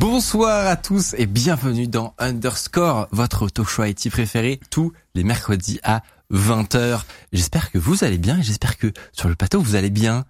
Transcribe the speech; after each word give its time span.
Bonsoir 0.00 0.66
à 0.66 0.76
tous 0.76 1.14
et 1.18 1.26
bienvenue 1.26 1.86
dans 1.86 2.14
Underscore, 2.16 3.06
votre 3.12 3.50
talk 3.50 3.68
show 3.68 3.84
IT 3.84 4.08
préféré 4.10 4.58
tous 4.70 4.94
les 5.14 5.24
mercredis 5.24 5.78
à 5.82 6.00
20h. 6.32 7.02
J'espère 7.34 7.70
que 7.70 7.76
vous 7.76 8.02
allez 8.02 8.16
bien 8.16 8.38
et 8.38 8.42
j'espère 8.42 8.78
que 8.78 8.86
sur 9.12 9.28
le 9.28 9.34
plateau 9.34 9.60
vous 9.60 9.74
allez 9.74 9.90
bien. 9.90 10.24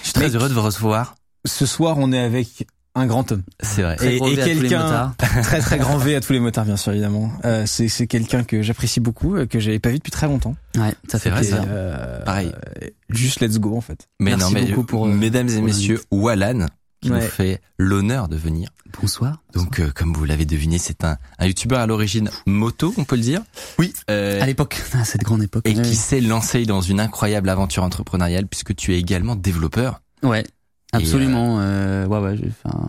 Je 0.00 0.04
suis 0.04 0.12
très 0.14 0.24
Mec. 0.28 0.34
heureux 0.34 0.48
de 0.48 0.54
vous 0.54 0.62
recevoir. 0.62 1.16
Ce 1.44 1.66
soir, 1.66 1.98
on 1.98 2.12
est 2.12 2.18
avec 2.18 2.66
un 2.94 3.04
grand 3.04 3.30
homme. 3.30 3.42
C'est 3.60 3.82
vrai. 3.82 3.98
Et, 4.00 4.18
quelqu'un 4.36 5.14
très 5.42 5.60
très 5.60 5.76
grand 5.76 5.98
V 5.98 6.16
à 6.16 6.22
tous 6.22 6.32
les 6.32 6.40
motards, 6.40 6.64
bien 6.64 6.78
sûr, 6.78 6.92
évidemment. 6.92 7.30
Euh, 7.44 7.64
c'est 7.66 7.88
c'est 7.88 8.06
quelqu'un 8.06 8.42
que 8.42 8.62
j'apprécie 8.62 9.00
beaucoup, 9.00 9.36
euh, 9.36 9.44
que 9.44 9.60
j'avais 9.60 9.80
pas 9.80 9.90
vu 9.90 9.96
depuis 9.98 10.12
très 10.12 10.28
longtemps. 10.28 10.56
Ouais, 10.78 10.94
ça 11.08 11.18
C'est 11.18 11.18
fait 11.18 11.30
vrai, 11.30 11.40
plaisir. 11.40 11.58
ça. 11.58 11.68
Euh, 11.68 12.24
Pareil. 12.24 12.52
euh, 12.82 12.88
juste 13.10 13.40
let's 13.42 13.58
go 13.58 13.76
en 13.76 13.82
fait. 13.82 14.08
Mais 14.18 14.30
Merci 14.30 14.44
non, 14.46 14.50
mais 14.58 14.66
beaucoup 14.66 14.84
pour, 14.84 15.06
euh, 15.06 15.10
mesdames 15.12 15.50
et 15.50 15.56
pour 15.56 15.64
messieurs, 15.64 16.00
Wallan 16.10 16.68
qui 17.04 17.10
Ouais. 17.12 17.20
nous 17.20 17.28
fait 17.28 17.60
l'honneur 17.78 18.28
de 18.28 18.36
venir. 18.36 18.70
Bonsoir. 19.00 19.42
Donc, 19.52 19.80
euh, 19.80 19.90
comme 19.94 20.14
vous 20.14 20.24
l'avez 20.24 20.46
deviné, 20.46 20.78
c'est 20.78 21.04
un, 21.04 21.18
un 21.38 21.46
youtubeur 21.46 21.80
à 21.80 21.86
l'origine 21.86 22.30
moto, 22.46 22.94
on 22.96 23.04
peut 23.04 23.16
le 23.16 23.22
dire. 23.22 23.42
Oui. 23.78 23.92
Euh, 24.10 24.40
À 24.40 24.46
l'époque, 24.46 24.80
à 24.94 25.04
cette 25.04 25.22
grande 25.22 25.42
époque. 25.42 25.66
et 25.68 25.74
qui 25.74 25.94
s'est 25.96 26.20
lancé 26.20 26.64
dans 26.64 26.80
une 26.80 27.00
incroyable 27.00 27.48
aventure 27.48 27.82
entrepreneuriale 27.82 28.46
puisque 28.46 28.74
tu 28.74 28.94
es 28.94 28.98
également 28.98 29.36
développeur. 29.36 30.00
Ouais, 30.22 30.44
absolument. 30.92 31.58
euh, 31.60 32.06
ouais, 32.06 32.18
ouais, 32.20 32.36
j'ai 32.36 32.50
fait 32.50 32.68
un, 32.68 32.88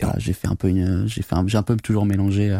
voilà, 0.00 0.18
j'ai 0.18 0.32
fait 0.32 0.48
un 0.48 0.56
peu 0.56 0.68
une, 0.68 1.06
j'ai 1.06 1.22
fait 1.22 1.34
un, 1.36 1.46
j'ai 1.46 1.56
un 1.58 1.62
peu 1.62 1.76
toujours 1.76 2.04
mélangé 2.06 2.50
euh, 2.50 2.58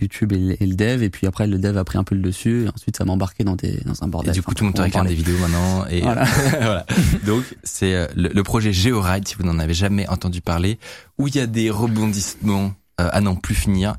YouTube 0.00 0.32
et, 0.32 0.38
le- 0.38 0.62
et 0.62 0.66
le 0.66 0.74
dev, 0.74 1.02
et 1.02 1.10
puis 1.10 1.26
après 1.26 1.46
le 1.46 1.58
dev 1.58 1.76
a 1.76 1.84
pris 1.84 1.98
un 1.98 2.04
peu 2.04 2.14
le 2.14 2.22
dessus, 2.22 2.64
et 2.64 2.68
ensuite 2.68 2.96
ça 2.96 3.04
m'a 3.04 3.12
embarqué 3.12 3.44
dans 3.44 3.56
des, 3.56 3.80
dans 3.84 4.02
un 4.02 4.06
Et 4.06 4.10
bordel. 4.10 4.32
du 4.32 4.42
coup, 4.42 4.50
Enfin, 4.50 4.54
tout 4.54 4.64
le 4.64 4.70
monde 4.70 4.80
regarde 4.80 5.08
des 5.08 5.14
vidéos 5.14 5.38
maintenant. 5.38 5.86
Et 5.88 6.00
Voilà. 6.00 6.24
voilà. 6.60 6.86
Donc, 7.26 7.44
c'est 7.62 7.94
euh, 7.94 8.06
le, 8.16 8.28
le 8.30 8.42
projet 8.42 8.72
GeoRide, 8.72 9.28
si 9.28 9.34
vous 9.36 9.44
n'en 9.44 9.58
avez 9.58 9.74
jamais 9.74 10.08
entendu 10.08 10.40
parler, 10.40 10.78
où 11.18 11.28
il 11.28 11.36
y 11.36 11.40
a 11.40 11.46
des 11.46 11.70
rebondissements 11.70 12.72
euh, 13.00 13.08
à 13.12 13.20
n'en 13.20 13.36
plus 13.36 13.54
finir, 13.54 13.96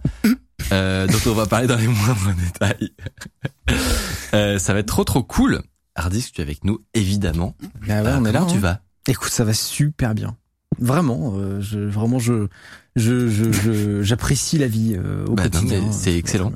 euh, 0.72 1.08
dont 1.08 1.32
on 1.32 1.34
va 1.34 1.46
parler 1.46 1.68
dans 1.68 1.78
les 1.78 1.88
moindres 1.88 2.34
détails. 2.36 2.92
Euh, 4.34 4.58
ça 4.60 4.74
va 4.74 4.80
être 4.80 4.88
trop 4.88 5.04
trop 5.04 5.24
cool. 5.24 5.62
Hardisk, 5.96 6.34
tu 6.34 6.42
es 6.42 6.44
avec 6.44 6.64
nous, 6.64 6.80
évidemment. 6.96 7.56
Bah 7.88 8.02
ouais, 8.02 8.08
Euh, 8.10 8.18
on 8.20 8.26
est 8.26 8.32
là. 8.32 8.40
comment 8.40 8.52
tu 8.52 8.58
hein. 8.58 8.62
vas? 8.62 8.80
Écoute, 9.08 9.32
ça 9.32 9.44
va 9.44 9.54
super 9.54 10.16
bien. 10.16 10.36
Vraiment, 10.80 11.34
euh, 11.38 11.62
je, 11.62 11.78
vraiment, 11.80 12.18
je, 12.18 12.48
je, 12.96 13.52
je, 13.52 14.02
j'apprécie 14.04 14.58
la 14.58 14.68
vie 14.68 14.96
euh, 14.98 15.26
au 15.26 15.34
Bah 15.34 15.44
quotidien. 15.44 15.92
c'est 15.92 16.16
excellent. 16.18 16.52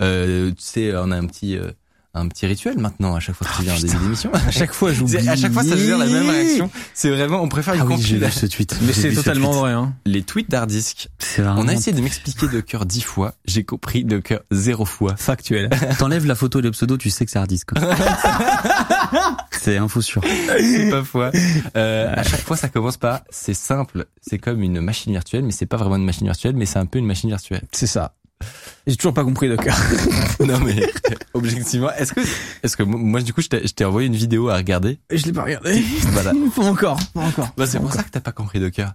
euh, 0.00 0.50
Tu 0.50 0.56
sais, 0.58 0.92
on 0.96 1.10
a 1.10 1.16
un 1.16 1.26
petit 1.26 1.56
euh, 1.56 1.70
un 2.14 2.28
petit 2.28 2.46
rituel 2.46 2.78
maintenant 2.78 3.14
à 3.14 3.20
chaque 3.20 3.36
fois 3.36 3.46
que 3.46 3.56
tu 3.56 3.62
viens 3.62 3.74
en 3.74 3.80
début 3.80 3.96
d'émission. 3.96 4.30
À 4.34 4.50
chaque 4.50 4.72
fois, 4.72 4.92
j'oublie. 4.92 5.28
À 5.28 5.36
chaque 5.36 5.52
fois, 5.52 5.64
ça 5.64 5.76
dire 5.76 5.96
la 5.98 6.06
même 6.06 6.28
réaction. 6.28 6.70
C'est 6.94 7.10
vraiment, 7.10 7.40
on 7.42 7.48
préfère 7.48 7.74
une 7.74 7.80
Ah 7.80 7.86
oui, 7.86 8.00
j'ai 8.00 8.18
vu 8.18 8.30
ce 8.30 8.46
tweet. 8.46 8.76
Mais 8.82 8.92
c'est 8.92 9.12
totalement 9.12 9.52
vrai. 9.52 9.72
Hein. 9.72 9.94
Les 10.04 10.22
tweets 10.22 10.50
d'Hardisk. 10.50 11.08
On 11.38 11.68
a 11.68 11.72
essayé 11.72 11.96
de 11.96 12.02
m'expliquer 12.02 12.48
de 12.48 12.60
cœur 12.60 12.86
dix 12.86 13.02
fois, 13.02 13.34
j'ai 13.44 13.64
compris 13.64 14.04
de 14.04 14.18
cœur 14.18 14.40
zéro 14.50 14.84
fois. 14.84 15.14
Factuel. 15.16 15.70
T'enlèves 15.98 16.26
la 16.26 16.34
photo 16.34 16.58
et 16.58 16.62
le 16.62 16.70
pseudo, 16.70 16.96
tu 16.96 17.10
sais 17.10 17.24
que 17.24 17.30
c'est 17.30 17.38
hard 17.38 17.48
disk. 17.48 17.70
quoi. 17.72 17.80
c'est 19.50 19.76
info 19.76 20.00
sûr. 20.00 20.22
C'est 20.58 20.90
pas 20.90 21.04
fois. 21.04 21.30
Euh, 21.76 22.12
à 22.14 22.22
chaque 22.22 22.42
fois, 22.42 22.56
ça 22.56 22.68
commence 22.68 22.96
par 22.96 23.20
c'est 23.30 23.54
simple, 23.54 24.06
c'est 24.20 24.38
comme 24.38 24.62
une 24.62 24.80
machine 24.80 25.12
virtuelle, 25.12 25.44
mais 25.44 25.52
c'est 25.52 25.66
pas 25.66 25.76
vraiment 25.76 25.96
une 25.96 26.04
machine 26.04 26.26
virtuelle, 26.26 26.54
mais 26.56 26.66
c'est 26.66 26.78
un 26.78 26.86
peu 26.86 26.98
une 26.98 27.06
machine 27.06 27.30
virtuelle. 27.30 27.62
C'est 27.72 27.86
ça. 27.86 28.14
J'ai 28.86 28.96
toujours 28.96 29.14
pas 29.14 29.22
compris 29.24 29.48
Docker. 29.48 29.76
non 30.40 30.58
mais 30.58 30.74
objectivement, 31.34 31.90
est-ce 31.92 32.12
que 32.12 32.20
est-ce 32.62 32.76
que 32.76 32.82
moi 32.82 33.20
du 33.20 33.32
coup 33.32 33.40
je 33.40 33.48
t'ai 33.48 33.66
je 33.66 33.72
t'ai 33.72 33.84
envoyé 33.84 34.08
une 34.08 34.16
vidéo 34.16 34.48
à 34.48 34.56
regarder 34.56 34.98
Je 35.10 35.24
l'ai 35.24 35.32
pas 35.32 35.44
regardé. 35.44 35.80
Voilà. 36.08 36.32
Pas 36.56 36.64
encore. 36.64 36.98
Pas 37.14 37.20
encore. 37.20 37.48
Bah, 37.56 37.66
c'est 37.66 37.78
pour 37.78 37.86
encore. 37.86 37.98
ça 37.98 38.02
que 38.02 38.10
t'as 38.10 38.20
pas 38.20 38.32
compris 38.32 38.58
Docker. 38.58 38.92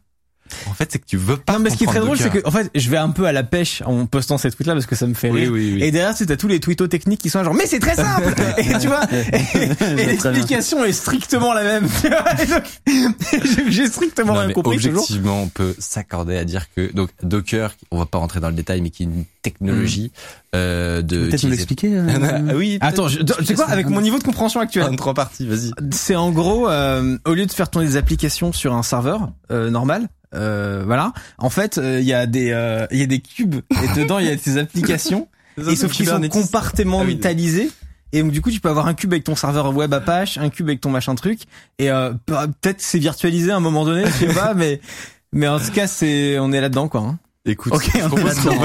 En 0.67 0.73
fait, 0.73 0.91
c'est 0.91 0.99
que 0.99 1.05
tu 1.05 1.17
veux 1.17 1.37
pas. 1.37 1.53
Non, 1.53 1.59
mais 1.59 1.69
ce 1.69 1.77
qui 1.77 1.83
est 1.83 1.87
très 1.87 1.99
drôle, 1.99 2.17
c'est 2.17 2.29
que, 2.29 2.39
en 2.45 2.51
fait, 2.51 2.69
je 2.75 2.89
vais 2.89 2.97
un 2.97 3.09
peu 3.09 3.25
à 3.25 3.31
la 3.31 3.43
pêche 3.43 3.81
en 3.85 4.05
postant 4.05 4.37
ces 4.37 4.51
tweets-là 4.51 4.73
parce 4.73 4.85
que 4.85 4.95
ça 4.95 5.07
me 5.07 5.13
fait 5.13 5.29
oui, 5.29 5.41
rire. 5.41 5.51
oui, 5.51 5.73
oui. 5.75 5.83
Et 5.83 5.91
derrière, 5.91 6.11
tu 6.13 6.19
sais, 6.19 6.25
t'as 6.25 6.35
tous 6.37 6.47
les 6.47 6.59
tweetos 6.59 6.87
techniques 6.87 7.19
qui 7.21 7.29
sont 7.29 7.43
genre, 7.43 7.53
mais 7.53 7.65
c'est 7.65 7.79
très 7.79 7.95
simple! 7.95 8.33
et 8.57 8.77
tu 8.79 8.87
vois, 8.87 9.01
et, 9.11 10.05
l'explication 10.05 10.83
est 10.85 10.91
strictement 10.93 11.53
la 11.53 11.63
même. 11.63 11.87
J'ai 13.69 13.87
strictement 13.87 14.33
Non, 14.33 14.39
rien 14.39 14.47
mais 14.47 14.53
compris 14.53 14.75
objectivement, 14.77 15.41
on 15.43 15.47
peut 15.47 15.75
s'accorder 15.79 16.37
à 16.37 16.45
dire 16.45 16.65
que 16.75 16.91
donc 16.93 17.09
Docker, 17.23 17.73
on 17.91 17.97
va 17.97 18.05
pas 18.05 18.17
rentrer 18.17 18.39
dans 18.39 18.49
le 18.49 18.55
détail, 18.55 18.81
mais 18.81 18.89
qui 18.89 19.03
est 19.03 19.05
une 19.05 19.25
technologie 19.41 20.11
euh, 20.55 21.01
de. 21.01 21.27
Peut-être 21.27 21.43
nous 21.43 21.49
l'expliquer. 21.51 21.89
euh, 21.93 22.07
Ah 22.49 22.55
oui. 22.55 22.77
Attends, 22.81 23.07
je, 23.07 23.19
tu 23.19 23.45
sais 23.45 23.53
quoi, 23.55 23.65
avec 23.69 23.87
mon 23.89 24.01
niveau 24.01 24.17
de 24.17 24.23
compréhension 24.23 24.59
actuel, 24.59 24.83
En 24.83 24.95
trois 24.95 25.13
parties, 25.13 25.47
vas-y. 25.47 25.71
c'est 25.91 26.15
en 26.15 26.31
gros, 26.31 26.69
euh, 26.69 27.17
au 27.25 27.33
lieu 27.33 27.45
de 27.45 27.51
faire 27.51 27.69
tourner 27.69 27.87
des 27.87 27.97
applications 27.97 28.51
sur 28.53 28.73
un 28.73 28.83
serveur 28.83 29.29
euh, 29.51 29.69
normal, 29.69 30.07
euh, 30.35 30.83
voilà, 30.85 31.13
en 31.37 31.49
fait, 31.49 31.77
euh, 31.77 31.99
il 31.99 32.05
y 32.05 32.13
a 32.13 32.25
des, 32.25 32.51
euh, 32.51 32.85
il 32.91 32.99
y 32.99 33.03
a 33.03 33.05
des 33.07 33.19
cubes 33.19 33.55
et 33.55 33.87
dedans 33.99 34.19
il 34.19 34.25
y 34.27 34.29
a 34.29 34.37
ces 34.37 34.57
applications. 34.57 35.27
Et 35.71 35.75
sauf 35.75 35.91
qu'ils 35.91 36.05
sont 36.05 36.21
compartimentalisés. 36.29 37.71
Et 38.13 38.21
donc 38.21 38.31
du 38.31 38.41
coup 38.41 38.51
tu 38.51 38.59
peux 38.61 38.69
avoir 38.69 38.87
un 38.87 38.93
cube 38.93 39.11
avec 39.11 39.25
ton 39.25 39.35
serveur 39.35 39.75
web 39.75 39.93
Apache, 39.93 40.37
un 40.37 40.49
cube 40.49 40.67
avec 40.67 40.79
ton 40.79 40.89
machin 40.89 41.13
truc, 41.15 41.41
et 41.77 41.91
euh, 41.91 42.13
pe- 42.25 42.47
peut-être 42.61 42.79
c'est 42.79 42.99
virtualisé 42.99 43.51
à 43.51 43.57
un 43.57 43.59
moment 43.59 43.83
donné, 43.83 44.05
je 44.05 44.11
sais 44.27 44.33
pas, 44.33 44.53
mais 44.53 44.79
mais 45.33 45.47
en 45.47 45.59
tout 45.59 45.71
cas 45.73 45.87
c'est 45.87 46.39
on 46.39 46.53
est 46.53 46.61
là 46.61 46.69
dedans 46.69 46.87
quoi. 46.87 47.01
hein. 47.01 47.19
Écoute, 47.47 47.73
Ok, 47.73 47.89
je 47.93 48.07
propose 48.07 48.39
qu'on 48.41 48.51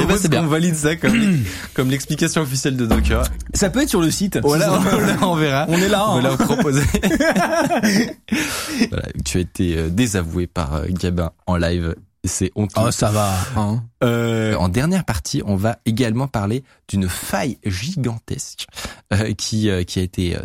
Eh 0.00 0.04
ben, 0.04 0.42
qu'on 0.42 0.46
valide 0.46 0.74
ça 0.74 0.96
comme 0.96 1.44
comme 1.74 1.90
l'explication 1.90 2.42
officielle 2.42 2.76
de 2.76 2.86
Docker. 2.86 3.24
Ça 3.54 3.70
peut 3.70 3.82
être 3.82 3.88
sur 3.88 4.00
le 4.00 4.10
site. 4.10 4.38
Voilà, 4.42 4.80
on, 5.22 5.28
on 5.28 5.34
verra. 5.36 5.66
On 5.68 5.78
est 5.78 5.88
là. 5.88 6.10
On 6.10 6.16
hein. 6.16 6.22
va 6.22 6.36
proposer. 6.36 6.82
voilà, 8.90 9.06
tu 9.24 9.38
as 9.38 9.40
été 9.40 9.76
euh, 9.76 9.88
désavoué 9.88 10.46
par 10.46 10.74
euh, 10.74 10.86
Gabin 10.88 11.30
en 11.46 11.56
live. 11.56 11.94
C'est 12.24 12.50
honteux. 12.56 12.80
Oh 12.84 12.90
ça 12.90 13.10
va. 13.10 13.32
Hein. 13.56 13.84
Euh, 14.02 14.54
en 14.56 14.68
dernière 14.68 15.04
partie, 15.04 15.42
on 15.46 15.56
va 15.56 15.78
également 15.86 16.26
parler 16.26 16.64
d'une 16.88 17.08
faille 17.08 17.58
gigantesque 17.64 18.66
euh, 19.12 19.32
qui 19.34 19.70
euh, 19.70 19.84
qui 19.84 20.00
a 20.00 20.02
été 20.02 20.36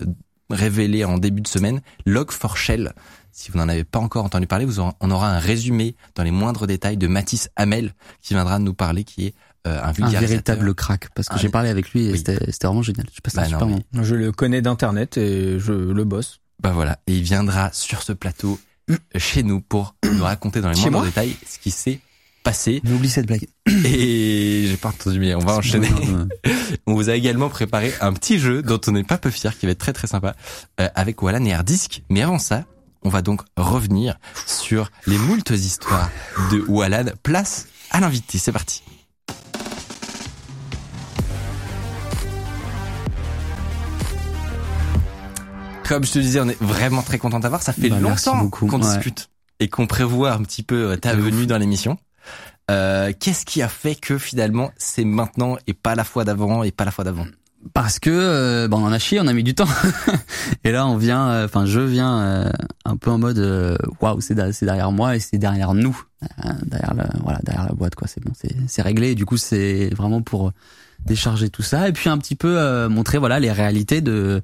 révélée 0.49 1.03
en 1.03 1.17
début 1.17 1.41
de 1.41 1.47
semaine. 1.47 1.81
Log4Shell. 2.07 2.93
Si 3.35 3.51
vous 3.51 3.57
n'en 3.57 3.67
avez 3.67 3.83
pas 3.83 3.99
encore 3.99 4.23
entendu 4.25 4.45
parler, 4.47 4.63
vous 4.65 4.79
aurez- 4.79 4.93
on 5.01 5.09
aura 5.11 5.29
un 5.29 5.39
résumé 5.39 5.95
dans 6.15 6.21
les 6.23 6.29
moindres 6.31 6.67
détails 6.67 6.97
de 6.97 7.07
Mathis 7.07 7.49
Hamel 7.55 7.93
qui 8.21 8.35
viendra 8.35 8.59
nous 8.59 8.73
parler, 8.75 9.03
qui 9.03 9.25
est 9.25 9.33
euh, 9.65 9.81
un 9.81 9.87
Un 9.89 10.09
véritable 10.19 10.73
crack, 10.75 11.09
parce 11.15 11.29
que 11.29 11.33
Ah, 11.35 11.37
j'ai 11.39 11.49
parlé 11.49 11.69
avec 11.69 11.89
lui 11.91 12.05
et 12.05 12.11
oui. 12.11 12.17
c'était 12.17 12.37
c'était 12.51 12.67
vraiment 12.67 12.83
génial. 12.83 13.07
Je 13.15 13.21
passe 13.21 13.33
Bah 13.35 13.47
non, 13.49 13.65
mais- 13.65 13.65
moment. 13.93 14.03
Je 14.03 14.13
le 14.15 14.31
connais 14.31 14.61
d'internet 14.61 15.17
et 15.17 15.57
je 15.59 15.71
le 15.73 16.03
bosse. 16.03 16.41
Bah 16.61 16.71
voilà, 16.73 16.99
et 17.07 17.15
il 17.15 17.23
viendra 17.23 17.71
sur 17.73 18.03
ce 18.03 18.13
plateau 18.13 18.59
euh, 18.91 18.97
chez 19.15 19.41
nous 19.41 19.61
pour 19.61 19.95
nous 20.03 20.23
raconter 20.23 20.61
dans 20.61 20.69
les 20.69 20.75
Chez 20.75 20.89
moindres 20.89 20.97
moi 20.99 21.05
détails 21.07 21.35
ce 21.47 21.57
qui 21.59 21.71
s'est 21.71 21.99
passé. 22.43 22.81
Mais 22.83 22.91
oublie 22.91 23.09
cette 23.09 23.25
blague. 23.25 23.47
Et 23.85 24.65
j'ai 24.67 24.77
pas 24.77 24.89
entendu, 24.89 25.19
mais 25.19 25.33
on 25.33 25.39
va 25.39 25.55
enchaîner. 25.55 25.87
On 26.85 26.93
vous 26.95 27.09
a 27.09 27.15
également 27.15 27.49
préparé 27.49 27.93
un 28.01 28.11
petit 28.13 28.39
jeu 28.39 28.61
dont 28.61 28.79
on 28.87 28.91
n'est 28.91 29.03
pas 29.05 29.17
peu 29.17 29.29
fier, 29.29 29.57
qui 29.57 29.65
va 29.65 29.71
être 29.71 29.77
très 29.79 29.93
très 29.93 30.07
sympa, 30.07 30.35
euh, 30.81 30.89
avec 30.95 31.21
Wallan 31.21 31.45
et 31.45 31.53
Hardisk. 31.53 32.03
Mais 32.09 32.21
avant 32.21 32.39
ça, 32.39 32.65
on 33.03 33.09
va 33.09 33.21
donc 33.21 33.41
revenir 33.57 34.17
sur 34.45 34.89
les 35.07 35.17
moultes 35.17 35.51
histoires 35.51 36.09
de 36.51 36.63
Wallan. 36.67 37.05
Place 37.23 37.67
à 37.91 37.99
l'invité, 37.99 38.37
c'est 38.37 38.51
parti. 38.51 38.83
Comme 45.87 46.05
je 46.05 46.11
te 46.13 46.19
disais, 46.19 46.39
on 46.39 46.47
est 46.47 46.61
vraiment 46.61 47.01
très 47.01 47.17
content 47.17 47.39
d'avoir. 47.39 47.61
Ça 47.61 47.73
fait 47.73 47.89
Bah, 47.89 47.99
longtemps 47.99 48.49
qu'on 48.49 48.69
Ouais. 48.71 48.79
discute 48.79 49.29
et 49.59 49.67
qu'on 49.69 49.85
prévoit 49.85 50.31
un 50.33 50.41
petit 50.43 50.63
peu 50.63 50.97
ta 50.97 51.13
venue 51.15 51.45
dans 51.45 51.57
l'émission. 51.57 51.97
Euh, 52.71 53.11
Qu'est-ce 53.19 53.45
qui 53.45 53.61
a 53.61 53.67
fait 53.67 53.95
que 53.95 54.17
finalement 54.17 54.71
c'est 54.77 55.03
maintenant 55.03 55.57
et 55.67 55.73
pas 55.73 55.95
la 55.95 56.05
fois 56.05 56.23
d'avant 56.23 56.63
et 56.63 56.71
pas 56.71 56.85
la 56.85 56.91
fois 56.91 57.03
d'avant? 57.03 57.25
Parce 57.73 57.97
que 57.99 58.09
euh, 58.11 58.67
bon, 58.67 58.77
on 58.81 58.85
en 58.87 58.91
a 58.91 58.99
chié, 58.99 59.19
on 59.21 59.27
a 59.27 59.33
mis 59.33 59.43
du 59.43 59.55
temps. 59.55 59.67
et 60.63 60.71
là, 60.71 60.85
on 60.85 60.97
vient, 60.97 61.29
euh, 61.29 61.45
enfin, 61.45 61.65
je 61.65 61.79
viens 61.79 62.19
euh, 62.21 62.49
un 62.85 62.97
peu 62.97 63.09
en 63.09 63.17
mode 63.17 63.37
euh, 63.39 63.77
waouh, 64.01 64.19
c'est 64.21 64.35
da- 64.35 64.51
c'est 64.51 64.65
derrière 64.65 64.91
moi 64.91 65.15
et 65.15 65.19
c'est 65.19 65.37
derrière 65.37 65.73
nous, 65.73 65.97
Euh, 66.45 66.51
derrière 66.65 66.93
la, 66.93 67.07
voilà, 67.23 67.39
derrière 67.43 67.65
la 67.67 67.73
boîte 67.73 67.95
quoi. 67.95 68.07
C'est 68.07 68.23
bon, 68.23 68.31
c'est 68.39 68.55
c'est 68.67 68.81
réglé. 68.81 69.11
Et 69.11 69.15
du 69.15 69.25
coup, 69.25 69.37
c'est 69.37 69.89
vraiment 69.95 70.21
pour 70.21 70.51
décharger 71.05 71.49
tout 71.49 71.63
ça 71.63 71.87
et 71.89 71.93
puis 71.93 72.09
un 72.09 72.17
petit 72.17 72.35
peu 72.35 72.57
euh, 72.59 72.87
montrer 72.89 73.17
voilà 73.17 73.39
les 73.39 73.51
réalités 73.51 73.99
de 74.01 74.41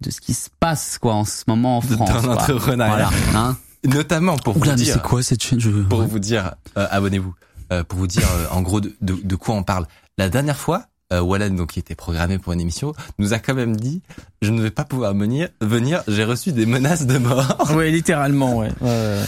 de 0.00 0.10
ce 0.10 0.20
qui 0.20 0.34
se 0.34 0.48
passe 0.60 0.98
quoi 0.98 1.14
en 1.14 1.24
ce 1.24 1.42
moment 1.48 1.78
en 1.78 1.80
France. 1.80 2.22
dans 2.22 2.28
l'entrepreneuriat. 2.34 3.10
Voilà, 3.10 3.10
hein. 3.38 3.56
Notamment 3.84 4.36
pour 4.36 4.54
vous 4.54 4.60
Oula, 4.60 4.74
dire, 4.74 4.94
c'est 4.94 5.02
quoi 5.02 5.22
cette 5.22 5.42
chaîne? 5.42 5.60
Je 5.60 5.70
pour 5.70 6.00
ouais. 6.00 6.06
vous 6.06 6.18
dire, 6.18 6.54
euh, 6.76 6.86
abonnez-vous, 6.90 7.34
euh, 7.72 7.84
pour 7.84 7.98
vous 7.98 8.06
dire 8.08 8.26
euh, 8.28 8.46
en 8.52 8.60
gros 8.62 8.80
de, 8.80 8.92
de, 9.02 9.14
de 9.22 9.36
quoi 9.36 9.54
on 9.54 9.62
parle. 9.62 9.86
La 10.18 10.28
dernière 10.28 10.56
fois, 10.58 10.86
euh, 11.12 11.20
Wallan, 11.20 11.50
donc 11.50 11.72
qui 11.72 11.78
était 11.78 11.94
programmé 11.94 12.38
pour 12.38 12.52
une 12.52 12.60
émission, 12.60 12.92
nous 13.18 13.32
a 13.32 13.38
quand 13.38 13.54
même 13.54 13.76
dit 13.76 14.02
je 14.42 14.50
ne 14.50 14.60
vais 14.62 14.70
pas 14.70 14.84
pouvoir 14.84 15.14
venir. 15.14 15.48
Venir, 15.60 16.02
j'ai 16.08 16.24
reçu 16.24 16.52
des 16.52 16.66
menaces 16.66 17.06
de 17.06 17.18
mort. 17.18 17.66
Ouais, 17.76 17.90
littéralement, 17.90 18.58
ouais. 18.58 18.68
Ouais. 18.80 19.22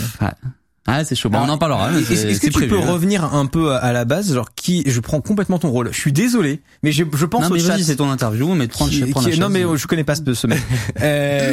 Ah, 0.86 1.04
c'est 1.04 1.14
chaud. 1.14 1.28
Bon, 1.28 1.38
on 1.40 1.48
en 1.48 1.58
parlera. 1.58 1.92
Est-ce 1.92 2.40
que 2.40 2.46
tu 2.46 2.52
prévu, 2.52 2.68
peux 2.68 2.80
hein. 2.80 2.86
revenir 2.92 3.24
un 3.34 3.46
peu 3.46 3.72
à- 3.72 3.76
à 3.78 3.92
la 3.92 4.04
base, 4.04 4.32
genre 4.34 4.48
qui 4.56 4.82
Je 4.86 4.98
prends 5.00 5.20
complètement 5.20 5.58
ton 5.58 5.70
rôle. 5.70 5.92
Je 5.92 5.98
suis 6.00 6.12
désolé, 6.12 6.62
mais 6.82 6.90
je, 6.90 7.04
je 7.14 7.26
pense 7.26 7.42
Non 7.44 7.50
au 7.50 7.54
mais 7.54 7.60
chat. 7.60 7.78
c'est 7.78 7.96
ton 7.96 8.10
interview, 8.10 8.54
mais 8.54 8.66
prends, 8.66 8.88
qui- 8.88 9.04
prends 9.06 9.20
qui- 9.20 9.30
la 9.30 9.36
non 9.48 9.54
chaise. 9.54 9.66
mais 9.70 9.76
je 9.78 9.86
connais 9.86 10.04
pas 10.04 10.14
ce, 10.16 10.34
ce 10.34 10.46
mec. 10.46 10.58
Euh, 11.00 11.52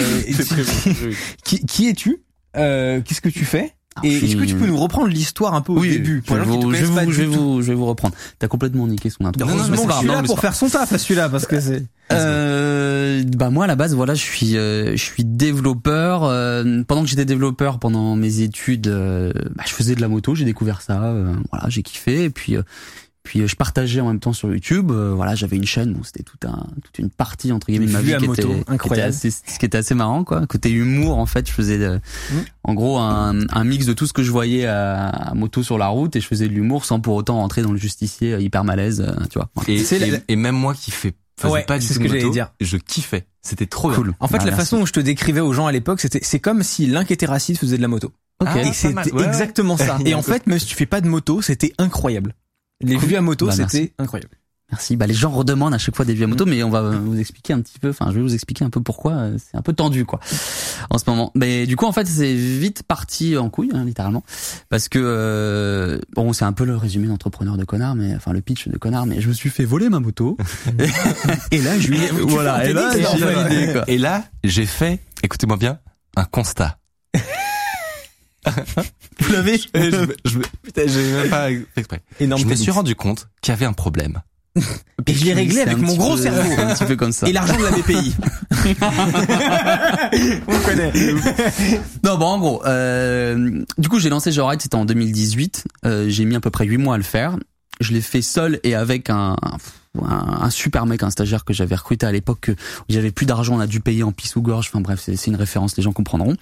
qui, 1.44 1.66
qui 1.66 1.88
es-tu? 1.90 2.24
Euh, 2.56 3.02
Qu'est-ce 3.02 3.22
que 3.22 3.30
tu 3.30 3.46
fais? 3.46 3.74
Et 4.04 4.18
est-ce 4.18 4.36
que 4.36 4.46
tu 4.46 4.56
peux 4.56 4.68
nous 4.68 4.78
reprendre 4.78 5.08
l'histoire 5.08 5.54
un 5.54 5.62
peu 5.62 5.74
au 5.74 5.82
début 5.82 6.24
je, 6.28 6.34
vais 6.34 6.42
vous, 6.44 6.74
je, 6.74 7.22
vais 7.22 7.26
vous, 7.26 7.62
je 7.62 7.68
vais 7.68 7.76
vous 7.76 7.86
reprendre. 7.86 8.16
T'as 8.40 8.48
complètement 8.48 8.88
niqué 8.88 9.10
son 9.10 9.26
intro. 9.26 9.46
Non, 9.46 9.56
non, 9.56 9.68
mais 9.70 9.78
c'est 9.78 10.08
là 10.08 10.24
pour 10.24 10.40
faire 10.40 10.56
son 10.56 10.70
taf, 10.70 10.96
celui-là, 10.96 11.30
parce 11.30 11.46
que 11.46 11.60
c'est. 11.60 11.84
Euh, 12.14 13.24
bah 13.36 13.50
moi 13.50 13.66
à 13.66 13.68
la 13.68 13.76
base 13.76 13.94
voilà 13.94 14.14
je 14.14 14.22
suis 14.22 14.56
euh, 14.56 14.92
je 14.92 15.04
suis 15.04 15.26
développeur 15.26 16.24
euh, 16.24 16.82
pendant 16.88 17.04
que 17.04 17.10
j'étais 17.10 17.26
développeur 17.26 17.80
pendant 17.80 18.16
mes 18.16 18.40
études 18.40 18.88
euh, 18.88 19.34
bah, 19.56 19.64
je 19.68 19.74
faisais 19.74 19.94
de 19.94 20.00
la 20.00 20.08
moto 20.08 20.34
j'ai 20.34 20.46
découvert 20.46 20.82
ça 20.82 21.14
voilà 21.52 21.68
j'ai 21.68 21.84
kiffé 21.84 22.24
et 22.24 22.30
puis 22.30 22.56
puis 23.28 23.42
euh, 23.42 23.48
je 23.48 23.58
partageais 23.58 24.00
en 24.00 24.08
même 24.08 24.22
temps 24.22 24.32
sur 24.32 24.50
YouTube. 24.50 24.90
Euh, 24.90 25.12
voilà, 25.14 25.36
j'avais 25.36 25.58
une 25.58 25.66
chaîne, 25.66 25.92
bon, 25.92 26.02
c'était 26.02 26.24
tout 26.24 26.38
un, 26.48 26.66
toute 26.82 26.98
une 26.98 27.10
partie 27.10 27.52
entre 27.52 27.68
guillemets 27.68 27.88
de 27.88 27.92
ma 27.92 28.00
vie 28.00 28.16
qui, 28.16 28.26
moto, 28.26 28.42
était, 28.42 28.64
incroyable. 28.70 29.12
Qui 29.12 29.28
était 29.28 29.28
assez, 29.28 29.32
ce 29.32 29.60
qui 29.60 29.66
était 29.66 29.78
assez 29.78 29.96
marrant, 29.96 30.24
quoi. 30.24 30.48
Côté 30.48 30.72
humour, 30.72 31.18
en 31.18 31.26
fait, 31.26 31.46
je 31.46 31.52
faisais 31.52 31.78
de, 31.78 31.98
mmh. 31.98 32.36
en 32.64 32.74
gros 32.74 33.00
un, 33.00 33.46
un, 33.50 33.64
mix 33.66 33.86
de 33.86 33.92
tout 33.92 34.08
ce 34.08 34.14
que 34.14 34.24
je 34.24 34.32
voyais 34.32 34.66
à, 34.66 35.08
à, 35.10 35.34
moto 35.34 35.62
sur 35.62 35.78
la 35.78 35.88
route 35.88 36.16
et 36.16 36.22
je 36.22 36.28
faisais 36.28 36.48
de 36.48 36.54
l'humour 36.54 36.86
sans 36.86 37.02
pour 37.02 37.16
autant 37.16 37.36
rentrer 37.36 37.64
dans 37.64 37.74
le 37.74 37.78
justicier 37.78 38.34
euh, 38.34 38.40
hyper 38.40 38.64
malaise, 38.64 39.06
tu 39.30 39.40
vois. 39.40 39.50
Et, 39.68 39.84
et, 40.30 40.36
même 40.38 40.56
moi 40.56 40.74
qui 40.74 40.92
fais 40.92 41.14
faisais 41.38 41.64
pas 41.64 41.80
du 41.80 41.86
tout 41.86 41.94
ce 41.94 42.00
que 42.00 42.08
j'allais 42.08 42.30
dire. 42.30 42.54
Je 42.62 42.78
kiffais. 42.78 43.28
C'était 43.42 43.66
trop 43.68 43.92
cool. 43.92 44.14
En 44.22 44.30
fait, 44.30 44.44
la 44.46 44.56
façon 44.56 44.78
où 44.78 44.86
je 44.86 44.94
te 44.94 45.02
décrivais 45.02 45.42
aux 45.42 45.52
gens 45.52 45.68
à 45.68 45.74
l'époque, 45.74 46.00
c'était 46.00 46.20
c'est 46.22 46.40
comme 46.40 46.64
si 46.64 46.88
l'un 46.88 47.04
qui 47.04 47.12
était 47.12 47.26
raciste 47.26 47.60
faisait 47.60 47.76
de 47.76 47.82
la 47.82 47.90
moto. 47.90 48.14
Okay. 48.40 48.68
et 48.68 48.74
c'était 48.74 49.10
exactement 49.26 49.78
ça. 49.78 49.98
et 50.06 50.14
en 50.14 50.22
fait, 50.22 50.48
même 50.48 50.60
si 50.60 50.68
tu 50.68 50.76
fais 50.76 50.86
pas 50.86 51.02
de 51.02 51.08
moto, 51.08 51.42
c'était 51.42 51.74
incroyable. 51.78 52.34
Les 52.82 52.98
vues 52.98 53.16
à 53.16 53.22
moto, 53.22 53.48
bah, 53.48 53.54
c'était 53.54 53.94
incroyable. 53.98 54.38
Merci. 54.72 54.98
Bah, 54.98 55.08
les 55.08 55.14
gens 55.14 55.30
redemandent 55.30 55.74
à 55.74 55.78
chaque 55.78 55.96
fois 55.96 56.04
des 56.04 56.14
vues 56.14 56.26
à 56.26 56.28
moto, 56.28 56.46
mais 56.46 56.62
on 56.62 56.70
va 56.70 56.82
vous 56.82 57.18
expliquer 57.18 57.54
un 57.54 57.62
petit 57.62 57.80
peu. 57.80 57.90
Enfin, 57.90 58.08
je 58.10 58.16
vais 58.16 58.22
vous 58.22 58.34
expliquer 58.34 58.66
un 58.66 58.70
peu 58.70 58.82
pourquoi 58.82 59.14
euh, 59.14 59.38
c'est 59.38 59.58
un 59.58 59.62
peu 59.62 59.72
tendu, 59.72 60.04
quoi, 60.04 60.20
en 60.90 60.98
ce 60.98 61.06
moment. 61.08 61.32
Mais 61.36 61.66
du 61.66 61.78
coup, 61.78 61.86
en 61.86 61.94
fait, 61.94 62.06
c'est 62.06 62.34
vite 62.34 62.84
parti 62.84 63.38
en 63.38 63.50
couille, 63.50 63.72
hein, 63.74 63.86
littéralement, 63.86 64.24
parce 64.68 64.90
que 64.90 65.00
euh, 65.02 66.00
bon, 66.16 66.34
c'est 66.34 66.44
un 66.44 66.52
peu 66.52 66.66
le 66.66 66.76
résumé 66.76 67.08
d'entrepreneur 67.08 67.56
de 67.56 67.64
connard, 67.64 67.96
mais 67.96 68.14
enfin 68.16 68.34
le 68.34 68.42
pitch 68.42 68.68
de 68.68 68.78
connard. 68.78 69.06
Mais 69.06 69.22
je 69.22 69.30
me 69.30 69.34
suis 69.34 69.50
fait 69.50 69.64
voler 69.64 69.88
ma 69.88 70.02
moto. 70.02 70.38
et 71.52 71.62
là, 71.62 71.80
je 71.80 71.88
lui 71.88 72.00
voilà. 72.24 72.68
Et 72.68 72.74
là, 72.74 72.92
et 73.88 73.98
là, 73.98 74.26
j'ai 74.44 74.66
fait, 74.66 75.00
écoutez-moi 75.24 75.56
bien, 75.56 75.80
un 76.18 76.26
constat. 76.26 76.78
Vous 79.20 79.34
l'avez 79.34 79.58
je, 79.58 80.40
Putain, 80.64 80.84
j'ai 80.88 81.12
même 81.12 81.30
pas 81.30 81.50
exprès. 81.76 82.02
je 82.20 82.46
me 82.46 82.56
suis 82.56 82.72
rendu 82.72 82.96
compte 82.96 83.28
qu'il 83.42 83.52
y 83.52 83.54
avait 83.54 83.66
un 83.66 83.74
problème. 83.74 84.22
Et 85.06 85.14
je 85.14 85.26
l'ai 85.26 85.34
réglé 85.34 85.62
avec 85.62 85.78
mon 85.78 85.96
gros 85.96 86.18
cerveau. 86.18 86.42
Un 86.58 86.74
petit 86.74 86.86
peu 86.86 86.96
comme 86.96 87.12
ça. 87.12 87.28
Et 87.28 87.34
l'argent 87.34 87.58
de 87.58 87.64
la 87.64 87.72
BPI. 87.72 88.16
On 90.48 90.60
connaît. 90.60 90.92
non, 92.04 92.18
bon, 92.18 92.26
en 92.26 92.40
gros, 92.40 92.66
euh, 92.66 93.64
du 93.78 93.88
coup, 93.88 94.00
j'ai 94.00 94.10
lancé 94.10 94.32
Joyride, 94.32 94.62
c'était 94.62 94.76
en 94.76 94.86
2018. 94.86 95.66
Euh, 95.86 96.10
j'ai 96.10 96.26
mis 96.26 96.36
à 96.36 96.40
peu 96.40 96.50
près 96.50 96.66
8 96.66 96.78
mois 96.78 96.96
à 96.96 96.98
le 96.98 97.04
faire. 97.04 97.38
Je 97.80 97.94
l'ai 97.94 98.02
fait 98.02 98.24
seul 98.24 98.60
et 98.64 98.74
avec 98.74 99.10
un, 99.10 99.36
un, 99.42 99.58
un, 100.02 100.50
super 100.50 100.86
mec, 100.86 101.04
un 101.04 101.10
stagiaire 101.10 101.46
que 101.46 101.54
j'avais 101.54 101.76
recruté 101.76 102.06
à 102.06 102.12
l'époque, 102.12 102.50
où 102.50 102.54
j'avais 102.90 103.12
plus 103.12 103.26
d'argent, 103.26 103.56
on 103.56 103.60
a 103.60 103.68
dû 103.68 103.80
payer 103.80 104.04
en 104.04 104.12
pisse 104.12 104.36
ou 104.36 104.42
gorge. 104.42 104.68
Enfin 104.70 104.82
bref, 104.82 105.02
c'est 105.04 105.28
une 105.28 105.36
référence, 105.36 105.76
les 105.78 105.84
gens 105.84 105.94
comprendront. 105.94 106.36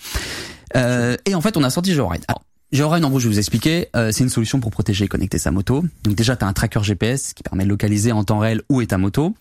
Euh, 0.75 1.15
et 1.25 1.35
en 1.35 1.41
fait, 1.41 1.57
on 1.57 1.63
a 1.63 1.69
sorti 1.69 1.93
Joyride. 1.93 2.23
Alors, 2.27 2.43
Joyride, 2.71 3.05
en 3.05 3.09
gros, 3.09 3.19
je 3.19 3.27
vais 3.27 3.33
vous 3.33 3.39
expliquer, 3.39 3.87
euh, 3.95 4.11
c'est 4.11 4.23
une 4.23 4.29
solution 4.29 4.59
pour 4.59 4.71
protéger 4.71 5.05
et 5.05 5.07
connecter 5.07 5.37
sa 5.37 5.51
moto. 5.51 5.85
Donc 6.03 6.15
déjà, 6.15 6.35
tu 6.35 6.43
as 6.43 6.47
un 6.47 6.53
tracker 6.53 6.83
GPS 6.83 7.33
qui 7.33 7.43
permet 7.43 7.63
de 7.63 7.69
localiser 7.69 8.11
en 8.11 8.23
temps 8.23 8.39
réel 8.39 8.61
où 8.69 8.81
est 8.81 8.87
ta 8.87 8.97
moto. 8.97 9.35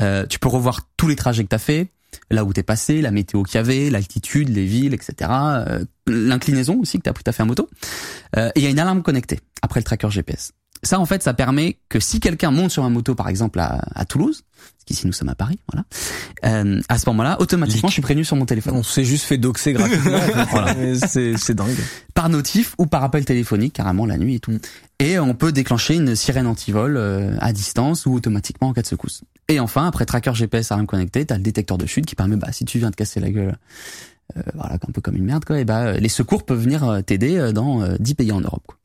Euh, 0.00 0.26
tu 0.26 0.38
peux 0.38 0.48
revoir 0.48 0.80
tous 0.96 1.06
les 1.06 1.16
trajets 1.16 1.44
que 1.44 1.48
tu 1.48 1.54
as 1.54 1.60
fait, 1.60 1.88
là 2.30 2.44
où 2.44 2.52
t'es 2.52 2.62
passé, 2.62 3.00
la 3.00 3.10
météo 3.10 3.42
qu'il 3.42 3.56
y 3.56 3.58
avait, 3.58 3.90
l'altitude, 3.90 4.48
les 4.48 4.64
villes, 4.64 4.94
etc. 4.94 5.30
Euh, 5.30 5.84
L'inclinaison 6.06 6.80
aussi 6.80 6.98
que 6.98 7.02
t'as 7.02 7.12
as 7.24 7.32
fait 7.32 7.42
à 7.42 7.46
moto. 7.46 7.68
Euh, 8.36 8.48
et 8.54 8.60
il 8.60 8.62
y 8.62 8.66
a 8.66 8.70
une 8.70 8.78
alarme 8.78 9.02
connectée 9.02 9.38
après 9.62 9.80
le 9.80 9.84
tracker 9.84 10.10
GPS. 10.10 10.52
Ça, 10.82 10.98
en 10.98 11.06
fait, 11.06 11.22
ça 11.22 11.34
permet 11.34 11.78
que 11.88 12.00
si 12.00 12.20
quelqu'un 12.20 12.50
monte 12.50 12.70
sur 12.70 12.82
ma 12.82 12.88
moto, 12.88 13.14
par 13.14 13.28
exemple 13.28 13.60
à, 13.60 13.82
à 13.94 14.04
Toulouse, 14.06 14.42
parce 14.80 14.84
qu'ici 14.86 15.06
nous 15.06 15.12
sommes 15.12 15.28
à 15.28 15.34
Paris, 15.34 15.58
voilà, 15.70 15.84
euh, 16.44 16.80
à 16.88 16.98
ce 16.98 17.08
moment-là, 17.10 17.38
automatiquement, 17.40 17.88
je 17.88 17.94
suis 17.94 18.02
prévenu 18.02 18.24
sur 18.24 18.36
mon 18.36 18.46
téléphone. 18.46 18.74
On 18.74 18.82
s'est 18.82 19.04
juste 19.04 19.24
fait 19.24 19.36
doxer 19.36 19.74
gratuitement. 19.74 20.18
voilà. 20.50 20.74
C'est 21.06 21.54
dingue. 21.54 21.76
Par 22.14 22.30
notif 22.30 22.74
ou 22.78 22.86
par 22.86 23.04
appel 23.04 23.26
téléphonique, 23.26 23.74
carrément 23.74 24.06
la 24.06 24.16
nuit 24.16 24.36
et 24.36 24.40
tout. 24.40 24.52
Et 24.98 25.18
on 25.18 25.34
peut 25.34 25.52
déclencher 25.52 25.96
une 25.96 26.16
sirène 26.16 26.46
anti-vol 26.46 26.96
euh, 26.96 27.36
à 27.40 27.52
distance 27.52 28.06
ou 28.06 28.14
automatiquement 28.14 28.68
en 28.68 28.72
cas 28.72 28.82
de 28.82 28.86
secousse. 28.86 29.22
Et 29.48 29.60
enfin, 29.60 29.86
après 29.86 30.06
tracker 30.06 30.34
GPS 30.34 30.72
RM 30.72 30.86
connecté, 30.86 31.26
t'as 31.26 31.36
le 31.36 31.42
détecteur 31.42 31.76
de 31.76 31.84
chute 31.84 32.06
qui 32.06 32.14
permet, 32.14 32.36
bah, 32.36 32.52
si 32.52 32.64
tu 32.64 32.78
viens 32.78 32.90
de 32.90 32.96
casser 32.96 33.20
la 33.20 33.30
gueule, 33.30 33.58
euh, 34.36 34.42
voilà, 34.54 34.74
un 34.74 34.92
peu 34.92 35.02
comme 35.02 35.16
une 35.16 35.24
merde, 35.24 35.44
quoi, 35.44 35.58
et 35.58 35.64
bah, 35.66 35.92
les 35.92 36.08
secours 36.08 36.44
peuvent 36.44 36.60
venir 36.62 36.84
euh, 36.84 37.00
t'aider 37.02 37.52
dans 37.52 37.86
10 37.98 38.14
pays 38.14 38.32
en 38.32 38.40
Europe. 38.40 38.62
Quoi. 38.66 38.76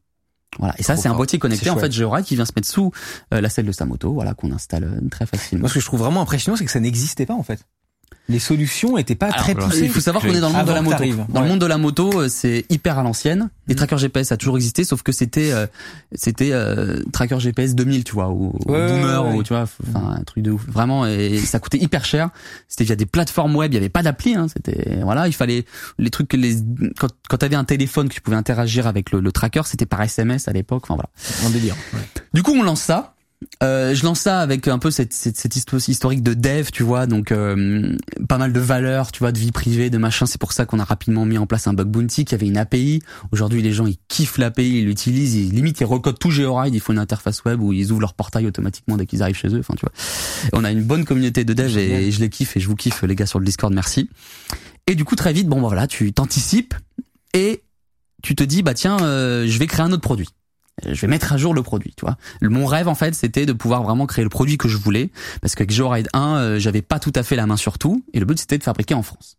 Voilà. 0.60 0.74
Et 0.78 0.84
ça, 0.84 0.96
c'est 0.96 1.08
un 1.08 1.16
boîtier 1.16 1.40
connecté 1.40 1.70
en 1.70 1.78
fait 1.78 1.92
Georide 1.92 2.26
qui 2.26 2.36
vient 2.36 2.46
se 2.46 2.54
mettre 2.56 2.68
sous 2.68 2.92
euh, 3.34 3.42
la 3.42 3.50
selle 3.50 3.66
de 3.66 3.72
sa 3.72 3.86
moto, 3.86 4.14
voilà, 4.14 4.34
qu'on 4.34 4.52
installe 4.52 4.84
euh, 4.84 5.10
très 5.10 5.26
facilement. 5.26 5.62
Moi, 5.62 5.70
ce 5.70 5.76
que 5.76 5.80
je 5.80 5.86
trouve 5.86 6.00
vraiment 6.00 6.22
impressionnant, 6.22 6.56
c'est 6.56 6.66
que 6.66 6.72
ça 6.72 6.80
n'existait 6.80 7.26
pas 7.26 7.34
en 7.34 7.44
fait 7.44 7.66
les 8.28 8.40
solutions 8.40 8.98
étaient 8.98 9.16
pas 9.16 9.32
très 9.32 9.54
poussées. 9.54 9.86
Il 9.86 9.92
faut 9.92 10.00
savoir 10.00 10.24
qu'on 10.24 10.34
est 10.34 10.40
dans 10.40 10.50
le 10.50 10.56
monde 10.56 10.68
de 10.68 10.74
la 10.74 10.82
moto. 10.82 11.04
Dans 11.30 11.42
le 11.42 11.48
monde 11.48 11.60
de 11.60 11.66
la 11.66 11.78
moto, 11.78 12.28
c'est 12.28 12.66
hyper 12.70 12.98
à 12.98 13.04
l'ancienne. 13.04 13.50
Les 13.68 13.76
mm. 13.76 13.78
trackers 13.78 13.98
GPS 14.00 14.32
a 14.32 14.38
toujours 14.38 14.56
existé, 14.56 14.84
sauf 14.84 15.04
que 15.04 15.12
c'était 15.12 15.52
euh, 15.52 15.68
c'était 16.14 16.52
euh, 16.52 17.04
tracker 17.14 17.40
GPS 17.40 17.76
2000, 17.76 18.04
tu 18.04 18.14
vois, 18.14 18.30
ou, 18.30 18.58
boomer, 18.66 19.36
ou 19.36 19.44
tu 19.44 19.54
vois, 19.54 19.64
enfin 19.88 20.16
un 20.20 20.24
truc 20.24 20.44
de 20.44 20.52
ouf. 20.52 20.66
Vraiment, 20.68 21.06
et 21.06 21.38
ça 21.38 21.60
coûtait 21.60 21.78
hyper 21.78 22.04
cher. 22.04 22.30
C'était 22.68 22.84
via 22.84 22.96
des 22.96 23.06
plateformes 23.06 23.56
web, 23.56 23.72
il 23.72 23.76
y 23.76 23.78
avait 23.78 23.90
pas 23.90 24.02
d'appli. 24.02 24.34
Hein, 24.36 24.48
c'était 24.52 25.00
voilà, 25.04 25.28
il 25.28 25.34
fallait 25.34 25.66
les 26.00 26.10
trucs 26.10 26.28
que 26.28 26.38
les 26.38 26.56
quand 26.98 27.10
quand 27.30 27.38
t'avais 27.38 27.56
un 27.56 27.64
téléphone 27.64 28.10
que 28.10 28.14
tu 28.16 28.22
pouvais 28.22 28.38
interagir 28.38 28.88
avec 28.88 29.12
le, 29.12 29.20
le 29.20 29.32
tracker, 29.32 29.62
c'était 29.66 29.86
par 29.86 30.02
SMS 30.02 30.48
à 30.48 30.52
l'époque. 30.52 30.84
Enfin 30.86 30.96
voilà. 30.96 31.10
Un 31.48 31.52
délire. 31.52 31.76
Du 32.34 32.42
coup, 32.42 32.54
on 32.54 32.64
lance 32.64 32.82
ça. 32.82 33.15
Euh, 33.64 33.94
je 33.94 34.04
lance 34.04 34.22
ça 34.22 34.40
avec 34.40 34.68
un 34.68 34.80
peu 34.80 34.92
cette, 34.92 35.14
cette, 35.14 35.38
cette 35.38 35.56
historique 35.56 36.24
de 36.24 36.34
dev, 36.34 36.70
tu 36.72 36.84
vois, 36.84 37.08
donc 37.08 37.32
euh, 37.32 37.96
pas 38.28 38.38
mal 38.38 38.54
de 38.54 38.60
valeurs, 38.60 39.12
tu 39.12 39.20
vois, 39.20 39.32
de 39.32 39.40
vie 39.40 39.52
privée, 39.52 39.90
de 39.90 39.98
machin. 39.98 40.26
C'est 40.26 40.40
pour 40.40 40.52
ça 40.52 40.66
qu'on 40.66 40.80
a 40.80 40.84
rapidement 40.84 41.26
mis 41.26 41.38
en 41.38 41.46
place 41.46 41.68
un 41.68 41.74
bug 41.74 41.88
bounty 41.88 42.26
qui 42.26 42.36
avait 42.36 42.48
une 42.48 42.58
API. 42.58 43.02
Aujourd'hui, 43.32 43.62
les 43.62 43.72
gens 43.72 43.86
ils 43.86 43.98
kiffent 44.08 44.38
l'API, 44.38 44.80
ils 44.80 44.86
l'utilisent, 44.86 45.36
ils 45.36 45.52
limite 45.52 45.80
ils 45.80 45.86
recodent 45.86 46.20
tout 46.20 46.32
GeoRide, 46.32 46.74
il 46.74 46.80
faut 46.80 46.94
une 46.94 47.00
interface 47.00 47.44
web 47.46 47.62
où 47.62 47.74
ils 47.74 47.92
ouvrent 47.92 48.02
leur 48.02 48.14
portail 48.14 48.46
automatiquement 48.46 48.98
dès 48.98 49.06
qu'ils 49.06 49.24
arrivent 49.24 49.38
chez 49.38 49.50
eux. 49.50 49.60
Enfin, 49.60 49.76
tu 49.76 49.86
vois, 49.86 49.92
on 50.54 50.64
a 50.64 50.72
une 50.72 50.84
bonne 50.84 51.06
communauté 51.06 51.44
de 51.44 51.54
dev 51.54 51.78
et, 51.78 52.12
je 52.12 52.20
les 52.20 52.30
kiffe 52.30 52.58
et 52.58 52.60
je 52.60 52.68
vous 52.68 52.76
kiffe 52.76 53.04
les 53.04 53.16
gars 53.16 53.26
sur 53.26 53.40
le 53.40 53.46
Discord, 53.46 53.74
merci. 53.74 54.10
Et 54.88 54.96
du 54.96 55.06
coup, 55.06 55.16
très 55.16 55.34
vite, 55.34 55.48
bon 55.48 55.62
bah, 55.62 55.68
voilà, 55.68 55.88
tu 55.88 56.14
t'anticipes 56.14 56.74
et 57.34 57.64
tu 58.22 58.36
te 58.36 58.44
dis 58.44 58.64
bah 58.64 58.74
tiens, 58.74 58.98
euh, 59.02 59.46
je 59.48 59.60
vais 59.60 59.68
créer 59.68 59.86
un 59.86 59.92
autre 59.92 60.02
produit 60.02 60.30
je 60.84 61.00
vais 61.02 61.08
mettre 61.08 61.32
à 61.32 61.38
jour 61.38 61.54
le 61.54 61.64
produit, 61.64 61.94
tu 61.96 62.06
vois. 62.06 62.18
Mon 62.42 62.66
rêve 62.66 62.88
en 62.88 62.96
fait, 62.96 63.16
c'était 63.16 63.46
de 63.46 63.54
pouvoir 63.54 63.84
vraiment 63.84 64.06
créer 64.06 64.24
le 64.24 64.30
produit 64.30 64.58
que 64.58 64.68
je 64.68 64.78
voulais 64.78 65.10
parce 65.42 65.56
qu'avec 65.56 65.72
GeoRide 65.72 66.10
1, 66.14 66.38
euh, 66.38 66.60
j'avais 66.60 66.82
pas 66.82 67.00
tout 67.00 67.14
à 67.16 67.24
fait 67.24 67.36
la 67.36 67.46
main 67.46 67.56
sur 67.56 67.78
tout 67.78 68.04
et 68.14 68.20
le 68.20 68.26
but 68.26 68.38
c'était 68.38 68.58
de 68.58 68.64
fabriquer 68.64 68.94
en 68.94 69.02
France. 69.02 69.38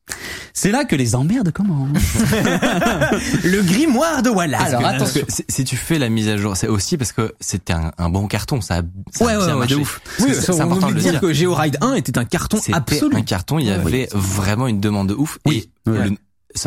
C'est 0.54 0.70
là 0.70 0.84
que 0.84 0.96
les 0.96 1.14
emmerdes 1.14 1.50
commencent. 1.50 1.98
le 3.44 3.62
grimoire 3.62 4.22
de 4.22 4.30
Wallace. 4.30 4.62
Alors 4.62 4.86
attention, 4.86 5.22
si 5.28 5.64
tu 5.64 5.76
fais 5.76 5.98
la 5.98 6.08
mise 6.08 6.28
à 6.28 6.36
jour, 6.38 6.56
c'est 6.56 6.68
aussi 6.68 6.96
parce 6.96 7.12
que 7.12 7.34
c'était 7.40 7.74
un, 7.74 7.92
un, 7.98 8.08
bon 8.08 8.26
carton, 8.28 8.60
ça 8.62 8.78
a, 8.78 8.82
ça 9.12 9.24
ouais, 9.24 9.34
a 9.34 9.56
ouais, 9.56 9.66
De 9.66 9.76
ouf. 9.76 10.00
Oui, 10.20 10.30
c'est 10.32 10.58
important 10.60 10.88
de 10.88 10.94
dire, 10.94 11.20
que 11.20 11.32
GeoRide 11.32 11.76
1 11.82 11.94
était 11.94 12.18
un 12.18 12.24
carton 12.24 12.58
absolu. 12.72 13.14
Un 13.16 13.22
carton, 13.22 13.58
il 13.58 13.66
y 13.66 13.70
avait 13.70 14.08
vraiment 14.12 14.66
une 14.66 14.80
demande 14.80 15.08
de 15.08 15.14
ouf 15.14 15.38
oui. 15.44 15.70
et 15.86 15.90
le, 15.90 16.16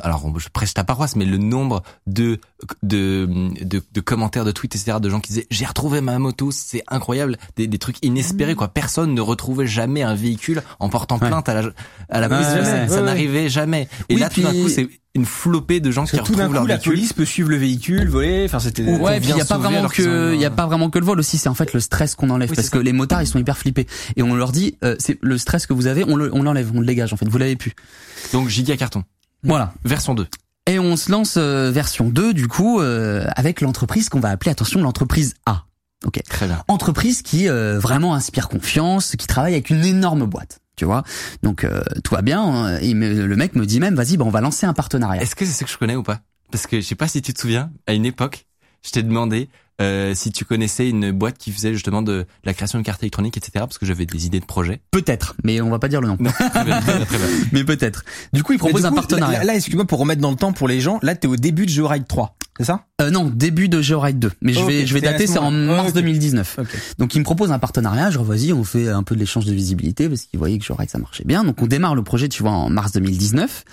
alors 0.04 0.40
je 0.40 0.50
prêche 0.50 0.74
ta 0.74 0.84
paroisse, 0.84 1.16
mais 1.16 1.26
le 1.26 1.38
nombre 1.38 1.84
de 2.08 2.40
de, 2.84 3.28
de, 3.62 3.82
de 3.92 4.02
commentaires, 4.02 4.46
de 4.46 4.52
tweets, 4.52 4.76
etc., 4.76 4.98
de 5.02 5.10
gens 5.10 5.20
qui 5.20 5.34
disaient 5.34 5.48
j'ai 5.50 5.66
retrouvé 5.66 6.02
ma 6.02 6.20
moto, 6.20 6.52
c'est 6.52 6.84
incroyable, 6.88 7.38
des, 7.56 7.68
des 7.68 7.78
trucs 7.78 7.98
inespérés 8.04 8.56
quoi. 8.56 8.68
Personne 8.68 9.14
ne 9.14 9.22
retrouvait 9.22 9.68
jamais 9.68 10.04
un 10.04 10.16
véhicule 10.16 10.62
en 10.80 10.90
portant 10.90 11.20
plainte 11.20 11.50
à 11.50 11.54
la 11.54 11.70
à 12.10 12.20
la 12.20 12.30
police, 12.30 12.48
ça, 12.90 13.02
n'arrivait 13.02 13.50
jamais. 13.50 13.88
Et 14.10 14.18
là 14.18 14.30
tout 14.30 14.42
d'un 14.42 14.52
coup 14.52 14.70
c'est 14.70 14.88
une 15.16 15.26
flopée 15.26 15.80
de 15.80 15.90
gens 15.90 16.06
qui 16.06 16.18
retrouvent 16.18 16.54
leur 16.54 16.66
véhicule. 16.66 16.70
la 16.70 16.78
police 16.78 17.14
peut 17.14 17.26
suivre 17.26 17.50
le 17.50 17.58
véhicule, 17.58 18.08
voler, 18.08 18.46
enfin 18.46 18.60
c'était 18.60 18.84
Ouais, 18.84 19.20
puis 19.20 19.30
il 19.30 19.38
y 19.38 19.42
a 19.42 19.46
pas 19.46 19.58
vraiment 19.58 19.88
que 19.88 20.34
il 20.34 20.40
y 20.40 20.46
a 20.46 20.52
pas 20.52 20.68
vraiment 20.68 20.90
que 20.90 21.00
le 21.00 21.06
vol 21.06 21.20
aussi, 21.20 21.38
c'est 21.38 21.50
en 21.50 21.56
fait 21.56 21.74
le 21.74 21.80
stress 21.80 22.16
qu'on 22.16 22.30
enlève 22.30 22.54
parce 22.54 22.70
que 22.70 22.78
les 22.78 22.94
motards 22.94 23.22
ils 23.22 23.28
sont 23.28 23.40
hyper 23.40 23.58
flippés 23.58 23.88
et 24.16 24.24
on 24.24 24.36
leur 24.36 24.52
dit 24.52 24.78
euh, 24.84 24.96
c'est 25.00 25.18
le 25.22 25.38
stress 25.38 25.66
que 25.66 25.74
vous 25.74 25.88
avez, 25.88 26.04
on 26.04 26.16
le 26.16 26.34
on 26.34 26.44
l'enlève, 26.44 26.72
on 26.74 26.80
le 26.80 26.86
dégage 26.86 27.14
en 27.14 27.18
fait, 27.18 27.28
vous 27.28 27.38
l'avez 27.38 27.56
plus. 27.56 27.74
Donc 28.34 28.50
giga 28.50 28.78
carton. 28.78 29.04
Voilà. 29.44 29.74
Version 29.84 30.16
2. 30.16 30.28
Et 30.68 30.78
on 30.78 30.96
se 30.96 31.12
lance 31.12 31.36
euh, 31.38 31.72
version 31.72 32.10
2 32.10 32.34
du 32.34 32.48
coup 32.48 32.80
euh, 32.80 33.26
avec 33.36 33.62
l'entreprise 33.62 34.10
qu'on 34.10 34.20
va 34.20 34.30
appeler 34.30 34.52
attention 34.52 34.82
l'entreprise 34.82 35.34
A. 35.46 35.66
Ok. 36.06 36.22
Très 36.30 36.48
bien. 36.48 36.64
Entreprise 36.68 37.22
qui 37.22 37.50
euh, 37.50 37.80
vraiment 37.80 38.14
inspire 38.14 38.50
confiance, 38.50 39.16
qui 39.18 39.28
travaille 39.28 39.54
avec 39.54 39.70
une 39.70 39.84
énorme 39.84 40.26
boîte. 40.26 40.60
Tu 40.76 40.86
vois, 40.86 41.04
donc 41.44 41.68
tout 42.06 42.16
va 42.16 42.22
bien. 42.22 42.42
Hein. 42.42 42.80
le 42.80 43.36
mec 43.36 43.54
me 43.54 43.66
dit 43.66 43.82
même, 43.82 43.96
vas-y, 43.96 44.16
bah, 44.16 44.24
on 44.24 44.30
va 44.30 44.40
lancer 44.40 44.66
un 44.66 44.72
partenariat. 44.72 45.22
Est-ce 45.22 45.36
que 45.36 45.44
c'est 45.44 45.52
ce 45.52 45.66
que 45.66 45.70
je 45.70 45.78
connais 45.78 45.98
ou 45.98 46.04
pas? 46.04 46.22
Parce 46.52 46.68
que 46.68 46.80
je 46.80 46.86
sais 46.86 46.96
pas 46.96 47.10
si 47.10 47.22
tu 47.22 47.34
te 47.34 47.42
souviens, 47.42 47.70
à 47.86 47.92
une 47.92 48.06
époque, 48.06 48.46
je 48.82 48.92
t'ai 48.92 49.04
demandé 49.04 49.50
euh, 49.82 50.14
si 50.14 50.32
tu 50.32 50.46
connaissais 50.46 50.90
une 50.90 51.12
boîte 51.12 51.38
qui 51.38 51.52
faisait 51.52 51.74
justement 51.74 52.02
de, 52.02 52.26
la 52.44 52.54
création 52.54 52.80
de 52.80 52.84
cartes 52.84 53.02
électroniques, 53.04 53.38
etc. 53.38 53.52
Parce 53.60 53.78
que 53.78 53.86
j'avais 53.86 54.06
des 54.06 54.26
idées 54.26 54.40
de 54.40 54.46
projet. 54.46 54.82
Peut-être, 54.92 55.36
mais 55.44 55.62
on 55.62 55.70
va 55.70 55.80
pas 55.80 55.88
dire 55.88 56.02
le 56.02 56.10
nom. 56.10 56.18
mais 57.52 57.64
peut-être. 57.64 58.04
Du 58.34 58.44
coup, 58.44 58.54
il 58.54 58.60
propose 58.60 58.86
un 58.86 58.92
partenariat. 58.92 59.44
Là, 59.44 59.56
excuse-moi 59.56 59.86
pour 59.86 60.00
remettre 60.00 60.22
dans 60.22 60.32
le 60.32 60.38
temps 60.38 60.54
pour 60.54 60.68
les 60.68 60.82
gens. 60.82 61.00
Là, 61.02 61.16
t'es 61.16 61.28
au 61.28 61.36
début 61.36 61.66
de 61.66 61.72
Joyride 61.72 62.08
3. 62.08 62.36
c'est 62.58 62.66
ça? 62.66 62.86
Euh, 63.02 63.10
Non, 63.10 63.32
début 63.34 63.70
de 63.70 63.82
Georide 63.82 64.20
2. 64.20 64.32
Mais 64.42 64.54
je 64.54 64.64
vais, 64.64 64.86
je 64.86 64.94
vais 64.94 65.02
dater, 65.02 65.28
c'est 65.28 65.40
en 65.40 65.52
mars 65.52 65.94
2019. 65.94 66.60
Donc 66.98 67.16
il 67.16 67.20
me 67.20 67.24
propose 67.24 67.52
un 67.52 67.60
partenariat. 67.60 68.12
Je 68.12 68.20
vas-y, 68.20 68.54
on 68.54 68.64
fait 68.64 68.90
un 68.90 69.04
peu 69.04 69.16
de 69.16 69.20
l'échange 69.20 69.46
de 69.46 69.54
visibilité 69.54 70.10
parce 70.10 70.24
qu'il 70.24 70.40
voyait 70.40 70.58
que 70.58 70.66
Georide 70.66 70.90
ça 70.90 70.98
marchait 70.98 71.24
bien. 71.26 71.44
Donc 71.44 71.62
on 71.62 71.68
démarre 71.68 71.96
le 71.96 72.04
projet, 72.04 72.28
tu 72.28 72.44
vois, 72.44 72.52
en 72.52 72.70
mars 72.70 72.92
2019. 72.92 73.64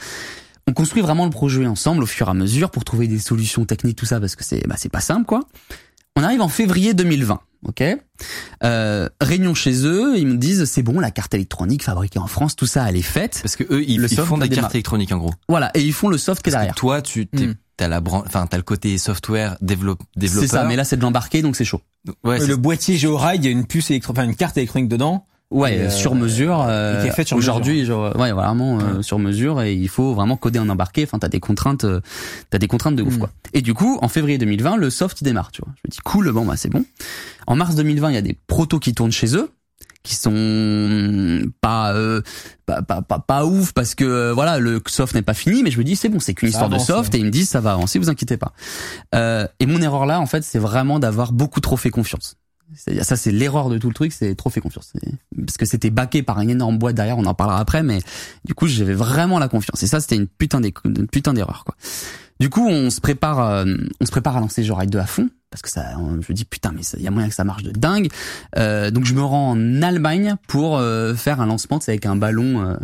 On 0.69 0.73
construit 0.73 1.01
vraiment 1.01 1.25
le 1.25 1.31
projet 1.31 1.65
ensemble 1.65 2.03
au 2.03 2.07
fur 2.07 2.27
et 2.27 2.31
à 2.31 2.35
mesure 2.35 2.71
pour 2.71 2.85
trouver 2.85 3.07
des 3.07 3.21
solutions 3.21 3.65
techniques, 3.65 3.97
tout 3.97 4.07
ça, 4.07 4.19
parce 4.19 4.35
que 4.35 4.43
c'est, 4.43 4.67
bah, 4.67 4.75
c'est 4.77 4.89
pas 4.89 5.01
simple, 5.01 5.25
quoi. 5.25 5.43
On 6.17 6.23
arrive 6.23 6.41
en 6.41 6.49
février 6.49 6.95
2020, 6.95 7.41
ok? 7.67 7.85
Euh, 8.65 9.09
Réunion 9.21 9.55
chez 9.55 9.85
eux, 9.85 10.17
ils 10.17 10.27
me 10.27 10.37
disent 10.37 10.65
c'est 10.65 10.83
bon, 10.83 10.99
la 10.99 11.11
carte 11.11 11.35
électronique 11.35 11.83
fabriquée 11.83 12.19
en 12.19 12.27
France, 12.27 12.57
tout 12.57 12.67
ça, 12.67 12.89
elle 12.89 12.97
est 12.97 13.03
faite. 13.03 13.41
Parce 13.43 13.55
que 13.55 13.65
eux, 13.65 13.85
ils, 13.87 14.03
ils 14.03 14.17
font 14.17 14.39
des 14.39 14.49
cartes 14.49 14.75
électroniques 14.75 15.13
en 15.13 15.19
gros. 15.19 15.35
Voilà, 15.49 15.71
et 15.75 15.83
ils 15.83 15.93
font 15.93 16.09
le 16.09 16.17
soft 16.17 16.43
qui 16.43 16.49
est 16.49 16.53
derrière. 16.53 16.75
toi, 16.75 17.03
tu 17.03 17.29
hmm. 17.33 17.55
t'as 17.77 17.89
la 17.89 18.01
enfin 18.03 18.47
t'as 18.47 18.57
le 18.57 18.63
côté 18.63 18.97
software 18.97 19.59
développe, 19.61 20.03
développeur. 20.17 20.49
C'est 20.49 20.57
ça, 20.57 20.65
mais 20.65 20.77
là 20.77 20.85
c'est 20.85 20.97
de 20.97 21.03
l'embarqué, 21.03 21.43
donc 21.43 21.55
c'est 21.55 21.67
chaud. 21.67 21.83
Ouais, 22.25 22.39
le 22.39 22.57
boîtier 22.57 22.97
Georide, 22.97 23.45
il 23.45 23.47
y 23.47 23.49
a 23.49 23.53
une 23.53 23.67
puce 23.67 23.91
électro, 23.91 24.13
enfin 24.13 24.25
une 24.25 24.37
carte 24.37 24.57
électronique 24.57 24.89
dedans. 24.89 25.27
Ouais, 25.51 25.79
euh, 25.79 25.91
sur 25.91 26.15
mesure. 26.17 26.65
Euh, 26.69 27.03
qui 27.03 27.09
est 27.09 27.13
faite 27.13 27.29
sur 27.29 27.37
Aujourd'hui, 27.37 27.89
ouais, 27.89 28.33
vraiment 28.33 28.81
euh, 28.81 29.03
sur 29.03 29.19
mesure, 29.19 29.63
et 29.63 29.75
il 29.75 29.89
faut 29.89 30.13
vraiment 30.13 30.37
coder 30.37 30.59
en 30.59 30.69
embarqué. 30.69 31.05
Enfin, 31.05 31.19
t'as 31.19 31.29
des 31.29 31.39
contraintes, 31.39 31.85
euh, 31.85 32.01
t'as 32.51 32.59
des 32.59 32.67
contraintes 32.67 32.97
de 32.97 33.03
ouf, 33.03 33.15
mm. 33.15 33.19
quoi. 33.19 33.31
Et 33.53 33.63
du 33.63 33.73
coup, 33.73 33.99
en 34.03 34.09
février 34.09 34.39
2020, 34.39 34.77
le 34.77 34.91
soft 34.91 35.23
démarre, 35.23 35.53
tu 35.53 35.63
vois. 35.65 35.73
Je 35.77 35.89
me 35.89 35.91
dis 35.91 35.99
cool, 36.05 36.33
bon 36.33 36.45
bah 36.45 36.57
c'est 36.57 36.69
bon. 36.69 36.85
En 37.47 37.55
mars 37.55 37.77
2020, 37.77 38.11
il 38.11 38.15
y 38.15 38.19
a 38.19 38.23
des 38.23 38.37
protos 38.49 38.81
qui 38.81 38.93
tournent 38.93 39.13
chez 39.13 39.37
eux, 39.37 39.51
qui 40.07 40.15
sont 40.15 41.51
pas, 41.61 41.93
euh, 41.95 42.23
pas, 42.65 42.83
pas, 42.83 43.03
pas 43.03 43.19
pas 43.19 43.45
ouf 43.45 43.73
parce 43.73 43.97
que 43.97 44.31
voilà 44.31 44.59
le 44.59 44.81
soft 44.87 45.15
n'est 45.17 45.23
pas 45.23 45.35
fini 45.35 45.65
mais 45.65 45.73
je 45.73 45.79
me 45.79 45.85
dis 45.85 45.97
c'est 45.97 46.09
bon 46.09 46.21
c'est 46.21 46.33
qu'une 46.33 46.49
histoire 46.49 46.71
de 46.71 46.79
soft 46.79 47.13
et 47.15 47.19
ils 47.19 47.25
me 47.25 47.31
disent 47.31 47.49
ça 47.49 47.61
va 47.61 47.73
avancer 47.73 47.99
vous 47.99 48.09
inquiétez 48.09 48.37
pas 48.37 48.53
euh, 49.17 49.49
et 49.59 49.67
mon 49.67 49.83
erreur 49.83 50.07
là 50.07 50.21
en 50.21 50.27
fait 50.27 50.45
c'est 50.45 50.61
vraiment 50.61 51.01
d'avoir 51.01 51.33
beaucoup 51.33 51.61
trop 51.61 51.77
fait 51.77 51.91
confiance 51.91 52.37
ça, 52.75 53.17
c'est 53.17 53.33
l'erreur 53.33 53.69
de 53.69 53.79
tout 53.79 53.89
le 53.89 53.95
truc, 53.95 54.13
c'est 54.13 54.35
trop 54.35 54.51
fait 54.51 54.61
confiance. 54.61 54.93
Parce 55.37 55.57
que 55.57 55.67
c'était 55.67 55.91
baqué 55.91 56.23
par 56.23 56.41
une 56.41 56.51
énorme 56.51 56.79
boîte 56.79 56.97
derrière, 56.97 57.19
on 57.19 57.25
en 57.25 57.35
parlera 57.35 57.61
après, 57.61 57.83
mais 57.83 58.01
du 58.45 58.55
coup, 58.55 58.67
j'avais 58.67 58.95
vraiment 58.95 59.39
la 59.39 59.49
confiance. 59.49 59.83
Et 59.83 59.87
ça, 59.87 60.01
c'était 60.01 60.17
une 60.17 60.27
putain 60.27 60.61
d'erreur, 60.61 61.65
quoi. 61.65 61.77
Du 62.39 62.51
coup, 62.51 62.67
on 62.69 62.91
se 62.91 63.01
prépare, 63.01 63.41
euh, 63.41 63.65
on 64.01 64.05
se 64.05 64.11
prépare 64.11 64.37
à 64.37 64.41
lancer 64.41 64.63
Joyride 64.63 64.91
2 64.91 64.99
à 64.99 65.07
fond, 65.07 65.31
parce 65.51 65.63
que 65.63 65.71
ça, 65.71 65.93
je 65.95 66.33
me 66.33 66.33
dis 66.33 66.45
putain, 66.45 66.73
mais 66.73 66.83
il 66.99 67.03
y 67.03 67.09
a 67.09 67.11
moyen 67.11 67.29
que 67.29 67.35
ça 67.35 67.45
marche 67.45 67.63
de 67.63 67.71
dingue. 67.71 68.09
Euh, 68.59 68.91
donc, 68.91 69.07
je 69.07 69.15
me 69.15 69.23
rends 69.23 69.53
en 69.53 69.83
Allemagne 69.83 70.37
pour 70.47 70.77
euh, 70.77 71.15
faire 71.15 71.41
un 71.41 71.47
lancement, 71.47 71.81
c'est 71.81 71.93
avec 71.93 72.07
un 72.07 72.17
ballon. 72.17 72.63
Euh, 72.63 72.77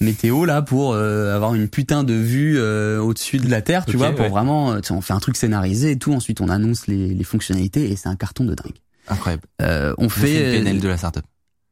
météo 0.00 0.44
là 0.46 0.62
pour 0.62 0.96
avoir 0.96 1.54
une 1.54 1.68
putain 1.68 2.02
de 2.02 2.14
vue 2.14 2.60
au-dessus 2.60 3.36
de 3.36 3.48
la 3.48 3.62
terre 3.62 3.86
tu 3.86 3.96
vois 3.96 4.10
pour 4.10 4.26
vraiment 4.30 4.74
on 4.90 5.00
fait 5.00 5.12
un 5.12 5.20
truc 5.20 5.36
scénarisé 5.36 5.92
et 5.92 5.96
tout 5.96 6.12
ensuite 6.12 6.40
on 6.40 6.48
annonce 6.48 6.88
les, 6.88 7.14
les 7.14 7.22
fonctionnalités 7.22 7.88
et 7.88 7.94
c'est 7.94 8.08
un 8.08 8.16
carton 8.16 8.42
de 8.42 8.56
dingue 8.56 8.74
Incroyable. 9.08 9.44
Euh, 9.60 9.94
on 9.98 10.08
fait 10.08 10.52
PNL 10.52 10.80
de 10.80 10.88
la 10.88 10.96
startup. 10.96 11.24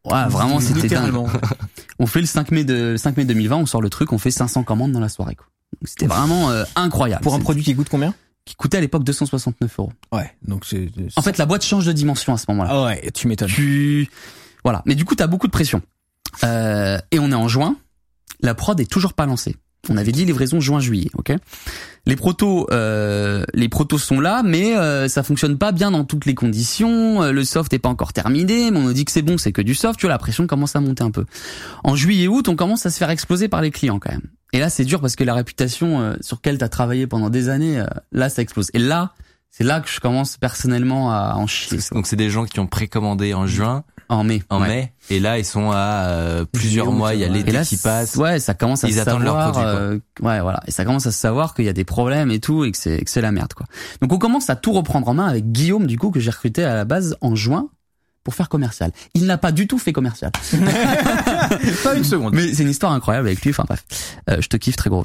Ouais, 0.04 0.26
vraiment, 0.28 0.60
c'était 0.60 0.88
dingue. 0.88 1.14
on 1.99 2.06
fait 2.06 2.20
le 2.20 2.26
5 2.26 2.50
mai 2.52 2.64
de 2.64 2.96
5 2.96 3.16
mai 3.18 3.25
2020, 3.25 3.56
on 3.56 3.66
sort 3.66 3.82
le 3.82 3.90
truc, 3.90 4.12
on 4.12 4.18
fait 4.18 4.30
500 4.30 4.62
commandes 4.62 4.92
dans 4.92 5.00
la 5.00 5.08
soirée. 5.10 5.37
C'était 5.84 6.06
vraiment 6.06 6.50
euh, 6.50 6.64
incroyable. 6.75 7.22
Pour 7.22 7.34
un 7.34 7.40
produit 7.40 7.62
qui 7.62 7.75
coûte 7.76 7.88
combien? 7.90 8.14
Qui 8.44 8.54
coûtait 8.54 8.78
à 8.78 8.80
l'époque 8.80 9.04
269 9.04 9.78
euros. 9.78 9.92
Ouais, 10.12 10.34
donc 10.46 10.64
c'est. 10.64 10.90
En 11.16 11.22
fait, 11.22 11.38
la 11.38 11.46
boîte 11.46 11.64
change 11.64 11.87
de 11.87 11.92
dimension 11.92 12.32
à 12.32 12.38
ce 12.38 12.46
moment-là. 12.49 12.70
Ah 12.72 12.84
ouais, 12.87 13.10
tu 13.12 13.28
m'étonnes. 13.28 13.49
Tu 13.49 14.08
voilà, 14.64 14.82
mais 14.87 14.94
du 14.94 15.04
coup, 15.04 15.14
t'as 15.14 15.26
beaucoup 15.26 15.46
de 15.46 15.52
pression. 15.52 15.82
Euh, 16.44 16.99
et 17.10 17.18
on 17.18 17.30
est 17.30 17.34
en 17.34 17.49
juin, 17.49 17.76
la 18.40 18.54
prod 18.54 18.78
est 18.80 18.90
toujours 18.90 19.12
pas 19.12 19.26
lancée. 19.26 19.56
On 19.88 19.96
avait 19.96 20.12
dit 20.12 20.25
livraison 20.25 20.60
juin-juillet, 20.60 21.10
ok? 21.14 21.32
Les 22.06 22.16
protos, 22.16 22.66
euh, 22.70 23.44
les 23.54 23.68
protos 23.68 23.99
sont 23.99 24.20
là, 24.20 24.42
mais 24.44 24.76
euh, 24.76 25.08
ça 25.08 25.22
fonctionne 25.22 25.58
pas 25.58 25.72
bien 25.72 25.90
dans 25.90 26.04
toutes 26.04 26.26
les 26.26 26.34
conditions. 26.34 27.22
Euh, 27.22 27.32
le 27.32 27.44
soft 27.44 27.72
est 27.72 27.78
pas 27.78 27.88
encore 27.88 28.12
terminé, 28.12 28.70
mais 28.70 28.78
on 28.78 28.82
nous 28.82 28.92
dit 28.92 29.04
que 29.04 29.10
c'est 29.10 29.22
bon, 29.22 29.38
c'est 29.38 29.52
que 29.52 29.62
du 29.62 29.75
soft. 29.75 29.99
Tu 29.99 30.06
vois, 30.06 30.12
la 30.12 30.18
pression 30.18 30.46
commence 30.46 30.76
à 30.76 30.80
monter 30.80 31.02
un 31.02 31.10
peu. 31.10 31.25
En 31.82 31.96
juillet-août, 31.96 32.49
on 32.49 32.56
commence 32.56 32.84
à 32.84 32.90
se 32.90 32.99
faire 32.99 33.10
exploser 33.10 33.49
par 33.49 33.62
les 33.62 33.70
clients 33.70 33.99
quand 33.99 34.12
même. 34.12 34.28
Et 34.52 34.58
là, 34.58 34.68
c'est 34.68 34.84
dur 34.84 35.00
parce 35.00 35.16
que 35.16 35.25
la 35.25 35.34
réputation 35.34 36.00
euh, 36.00 36.16
sur 36.20 36.37
laquelle 36.37 36.58
tu 36.58 36.64
as 36.64 36.68
travaillé 36.68 37.06
pendant 37.06 37.30
des 37.30 37.49
années, 37.49 37.82
là, 38.12 38.28
ça 38.28 38.42
explose. 38.42 38.70
Et 38.75 38.78
là, 38.78 39.14
c'est 39.50 39.64
là 39.64 39.80
que 39.80 39.88
je 39.88 40.00
commence 40.00 40.37
personnellement 40.37 41.12
à 41.12 41.34
en 41.37 41.46
chier. 41.46 41.78
Donc 41.92 42.06
c'est 42.06 42.16
des 42.16 42.30
gens 42.30 42.44
qui 42.44 42.60
ont 42.60 42.66
précommandé 42.66 43.34
en 43.34 43.46
juin 43.46 43.84
en 44.11 44.25
mai. 44.25 44.43
En 44.50 44.61
mai. 44.61 44.93
Et 45.09 45.21
là, 45.21 45.38
ils 45.38 45.45
sont 45.45 45.71
à 45.71 46.09
euh, 46.09 46.45
plusieurs 46.45 46.90
mois. 46.90 47.14
Il 47.14 47.21
y 47.21 47.25
a 47.25 47.29
l'été 47.29 47.52
qui 47.62 47.76
passe. 47.76 48.17
Ouais, 48.17 48.40
ça 48.40 48.55
commence 48.55 48.85
à 48.85 48.88
ils 48.88 48.95
se 48.95 49.00
attendent 49.00 49.23
savoir. 49.23 49.52
Leur 49.52 49.52
produit, 49.52 49.71
euh, 49.71 49.99
ouais, 50.21 50.40
voilà. 50.40 50.61
Et 50.67 50.71
ça 50.73 50.85
commence 50.85 51.07
à 51.07 51.12
se 51.12 51.19
savoir 51.19 51.55
qu'il 51.55 51.64
y 51.64 51.69
a 51.69 51.73
des 51.73 51.85
problèmes 51.85 52.31
et 52.31 52.40
tout, 52.40 52.64
et 52.64 52.73
que 52.73 52.79
c'est 52.79 53.05
que 53.05 53.11
c'est 53.11 53.21
la 53.21 53.33
merde, 53.33 53.55
quoi. 53.55 53.67
Donc 54.02 54.12
on 54.12 54.19
commence 54.19 54.50
à 54.50 54.57
tout 54.57 54.73
reprendre 54.73 55.09
en 55.09 55.14
main 55.14 55.26
avec 55.26 55.50
Guillaume, 55.52 55.87
du 55.87 55.97
coup, 55.97 56.11
que 56.11 56.21
j'ai 56.21 56.31
recruté 56.31 56.64
à 56.64 56.75
la 56.75 56.85
base 56.85 57.17
en 57.21 57.35
juin 57.35 57.69
pour 58.25 58.35
faire 58.35 58.49
commercial. 58.49 58.93
Il 59.14 59.26
n'a 59.26 59.38
pas 59.38 59.52
du 59.52 59.67
tout 59.67 59.79
fait 59.79 59.93
commercial. 59.93 60.31
pas 61.85 61.95
une 61.95 62.05
seconde. 62.05 62.35
Mais 62.35 62.52
c'est 62.52 62.62
une 62.62 62.69
histoire 62.69 62.93
incroyable 62.93 63.29
avec 63.29 63.43
lui. 63.43 63.50
Enfin 63.50 63.64
bref, 63.67 63.85
euh, 64.29 64.37
je 64.40 64.49
te 64.49 64.57
kiffe 64.57 64.76
très 64.76 64.90
gros. 64.90 65.05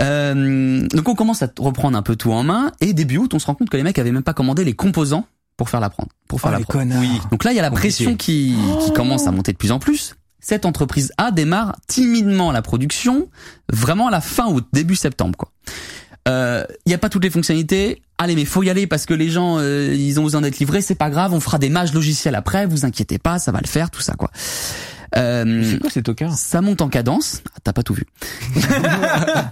Euh, 0.00 0.86
donc 0.88 1.08
on 1.08 1.14
commence 1.14 1.42
à 1.42 1.48
reprendre 1.58 1.96
un 1.96 2.02
peu 2.02 2.16
tout 2.16 2.32
en 2.32 2.42
main 2.42 2.70
et 2.80 2.92
début 2.92 3.18
août, 3.18 3.34
on 3.34 3.38
se 3.38 3.46
rend 3.46 3.54
compte 3.54 3.70
que 3.70 3.76
les 3.76 3.82
mecs 3.82 3.98
avaient 3.98 4.12
même 4.12 4.22
pas 4.22 4.34
commandé 4.34 4.64
les 4.64 4.74
composants 4.74 5.26
pour 5.56 5.68
faire 5.68 5.80
la 5.80 5.90
prendre, 5.90 6.10
pour 6.28 6.40
faire 6.40 6.52
oh, 6.54 6.58
la 6.58 6.64
prendre. 6.64 6.94
Oui. 6.98 7.20
Donc 7.30 7.44
là, 7.44 7.52
il 7.52 7.56
y 7.56 7.58
a 7.58 7.62
la 7.62 7.70
pression 7.70 8.16
qui, 8.16 8.56
qui 8.84 8.92
commence 8.92 9.26
à 9.26 9.30
monter 9.30 9.52
de 9.52 9.58
plus 9.58 9.72
en 9.72 9.78
plus. 9.78 10.16
Cette 10.40 10.66
entreprise 10.66 11.12
A 11.18 11.30
démarre 11.30 11.76
timidement 11.86 12.50
la 12.50 12.62
production, 12.62 13.28
vraiment 13.72 14.08
à 14.08 14.10
la 14.10 14.20
fin 14.20 14.48
août, 14.48 14.66
début 14.72 14.96
septembre, 14.96 15.36
quoi. 15.36 15.52
Il 16.26 16.30
euh, 16.30 16.64
y 16.86 16.94
a 16.94 16.98
pas 16.98 17.08
toutes 17.08 17.24
les 17.24 17.30
fonctionnalités. 17.30 18.02
Allez, 18.16 18.36
mais 18.36 18.44
faut 18.44 18.62
y 18.62 18.70
aller 18.70 18.86
parce 18.86 19.06
que 19.06 19.14
les 19.14 19.28
gens, 19.28 19.58
euh, 19.58 19.92
ils 19.92 20.20
ont 20.20 20.22
besoin 20.22 20.40
d'être 20.40 20.58
livrés. 20.58 20.80
C'est 20.80 20.94
pas 20.94 21.10
grave, 21.10 21.32
on 21.32 21.40
fera 21.40 21.58
des 21.58 21.68
mages 21.68 21.92
logiciels 21.92 22.36
après. 22.36 22.66
Vous 22.66 22.84
inquiétez 22.84 23.18
pas, 23.18 23.40
ça 23.40 23.50
va 23.50 23.60
le 23.60 23.66
faire, 23.66 23.90
tout 23.90 24.00
ça, 24.00 24.14
quoi. 24.14 24.30
Euh, 25.16 25.62
c'est 25.64 25.78
quoi 25.78 25.90
ces 25.90 26.02
tokens 26.02 26.36
Ça 26.36 26.60
monte 26.60 26.80
en 26.80 26.88
cadence. 26.88 27.42
Ah, 27.54 27.58
T'as 27.64 27.72
pas 27.72 27.82
tout 27.82 27.94
vu. 27.94 28.06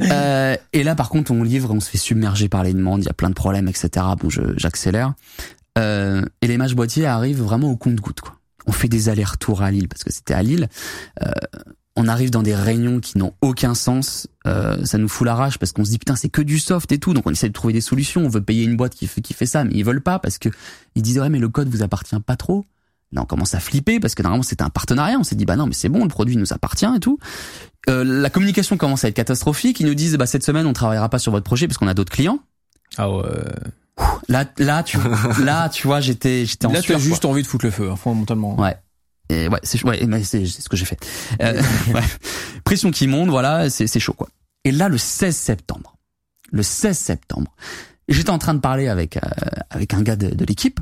euh, 0.01 0.57
et 0.73 0.83
là, 0.83 0.95
par 0.95 1.09
contre, 1.09 1.33
on 1.33 1.43
livre, 1.43 1.73
on 1.73 1.81
se 1.81 1.91
fait 1.91 1.99
submerger 1.99 2.49
par 2.49 2.63
les 2.63 2.73
demandes. 2.73 3.03
Il 3.03 3.07
y 3.07 3.11
a 3.11 3.15
plein 3.15 3.29
de 3.29 3.35
problèmes, 3.35 3.69
etc. 3.69 4.07
Bon, 4.19 4.29
j'accélère. 4.57 5.15
Euh, 5.79 6.23
et 6.43 6.47
les 6.47 6.57
matchs 6.57 6.75
boîtiers 6.75 7.07
arrivent 7.07 7.43
vraiment 7.43 7.71
au 7.71 7.77
compte-goutte. 7.77 8.21
On 8.67 8.73
fait 8.73 8.89
des 8.89 9.09
allers-retours 9.09 9.63
à 9.63 9.71
Lille 9.71 9.89
parce 9.89 10.05
que 10.05 10.13
c'était 10.13 10.35
à 10.35 10.43
Lille. 10.43 10.69
Euh, 11.23 11.31
on 11.97 12.09
arrive 12.09 12.31
dans 12.31 12.43
des 12.43 12.55
réunions 12.55 13.01
qui 13.01 13.19
n'ont 13.19 13.35
aucun 13.41 13.75
sens. 13.75 14.29
Euh, 14.47 14.85
ça 14.85 14.97
nous 14.99 15.09
fout 15.09 15.27
la 15.27 15.35
rage 15.35 15.59
parce 15.59 15.73
qu'on 15.73 15.85
se 15.85 15.91
dit 15.91 15.99
putain 15.99 16.17
c'est 16.17 16.29
que 16.29 16.43
du 16.43 16.59
soft 16.59 16.91
et 16.93 16.99
tout. 16.99 17.15
Donc 17.15 17.27
on 17.27 17.31
essaie 17.31 17.49
de 17.49 17.53
trouver 17.53 17.73
des 17.73 17.81
solutions. 17.81 18.25
On 18.25 18.29
veut 18.29 18.43
payer 18.43 18.65
une 18.65 18.77
boîte 18.77 18.95
qui 18.95 19.07
fait 19.07 19.21
qui 19.21 19.35
fait 19.35 19.47
ça, 19.47 19.65
mais 19.65 19.73
ils 19.75 19.85
veulent 19.85 20.03
pas 20.03 20.19
parce 20.19 20.39
que 20.39 20.49
ils 20.95 21.03
disent 21.03 21.19
ouais 21.19 21.29
mais 21.29 21.39
le 21.39 21.49
code 21.49 21.69
vous 21.69 21.83
appartient 21.83 22.19
pas 22.21 22.37
trop. 22.37 22.65
Là 23.13 23.23
on 23.23 23.25
commence 23.27 23.55
à 23.55 23.61
flipper 23.61 23.99
parce 23.99 24.15
que 24.15 24.23
normalement 24.23 24.45
c'était 24.45 24.63
un 24.63 24.71
partenariat. 24.71 25.19
On 25.19 25.25
s'est 25.25 25.35
dit 25.37 25.45
bah 25.45 25.57
non 25.57 25.67
mais 25.67 25.75
c'est 25.75 25.89
bon 25.89 26.03
le 26.05 26.09
produit 26.09 26.37
nous 26.37 26.53
appartient 26.53 26.87
et 26.97 27.01
tout. 27.01 27.19
Euh, 27.89 28.05
la 28.05 28.31
communication 28.31 28.77
commence 28.77 29.05
à 29.05 29.09
être 29.09 29.15
catastrophique. 29.15 29.81
Ils 29.81 29.87
nous 29.87 29.95
disent 29.95 30.17
bah 30.17 30.27
cette 30.27 30.45
semaine 30.45 30.67
on 30.67 30.73
travaillera 30.73 31.09
pas 31.09 31.19
sur 31.19 31.33
votre 31.33 31.45
projet 31.45 31.67
parce 31.67 31.77
qu'on 31.77 31.89
a 31.89 31.95
d'autres 31.95 32.13
clients. 32.13 32.41
Ah 32.97 33.11
ouais. 33.11 33.25
Là, 34.29 34.45
là, 34.59 34.83
tu, 34.83 34.99
là, 35.43 35.69
tu 35.69 35.87
vois, 35.87 36.01
j'étais, 36.01 36.47
j'étais 36.47 36.67
en 36.67 36.73
Là, 36.73 36.83
tu 36.83 36.95
as 36.95 36.99
juste 36.99 37.25
envie 37.25 37.43
de 37.43 37.47
foutre 37.47 37.65
le 37.65 37.71
feu, 37.71 37.91
hein, 37.91 37.97
fondamentalement. 37.97 38.59
Ouais. 38.59 38.77
Et 39.29 39.49
ouais, 39.49 39.61
c'est, 39.63 39.83
ouais, 39.85 40.25
c'est, 40.25 40.47
ce 40.47 40.69
que 40.69 40.77
j'ai 40.77 40.85
fait. 40.85 40.99
Euh, 41.41 41.61
ouais. 41.95 42.03
Pression 42.65 42.91
qui 42.91 43.07
monte, 43.07 43.29
voilà, 43.29 43.71
c'est, 43.71 43.87
c'est 43.87 44.01
chaud, 44.01 44.13
quoi. 44.13 44.29
Et 44.65 44.73
là, 44.73 44.89
le 44.89 44.99
16 44.99 45.35
septembre, 45.35 45.97
le 46.51 46.63
16 46.63 46.99
septembre, 46.99 47.55
j'étais 48.09 48.31
en 48.31 48.39
train 48.39 48.55
de 48.55 48.61
parler 48.61 48.89
avec, 48.89 49.17
euh, 49.17 49.21
avec 49.71 49.95
un 49.95 50.03
gars 50.03 50.17
de, 50.17 50.29
de 50.29 50.45
l'équipe. 50.45 50.81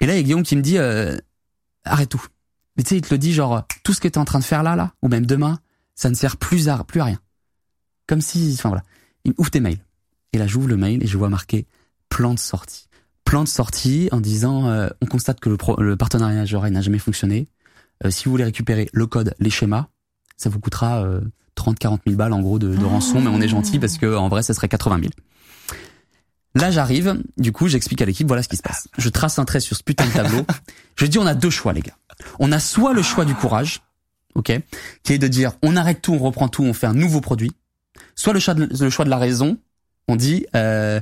Et 0.00 0.06
là, 0.06 0.14
il 0.14 0.16
y 0.16 0.20
a 0.20 0.22
Guillaume 0.22 0.42
qui 0.42 0.56
me 0.56 0.62
dit, 0.62 0.78
euh, 0.78 1.16
arrête 1.84 2.08
tout. 2.08 2.24
Mais 2.76 2.82
tu 2.82 2.90
sais, 2.90 2.96
il 2.96 3.02
te 3.02 3.12
le 3.12 3.18
dit, 3.18 3.32
genre, 3.32 3.64
tout 3.82 3.92
ce 3.92 4.00
que 4.00 4.08
t'es 4.08 4.18
en 4.18 4.24
train 4.24 4.38
de 4.38 4.44
faire 4.44 4.62
là, 4.62 4.76
là, 4.76 4.92
ou 5.02 5.08
même 5.08 5.26
demain, 5.26 5.58
ça 5.94 6.10
ne 6.10 6.14
sert 6.14 6.36
plus 6.36 6.68
à, 6.68 6.84
plus 6.84 7.00
à 7.00 7.04
rien. 7.04 7.20
Comme 8.06 8.20
si, 8.20 8.54
enfin 8.54 8.68
voilà. 8.68 8.82
Il 9.24 9.34
ouvre 9.36 9.50
tes 9.50 9.60
mails. 9.60 9.80
Et 10.32 10.38
là, 10.38 10.46
j'ouvre 10.46 10.68
le 10.68 10.76
mail 10.76 11.02
et 11.02 11.06
je 11.06 11.18
vois 11.18 11.28
marqué 11.28 11.66
plan 12.08 12.34
de 12.34 12.38
sortie. 12.38 12.88
Plan 13.24 13.44
de 13.44 13.48
sortie 13.48 14.08
en 14.12 14.20
disant 14.20 14.68
euh, 14.68 14.88
on 15.02 15.06
constate 15.06 15.40
que 15.40 15.50
le, 15.50 15.56
le 15.78 15.96
partenariat 15.96 16.44
Jorel 16.44 16.72
n'a 16.72 16.80
jamais 16.80 16.98
fonctionné. 16.98 17.48
Euh, 18.04 18.10
si 18.10 18.24
vous 18.24 18.30
voulez 18.30 18.44
récupérer 18.44 18.88
le 18.92 19.06
code, 19.06 19.34
les 19.38 19.50
schémas, 19.50 19.86
ça 20.36 20.48
vous 20.48 20.60
coûtera 20.60 21.04
30 21.56 21.78
40 21.78 22.02
000 22.06 22.16
balles 22.16 22.32
en 22.32 22.40
gros 22.40 22.58
de, 22.58 22.74
de 22.74 22.84
rançon, 22.84 23.20
mais 23.20 23.28
on 23.28 23.40
est 23.40 23.48
gentil 23.48 23.78
parce 23.78 23.98
que 23.98 24.14
en 24.14 24.28
vrai 24.28 24.42
ça 24.42 24.54
serait 24.54 24.68
80 24.68 25.00
000. 25.00 25.10
Là 26.54 26.70
j'arrive, 26.70 27.22
du 27.36 27.52
coup 27.52 27.68
j'explique 27.68 28.00
à 28.00 28.04
l'équipe 28.04 28.26
voilà 28.26 28.42
ce 28.42 28.48
qui 28.48 28.56
se 28.56 28.62
passe. 28.62 28.88
Je 28.96 29.08
trace 29.08 29.38
un 29.38 29.44
trait 29.44 29.60
sur 29.60 29.76
ce 29.76 29.82
putain 29.82 30.06
de 30.06 30.12
tableau. 30.12 30.46
Je 30.96 31.06
dis 31.06 31.18
on 31.18 31.26
a 31.26 31.34
deux 31.34 31.50
choix 31.50 31.72
les 31.72 31.82
gars. 31.82 31.96
On 32.38 32.52
a 32.52 32.58
soit 32.58 32.94
le 32.94 33.02
choix 33.02 33.24
du 33.24 33.34
courage, 33.34 33.80
ok, 34.34 34.52
qui 35.02 35.12
est 35.12 35.18
de 35.18 35.28
dire 35.28 35.52
on 35.62 35.76
arrête 35.76 36.00
tout, 36.00 36.14
on 36.14 36.18
reprend 36.18 36.48
tout, 36.48 36.64
on 36.64 36.72
fait 36.72 36.86
un 36.86 36.94
nouveau 36.94 37.20
produit. 37.20 37.52
Soit 38.14 38.32
le 38.32 38.40
choix 38.40 38.54
de, 38.54 38.68
le 38.80 38.90
choix 38.90 39.04
de 39.04 39.10
la 39.10 39.18
raison, 39.18 39.58
on 40.08 40.16
dit 40.16 40.46
euh, 40.56 41.00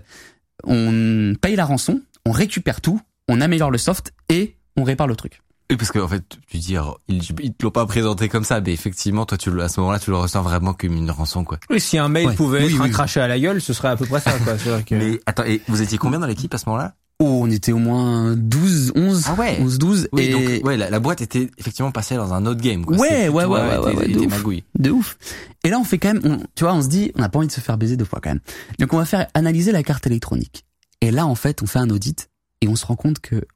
on 0.67 1.35
paye 1.41 1.57
la 1.57 1.65
rançon, 1.65 2.03
on 2.25 2.33
récupère 2.33 2.81
tout, 2.81 3.01
on 3.29 3.41
améliore 3.41 3.71
le 3.71 3.79
soft 3.79 4.13
et 4.29 4.57
on 4.77 4.85
répare 4.85 5.07
le 5.07 5.17
truc. 5.17 5.41
Oui, 5.69 5.77
parce 5.77 5.91
qu'en 5.91 6.07
fait, 6.07 6.23
tu 6.47 6.59
dis, 6.59 6.77
ils, 7.09 7.23
ils 7.43 7.53
te 7.53 7.65
l'ont 7.65 7.73
pas 7.73 7.87
présenté 7.87 8.29
comme 8.29 8.45
ça, 8.45 8.61
mais 8.61 8.73
effectivement, 8.73 9.27
toi, 9.27 9.37
tu 9.37 9.61
à 9.61 9.69
ce 9.69 9.81
moment-là, 9.81 9.99
tu 9.99 10.11
le 10.11 10.17
ressens 10.17 10.43
vraiment 10.43 10.75
comme 10.75 10.93
une 10.93 11.11
rançon, 11.11 11.43
quoi. 11.43 11.59
Oui, 11.71 11.81
si 11.81 11.99
un 11.99 12.09
mail 12.09 12.35
pouvait 12.35 12.67
être 12.67 12.81
un 12.81 12.89
crachet 12.89 13.21
à 13.21 13.27
la 13.27 13.41
gueule, 13.41 13.61
ce 13.61 13.73
serait 13.73 13.89
à 13.89 13.97
peu 13.97 14.07
près 14.07 14.21
ça, 14.21 14.33
quoi. 14.39 14.55
Que... 14.83 14.95
Mais 14.95 15.21
attends, 15.27 15.45
et 15.45 15.61
vous 15.67 15.83
étiez 15.83 15.99
combien 15.99 16.21
dans 16.21 16.27
l'équipe 16.27 16.55
à 16.55 16.59
ce 16.59 16.69
moment-là? 16.69 16.95
Oh, 17.19 17.41
on 17.45 17.51
était 17.51 17.73
au 17.73 17.79
moins 17.79 18.37
12, 18.37 18.93
11. 18.95 19.25
Ah 19.27 19.35
ouais. 19.35 19.59
11, 19.61 19.79
12. 19.79 20.09
Oui, 20.13 20.25
et 20.25 20.33
donc, 20.33 20.67
ouais, 20.67 20.77
la, 20.77 21.01
boîte 21.01 21.23
était 21.23 21.51
effectivement 21.57 21.91
passée 21.91 22.15
dans 22.17 22.35
un 22.35 22.45
autre 22.45 22.61
game, 22.61 22.85
quoi. 22.85 22.97
Ouais, 22.99 23.29
ouais, 23.29 23.45
ouais, 23.45 23.47
ouais, 23.47 23.79
ouais, 23.79 24.09
de, 24.09 24.19
ouf. 24.19 24.45
de 24.79 24.91
ouf. 24.91 25.19
Et 25.65 25.71
là, 25.71 25.79
on 25.79 25.85
fait 25.85 25.99
quand 25.99 26.13
même, 26.13 26.21
on, 26.25 26.39
tu 26.55 26.65
vois, 26.65 26.75
on 26.75 26.83
se 26.83 26.89
dit, 26.89 27.13
on 27.15 27.21
n'a 27.21 27.31
pas 27.31 27.39
envie 27.39 27.49
de 27.49 27.53
se 27.53 27.61
faire 27.61 27.79
baiser 27.79 27.97
deux 27.97 28.05
fois 28.05 28.21
quand 28.23 28.31
même. 28.31 28.41
Donc, 28.79 28.93
on 28.93 28.99
va 28.99 29.07
faire 29.07 29.29
analyser 29.33 29.73
la 29.73 29.83
carte 29.83 30.07
électronique. 30.07 30.67
Et 31.01 31.11
là, 31.11 31.27
en 31.27 31.35
fait, 31.35 31.63
on 31.63 31.67
fait 31.67 31.79
un 31.79 31.89
audit 31.89 32.29
et 32.61 32.69
on 32.69 32.77
se 32.77 32.85
rend 32.85 32.97
compte 32.97 33.21
que 33.21 33.47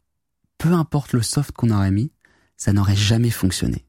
peu 0.57 0.73
importe 0.73 1.13
le 1.13 1.21
soft 1.21 1.53
qu'on 1.53 1.71
aurait 1.71 1.91
mis, 1.91 2.13
ça 2.57 2.73
n'aurait 2.73 2.97
jamais 2.97 3.31
fonctionné. 3.31 3.85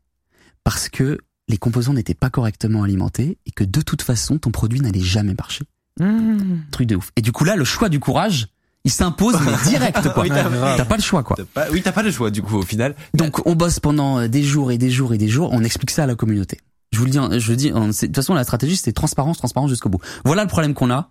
Parce 0.66 0.90
que 0.90 1.18
les 1.48 1.58
composants 1.58 1.94
n'étaient 1.94 2.14
pas 2.14 2.30
correctement 2.30 2.84
alimentés 2.84 3.38
et 3.46 3.52
que 3.52 3.64
de 3.64 3.82
toute 3.82 4.02
façon, 4.02 4.38
ton 4.38 4.52
produit 4.52 4.82
n'allait 4.82 5.00
jamais 5.00 5.34
marcher. 5.34 5.66
Mmh. 6.00 6.62
Truc 6.72 6.88
de 6.88 6.96
ouf. 6.96 7.12
Et 7.18 7.22
du 7.22 7.32
coup 7.32 7.44
là, 7.44 7.56
le 7.56 7.66
choix 7.66 7.90
du 7.90 8.00
courage, 8.00 8.48
il 8.84 8.92
s'impose 8.92 9.36
mais 9.46 9.52
direct 9.70 10.02
quoi. 10.14 10.26
t'as 10.28 10.86
pas 10.86 10.96
le 10.96 11.02
choix 11.02 11.24
quoi. 11.24 11.38
oui, 11.72 11.82
t'as 11.82 11.92
pas 11.92 12.04
le 12.04 12.12
choix 12.12 12.32
du 12.32 12.42
coup 12.42 12.58
au 12.58 12.64
final. 12.64 12.96
Donc 13.14 13.46
on 13.46 13.56
bosse 13.56 13.80
pendant 13.80 14.20
euh, 14.20 14.28
des 14.28 14.44
jours 14.44 14.72
et 14.72 14.78
des 14.78 14.90
jours 14.90 15.14
et 15.14 15.18
des 15.18 15.28
jours. 15.28 15.50
On 15.52 15.64
explique 15.64 15.92
ça 15.92 16.04
à 16.04 16.08
la 16.08 16.16
communauté. 16.16 16.60
Je 16.92 17.00
vous 17.00 17.06
le 17.06 17.12
dis, 17.12 17.18
hein, 17.18 17.30
je 17.38 17.54
dis, 17.54 17.72
de 17.72 17.92
toute 17.92 18.16
façon 18.16 18.34
la 18.34 18.44
stratégie 18.44 18.76
c'est 18.76 18.92
transparence, 18.92 19.38
transparence 19.38 19.70
jusqu'au 19.70 19.90
bout. 19.90 20.02
Voilà 20.26 20.44
le 20.44 20.50
problème 20.50 20.74
qu'on 20.74 20.92
a. 20.92 21.10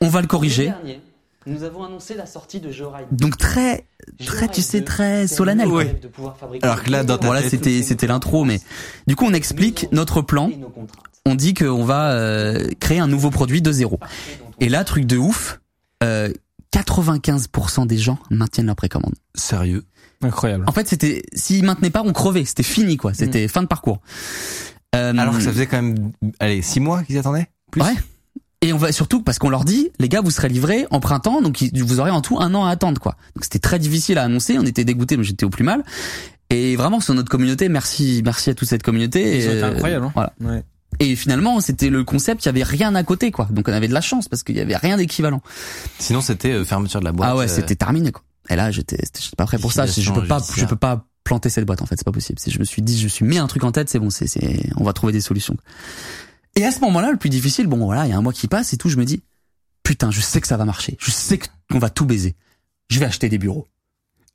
On 0.00 0.08
va 0.08 0.20
le 0.20 0.26
corriger 0.26 0.72
nous 1.46 1.64
avons 1.64 1.82
annoncé 1.84 2.14
la 2.14 2.26
sortie 2.26 2.60
de 2.60 2.70
Georide. 2.70 3.06
Donc 3.10 3.36
très, 3.36 3.86
très, 4.24 4.48
tu 4.48 4.62
sais, 4.62 4.82
très 4.82 5.26
solennel. 5.26 5.68
Alors 6.62 6.82
que 6.82 6.90
là, 6.90 7.04
dans 7.04 7.18
voilà, 7.20 7.42
c'était, 7.42 7.82
c'était 7.82 8.06
l'intro, 8.06 8.44
mais 8.44 8.60
du 9.06 9.16
coup, 9.16 9.24
on 9.26 9.32
explique 9.32 9.88
notre 9.92 10.22
plan. 10.22 10.50
On 11.26 11.34
dit 11.34 11.54
qu'on 11.54 11.84
va 11.84 12.12
euh, 12.12 12.68
créer 12.80 12.98
un 12.98 13.06
nouveau 13.06 13.30
produit 13.30 13.62
de 13.62 13.72
zéro. 13.72 13.98
Et 14.60 14.68
là, 14.68 14.84
truc 14.84 15.06
de 15.06 15.16
ouf, 15.16 15.60
euh, 16.02 16.32
95% 16.72 17.86
des 17.86 17.98
gens 17.98 18.18
maintiennent 18.30 18.66
leur 18.66 18.76
précommande. 18.76 19.14
Sérieux 19.34 19.84
Incroyable. 20.22 20.64
En 20.68 20.72
fait, 20.72 20.88
c'était 20.88 21.22
s'ils 21.34 21.64
maintenaient 21.64 21.90
pas, 21.90 22.02
on 22.04 22.12
crevait. 22.12 22.44
C'était 22.44 22.62
fini, 22.62 22.96
quoi. 22.96 23.12
C'était 23.12 23.44
mm. 23.46 23.48
fin 23.48 23.62
de 23.62 23.66
parcours. 23.66 24.00
Euh, 24.94 25.16
Alors 25.16 25.34
que 25.34 25.42
ça 25.42 25.50
faisait 25.50 25.66
quand 25.66 25.82
même, 25.82 26.12
allez, 26.38 26.62
six 26.62 26.80
mois 26.80 27.02
qu'ils 27.02 27.18
attendaient? 27.18 27.48
Plus? 27.70 27.82
Ouais. 27.82 27.94
Et 28.60 28.72
on 28.72 28.78
va 28.78 28.92
surtout 28.92 29.22
parce 29.22 29.40
qu'on 29.40 29.50
leur 29.50 29.64
dit, 29.64 29.90
les 29.98 30.08
gars, 30.08 30.20
vous 30.20 30.30
serez 30.30 30.48
livrés 30.48 30.86
en 30.90 31.00
printemps, 31.00 31.42
donc 31.42 31.64
vous 31.74 31.98
aurez 31.98 32.12
en 32.12 32.20
tout 32.20 32.38
un 32.38 32.54
an 32.54 32.64
à 32.64 32.70
attendre, 32.70 33.00
quoi. 33.00 33.16
Donc 33.34 33.42
c'était 33.42 33.58
très 33.58 33.80
difficile 33.80 34.18
à 34.18 34.22
annoncer. 34.22 34.56
On 34.58 34.64
était 34.64 34.84
dégoûtés, 34.84 35.16
mais 35.16 35.24
j'étais 35.24 35.44
au 35.44 35.50
plus 35.50 35.64
mal. 35.64 35.82
Et 36.50 36.76
vraiment 36.76 37.00
sur 37.00 37.14
notre 37.14 37.30
communauté, 37.30 37.68
merci, 37.68 38.22
merci 38.24 38.50
à 38.50 38.54
toute 38.54 38.68
cette 38.68 38.82
communauté. 38.82 39.40
C'était 39.40 39.62
incroyable. 39.62 40.06
Hein 40.06 40.12
voilà. 40.14 40.32
Ouais. 40.40 40.62
Et 41.00 41.16
finalement, 41.16 41.60
c'était 41.60 41.88
le 41.88 42.04
concept, 42.04 42.44
il 42.44 42.46
y 42.46 42.50
avait 42.50 42.62
rien 42.62 42.94
à 42.94 43.02
côté, 43.02 43.30
quoi. 43.30 43.48
Donc 43.50 43.68
on 43.68 43.72
avait 43.72 43.88
de 43.88 43.94
la 43.94 44.00
chance 44.00 44.28
parce 44.28 44.42
qu'il 44.42 44.56
y 44.56 44.60
avait 44.60 44.76
rien 44.76 44.96
d'équivalent. 44.96 45.40
Sinon, 45.98 46.20
c'était 46.20 46.52
euh, 46.52 46.64
fermeture 46.64 47.00
de 47.00 47.04
la 47.04 47.12
boîte. 47.12 47.30
Ah 47.32 47.36
ouais, 47.36 47.50
euh, 47.50 47.54
c'était 47.54 47.76
terminé, 47.76 48.12
quoi. 48.12 48.22
Et 48.50 48.56
là, 48.56 48.70
j'étais, 48.70 48.98
j'étais 48.98 49.36
pas 49.36 49.46
prêt 49.46 49.58
pour 49.58 49.72
ça. 49.72 49.86
Je 49.86 50.12
peux 50.12 50.26
pas, 50.26 50.42
je 50.56 50.64
peux 50.64 50.76
pas 50.76 51.06
planter 51.24 51.48
cette 51.48 51.64
boîte, 51.64 51.82
en 51.82 51.86
fait. 51.86 51.96
C'est 51.96 52.04
pas 52.04 52.12
possible. 52.12 52.38
Si 52.38 52.50
je 52.50 52.58
me 52.58 52.64
suis 52.64 52.82
dit, 52.82 52.98
je 52.98 53.04
me 53.04 53.08
suis 53.08 53.24
mis 53.24 53.38
un 53.38 53.46
truc 53.46 53.64
en 53.64 53.72
tête, 53.72 53.88
c'est 53.88 53.98
bon, 53.98 54.10
c'est, 54.10 54.26
c'est, 54.26 54.70
on 54.76 54.84
va 54.84 54.92
trouver 54.92 55.12
des 55.12 55.20
solutions. 55.20 55.56
Et 56.54 56.64
à 56.64 56.70
ce 56.72 56.80
moment-là, 56.80 57.10
le 57.10 57.16
plus 57.16 57.30
difficile, 57.30 57.66
bon 57.66 57.78
voilà, 57.78 58.06
il 58.06 58.10
y 58.10 58.12
a 58.12 58.16
un 58.16 58.22
mois 58.22 58.32
qui 58.32 58.48
passe 58.48 58.72
et 58.74 58.76
tout, 58.76 58.88
je 58.88 58.96
me 58.96 59.04
dis, 59.04 59.22
putain, 59.82 60.10
je 60.10 60.20
sais 60.20 60.40
que 60.40 60.46
ça 60.46 60.56
va 60.56 60.64
marcher. 60.64 60.96
Je 61.00 61.10
sais 61.10 61.38
qu'on 61.70 61.78
va 61.78 61.88
tout 61.88 62.04
baiser. 62.04 62.36
Je 62.90 62.98
vais 62.98 63.06
acheter 63.06 63.28
des 63.28 63.38
bureaux. 63.38 63.68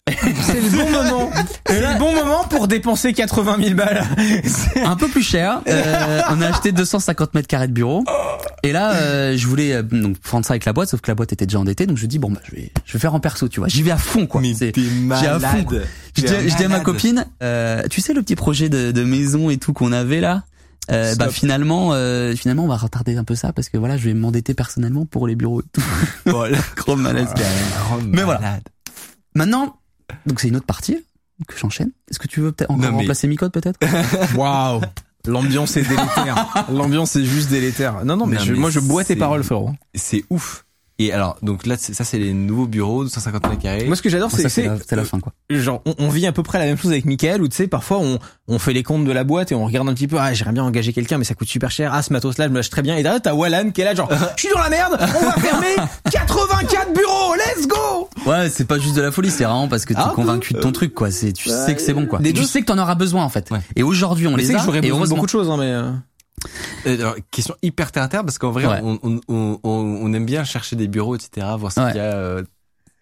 C'est 0.08 0.62
le 0.62 0.70
bon 0.70 0.90
moment. 0.92 1.32
C'est 1.66 1.82
le 1.82 2.00
bon 2.00 2.14
moment 2.14 2.44
pour 2.50 2.68
dépenser 2.68 3.14
80 3.14 3.58
000 3.62 3.76
balles. 3.76 4.06
Un 4.84 4.96
peu 4.96 5.08
plus 5.08 5.24
cher. 5.24 5.62
Euh, 5.68 6.22
on 6.30 6.42
a 6.42 6.48
acheté 6.48 6.72
250 6.72 7.34
mètres 7.34 7.48
carrés 7.48 7.68
de 7.68 7.74
bureau. 7.74 8.04
Et 8.64 8.72
là, 8.72 8.94
euh, 8.96 9.38
je 9.38 9.48
voulais 9.48 9.74
euh, 9.74 9.84
donc 9.84 10.18
prendre 10.20 10.46
ça 10.46 10.54
avec 10.54 10.66
la 10.66 10.74
boîte, 10.74 10.90
sauf 10.90 11.02
que 11.02 11.12
la 11.12 11.16
boîte 11.16 11.34
était 11.34 11.46
déjà 11.46 11.60
endettée. 11.60 11.86
Donc 11.86 11.98
je 11.98 12.06
dis 12.06 12.20
bon 12.20 12.32
bah 12.32 12.40
je 12.46 12.56
vais, 12.56 12.72
je 12.86 12.94
vais 12.94 13.00
faire 13.00 13.14
en 13.14 13.20
perso, 13.20 13.48
tu 13.48 13.60
vois. 13.60 13.68
J'y 13.68 13.84
vais 13.84 13.92
à 13.92 13.98
fond 13.98 14.27
quoi. 14.27 14.42
Mais 14.42 14.53
t'es 14.53 14.74
malade. 15.01 15.44
À 15.44 15.50
fond, 15.50 15.66
Je, 16.16 16.22
dis, 16.22 16.64
à 16.64 16.68
ma 16.68 16.79
copine, 16.79 17.25
tu 17.90 18.01
sais 18.01 18.14
le 18.14 18.22
petit 18.22 18.36
projet 18.36 18.70
de, 18.70 18.92
de 18.92 19.03
maison 19.03 19.50
et 19.50 19.58
tout 19.58 19.74
qu'on 19.74 19.92
avait 19.92 20.22
là? 20.22 20.44
Euh, 20.92 21.16
bah 21.16 21.29
finalement, 21.29 21.90
euh, 21.92 22.34
finalement, 22.36 22.64
on 22.64 22.68
va 22.68 22.77
retarder 22.77 23.18
un 23.18 23.24
peu 23.24 23.36
ça 23.36 23.51
parce 23.51 23.70
que 23.70 23.77
voilà, 23.77 23.98
je 23.98 24.05
vais 24.05 24.14
m'endetter 24.14 24.53
personnellement 24.53 25.05
pour 25.05 25.27
les 25.27 25.36
bureaux 25.36 25.62
et 25.62 25.66
tout. 25.74 25.84
Voilà, 26.25 26.60
gros 26.77 26.96
malaise. 26.96 27.34
Mais 28.05 28.24
voilà. 28.24 28.60
Maintenant, 29.36 29.77
donc 30.25 30.39
c'est 30.39 30.48
une 30.48 30.55
autre 30.55 30.65
partie 30.65 31.03
que 31.48 31.57
j'enchaîne. 31.57 31.91
Est-ce 32.09 32.20
que 32.20 32.27
tu 32.27 32.39
veux 32.39 32.51
peut-être 32.51 32.72
encore 32.72 32.91
remplacer 32.91 33.27
Micode 33.27 33.51
peut-être? 33.51 33.79
Waouh 34.35 34.81
L'ambiance 35.25 35.75
est 35.75 35.83
délétère. 35.83 36.65
L'ambiance 36.72 37.15
est 37.17 37.25
juste 37.25 37.50
délétère. 37.50 38.05
Non, 38.05 38.15
non, 38.15 38.25
mais, 38.25 38.37
moi 38.55 38.70
je 38.70 38.79
bois 38.79 39.03
tes 39.03 39.15
paroles, 39.15 39.43
frérot. 39.43 39.72
C'est 39.93 40.24
ouf. 40.29 40.65
Et 41.00 41.14
alors, 41.14 41.38
donc 41.44 41.68
là, 41.68 41.75
ça 41.77 42.03
c'est 42.03 42.18
les 42.18 42.33
nouveaux 42.33 42.66
bureaux 42.66 43.03
de 43.03 43.10
150 43.10 43.50
mètres 43.50 43.62
carrés. 43.62 43.86
Moi, 43.86 43.96
ce 43.96 44.01
que 44.01 44.10
j'adore, 44.10 44.31
c'est 44.31 44.50
c'est 44.50 44.66
la, 44.66 44.77
la, 44.92 45.03
fin, 45.03 45.20
quoi. 45.20 45.31
Genre, 45.50 45.81
on, 45.86 45.94
on, 46.00 46.10
vit 46.10 46.25
à 46.25 46.31
peu 46.31 46.42
près 46.42 46.57
la 46.57 46.66
même 46.66 46.77
chose 46.77 46.90
avec 46.92 47.05
Michael, 47.05 47.44
où 47.44 47.48
tu 47.48 47.55
sais, 47.55 47.68
parfois 47.68 48.00
on, 48.00 48.18
on 48.48 48.57
fait 48.57 48.74
les 48.74 48.81
comptes 48.81 49.05
de 49.05 49.12
la 49.12 49.24
boîte 49.24 49.51
et 49.51 49.55
on 49.55 49.66
regarde 49.66 49.88
un 49.88 49.94
petit 49.94 50.07
peu. 50.07 50.18
Ah, 50.20 50.33
j'aimerais 50.33 50.53
bien 50.53 50.64
engager 50.64 50.94
quelqu'un, 50.94 51.20
mais 51.20 51.24
ça 51.24 51.36
coûte 51.36 51.48
super 51.48 51.70
cher. 51.70 51.92
Ah, 51.94 52.01
ce 52.01 52.12
matos-là, 52.14 52.46
je 52.46 52.50
me 52.50 52.55
lâche 52.55 52.72
très 52.72 52.81
bien. 52.81 52.98
Et 52.98 53.03
derrière, 53.03 53.22
t'as 53.22 53.33
Wallan 53.33 53.70
qui 53.70 53.81
est 53.81 53.86
là, 53.86 53.94
genre, 53.94 54.10
je 54.36 54.42
suis 54.42 54.50
dans 54.51 54.60
la 54.60 54.70
merde. 54.70 54.98
On 55.00 55.25
va 55.25 55.33
fermer 55.33 55.75
84 56.12 56.94
bureaux. 56.94 57.36
Let's 57.36 57.68
go. 57.68 58.10
Ouais, 58.25 58.50
c'est 58.50 58.66
pas 58.66 58.79
juste 58.79 58.96
de 58.96 59.01
la 59.03 59.12
folie, 59.12 59.29
c'est 59.29 59.44
vraiment 59.44 59.68
parce 59.68 59.86
que 59.86 59.94
t'es 59.94 60.00
ah, 60.03 60.14
convaincu 60.16 60.53
de 60.55 60.60
ton 60.60 60.72
truc, 60.72 60.96
quoi. 60.96 61.12
C'est, 61.12 61.31
tu 61.31 61.50
sais 61.50 61.75
que 61.75 61.81
c'est 61.81 61.94
bon, 61.94 62.07
quoi. 62.07 62.20
tu 62.24 62.44
sais 62.46 62.62
que 62.62 62.66
t'en 62.66 62.77
auras 62.79 62.96
besoin, 62.96 63.24
en 63.24 63.29
fait. 63.29 63.51
Et 63.75 63.83
aujourd'hui, 63.83 64.25
on 64.25 64.36
les 64.36 64.55
a. 64.55 64.66
et 64.81 64.90
heureusement. 64.90 65.16
beaucoup 65.16 65.27
de 65.27 65.31
choses, 65.31 65.50
hein, 65.51 65.57
mais. 65.60 65.75
Euh, 66.46 66.90
euh, 66.90 67.00
alors, 67.00 67.16
question 67.32 67.56
hyper 67.62 67.92
terre 67.92 68.04
à 68.04 68.08
terre 68.08 68.24
parce 68.24 68.38
qu'en 68.38 68.52
vrai, 68.52 68.66
on, 68.84 69.00
on, 69.04 69.20
on, 69.28 69.60
on, 69.64 70.14
aime 70.14 70.26
bien 70.26 70.44
chercher 70.44 70.76
des 70.76 70.88
bureaux, 70.88 71.16
etc., 71.16 71.48
voir 71.58 71.72
ce 71.72 71.80
qu'il 71.80 71.98
y 71.98 72.00
a 72.00 72.14
euh, 72.14 72.44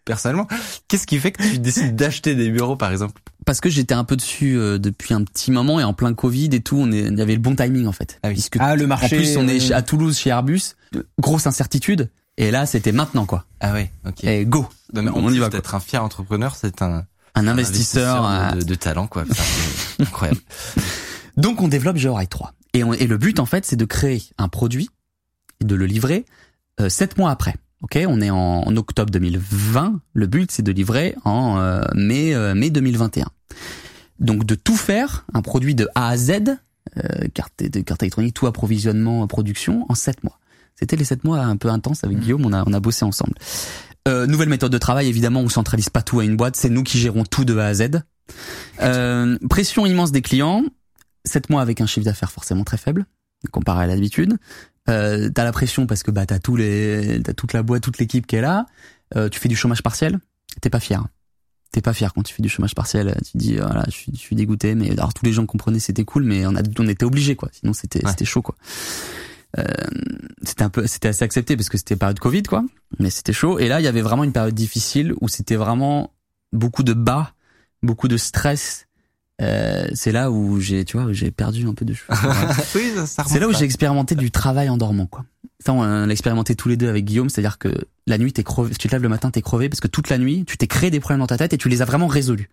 personnellement. 0.05 0.47
Qu'est-ce 0.87 1.05
qui 1.05 1.19
fait 1.19 1.31
que 1.31 1.43
tu 1.43 1.59
décides 1.59 1.95
d'acheter 1.95 2.35
des 2.35 2.49
bureaux, 2.49 2.75
par 2.75 2.91
exemple? 2.91 3.21
Parce 3.45 3.59
que 3.59 3.69
j'étais 3.69 3.93
un 3.93 4.03
peu 4.03 4.15
dessus 4.15 4.57
euh, 4.57 4.79
depuis 4.79 5.13
un 5.13 5.23
petit 5.23 5.51
moment 5.51 5.79
et 5.79 5.83
en 5.83 5.93
plein 5.93 6.13
Covid 6.13 6.49
et 6.53 6.61
tout, 6.61 6.77
on 6.77 6.91
est, 6.91 7.01
il 7.01 7.17
y 7.17 7.21
avait 7.21 7.35
le 7.35 7.41
bon 7.41 7.55
timing 7.55 7.85
en 7.85 7.91
fait. 7.91 8.19
Ah, 8.23 8.29
ah 8.59 8.75
le 8.75 8.87
marché. 8.87 9.05
En 9.05 9.19
plus, 9.19 9.37
on 9.37 9.47
est 9.47 9.71
à 9.71 9.81
Toulouse 9.81 10.17
chez 10.17 10.29
Airbus, 10.29 10.75
grosse 11.19 11.45
incertitude. 11.45 12.09
Et 12.37 12.51
là, 12.51 12.65
c'était 12.65 12.91
maintenant 12.91 13.25
quoi. 13.25 13.45
Ah 13.59 13.73
ouais, 13.73 13.91
ok. 14.05 14.23
Et 14.23 14.45
go. 14.45 14.67
on 14.93 15.31
y 15.31 15.37
va. 15.37 15.49
Être 15.53 15.75
un 15.75 15.79
fier 15.79 16.03
entrepreneur, 16.03 16.55
c'est 16.55 16.81
un 16.81 17.05
un 17.37 17.47
investisseur, 17.47 18.55
de, 18.55 18.75
talent 18.75 19.07
quoi. 19.07 19.25
incroyable. 19.99 20.39
Donc 21.37 21.61
on 21.61 21.67
développe 21.67 21.97
GeoRide 21.97 22.29
3. 22.29 22.53
Et, 22.75 22.79
et 22.99 23.07
le 23.07 23.17
but, 23.17 23.39
en 23.39 23.45
fait, 23.45 23.65
c'est 23.65 23.75
de 23.75 23.85
créer 23.85 24.21
un 24.37 24.47
produit 24.47 24.89
et 25.61 25.65
de 25.65 25.75
le 25.75 25.85
livrer 25.85 26.25
euh, 26.79 26.89
sept 26.89 27.17
mois 27.17 27.31
après. 27.31 27.55
Ok, 27.81 27.99
on 28.07 28.21
est 28.21 28.29
en, 28.29 28.75
octobre 28.75 29.11
2020. 29.11 30.01
Le 30.13 30.27
but, 30.27 30.51
c'est 30.51 30.63
de 30.63 30.71
livrer 30.71 31.15
en 31.23 31.57
euh, 31.59 31.83
mai 31.93 32.33
euh, 32.33 32.53
mai 32.55 32.69
2021. 32.69 33.27
Donc 34.19 34.45
de 34.45 34.55
tout 34.55 34.77
faire, 34.77 35.25
un 35.33 35.41
produit 35.41 35.75
de 35.75 35.87
A 35.93 36.09
à 36.09 36.17
Z, 36.17 36.31
euh, 36.97 37.27
carte 37.33 37.53
de 37.59 37.81
carte 37.81 38.01
électronique, 38.03 38.33
tout 38.33 38.47
approvisionnement, 38.47 39.27
production, 39.27 39.85
en 39.89 39.95
sept 39.95 40.23
mois. 40.23 40.39
C'était 40.75 40.95
les 40.95 41.05
sept 41.05 41.23
mois 41.23 41.39
un 41.39 41.57
peu 41.57 41.69
intenses 41.69 42.03
avec 42.03 42.17
mmh. 42.17 42.21
Guillaume. 42.21 42.45
On 42.45 42.53
a 42.53 42.63
on 42.65 42.73
a 42.73 42.79
bossé 42.79 43.05
ensemble. 43.05 43.33
Euh, 44.07 44.27
nouvelle 44.27 44.49
méthode 44.49 44.71
de 44.71 44.77
travail, 44.77 45.07
évidemment, 45.07 45.41
on 45.41 45.49
centralise 45.49 45.89
pas 45.89 46.03
tout 46.03 46.19
à 46.19 46.23
une 46.23 46.37
boîte. 46.37 46.55
C'est 46.55 46.69
nous 46.69 46.83
qui 46.83 46.99
gérons 46.99 47.23
tout 47.23 47.43
de 47.43 47.57
A 47.57 47.65
à 47.67 47.73
Z. 47.73 48.01
Euh, 48.81 49.37
pression 49.49 49.85
immense 49.85 50.11
des 50.11 50.21
clients. 50.21 50.63
7 51.25 51.49
mois 51.49 51.61
avec 51.61 51.81
un 51.81 51.85
chiffre 51.85 52.05
d'affaires 52.05 52.31
forcément 52.31 52.63
très 52.63 52.77
faible 52.77 53.05
comparé 53.51 53.83
à 53.83 53.87
l'habitude. 53.87 54.37
Euh, 54.89 55.29
t'as 55.29 55.43
la 55.43 55.51
pression 55.51 55.87
parce 55.87 56.03
que 56.03 56.11
bah 56.11 56.25
t'as 56.25 56.39
tous 56.39 56.55
les, 56.55 57.21
t'as 57.23 57.33
toute 57.33 57.53
la 57.53 57.63
boîte, 57.63 57.83
toute 57.83 57.97
l'équipe 57.97 58.27
qui 58.27 58.35
est 58.35 58.41
là. 58.41 58.65
Euh, 59.15 59.29
tu 59.29 59.39
fais 59.39 59.49
du 59.49 59.55
chômage 59.55 59.81
partiel, 59.81 60.19
t'es 60.61 60.69
pas 60.69 60.79
fier. 60.79 61.05
T'es 61.71 61.81
pas 61.81 61.93
fier 61.93 62.13
quand 62.13 62.23
tu 62.23 62.33
fais 62.33 62.43
du 62.43 62.49
chômage 62.49 62.75
partiel. 62.75 63.15
Tu 63.31 63.37
dis 63.37 63.55
voilà, 63.57 63.83
je 63.87 63.91
suis, 63.91 64.11
je 64.13 64.19
suis 64.19 64.35
dégoûté, 64.35 64.75
mais 64.75 64.91
alors 64.91 65.13
tous 65.13 65.25
les 65.25 65.33
gens 65.33 65.45
comprenaient 65.45 65.79
c'était 65.79 66.05
cool, 66.05 66.23
mais 66.23 66.45
on 66.45 66.55
a, 66.55 66.61
on 66.79 66.87
était 66.87 67.05
obligé 67.05 67.35
quoi. 67.35 67.49
Sinon 67.51 67.73
c'était, 67.73 68.01
c'était 68.07 68.25
chaud 68.25 68.41
quoi. 68.41 68.55
Euh, 69.57 69.63
c'était 70.43 70.63
un 70.63 70.69
peu, 70.69 70.85
c'était 70.85 71.07
assez 71.07 71.23
accepté 71.23 71.55
parce 71.55 71.69
que 71.69 71.77
c'était 71.77 71.95
période 71.95 72.19
Covid 72.19 72.43
quoi, 72.43 72.63
mais 72.99 73.09
c'était 73.09 73.33
chaud. 73.33 73.57
Et 73.59 73.67
là 73.67 73.81
il 73.81 73.83
y 73.83 73.87
avait 73.87 74.01
vraiment 74.01 74.23
une 74.23 74.33
période 74.33 74.55
difficile 74.55 75.13
où 75.19 75.27
c'était 75.27 75.55
vraiment 75.55 76.13
beaucoup 76.53 76.83
de 76.83 76.93
bas, 76.93 77.33
beaucoup 77.81 78.07
de 78.07 78.17
stress 78.17 78.87
euh, 79.41 79.87
c'est 79.93 80.11
là 80.11 80.31
où 80.31 80.59
j'ai, 80.59 80.85
tu 80.85 80.97
vois, 80.97 81.11
j'ai 81.11 81.31
perdu 81.31 81.67
un 81.67 81.73
peu 81.73 81.85
de 81.85 81.93
cheveux. 81.93 82.17
c'est 83.27 83.39
là 83.39 83.47
où 83.47 83.53
j'ai 83.53 83.65
expérimenté 83.65 84.15
du 84.15 84.31
travail 84.31 84.69
en 84.69 84.77
dormant, 84.77 85.07
quoi. 85.07 85.25
Ça, 85.59 85.73
on 85.73 85.83
l'a 85.83 86.11
expérimenté 86.11 86.55
tous 86.55 86.69
les 86.69 86.77
deux 86.77 86.89
avec 86.89 87.05
Guillaume, 87.05 87.29
c'est-à-dire 87.29 87.57
que 87.57 87.69
la 88.07 88.17
nuit, 88.17 88.31
t'es 88.33 88.43
crevé, 88.43 88.73
tu 88.75 88.87
te 88.87 88.93
lèves 88.93 89.01
le 89.01 89.09
matin, 89.09 89.31
t'es 89.31 89.41
crevé 89.41 89.67
parce 89.67 89.79
que 89.79 89.87
toute 89.87 90.09
la 90.09 90.17
nuit, 90.17 90.45
tu 90.45 90.57
t'es 90.57 90.67
créé 90.67 90.91
des 90.91 90.99
problèmes 90.99 91.19
dans 91.19 91.27
ta 91.27 91.37
tête 91.37 91.53
et 91.53 91.57
tu 91.57 91.69
les 91.69 91.81
as 91.81 91.85
vraiment 91.85 92.07
résolus. 92.07 92.49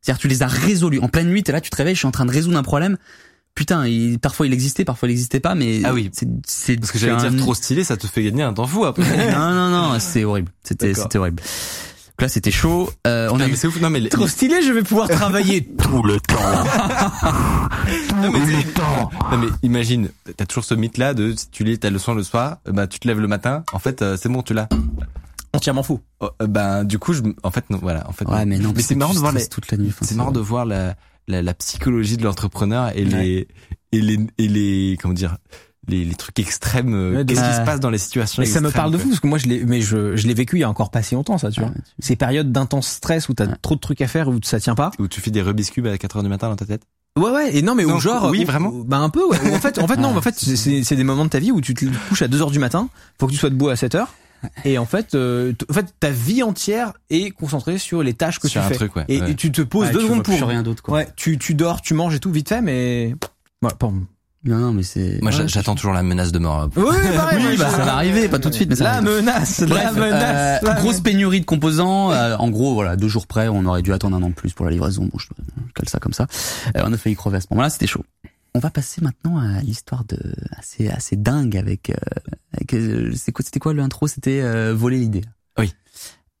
C'est-à-dire, 0.00 0.20
tu 0.20 0.28
les 0.28 0.42
as 0.42 0.46
résolus. 0.46 0.98
En 1.00 1.08
pleine 1.08 1.28
nuit, 1.28 1.42
t'es 1.42 1.52
là, 1.52 1.60
tu 1.60 1.70
te 1.70 1.76
réveilles, 1.76 1.94
je 1.94 2.00
suis 2.00 2.08
en 2.08 2.12
train 2.12 2.26
de 2.26 2.32
résoudre 2.32 2.56
un 2.56 2.62
problème. 2.62 2.96
Putain, 3.54 3.86
il, 3.86 4.18
parfois 4.18 4.46
il 4.46 4.52
existait, 4.52 4.84
parfois 4.84 5.08
il 5.08 5.12
existait 5.12 5.40
pas, 5.40 5.54
mais 5.54 5.82
ah 5.84 5.94
oui, 5.94 6.10
c'est 6.44 6.76
parce 6.76 6.90
que 6.90 6.98
j'allais 6.98 7.16
dire 7.16 7.36
trop 7.36 7.54
stylé, 7.54 7.84
ça 7.84 7.96
te 7.96 8.08
fait 8.08 8.24
gagner 8.24 8.42
un 8.42 8.52
temps 8.52 8.66
fou 8.66 8.84
après. 8.84 9.04
non 9.32 9.54
non 9.54 9.70
non, 9.70 9.98
c'est 10.00 10.24
horrible. 10.24 10.50
C'était 10.64 10.92
c'était 10.92 11.18
horrible. 11.18 11.40
Donc 12.16 12.22
là, 12.22 12.28
c'était 12.28 12.52
chaud. 12.52 12.90
Euh, 13.08 13.28
on 13.32 13.38
Non, 13.38 13.44
a 13.44 13.46
mais 13.48 13.54
eu 13.54 13.56
c'est 13.56 13.66
ouf. 13.66 13.80
Non, 13.80 13.90
mais 13.90 13.98
les- 13.98 14.08
Trop 14.08 14.28
stylé, 14.28 14.62
je 14.62 14.70
vais 14.72 14.82
pouvoir 14.84 15.08
travailler 15.20 15.64
tout 15.64 16.02
le 16.02 16.20
temps. 16.20 16.34
Non 18.22 18.30
mais, 18.30 18.38
non 18.38 19.38
mais 19.38 19.46
imagine, 19.62 20.08
t'as 20.36 20.46
toujours 20.46 20.64
ce 20.64 20.74
mythe 20.74 20.96
là 20.96 21.12
de 21.12 21.34
si 21.36 21.50
tu 21.50 21.64
lis 21.64 21.78
ta 21.78 21.90
leçon 21.90 22.14
le 22.14 22.22
soir, 22.22 22.58
euh, 22.68 22.72
bah 22.72 22.86
tu 22.86 22.98
te 22.98 23.06
lèves 23.06 23.20
le 23.20 23.28
matin, 23.28 23.62
en 23.72 23.78
fait 23.78 24.00
euh, 24.00 24.16
c'est 24.18 24.28
bon 24.30 24.42
tu 24.42 24.54
l'as. 24.54 24.68
Entièrement 25.52 25.82
fou. 25.82 26.00
Oh, 26.20 26.30
euh, 26.40 26.46
ben 26.46 26.84
du 26.84 26.98
coup 26.98 27.12
je, 27.12 27.20
en 27.42 27.50
fait 27.50 27.68
non 27.70 27.78
voilà 27.82 28.08
en 28.08 28.12
fait. 28.12 28.24
Ouais, 28.26 28.46
mais 28.46 28.58
non. 28.58 28.72
mais 28.74 28.80
c'est 28.82 28.94
marrant 28.94 29.12
de 29.12 29.18
voir 29.18 29.32
les, 29.32 29.46
toute 29.48 29.70
la 29.70 29.76
nuit. 29.78 29.88
Enfin, 29.88 30.06
c'est 30.06 30.14
marrant 30.14 30.32
de 30.32 30.40
voir 30.40 30.64
la, 30.64 30.94
la 31.28 31.42
la 31.42 31.54
psychologie 31.54 32.16
de 32.16 32.24
l'entrepreneur 32.24 32.96
et 32.96 33.04
les 33.04 33.48
et 33.92 34.00
les 34.00 34.18
et 34.38 34.48
les 34.48 34.96
comment 35.00 35.14
dire 35.14 35.36
les 35.88 36.04
les 36.04 36.14
trucs 36.14 36.38
extrêmes. 36.38 36.94
euh, 36.94 37.16
Ouais, 37.16 37.24
de- 37.24 37.32
Qu'est-ce 37.34 37.46
qui 37.48 37.54
se 37.56 37.60
passe 37.64 37.80
dans 37.80 37.90
les 37.90 37.98
situations 37.98 38.40
Mais 38.42 38.46
ça 38.46 38.60
me 38.60 38.66
extrêmes, 38.66 38.82
parle 38.82 38.92
de 38.92 38.98
fou 38.98 39.04
quoi. 39.04 39.10
parce 39.10 39.20
que 39.20 39.26
moi 39.26 39.38
je 39.38 39.46
l'ai, 39.46 39.64
mais 39.64 39.80
je, 39.80 40.16
je 40.16 40.26
l'ai 40.26 40.34
vécu 40.34 40.56
il 40.56 40.60
y 40.60 40.64
a 40.64 40.68
encore 40.70 40.90
pas 40.90 41.02
si 41.02 41.14
longtemps 41.14 41.38
ça, 41.38 41.50
tu 41.50 41.60
vois. 41.60 41.70
Ces 41.98 42.16
périodes 42.16 42.52
d'intense 42.52 42.88
stress 42.88 43.28
où 43.28 43.34
t'as 43.34 43.46
trop 43.46 43.74
de 43.74 43.80
trucs 43.80 44.00
à 44.00 44.06
faire 44.08 44.28
où 44.28 44.38
ça 44.42 44.60
tient 44.60 44.74
pas. 44.74 44.90
Où 44.98 45.08
tu 45.08 45.20
fais 45.20 45.30
des 45.30 45.42
Rubik's 45.42 45.70
Cube 45.70 45.86
à 45.86 45.96
4 45.98 46.16
heures 46.16 46.22
du 46.22 46.28
matin 46.28 46.48
dans 46.48 46.56
ta 46.56 46.66
tête. 46.66 46.82
Ouais 47.18 47.30
ouais 47.30 47.56
et 47.56 47.62
non 47.62 47.74
mais 47.76 47.84
Non, 47.84 47.94
où 47.96 48.00
genre 48.00 48.28
oui, 48.30 48.42
où- 48.42 48.46
vraiment 48.46 48.70
où- 48.70 48.82
bah 48.84 48.98
un 48.98 49.08
peu 49.08 49.24
ouais. 49.24 49.38
En 49.54 49.60
fait 49.60 49.78
en 49.78 49.86
fait 49.86 49.96
non 49.98 50.16
en 50.16 50.20
fait 50.20 50.34
c'est- 50.36 50.56
c'est 50.56 50.82
c'est 50.82 50.96
des 50.96 51.04
moments 51.04 51.24
de 51.24 51.30
ta 51.30 51.38
vie 51.38 51.52
où 51.52 51.60
tu 51.60 51.72
te 51.74 51.84
couches 52.08 52.22
à 52.22 52.28
2 52.28 52.42
heures 52.42 52.50
du 52.50 52.58
matin, 52.58 52.88
faut 53.20 53.26
que 53.28 53.32
tu 53.32 53.38
sois 53.38 53.50
debout 53.50 53.68
à 53.68 53.76
7 53.76 53.94
heures 53.94 54.12
et 54.64 54.78
en 54.78 54.84
fait 54.84 55.14
euh, 55.14 55.52
en 55.70 55.72
fait 55.72 55.94
ta 56.00 56.10
vie 56.10 56.42
entière 56.42 56.92
est 57.10 57.30
concentrée 57.30 57.78
sur 57.78 58.02
les 58.02 58.14
tâches 58.14 58.40
que 58.40 58.48
Sur 58.48 58.60
tu 58.62 58.66
un 58.66 58.68
fais 58.70 58.74
truc 58.74 58.96
ouais. 58.96 59.04
et, 59.08 59.20
ouais. 59.20 59.30
et 59.30 59.34
tu 59.36 59.52
te 59.52 59.62
poses 59.62 59.86
Ouais, 59.86 59.92
deux 59.92 60.00
tu 60.00 60.04
secondes 60.06 60.24
pour 60.24 60.48
rien 60.48 60.62
d'autre, 60.64 60.82
quoi. 60.82 60.94
ouais 60.94 61.08
tu 61.14 61.38
tu 61.38 61.54
dors 61.54 61.80
tu 61.82 61.94
manges 61.94 62.16
et 62.16 62.18
tout 62.18 62.32
vite 62.32 62.48
fait 62.48 62.60
mais 62.60 63.14
ouais, 63.62 63.70
pardon. 63.78 64.02
Non, 64.44 64.58
non, 64.58 64.72
mais 64.72 64.82
c'est. 64.82 65.18
Moi 65.22 65.30
Ouais, 65.32 65.48
j'attends 65.48 65.74
toujours 65.74 65.94
la 65.94 66.02
menace 66.02 66.30
de 66.32 66.38
mort. 66.38 66.68
Oui, 66.76 66.84
pareil, 67.16 67.46
Oui, 67.48 67.56
bah, 67.56 67.70
ça 67.70 67.84
va 67.84 67.94
arriver, 67.94 68.28
pas 68.28 68.38
tout 68.38 68.50
de 68.50 68.54
suite, 68.54 68.68
mais 68.68 68.76
ça 68.76 68.84
La 68.84 69.00
menace, 69.00 69.60
la 69.60 69.90
menace. 69.92 70.62
euh, 70.62 70.66
la 70.66 70.74
grosse 70.74 71.00
pénurie 71.00 71.40
de 71.40 71.46
composants. 71.46 72.12
euh, 72.12 72.36
en 72.36 72.50
gros, 72.50 72.74
voilà, 72.74 72.96
deux 72.96 73.08
jours 73.08 73.26
près, 73.26 73.48
on 73.48 73.64
aurait 73.64 73.82
dû 73.82 73.92
attendre 73.92 74.16
un 74.16 74.22
an 74.22 74.28
de 74.28 74.34
plus 74.34 74.52
pour 74.52 74.66
la 74.66 74.72
livraison. 74.72 75.04
Bon, 75.04 75.18
je, 75.18 75.28
je 75.66 75.72
cale 75.72 75.88
ça 75.88 75.98
comme 75.98 76.12
ça. 76.12 76.26
Euh, 76.76 76.82
on 76.84 76.92
a 76.92 76.96
failli 76.98 77.16
crever 77.16 77.38
à 77.38 77.40
ce 77.40 77.46
moment-là, 77.52 77.70
c'était 77.70 77.86
chaud. 77.86 78.04
On 78.56 78.60
va 78.60 78.70
passer 78.70 79.00
maintenant 79.00 79.38
à 79.38 79.60
l'histoire 79.62 80.04
de 80.04 80.18
assez 80.56 80.88
assez 80.88 81.16
dingue 81.16 81.56
avec. 81.56 81.90
Euh, 81.90 81.94
avec, 82.52 82.74
euh, 82.74 83.12
c'est 83.16 83.32
quoi, 83.32 83.44
c'était 83.44 83.58
quoi 83.60 83.74
l'intro? 83.74 84.06
C'était 84.06 84.40
euh, 84.42 84.72
voler 84.76 84.98
l'idée. 84.98 85.24
Oui. 85.58 85.72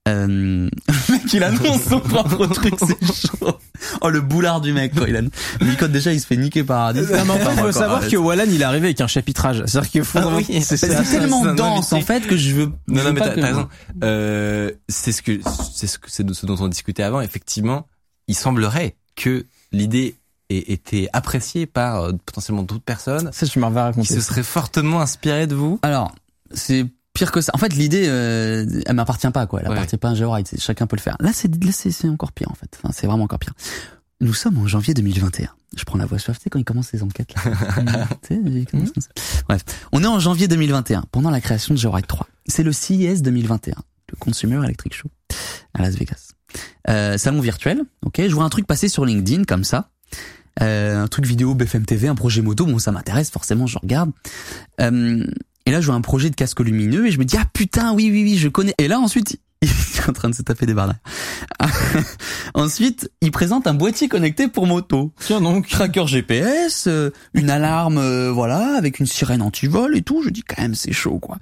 Euh, 0.06 0.68
mec, 1.08 1.32
il 1.32 1.42
annonce 1.42 1.82
son 1.82 2.00
propre 2.00 2.46
truc, 2.54 2.74
c'est 2.78 3.28
chaud. 3.28 3.58
Oh, 4.02 4.10
le 4.10 4.20
boulard 4.20 4.60
du 4.60 4.72
mec, 4.72 4.94
quoi. 4.94 5.08
Il 5.08 5.16
a, 5.16 5.22
Micode, 5.62 5.92
déjà, 5.92 6.12
il 6.12 6.20
se 6.20 6.26
fait 6.26 6.36
niquer 6.36 6.62
par 6.62 6.82
Hardis. 6.88 7.00
Non, 7.00 7.24
mais 7.24 7.30
en 7.30 7.38
fait, 7.38 7.60
faut 7.62 7.72
savoir 7.72 8.06
que 8.06 8.16
Wallan, 8.16 8.44
il 8.48 8.60
est 8.60 8.64
arrivé 8.64 8.88
avec 8.88 9.00
un 9.00 9.06
chapitrage. 9.06 9.62
C'est-à-dire 9.66 9.90
qu'il 9.90 10.04
faut, 10.04 10.18
Ah 10.18 10.28
oui, 10.36 10.62
c'est 10.62 10.78
tellement 10.78 11.44
dense, 11.54 11.92
en 11.92 12.00
fait, 12.02 12.26
que 12.26 12.36
je 12.36 12.54
veux. 12.54 12.72
je 12.86 12.92
Non, 12.94 13.02
non, 13.04 13.12
mais 13.12 13.20
t'as 13.20 13.34
raison. 13.34 13.68
Euh, 14.02 14.72
c'est 14.88 15.12
ce 15.12 15.22
que, 15.22 15.40
c'est 15.72 15.86
ce 15.86 15.98
que, 15.98 16.10
c'est 16.10 16.28
ce 16.34 16.46
dont 16.46 16.56
on 16.60 16.68
discutait 16.68 17.02
avant. 17.02 17.20
Effectivement, 17.20 17.86
il 18.28 18.34
semblerait 18.34 18.96
que 19.14 19.46
l'idée 19.72 20.16
ait 20.50 20.72
été 20.72 21.08
appréciée 21.12 21.66
par 21.66 22.02
euh, 22.02 22.12
potentiellement 22.26 22.62
d'autres 22.62 22.84
personnes 22.84 23.30
Ça, 23.32 23.46
tu 23.46 23.58
m'en 23.58 23.70
qui 23.70 23.76
raconter. 23.78 24.14
se 24.14 24.20
seraient 24.20 24.42
fortement 24.42 25.00
inspirées 25.00 25.46
de 25.46 25.54
vous. 25.54 25.78
Alors, 25.82 26.14
c'est 26.52 26.86
pire 27.14 27.32
que 27.32 27.40
ça. 27.40 27.52
En 27.54 27.58
fait, 27.58 27.72
l'idée, 27.74 28.04
euh, 28.08 28.66
elle 28.86 28.94
m'appartient 28.94 29.30
pas, 29.30 29.46
quoi. 29.46 29.60
Elle 29.62 29.68
Ouais. 29.68 29.74
appartient 29.74 29.96
pas 29.96 30.10
à. 30.10 30.14
C'est- 30.44 30.60
Chacun 30.60 30.86
peut 30.86 30.96
le 30.96 31.00
faire. 31.00 31.16
Là, 31.20 31.30
c'est, 31.32 31.48
là, 31.64 31.70
c'est, 31.72 32.08
encore 32.08 32.32
pire, 32.32 32.50
en 32.50 32.54
fait. 32.54 32.78
Enfin, 32.82 32.92
c'est 32.94 33.06
vraiment 33.06 33.24
encore 33.24 33.38
pire. 33.38 33.54
Nous 34.20 34.34
sommes 34.34 34.58
en 34.58 34.66
janvier 34.66 34.94
2021. 34.94 35.48
Je 35.76 35.84
prends 35.84 35.98
la 35.98 36.06
voix 36.06 36.18
suave, 36.18 36.36
tu 36.36 36.44
sais, 36.44 36.50
quand 36.50 36.58
ils 36.58 36.64
commencent 36.64 36.88
ces 36.88 37.02
enquêtes, 37.02 37.34
là. 37.34 37.42
Tu 38.28 38.34
sais, 38.36 39.00
ça. 39.00 39.08
Bref. 39.48 39.62
On 39.92 40.02
est 40.04 40.06
en 40.06 40.18
janvier 40.20 40.46
2021, 40.48 41.04
pendant 41.10 41.30
la 41.30 41.40
création 41.40 41.74
de 41.74 41.78
Georite 41.78 42.06
3. 42.06 42.28
C'est 42.46 42.62
le 42.62 42.72
CES 42.72 43.22
2021. 43.22 43.74
Le 44.10 44.16
Consumer 44.18 44.62
Electric 44.64 44.94
Show. 44.94 45.08
À 45.72 45.82
Las 45.82 45.96
Vegas. 45.96 46.30
Euh, 46.88 47.18
salon 47.18 47.40
virtuel. 47.40 47.82
Ok. 48.04 48.20
Je 48.20 48.34
vois 48.34 48.44
un 48.44 48.48
truc 48.50 48.66
passer 48.66 48.88
sur 48.88 49.04
LinkedIn, 49.04 49.44
comme 49.44 49.64
ça. 49.64 49.88
Euh, 50.62 51.02
un 51.02 51.08
truc 51.08 51.26
vidéo 51.26 51.54
BFM 51.54 51.84
TV, 51.84 52.06
un 52.06 52.14
projet 52.14 52.40
moto, 52.40 52.64
bon 52.64 52.78
ça 52.78 52.92
m'intéresse 52.92 53.28
forcément, 53.30 53.66
je 53.66 53.76
regarde. 53.76 54.12
Euh, 54.80 55.24
et 55.66 55.70
là 55.70 55.80
je 55.80 55.86
vois 55.86 55.94
un 55.94 56.00
projet 56.00 56.30
de 56.30 56.34
casque 56.34 56.60
lumineux 56.60 57.06
et 57.06 57.10
je 57.10 57.18
me 57.18 57.24
dis 57.24 57.36
ah 57.38 57.44
putain 57.52 57.92
oui 57.92 58.10
oui 58.10 58.22
oui 58.22 58.36
je 58.36 58.48
connais. 58.48 58.74
Et 58.78 58.88
là 58.88 58.98
ensuite 59.00 59.38
il 59.62 59.68
est 59.68 60.08
en 60.08 60.12
train 60.12 60.28
de 60.28 60.34
se 60.34 60.42
taper 60.42 60.66
des 60.66 60.74
barres. 60.74 60.94
ensuite 62.54 63.10
il 63.22 63.30
présente 63.30 63.66
un 63.66 63.74
boîtier 63.74 64.08
connecté 64.08 64.48
pour 64.48 64.66
moto, 64.66 65.12
Tiens 65.20 65.40
donc. 65.40 65.68
tracker 65.68 66.06
GPS, 66.06 66.86
euh, 66.86 67.10
une 67.32 67.50
alarme 67.50 67.98
euh, 67.98 68.30
voilà 68.30 68.76
avec 68.76 69.00
une 69.00 69.06
sirène 69.06 69.42
anti-vol 69.42 69.96
et 69.96 70.02
tout. 70.02 70.22
Je 70.22 70.30
dis 70.30 70.42
quand 70.42 70.60
même 70.60 70.74
c'est 70.74 70.92
chaud 70.92 71.18
quoi. 71.18 71.38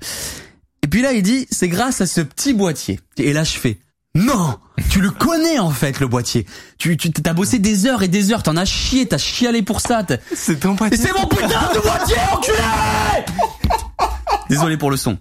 Et 0.82 0.88
puis 0.88 1.02
là 1.02 1.12
il 1.12 1.22
dit 1.22 1.46
c'est 1.50 1.68
grâce 1.68 2.00
à 2.00 2.06
ce 2.06 2.20
petit 2.20 2.52
boîtier. 2.54 3.00
Et 3.16 3.32
là 3.32 3.44
je 3.44 3.58
fais 3.58 3.78
non, 4.14 4.58
tu 4.90 5.00
le 5.00 5.11
connais 5.11 5.58
en 5.58 5.70
fait 5.70 5.98
le 5.98 6.06
boîtier. 6.06 6.46
Tu 6.76 6.98
tu 6.98 7.11
t'as 7.11 7.32
bossé 7.32 7.58
des 7.58 7.87
heures 7.87 8.02
et 8.02 8.08
des 8.08 8.30
heures, 8.30 8.42
t'en 8.42 8.58
as 8.58 8.66
chié, 8.66 9.08
t'as 9.08 9.16
chialé 9.16 9.62
pour 9.62 9.80
ça. 9.80 10.06
C'est 10.35 10.61
ton 10.61 10.76
Et 10.76 10.96
c'est 10.96 11.14
mon 11.14 11.26
putain 11.26 11.48
de 11.74 11.80
boîtier, 11.80 12.16
enculé 12.30 13.62
Désolé 14.57 14.77
pour 14.77 14.91
le 14.91 14.97
son. 14.97 15.19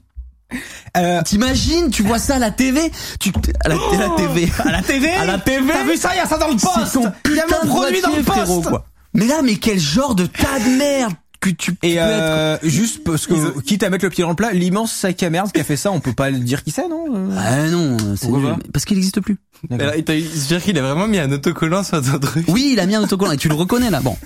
Euh, 0.97 1.21
T'imagines, 1.23 1.89
tu 1.91 2.03
vois 2.03 2.19
ça 2.19 2.35
à 2.35 2.39
la 2.39 2.51
TV, 2.51 2.91
tu 3.19 3.31
à 3.63 3.69
la, 3.69 3.75
à 3.75 3.97
la 3.97 4.09
TV, 4.17 4.49
à 4.59 4.71
la 4.71 4.81
TV. 4.81 5.09
à 5.13 5.25
la 5.25 5.37
TV. 5.37 5.71
T'as 5.71 5.83
vu 5.85 5.95
ça? 5.97 6.09
Il 6.13 6.17
y 6.17 6.19
a 6.19 6.25
ça 6.27 6.37
dans 6.37 6.47
le 6.49 6.55
poste. 6.57 6.93
ton 6.93 7.03
Il 7.29 7.35
y 7.35 7.39
a 7.39 7.45
de 7.45 7.67
produit 7.67 8.01
dans 8.01 8.15
le 8.15 8.21
frérot, 8.23 8.55
poste. 8.57 8.69
quoi. 8.69 8.85
Mais 9.13 9.25
là, 9.27 9.41
mais 9.43 9.55
quel 9.55 9.79
genre 9.79 10.13
de 10.15 10.25
tas 10.25 10.59
de 10.59 10.77
merde 10.77 11.13
que 11.39 11.49
tu 11.49 11.73
peux 11.73 11.87
Et 11.87 11.95
être. 11.95 12.03
euh, 12.05 12.57
juste 12.63 13.03
parce 13.05 13.25
que, 13.27 13.61
quitte 13.61 13.81
à 13.83 13.89
mettre 13.89 14.03
le 14.05 14.09
pied 14.11 14.23
dans 14.23 14.29
le 14.31 14.35
plat, 14.35 14.51
l'immense 14.51 14.91
sac 14.91 15.23
à 15.23 15.29
merde 15.29 15.51
qui 15.53 15.59
a 15.61 15.63
fait 15.63 15.77
ça, 15.77 15.89
on 15.91 15.99
peut 16.01 16.13
pas 16.13 16.29
le 16.29 16.37
dire 16.39 16.63
qui 16.63 16.71
c'est, 16.71 16.87
non 16.89 17.05
Euh, 17.15 17.29
Ah 17.37 17.67
non, 17.69 17.97
c'est 18.17 18.27
parce 18.73 18.83
qu'il 18.85 18.97
n'existe 18.97 19.21
plus. 19.21 19.37
C'est-à-dire 19.69 20.61
qu'il 20.63 20.77
a 20.77 20.81
vraiment 20.81 21.07
mis 21.07 21.17
un 21.19 21.31
autocollant 21.31 21.83
sur 21.83 22.01
ton 22.01 22.19
truc. 22.19 22.45
Oui, 22.49 22.71
il 22.73 22.79
a 22.81 22.85
mis 22.85 22.95
un 22.95 23.01
autocollant 23.03 23.31
et 23.31 23.37
tu 23.37 23.47
le 23.47 23.55
reconnais 23.55 23.89
là. 23.89 24.01
Bon. 24.01 24.17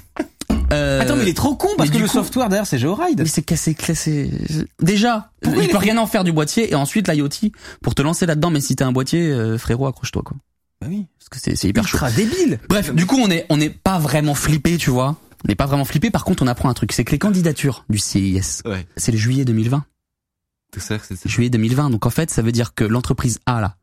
Euh, 0.96 1.02
Attends, 1.02 1.16
mais 1.16 1.24
il 1.24 1.30
est 1.30 1.34
trop 1.34 1.56
con 1.56 1.68
parce 1.78 1.90
mais 1.90 1.96
que 1.96 2.02
le 2.02 2.08
coup- 2.08 2.14
software 2.14 2.50
derrière 2.50 2.66
c'est 2.68 2.78
GeoRide. 2.80 3.20
Mais 3.20 3.26
c'est 3.28 3.42
cassé, 3.44 3.74
classé. 3.76 4.32
Déjà, 4.82 5.32
Pourquoi 5.42 5.64
il 5.64 5.68
il 5.68 5.72
peut 5.72 5.78
rien 5.78 5.98
en 5.98 6.08
faire 6.08 6.24
du 6.24 6.32
boîtier 6.32 6.72
et 6.72 6.76
ensuite 6.76 7.08
l'IoT 7.08 7.30
pour 7.82 7.96
te 7.96 8.02
lancer 8.02 8.26
là-dedans. 8.26 8.50
Mais 8.50 8.62
si 8.62 8.76
t'as 8.76 8.86
un 8.88 8.92
boîtier, 8.92 9.30
euh, 9.32 9.58
frérot, 9.58 9.88
accroche-toi 9.88 10.22
quoi. 10.24 10.38
Bah 10.82 10.88
oui. 10.90 11.08
Parce 11.20 11.30
que 11.30 11.40
c'est 11.40 11.56
c'est 11.56 11.68
hyper 11.70 11.88
chaud. 11.88 11.98
Ultra 11.98 12.12
débile. 12.12 12.60
Bref, 12.70 12.94
du 12.94 13.06
coup, 13.06 13.18
on 13.18 13.30
est 13.30 13.46
on 13.50 13.58
n'est 13.58 13.70
pas 13.70 14.00
vraiment 14.00 14.36
flippé, 14.36 14.78
tu 14.78 14.90
vois. 14.90 15.18
On 15.44 15.48
n'est 15.48 15.56
pas 15.56 15.66
vraiment 15.68 15.86
flippé. 15.86 16.10
Par 16.10 16.24
contre, 16.26 16.44
on 16.44 16.48
apprend 16.48 16.70
un 16.70 16.74
truc, 16.74 16.92
c'est 16.92 17.04
que 17.06 17.12
les 17.12 17.20
candidatures 17.20 17.86
du 17.90 17.98
CIS, 18.00 18.62
Ouais. 18.66 18.86
c'est 18.98 19.12
le 19.12 19.18
juillet 19.18 19.46
2020. 19.46 19.86
Tout 20.72 20.80
ça, 20.80 20.98
Juillet 21.26 21.50
2020. 21.50 21.90
Donc 21.92 22.06
en 22.06 22.10
fait, 22.10 22.30
ça 22.32 22.42
veut 22.42 22.52
dire 22.52 22.74
que 22.74 22.84
l'entreprise 22.84 23.40
A 23.46 23.62
là, 23.62 23.76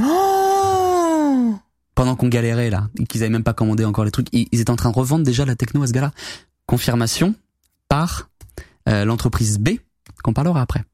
Oh 0.00 1.54
pendant 1.94 2.16
qu'on 2.16 2.28
galérait 2.28 2.70
là, 2.70 2.88
et 2.98 3.06
qu'ils 3.06 3.22
avaient 3.22 3.30
même 3.30 3.44
pas 3.44 3.52
commandé 3.52 3.84
encore 3.84 4.04
les 4.04 4.10
trucs, 4.10 4.26
ils, 4.32 4.48
ils 4.50 4.60
étaient 4.60 4.70
en 4.70 4.76
train 4.76 4.90
de 4.90 4.96
revendre 4.96 5.24
déjà 5.24 5.44
la 5.44 5.54
techno 5.54 5.82
à 5.84 5.86
ce 5.86 5.92
gars-là. 5.92 6.10
Confirmation 6.66 7.34
par 7.88 8.28
euh, 8.88 9.04
l'entreprise 9.04 9.58
B, 9.58 9.70
qu'on 10.22 10.32
parlera 10.32 10.60
après. 10.62 10.84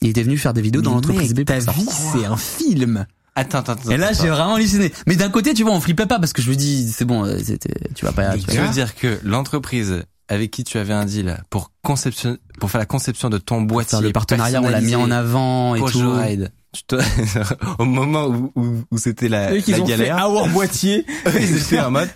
Il 0.00 0.10
était 0.10 0.22
venu 0.22 0.36
faire 0.36 0.52
des 0.52 0.62
vidéos 0.62 0.82
dans 0.82 0.94
l'entreprise 0.94 1.32
B. 1.34 1.44
pour 1.44 1.46
Ta 1.46 1.58
vie, 1.72 1.86
c'est 1.88 2.24
un 2.24 2.36
film. 2.36 3.06
Attends, 3.36 3.58
attends, 3.58 3.72
attends. 3.72 3.90
Et 3.90 3.96
là, 3.96 4.12
j'ai 4.12 4.28
vraiment 4.28 4.54
halluciné. 4.54 4.92
Mais 5.06 5.16
d'un 5.16 5.30
côté, 5.30 5.54
tu 5.54 5.64
vois, 5.64 5.72
on 5.72 5.80
flippait 5.80 6.06
pas 6.06 6.18
parce 6.18 6.32
que 6.32 6.42
je 6.42 6.50
me 6.50 6.54
dis, 6.54 6.90
c'est 6.92 7.04
bon, 7.04 7.24
euh, 7.24 7.38
c'était, 7.42 7.74
tu 7.94 8.04
vas 8.04 8.12
pas. 8.12 8.36
tu 8.36 8.56
veux 8.58 8.68
dire 8.68 8.94
que 8.94 9.18
l'entreprise 9.24 10.02
avec 10.28 10.50
qui 10.50 10.64
tu 10.64 10.78
avais 10.78 10.94
un 10.94 11.04
deal 11.04 11.36
pour 11.50 11.72
conception, 11.82 12.38
pour 12.60 12.70
faire 12.70 12.78
la 12.78 12.86
conception 12.86 13.28
de 13.30 13.38
ton 13.38 13.60
boîtier, 13.62 14.00
le 14.00 14.12
partenariat, 14.12 14.62
on 14.62 14.68
l'a 14.68 14.80
mis 14.80 14.94
en 14.94 15.10
avant 15.10 15.74
et 15.74 15.80
tout. 15.80 16.14
Te- 16.88 16.96
au 17.78 17.84
moment 17.84 18.26
où, 18.26 18.52
où, 18.56 18.82
où 18.90 18.98
c'était 18.98 19.28
la, 19.28 19.50
la 19.52 19.56
ont 19.56 19.60
fait 19.60 19.82
galère, 19.84 20.26
Our 20.28 20.48
boîtier. 20.48 21.06
ils 21.40 21.56
étaient 21.58 21.78
en 21.80 21.90
mode. 21.92 22.08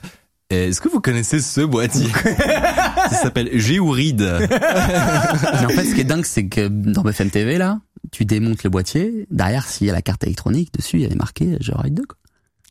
Est-ce 0.51 0.81
que 0.81 0.89
vous 0.89 1.01
connaissez 1.01 1.41
ce 1.41 1.61
boîtier 1.61 2.07
Ça 3.11 3.17
s'appelle 3.23 3.51
Géouride. 3.59 4.39
Mais 4.51 5.67
en 5.67 5.69
fait, 5.69 5.85
ce 5.85 5.95
qui 5.95 6.01
est 6.01 6.05
dingue, 6.05 6.25
c'est 6.25 6.47
que 6.47 6.69
dans 6.69 7.03
BFM 7.03 7.31
TV, 7.31 7.59
là, 7.59 7.81
tu 8.13 8.25
démontes 8.25 8.65
le 8.65 8.71
boîtier. 8.71 9.27
Derrière, 9.31 9.67
s'il 9.67 9.87
y 9.87 9.91
a 9.91 9.93
la 9.93 10.01
carte 10.01 10.25
électronique, 10.25 10.73
dessus, 10.75 10.97
il 10.97 11.03
y 11.03 11.07
avait 11.07 11.15
marqué 11.17 11.59
Je 11.61 11.73
ride 11.73 11.95
2, 11.95 12.03
quoi. 12.05 12.17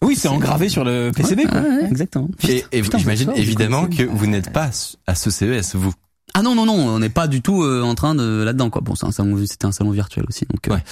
Oui, 0.01 0.15
c'est 0.15 0.27
engravé 0.27 0.69
sur 0.69 0.83
le 0.83 1.11
PCB, 1.15 1.45
quoi. 1.45 1.61
Ouais, 1.61 1.69
ouais, 1.69 1.85
exactement. 1.87 2.29
Et, 2.47 2.63
j'imagine 2.97 3.31
évidemment 3.35 3.85
que 3.87 4.03
vous 4.03 4.25
n'êtes 4.27 4.51
pas 4.51 4.69
à 5.05 5.15
ce 5.15 5.29
CES, 5.29 5.75
vous. 5.75 5.93
Ah 6.33 6.41
non, 6.43 6.53
non, 6.55 6.65
non, 6.65 6.73
on 6.73 6.99
n'est 6.99 7.09
pas 7.09 7.27
du 7.27 7.41
tout 7.41 7.63
euh, 7.63 7.81
en 7.81 7.95
train 7.95 8.13
de 8.13 8.43
là-dedans, 8.43 8.69
quoi. 8.69 8.81
Bon, 8.81 8.93
c'est 8.95 9.05
un 9.05 9.11
salon, 9.11 9.37
c'était 9.47 9.65
un 9.65 9.71
salon 9.71 9.91
virtuel 9.91 10.25
aussi, 10.27 10.45
donc. 10.45 10.67
euh, 10.67 10.73
Ouais. 10.75 10.83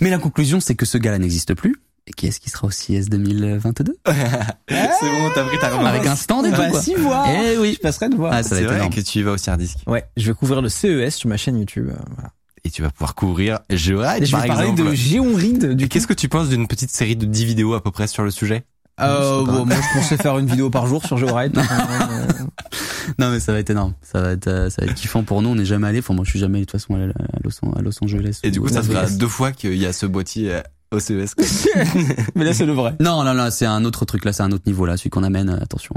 Mais 0.00 0.10
la 0.10 0.18
conclusion, 0.18 0.60
c'est 0.60 0.74
que 0.74 0.84
ce 0.84 0.98
gars-là 0.98 1.18
n'existe 1.18 1.54
plus. 1.54 1.76
Et 2.06 2.12
qui 2.12 2.26
est-ce 2.26 2.38
qui 2.38 2.50
sera 2.50 2.66
au 2.66 2.70
CIS 2.70 3.06
2022 3.08 3.96
c'est 4.06 4.14
bon, 4.74 5.30
t'as 5.34 5.44
pris 5.44 5.58
ta 5.58 5.70
revanche. 5.70 5.86
Avec 5.86 6.06
un 6.06 6.16
stand 6.16 6.44
et 6.46 6.50
tout, 6.50 6.56
Bah, 6.58 6.68
quoi. 6.70 6.82
si 6.82 6.94
voir. 6.94 7.26
Eh 7.28 7.56
oui. 7.56 7.72
Je 7.76 7.80
passerai 7.80 8.10
de 8.10 8.14
voir. 8.16 8.32
Ah, 8.34 8.42
ça 8.42 8.50
va 8.50 8.56
C'est 8.56 8.62
être 8.62 8.68
vrai 8.68 8.76
énorme. 8.76 8.92
que 8.94 9.00
tu 9.00 9.18
y 9.20 9.22
vas 9.22 9.32
au 9.32 9.36
Sardisk. 9.38 9.78
Ouais, 9.86 10.04
je 10.16 10.26
vais 10.30 10.34
couvrir 10.34 10.60
le 10.60 10.68
CES 10.68 11.14
sur 11.14 11.28
ma 11.30 11.36
chaîne 11.38 11.58
YouTube. 11.58 11.88
euh, 11.90 11.96
Voilà. 12.14 12.30
Et 12.66 12.70
tu 12.70 12.82
vas 12.82 12.90
pouvoir 12.90 13.14
couvrir 13.14 13.60
Géoride, 13.70 14.22
Et 14.22 14.26
je 14.26 14.32
par 14.32 14.42
vais 14.42 14.48
parler 14.48 14.62
exemple. 14.70 14.90
de 14.90 15.74
du 15.74 15.84
Et 15.84 15.88
qu'est-ce 15.88 16.06
que 16.06 16.14
tu 16.14 16.28
penses 16.28 16.48
d'une 16.50 16.66
petite 16.66 16.90
série 16.90 17.16
de 17.16 17.24
10 17.26 17.44
vidéos 17.46 17.74
à 17.74 17.82
peu 17.82 17.90
près 17.90 18.06
sur 18.06 18.22
le 18.22 18.30
sujet? 18.30 18.64
Euh, 19.00 19.44
bon, 19.44 19.64
moi 19.66 19.74
je 19.76 19.98
pensais 19.98 20.16
faire 20.16 20.38
une 20.38 20.46
vidéo 20.46 20.70
par 20.70 20.86
jour 20.86 21.04
sur 21.04 21.16
Géoride. 21.18 21.58
Non, 23.18 23.30
mais 23.30 23.40
ça 23.40 23.52
va 23.52 23.58
être 23.58 23.70
énorme. 23.70 23.94
Ça 24.02 24.20
va 24.20 24.32
être, 24.32 24.48
euh, 24.48 24.70
ça 24.70 24.82
va 24.84 24.90
être 24.90 24.96
kiffant 24.96 25.22
pour 25.22 25.42
nous. 25.42 25.50
On 25.50 25.54
n'est 25.54 25.64
jamais 25.64 25.88
allé. 25.88 26.00
Enfin, 26.00 26.14
moi, 26.14 26.24
je 26.24 26.30
suis 26.30 26.38
jamais 26.38 26.58
allé 26.58 26.66
de 26.66 26.70
toute 26.70 26.80
façon 26.80 26.94
à 26.94 26.98
à 26.98 27.38
Los, 27.42 27.60
à 27.76 27.82
Los 27.82 28.02
Angeles. 28.02 28.40
Et 28.42 28.50
du 28.50 28.58
ou 28.58 28.62
coup, 28.62 28.68
ça 28.68 28.82
fera 28.82 29.08
deux 29.08 29.28
fois 29.28 29.52
qu'il 29.52 29.76
y 29.76 29.86
a 29.86 29.92
ce 29.92 30.06
boîtier 30.06 30.54
euh, 30.54 30.62
au 30.90 31.00
CES. 31.00 31.34
mais 32.34 32.44
là, 32.44 32.54
c'est 32.54 32.66
le 32.66 32.72
vrai. 32.72 32.94
Non, 33.00 33.24
non, 33.24 33.34
non, 33.34 33.48
c'est 33.50 33.66
un 33.66 33.84
autre 33.84 34.04
truc. 34.04 34.24
Là, 34.24 34.32
c'est 34.32 34.42
un 34.42 34.52
autre 34.52 34.64
niveau 34.66 34.86
là, 34.86 34.96
celui 34.96 35.10
qu'on 35.10 35.24
amène. 35.24 35.50
attention. 35.50 35.94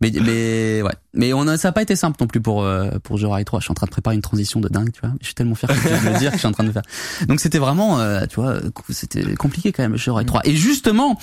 Mais, 0.00 0.10
mais 0.14 0.82
ouais. 0.82 0.92
Mais 1.14 1.32
on 1.32 1.46
a, 1.46 1.56
ça 1.58 1.68
a 1.68 1.72
pas 1.72 1.82
été 1.82 1.94
simple 1.96 2.16
non 2.20 2.26
plus 2.26 2.40
pour 2.40 2.62
euh, 2.64 2.90
pour 3.02 3.18
Jorai 3.18 3.44
3. 3.44 3.60
Je 3.60 3.64
suis 3.64 3.70
en 3.70 3.74
train 3.74 3.86
de 3.86 3.90
préparer 3.90 4.16
une 4.16 4.22
transition 4.22 4.60
de 4.60 4.68
dingue, 4.68 4.90
tu 4.92 5.00
vois. 5.00 5.10
Je 5.20 5.26
suis 5.26 5.34
tellement 5.34 5.54
fier 5.54 5.68
que 5.68 5.74
je 5.74 5.80
de 6.08 6.12
le 6.12 6.18
dire 6.18 6.30
que 6.30 6.36
je 6.36 6.38
suis 6.40 6.48
en 6.48 6.52
train 6.52 6.64
de 6.64 6.68
le 6.68 6.72
faire. 6.72 6.82
Donc 7.28 7.40
c'était 7.40 7.58
vraiment, 7.58 8.00
euh, 8.00 8.24
tu 8.26 8.36
vois, 8.36 8.56
c'était 8.88 9.34
compliqué 9.34 9.72
quand 9.72 9.82
même 9.82 9.96
Jorai 9.96 10.24
3. 10.24 10.42
Et 10.44 10.56
justement, 10.56 11.18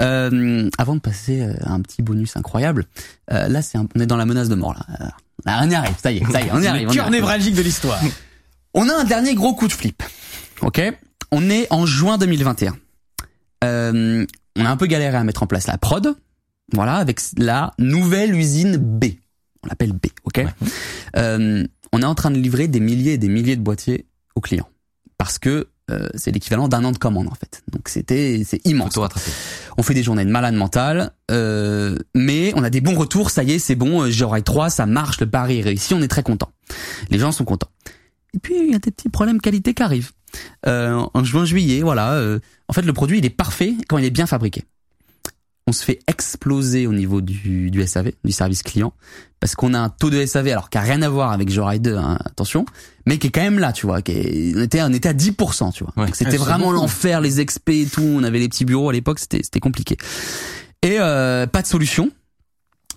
euh, 0.00 0.68
avant 0.78 0.94
de 0.94 1.00
passer 1.00 1.42
euh, 1.42 1.54
à 1.64 1.72
un 1.72 1.80
petit 1.80 2.02
bonus 2.02 2.36
incroyable, 2.36 2.86
euh, 3.32 3.48
là, 3.48 3.62
c'est 3.62 3.78
on 3.78 4.00
est 4.00 4.06
dans 4.06 4.16
la 4.16 4.26
menace 4.26 4.48
de 4.48 4.54
mort 4.54 4.74
là. 4.74 4.86
Euh, 5.00 5.08
Là, 5.46 5.60
on 5.62 5.68
y 5.70 5.74
arrive. 5.74 5.94
Ça 6.02 6.10
y 6.10 6.18
est, 6.18 6.32
ça 6.32 6.40
y 6.40 6.46
est, 6.46 6.50
on 6.52 6.62
y 6.62 6.66
arrive. 6.66 6.88
Le 6.88 6.94
cœur 6.94 7.10
névralgique 7.10 7.54
de 7.54 7.60
l'histoire. 7.60 8.00
On 8.72 8.88
a 8.88 8.94
un 8.94 9.04
dernier 9.04 9.34
gros 9.34 9.52
coup 9.54 9.68
de 9.68 9.72
flip. 9.72 10.02
Ok? 10.62 10.80
On 11.32 11.50
est 11.50 11.66
en 11.70 11.84
juin 11.84 12.16
2021. 12.16 12.74
Euh, 13.64 14.24
on 14.56 14.64
a 14.64 14.70
un 14.70 14.76
peu 14.76 14.86
galéré 14.86 15.16
à 15.16 15.24
mettre 15.24 15.42
en 15.42 15.46
place 15.46 15.66
la 15.66 15.76
prod. 15.76 16.14
Voilà, 16.72 16.96
avec 16.96 17.20
la 17.38 17.72
nouvelle 17.78 18.34
usine 18.34 18.76
B. 18.76 19.04
On 19.62 19.68
l'appelle 19.68 19.92
B, 19.92 20.06
ok 20.24 20.44
Euh, 21.16 21.64
On 21.92 22.02
est 22.02 22.06
en 22.06 22.14
train 22.14 22.30
de 22.30 22.38
livrer 22.38 22.68
des 22.68 22.80
milliers 22.80 23.12
et 23.14 23.18
des 23.18 23.28
milliers 23.28 23.56
de 23.56 23.62
boîtiers 23.62 24.06
aux 24.34 24.40
clients. 24.40 24.68
Parce 25.18 25.38
que 25.38 25.68
euh, 25.90 26.08
c'est 26.14 26.32
l'équivalent 26.32 26.66
d'un 26.66 26.82
an 26.84 26.92
de 26.92 26.98
commande 26.98 27.28
en 27.28 27.34
fait. 27.34 27.62
Donc 27.70 27.88
c'était 27.88 28.42
c'est 28.44 28.66
immense. 28.66 28.98
On 29.76 29.82
fait 29.82 29.94
des 29.94 30.02
journées 30.02 30.24
de 30.24 30.30
malade 30.30 30.54
mental, 30.54 31.12
euh, 31.30 31.96
mais 32.14 32.52
on 32.56 32.64
a 32.64 32.70
des 32.70 32.80
bons 32.80 32.94
retours. 32.96 33.30
Ça 33.30 33.42
y 33.44 33.52
est, 33.52 33.58
c'est 33.58 33.74
bon. 33.74 34.10
J'aurai 34.10 34.42
3, 34.42 34.70
ça 34.70 34.86
marche, 34.86 35.20
le 35.20 35.28
pari 35.28 35.58
est 35.58 35.62
réussi. 35.62 35.94
On 35.94 36.02
est 36.02 36.08
très 36.08 36.22
content. 36.22 36.50
Les 37.10 37.18
gens 37.18 37.32
sont 37.32 37.44
contents. 37.44 37.70
Et 38.34 38.38
puis 38.38 38.54
il 38.66 38.72
y 38.72 38.74
a 38.74 38.78
des 38.78 38.90
petits 38.90 39.08
problèmes 39.10 39.40
qualité 39.40 39.74
qui 39.74 39.82
arrivent. 39.82 40.10
Euh, 40.66 41.06
en 41.14 41.22
juin, 41.22 41.44
juillet, 41.44 41.82
voilà. 41.82 42.14
euh, 42.14 42.40
en 42.68 42.72
fait, 42.72 42.82
le 42.82 42.92
produit 42.92 43.18
il 43.18 43.24
est 43.24 43.30
parfait 43.30 43.74
quand 43.88 43.98
il 43.98 44.04
est 44.04 44.10
bien 44.10 44.26
fabriqué. 44.26 44.64
On 45.66 45.72
se 45.72 45.82
fait 45.82 46.00
exploser 46.06 46.86
au 46.86 46.92
niveau 46.92 47.22
du, 47.22 47.70
du 47.70 47.86
SAV, 47.86 48.12
du 48.22 48.32
service 48.32 48.62
client, 48.62 48.92
parce 49.40 49.54
qu'on 49.54 49.72
a 49.72 49.78
un 49.78 49.88
taux 49.88 50.10
de 50.10 50.24
SAV 50.26 50.48
alors 50.48 50.68
qui 50.68 50.76
a 50.76 50.82
rien 50.82 51.00
à 51.00 51.08
voir 51.08 51.32
avec 51.32 51.50
Jorai 51.50 51.78
2, 51.78 51.96
hein, 51.96 52.18
attention, 52.24 52.66
mais 53.06 53.16
qui 53.16 53.28
est 53.28 53.30
quand 53.30 53.40
même 53.40 53.58
là, 53.58 53.72
tu 53.72 53.86
vois. 53.86 54.02
Qui 54.02 54.12
est, 54.12 54.52
on 54.56 54.60
était, 54.60 54.82
on 54.82 54.92
était 54.92 55.08
à 55.08 55.14
10%, 55.14 55.72
tu 55.72 55.84
vois. 55.84 55.92
Ouais. 55.96 56.10
C'était 56.12 56.34
Ah, 56.34 56.44
vraiment 56.44 56.70
l'enfer, 56.70 57.22
les 57.22 57.40
expés 57.40 57.80
et 57.82 57.86
tout. 57.86 58.02
On 58.02 58.22
avait 58.24 58.40
les 58.40 58.48
petits 58.48 58.66
bureaux 58.66 58.90
à 58.90 58.92
l'époque, 58.92 59.18
c'était, 59.18 59.40
c'était 59.42 59.60
compliqué. 59.60 59.96
Et 60.82 60.96
euh, 61.00 61.46
pas 61.46 61.62
de 61.62 61.66
solution. 61.66 62.10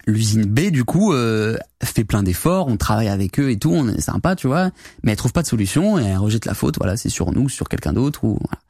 L'usine 0.06 0.46
B, 0.46 0.70
du 0.70 0.84
coup, 0.86 1.14
euh, 1.14 1.58
fait 1.84 2.06
plein 2.06 2.24
d'efforts, 2.24 2.68
on 2.68 2.78
travaille 2.78 3.10
avec 3.10 3.40
eux 3.42 3.50
et 3.50 3.58
tout, 3.58 3.72
on 3.74 3.90
est 3.90 4.00
sympa, 4.00 4.36
tu 4.38 4.48
vois, 4.48 4.72
mais 5.04 5.12
elle 5.12 5.18
trouve 5.18 5.34
pas 5.34 5.42
de 5.42 5.48
solution 5.48 6.00
et 6.00 6.06
elle 6.06 6.18
rejette 6.18 6.46
la 6.46 6.54
faute, 6.54 6.78
voilà, 6.78 6.96
c'est 6.96 7.10
sur 7.10 7.34
nous, 7.34 7.50
sur 7.50 7.68
quelqu'un 7.68 7.92
d'autre 7.92 8.24
ou. 8.24 8.40
Voilà. 8.42 8.62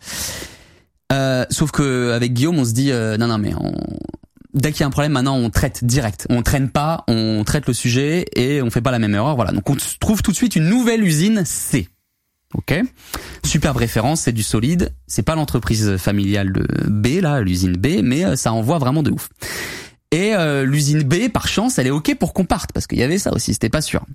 Euh, 1.14 1.46
sauf 1.50 1.72
que 1.72 2.12
avec 2.12 2.34
Guillaume, 2.34 2.60
on 2.60 2.66
se 2.66 2.74
dit 2.74 2.92
euh, 2.92 3.18
non, 3.18 3.28
non, 3.28 3.38
mais 3.38 3.54
on... 3.54 3.74
dès 4.54 4.72
qu'il 4.72 4.82
y 4.82 4.84
a 4.84 4.88
un 4.88 4.92
problème, 4.92 5.14
maintenant 5.14 5.38
on 5.38 5.50
traite 5.50 5.84
direct, 5.86 6.28
on 6.30 6.42
traîne 6.42 6.70
pas, 6.70 7.04
on 7.08 7.44
traite 7.46 7.68
le 7.68 7.74
sujet 7.74 8.26
et 8.36 8.62
on 8.62 8.70
fait 8.70 8.82
pas 8.82 8.92
la 8.92 9.00
même 9.00 9.16
erreur, 9.16 9.36
voilà. 9.36 9.52
Donc 9.52 9.70
on 9.70 9.78
trouve 10.00 10.22
tout 10.22 10.32
de 10.32 10.36
suite 10.36 10.56
une 10.56 10.70
nouvelle 10.70 11.04
usine 11.04 11.44
C. 11.46 11.88
Ok, 12.54 12.74
superbe 13.44 13.76
référence, 13.76 14.22
c'est 14.22 14.32
du 14.32 14.44
solide. 14.44 14.94
C'est 15.06 15.22
pas 15.22 15.36
l'entreprise 15.36 15.98
familiale 15.98 16.54
de 16.54 16.66
B 16.88 17.22
là, 17.22 17.42
l'usine 17.42 17.74
B, 17.74 18.02
mais 18.02 18.24
euh, 18.24 18.36
ça 18.38 18.54
envoie 18.54 18.78
vraiment 18.78 19.04
de 19.04 19.12
ouf. 19.12 19.30
Et 20.12 20.34
euh, 20.34 20.64
l'usine 20.64 21.04
B, 21.04 21.28
par 21.28 21.48
chance, 21.50 21.78
elle 21.78 21.88
est 21.88 21.92
ok 21.92 22.16
pour 22.16 22.34
qu'on 22.34 22.46
parte 22.46 22.72
parce 22.72 22.88
qu'il 22.88 23.00
y 23.00 23.04
avait 23.04 23.18
ça 23.18 23.34
aussi, 23.34 23.54
c'était 23.54 23.70
pas 23.70 23.82
sûr. 23.82 24.06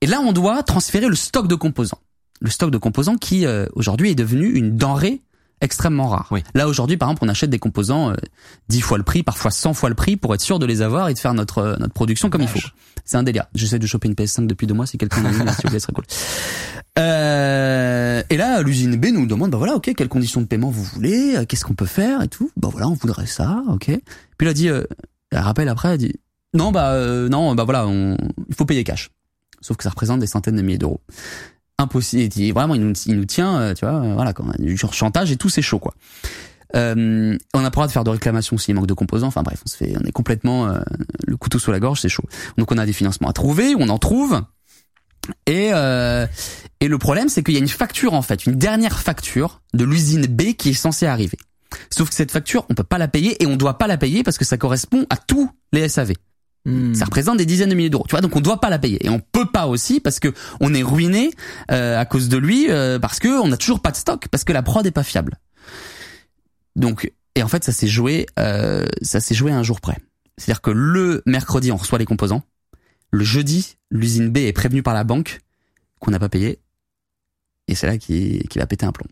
Et 0.00 0.06
là, 0.06 0.20
on 0.20 0.32
doit 0.32 0.62
transférer 0.62 1.08
le 1.08 1.16
stock 1.16 1.48
de 1.48 1.56
composants. 1.56 1.98
Le 2.40 2.50
stock 2.50 2.70
de 2.70 2.78
composants 2.78 3.16
qui 3.16 3.46
euh, 3.46 3.66
aujourd'hui 3.72 4.10
est 4.10 4.14
devenu 4.14 4.52
une 4.52 4.76
denrée 4.76 5.20
extrêmement 5.60 6.08
rare. 6.08 6.28
Oui. 6.30 6.42
Là 6.54 6.68
aujourd'hui, 6.68 6.96
par 6.96 7.08
exemple, 7.08 7.24
on 7.24 7.28
achète 7.28 7.50
des 7.50 7.58
composants 7.58 8.10
euh, 8.10 8.14
10 8.68 8.80
fois 8.80 8.98
le 8.98 9.04
prix, 9.04 9.22
parfois 9.22 9.50
100 9.50 9.74
fois 9.74 9.88
le 9.88 9.94
prix 9.94 10.16
pour 10.16 10.34
être 10.34 10.40
sûr 10.40 10.58
de 10.58 10.66
les 10.66 10.82
avoir 10.82 11.08
et 11.08 11.14
de 11.14 11.18
faire 11.18 11.34
notre 11.34 11.58
euh, 11.58 11.76
notre 11.78 11.94
production 11.94 12.30
comme 12.30 12.42
il 12.42 12.48
faut. 12.48 12.60
C'est 13.04 13.16
un 13.16 13.22
délire. 13.22 13.46
J'essaie 13.54 13.78
de 13.78 13.86
choper 13.86 14.08
une 14.08 14.14
PS5 14.14 14.46
depuis 14.46 14.66
deux 14.66 14.74
mois. 14.74 14.86
Si 14.86 14.98
quelqu'un 14.98 15.22
en 15.22 15.26
a 15.26 15.30
une, 15.30 15.48
s'il 15.52 15.62
vous 15.64 15.70
plaît, 15.70 15.78
ce 15.78 15.86
serait 15.86 15.92
cool. 15.94 16.04
Euh, 16.98 18.22
et 18.28 18.36
là, 18.36 18.60
l'usine 18.62 18.96
B 18.96 19.06
nous 19.06 19.26
demande, 19.26 19.50
bah 19.50 19.58
voilà, 19.58 19.74
ok, 19.74 19.94
quelles 19.96 20.08
conditions 20.08 20.40
de 20.40 20.46
paiement 20.46 20.70
vous 20.70 20.82
voulez, 20.82 21.36
euh, 21.36 21.44
qu'est-ce 21.44 21.64
qu'on 21.64 21.74
peut 21.74 21.86
faire 21.86 22.22
et 22.22 22.28
tout. 22.28 22.50
Bah 22.56 22.68
voilà, 22.70 22.88
on 22.88 22.94
voudrait 22.94 23.26
ça, 23.26 23.62
ok. 23.68 23.86
Puis 23.86 24.00
elle 24.40 24.48
a 24.48 24.52
dit, 24.52 24.68
euh, 24.68 24.82
elle 25.30 25.38
rappelle 25.38 25.68
après, 25.68 25.90
elle 25.90 25.98
dit, 25.98 26.14
non 26.54 26.72
bah 26.72 26.92
euh, 26.92 27.28
non, 27.28 27.54
bah 27.54 27.64
voilà, 27.64 27.86
on, 27.86 28.16
il 28.48 28.54
faut 28.54 28.64
payer 28.64 28.84
cash. 28.84 29.10
Sauf 29.60 29.76
que 29.76 29.84
ça 29.84 29.90
représente 29.90 30.20
des 30.20 30.26
centaines 30.26 30.56
de 30.56 30.62
milliers 30.62 30.78
d'euros. 30.78 31.00
Impossible. 31.78 32.52
Vraiment, 32.52 32.74
il 32.74 32.80
nous, 32.80 32.92
il 33.06 33.16
nous 33.16 33.24
tient, 33.24 33.60
euh, 33.60 33.74
tu 33.74 33.84
vois, 33.84 33.94
euh, 33.94 34.14
voilà, 34.14 34.32
quoi, 34.32 34.46
du 34.58 34.76
chantage 34.76 35.30
et 35.30 35.36
tout, 35.36 35.48
c'est 35.48 35.62
chaud, 35.62 35.78
quoi. 35.78 35.94
Euh, 36.76 37.38
on 37.54 37.60
n'a 37.60 37.70
pas 37.70 37.70
le 37.70 37.72
droit 37.72 37.86
de 37.86 37.92
faire 37.92 38.04
de 38.04 38.10
réclamation 38.10 38.58
s'il 38.58 38.74
manque 38.74 38.86
de 38.86 38.94
composants. 38.94 39.28
Enfin 39.28 39.42
bref, 39.42 39.62
on 39.64 39.68
se 39.68 39.76
fait, 39.76 39.94
on 40.00 40.06
est 40.06 40.12
complètement 40.12 40.68
euh, 40.68 40.80
le 41.26 41.36
couteau 41.36 41.58
sous 41.58 41.70
la 41.70 41.80
gorge, 41.80 42.00
c'est 42.00 42.08
chaud. 42.08 42.24
Donc 42.58 42.70
on 42.72 42.78
a 42.78 42.86
des 42.86 42.92
financements 42.92 43.28
à 43.28 43.32
trouver, 43.32 43.74
on 43.78 43.88
en 43.88 43.98
trouve. 43.98 44.42
Et 45.46 45.70
euh, 45.72 46.26
et 46.80 46.88
le 46.88 46.98
problème, 46.98 47.28
c'est 47.28 47.42
qu'il 47.42 47.54
y 47.54 47.58
a 47.58 47.60
une 47.60 47.68
facture 47.68 48.14
en 48.14 48.22
fait, 48.22 48.46
une 48.46 48.56
dernière 48.56 48.98
facture 48.98 49.62
de 49.74 49.84
l'usine 49.84 50.26
B 50.26 50.54
qui 50.54 50.70
est 50.70 50.74
censée 50.74 51.06
arriver. 51.06 51.38
Sauf 51.90 52.08
que 52.08 52.14
cette 52.14 52.30
facture, 52.30 52.66
on 52.70 52.74
peut 52.74 52.82
pas 52.82 52.98
la 52.98 53.08
payer 53.08 53.42
et 53.42 53.46
on 53.46 53.56
doit 53.56 53.78
pas 53.78 53.86
la 53.86 53.98
payer 53.98 54.22
parce 54.22 54.38
que 54.38 54.44
ça 54.44 54.56
correspond 54.56 55.06
à 55.10 55.16
tous 55.16 55.50
les 55.72 55.88
SAV. 55.88 56.12
Hmm. 56.64 56.94
Ça 56.94 57.04
représente 57.04 57.38
des 57.38 57.46
dizaines 57.46 57.70
de 57.70 57.74
milliers 57.74 57.90
d'euros. 57.90 58.04
Tu 58.08 58.12
vois, 58.12 58.20
donc 58.20 58.34
on 58.36 58.40
doit 58.40 58.60
pas 58.60 58.70
la 58.70 58.78
payer 58.78 59.04
et 59.04 59.08
on 59.08 59.20
peut 59.20 59.46
pas 59.46 59.66
aussi 59.66 60.00
parce 60.00 60.20
que 60.20 60.32
on 60.60 60.74
est 60.74 60.82
ruiné 60.82 61.30
euh, 61.70 61.98
à 61.98 62.04
cause 62.04 62.28
de 62.28 62.36
lui 62.36 62.70
euh, 62.70 62.98
parce 62.98 63.20
que 63.20 63.28
on 63.40 63.50
a 63.52 63.56
toujours 63.56 63.80
pas 63.80 63.90
de 63.90 63.96
stock 63.96 64.28
parce 64.28 64.44
que 64.44 64.52
la 64.52 64.62
prod 64.62 64.84
est 64.86 64.90
pas 64.90 65.02
fiable. 65.02 65.38
Donc 66.76 67.12
et 67.34 67.42
en 67.42 67.48
fait 67.48 67.64
ça 67.64 67.72
s'est 67.72 67.88
joué 67.88 68.26
euh, 68.38 68.86
ça 69.02 69.20
s'est 69.20 69.34
joué 69.34 69.52
à 69.52 69.56
un 69.56 69.62
jour 69.62 69.80
près. 69.80 69.96
C'est-à-dire 70.36 70.60
que 70.60 70.70
le 70.70 71.22
mercredi 71.26 71.72
on 71.72 71.76
reçoit 71.76 71.98
les 71.98 72.04
composants, 72.04 72.42
le 73.10 73.24
jeudi 73.24 73.76
l'usine 73.90 74.30
B 74.30 74.38
est 74.38 74.52
prévenue 74.52 74.82
par 74.82 74.94
la 74.94 75.04
banque 75.04 75.40
qu'on 76.00 76.10
n'a 76.10 76.18
pas 76.18 76.28
payé 76.28 76.58
et 77.66 77.74
c'est 77.74 77.86
là 77.86 77.98
qu'il 77.98 78.46
qu'il 78.48 78.60
va 78.60 78.66
péter 78.66 78.84
un 78.84 78.92
plomb. 78.92 79.08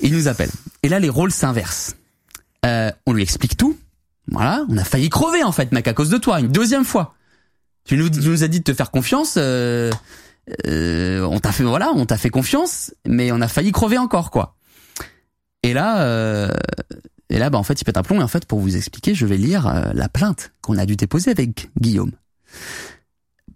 Il 0.00 0.12
nous 0.12 0.28
appelle 0.28 0.50
et 0.82 0.88
là 0.88 0.98
les 0.98 1.10
rôles 1.10 1.30
s'inversent. 1.30 1.94
Euh, 2.64 2.90
on 3.06 3.12
lui 3.12 3.22
explique 3.22 3.56
tout. 3.56 3.78
Voilà, 4.30 4.64
on 4.68 4.76
a 4.76 4.84
failli 4.84 5.08
crever 5.08 5.42
en 5.42 5.52
fait, 5.52 5.72
mec, 5.72 5.86
à 5.88 5.92
cause 5.92 6.10
de 6.10 6.18
toi, 6.18 6.40
une 6.40 6.48
deuxième 6.48 6.84
fois. 6.84 7.14
Tu 7.84 7.96
nous, 7.96 8.42
as 8.42 8.48
dit 8.48 8.58
de 8.58 8.64
te 8.64 8.74
faire 8.74 8.90
confiance. 8.90 9.34
Euh, 9.36 9.92
euh, 10.66 11.22
on 11.22 11.38
t'a 11.38 11.52
fait 11.52 11.62
voilà, 11.62 11.92
on 11.94 12.06
t'a 12.06 12.16
fait 12.16 12.30
confiance, 12.30 12.92
mais 13.06 13.30
on 13.30 13.40
a 13.40 13.48
failli 13.48 13.72
crever 13.72 13.98
encore 13.98 14.30
quoi. 14.30 14.56
Et 15.62 15.72
là, 15.72 16.02
euh, 16.02 16.52
et 17.30 17.38
là, 17.38 17.50
bah 17.50 17.58
en 17.58 17.62
fait, 17.62 17.80
il 17.80 17.84
pète 17.84 17.96
un 17.96 18.02
plomb. 18.02 18.20
Et 18.20 18.24
en 18.24 18.28
fait, 18.28 18.44
pour 18.44 18.60
vous 18.60 18.76
expliquer, 18.76 19.14
je 19.14 19.26
vais 19.26 19.36
lire 19.36 19.66
euh, 19.66 19.90
la 19.94 20.08
plainte 20.08 20.52
qu'on 20.62 20.78
a 20.78 20.86
dû 20.86 20.96
déposer 20.96 21.30
avec 21.30 21.70
Guillaume. 21.80 22.12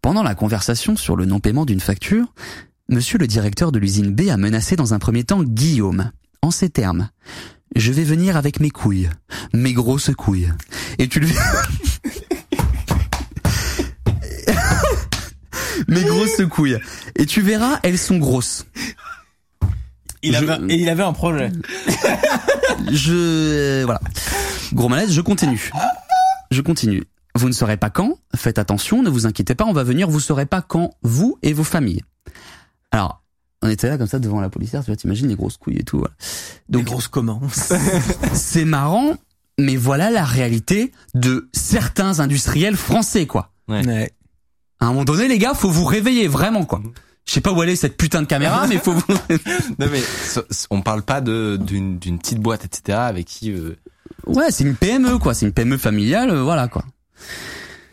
Pendant 0.03 0.23
la 0.23 0.35
conversation 0.35 0.97
sur 0.97 1.15
le 1.17 1.25
non-paiement 1.25 1.67
d'une 1.67 1.81
facture, 1.81 2.33
Monsieur 2.91 3.19
le 3.19 3.29
directeur 3.29 3.71
de 3.71 3.79
l'usine 3.79 4.13
B 4.13 4.31
a 4.31 4.37
menacé 4.37 4.75
dans 4.75 4.95
un 4.95 4.99
premier 4.99 5.23
temps 5.23 5.45
Guillaume, 5.45 6.11
en 6.43 6.51
ces 6.51 6.71
termes. 6.71 7.09
Je 7.77 7.93
vais 7.93 8.05
venir 8.05 8.37
avec 8.37 8.61
mes 8.61 8.71
couilles, 8.71 9.09
mes 9.53 9.73
grosses 9.73 10.11
couilles. 10.17 10.53
Et 10.99 11.09
tu 11.09 11.21
lui... 11.21 11.33
mes 15.89 16.03
grosses 16.03 16.43
couilles. 16.51 16.79
Et 17.17 17.27
tu 17.27 17.41
verras, 17.43 17.79
elles 17.83 17.99
sont 17.99 18.19
grosses. 18.19 18.67
Il 20.23 20.37
Je- 20.37 20.45
avait, 20.47 20.75
et 20.75 20.79
il 20.79 20.89
avait 20.89 21.03
un 21.03 21.13
projet. 21.13 21.51
Je... 22.91 23.13
euh, 23.15 23.83
Voilà. 23.85 24.01
Gros 24.73 24.89
malaise, 24.89 25.13
je 25.13 25.21
continue. 25.21 25.71
Je 26.51 26.61
continue. 26.61 27.05
Vous 27.37 27.49
ne 27.49 27.53
saurez 27.55 27.77
pas 27.77 27.91
quand, 27.91 28.19
faites 28.37 28.59
attention, 28.59 29.03
ne 29.03 29.09
vous 29.11 29.27
inquiétez 29.27 29.55
pas, 29.55 29.65
on 29.65 29.73
va 29.73 29.85
venir, 29.85 30.11
vous 30.11 30.19
saurez 30.21 30.47
pas 30.47 30.63
quand, 30.63 30.95
vous 31.03 31.39
et 31.43 31.53
vos 31.53 31.65
familles. 31.65 32.03
Alors, 32.91 33.20
on 33.63 33.69
était 33.69 33.89
là 33.89 33.99
comme 33.99 34.07
ça 34.07 34.19
devant 34.19 34.41
la 34.41 34.49
policière, 34.49 34.83
tu 34.83 34.91
vois, 34.91 34.97
t'imagines 34.97 35.29
les 35.29 35.37
grosses 35.37 35.57
couilles 35.57 35.79
et 35.79 35.85
tout. 35.85 35.99
voilà. 35.99 36.15
Donc, 36.69 36.85
Donc, 36.85 36.93
grosse 36.93 37.09
comment 37.09 37.41
c'est 38.33 38.65
marrant, 38.65 39.15
mais 39.59 39.77
voilà 39.77 40.11
la 40.11 40.25
réalité 40.25 40.93
de 41.15 41.49
certains 41.53 42.21
industriels 42.21 42.77
français, 42.77 43.27
quoi. 43.27 43.53
Ouais. 43.69 44.11
À 44.81 44.87
un 44.87 44.89
moment 44.89 45.05
donné, 45.05 45.29
les 45.29 45.39
gars, 45.39 45.55
faut 45.55 45.71
vous 45.71 45.85
réveiller, 45.85 46.27
vraiment, 46.27 46.65
quoi. 46.65 46.83
Je 47.27 47.33
sais 47.33 47.41
pas 47.43 47.53
où 47.53 47.61
aller 47.61 47.77
cette 47.77 47.97
putain 47.97 48.23
de 48.23 48.27
caméra, 48.27 48.67
mais 48.69 48.79
faut 48.79 48.93
vous... 48.93 49.03
Non 49.79 49.87
mais 49.93 50.03
on 50.71 50.81
parle 50.83 51.03
pas 51.03 51.21
de 51.21 51.59
d'une 51.61 51.99
d'une 51.99 52.19
petite 52.19 52.41
boîte 52.41 52.65
etc 52.65 52.99
avec 52.99 53.27
qui 53.27 53.53
euh, 53.53 53.77
Ouais, 54.27 54.51
c'est 54.51 54.65
une 54.65 54.75
PME, 54.75 55.19
quoi. 55.19 55.35
C'est 55.35 55.47
une 55.47 55.53
PME 55.53 55.77
familiale, 55.77 56.31
euh, 56.31 56.43
voilà, 56.43 56.69
quoi. 56.69 56.85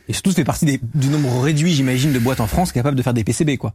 Et 0.07 0.13
surtout, 0.13 0.31
ça 0.31 0.37
fait 0.37 0.43
partie 0.43 0.65
des, 0.65 0.79
du 0.93 1.07
nombre 1.09 1.41
réduit, 1.41 1.73
j'imagine, 1.73 2.13
de 2.13 2.19
boîtes 2.19 2.39
en 2.39 2.47
France 2.47 2.71
capables 2.71 2.95
de 2.95 3.01
faire 3.01 3.13
des 3.13 3.23
PCB, 3.23 3.57
quoi. 3.57 3.73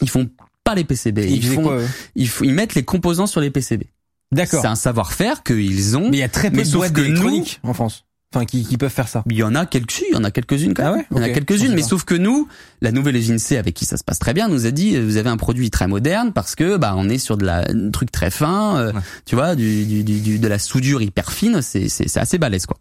Ils 0.00 0.10
font 0.10 0.28
pas 0.64 0.74
les 0.74 0.84
PCB. 0.84 1.18
Ils, 1.30 1.44
font, 1.46 1.62
quoi, 1.62 1.78
ils, 2.16 2.28
font- 2.28 2.44
ils 2.44 2.52
mettent 2.54 2.74
les 2.74 2.82
composants 2.84 3.26
sur 3.26 3.40
les 3.40 3.50
PCB. 3.50 3.84
D'accord. 4.32 4.62
C'est 4.62 4.66
un 4.68 4.74
savoir-faire 4.74 5.42
qu'ils 5.42 5.96
ont. 5.96 6.10
Mais 6.10 6.16
il 6.16 6.20
y 6.20 6.24
a 6.24 6.28
très 6.28 6.50
peu 6.50 6.56
Mais 6.56 6.64
de 6.64 6.70
boîtes 6.72 6.92
que 6.92 7.02
nous- 7.02 7.44
en 7.62 7.74
France. 7.74 8.04
Enfin, 8.34 8.46
qui, 8.46 8.64
qui 8.64 8.76
peuvent 8.78 8.90
faire 8.90 9.06
ça. 9.06 9.22
Il 9.30 9.36
y 9.36 9.44
en 9.44 9.54
a 9.54 9.64
quelques, 9.64 10.00
il 10.10 10.14
y 10.14 10.16
en 10.16 10.24
a 10.24 10.32
quelques-unes 10.32 10.74
quand 10.74 10.82
Ah 10.84 10.90
même. 10.90 10.98
ouais? 10.98 11.06
Il 11.12 11.16
y 11.18 11.20
en 11.20 11.22
a 11.22 11.28
quelques-unes, 11.30 11.72
mais 11.72 11.82
sauf 11.82 12.02
que 12.02 12.16
nous, 12.16 12.48
la 12.80 12.90
nouvelle 12.90 13.14
usine 13.14 13.38
C 13.38 13.56
avec 13.56 13.74
qui 13.74 13.84
ça 13.84 13.96
se 13.96 14.02
passe 14.02 14.18
très 14.18 14.34
bien, 14.34 14.48
nous 14.48 14.66
a 14.66 14.72
dit, 14.72 14.98
vous 14.98 15.18
avez 15.18 15.28
un 15.30 15.36
produit 15.36 15.70
très 15.70 15.86
moderne 15.86 16.32
parce 16.32 16.56
que 16.56 16.76
bah 16.76 16.94
on 16.96 17.08
est 17.08 17.18
sur 17.18 17.36
de 17.36 17.44
la 17.46 17.64
un 17.70 17.90
truc 17.92 18.10
très 18.10 18.32
fin, 18.32 18.76
euh, 18.76 18.92
Ouais. 18.92 19.00
tu 19.24 19.36
vois, 19.36 19.54
du, 19.54 19.84
du, 19.86 20.02
du, 20.02 20.18
du- 20.20 20.38
de 20.40 20.48
la 20.48 20.58
soudure 20.58 21.00
hyper 21.00 21.30
fine, 21.30 21.62
c'est 21.62 21.88
c'est 21.88 22.08
c'est 22.08 22.18
assez 22.18 22.38
balèze 22.38 22.66
quoi. 22.66 22.76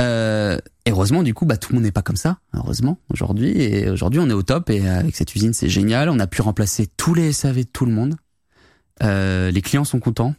Euh, 0.00 0.58
heureusement 0.90 1.22
du 1.22 1.34
coup 1.34 1.46
bah 1.46 1.56
tout 1.56 1.72
le 1.72 1.76
monde 1.76 1.84
n'est 1.84 1.92
pas 1.92 2.02
comme 2.02 2.16
ça 2.16 2.38
heureusement 2.54 2.98
aujourd'hui. 3.12 3.50
Et 3.60 3.90
aujourd'hui 3.90 4.20
on 4.20 4.28
est 4.28 4.34
au 4.34 4.42
top 4.42 4.70
et 4.70 4.86
avec 4.88 5.16
cette 5.16 5.34
usine 5.34 5.52
c'est 5.52 5.68
génial. 5.68 6.08
On 6.08 6.18
a 6.18 6.26
pu 6.26 6.42
remplacer 6.42 6.86
tous 6.96 7.14
les 7.14 7.32
SAV 7.32 7.58
de 7.58 7.62
tout 7.62 7.86
le 7.86 7.92
monde. 7.92 8.16
Euh, 9.02 9.50
les 9.50 9.62
clients 9.62 9.84
sont 9.84 10.00
contents 10.00 10.34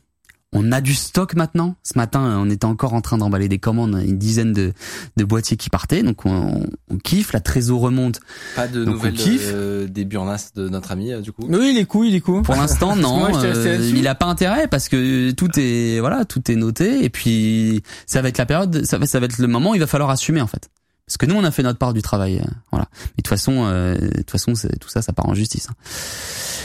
on 0.52 0.72
a 0.72 0.82
du 0.82 0.96
stock 0.96 1.36
maintenant. 1.36 1.76
Ce 1.84 1.98
matin, 1.98 2.38
on 2.40 2.50
était 2.50 2.66
encore 2.66 2.94
en 2.94 3.02
train 3.02 3.18
d'emballer 3.18 3.48
des 3.48 3.60
commandes, 3.60 4.02
une 4.04 4.18
dizaine 4.18 4.52
de, 4.52 4.74
de 5.18 5.24
boîtiers 5.24 5.58
qui 5.58 5.70
partaient. 5.70 6.02
Donc 6.02 6.26
on, 6.26 6.66
on 6.90 6.98
kiffe, 6.98 7.34
la 7.34 7.40
trésor 7.40 7.82
remonte. 7.82 8.20
Pas 8.56 8.68
de 8.68 8.84
Donc, 8.84 8.96
on 8.96 8.98
nouvelles 8.98 9.16
euh, 9.20 9.88
des 9.88 10.06
Burnas 10.06 10.52
de 10.56 10.68
notre 10.70 10.92
ami 10.92 11.14
euh, 11.14 11.22
du 11.22 11.32
coup. 11.32 11.44
Oui, 11.48 11.72
il 11.74 11.78
est 11.78 11.86
cool, 11.86 12.08
il 12.08 12.16
est 12.16 12.22
cool. 12.22 12.42
Pour 12.42 12.56
l'instant, 12.56 12.96
non. 12.96 13.20
moi, 13.20 13.44
euh, 13.44 13.92
il 13.96 14.08
a 14.08 14.16
pas 14.16 14.26
intérêt 14.26 14.68
parce 14.68 14.90
que 14.90 15.32
tout 15.32 15.52
est 15.58 16.00
voilà, 16.00 16.26
tout 16.26 16.50
est 16.52 16.56
noté. 16.56 17.04
Et 17.04 17.10
puis 17.10 17.84
ça 18.08 18.22
va 18.22 18.30
être 18.30 18.40
la 18.40 18.46
période, 18.46 18.86
ça 18.86 18.98
va, 18.98 19.06
ça 19.06 19.20
va 19.20 19.26
être 19.26 19.38
le 19.38 19.48
moment 19.48 19.72
où 19.72 19.76
il 19.76 19.82
va 19.82 19.88
falloir 19.88 20.10
assumer 20.10 20.42
en 20.42 20.48
fait. 20.48 20.70
Parce 21.10 21.18
que 21.18 21.26
nous, 21.26 21.36
on 21.36 21.44
a 21.44 21.50
fait 21.50 21.64
notre 21.64 21.80
part 21.80 21.94
du 21.94 22.02
travail, 22.04 22.38
euh, 22.38 22.46
voilà. 22.72 22.88
Mais 22.94 23.06
de 23.08 23.16
toute 23.24 23.28
façon, 23.30 23.66
euh, 23.66 23.96
de 23.96 24.18
toute 24.18 24.30
façon, 24.30 24.54
tout 24.80 24.90
ça, 24.90 25.02
ça 25.02 25.12
part 25.12 25.28
en 25.28 25.34
justice. 25.34 25.68
hein. 25.70 25.74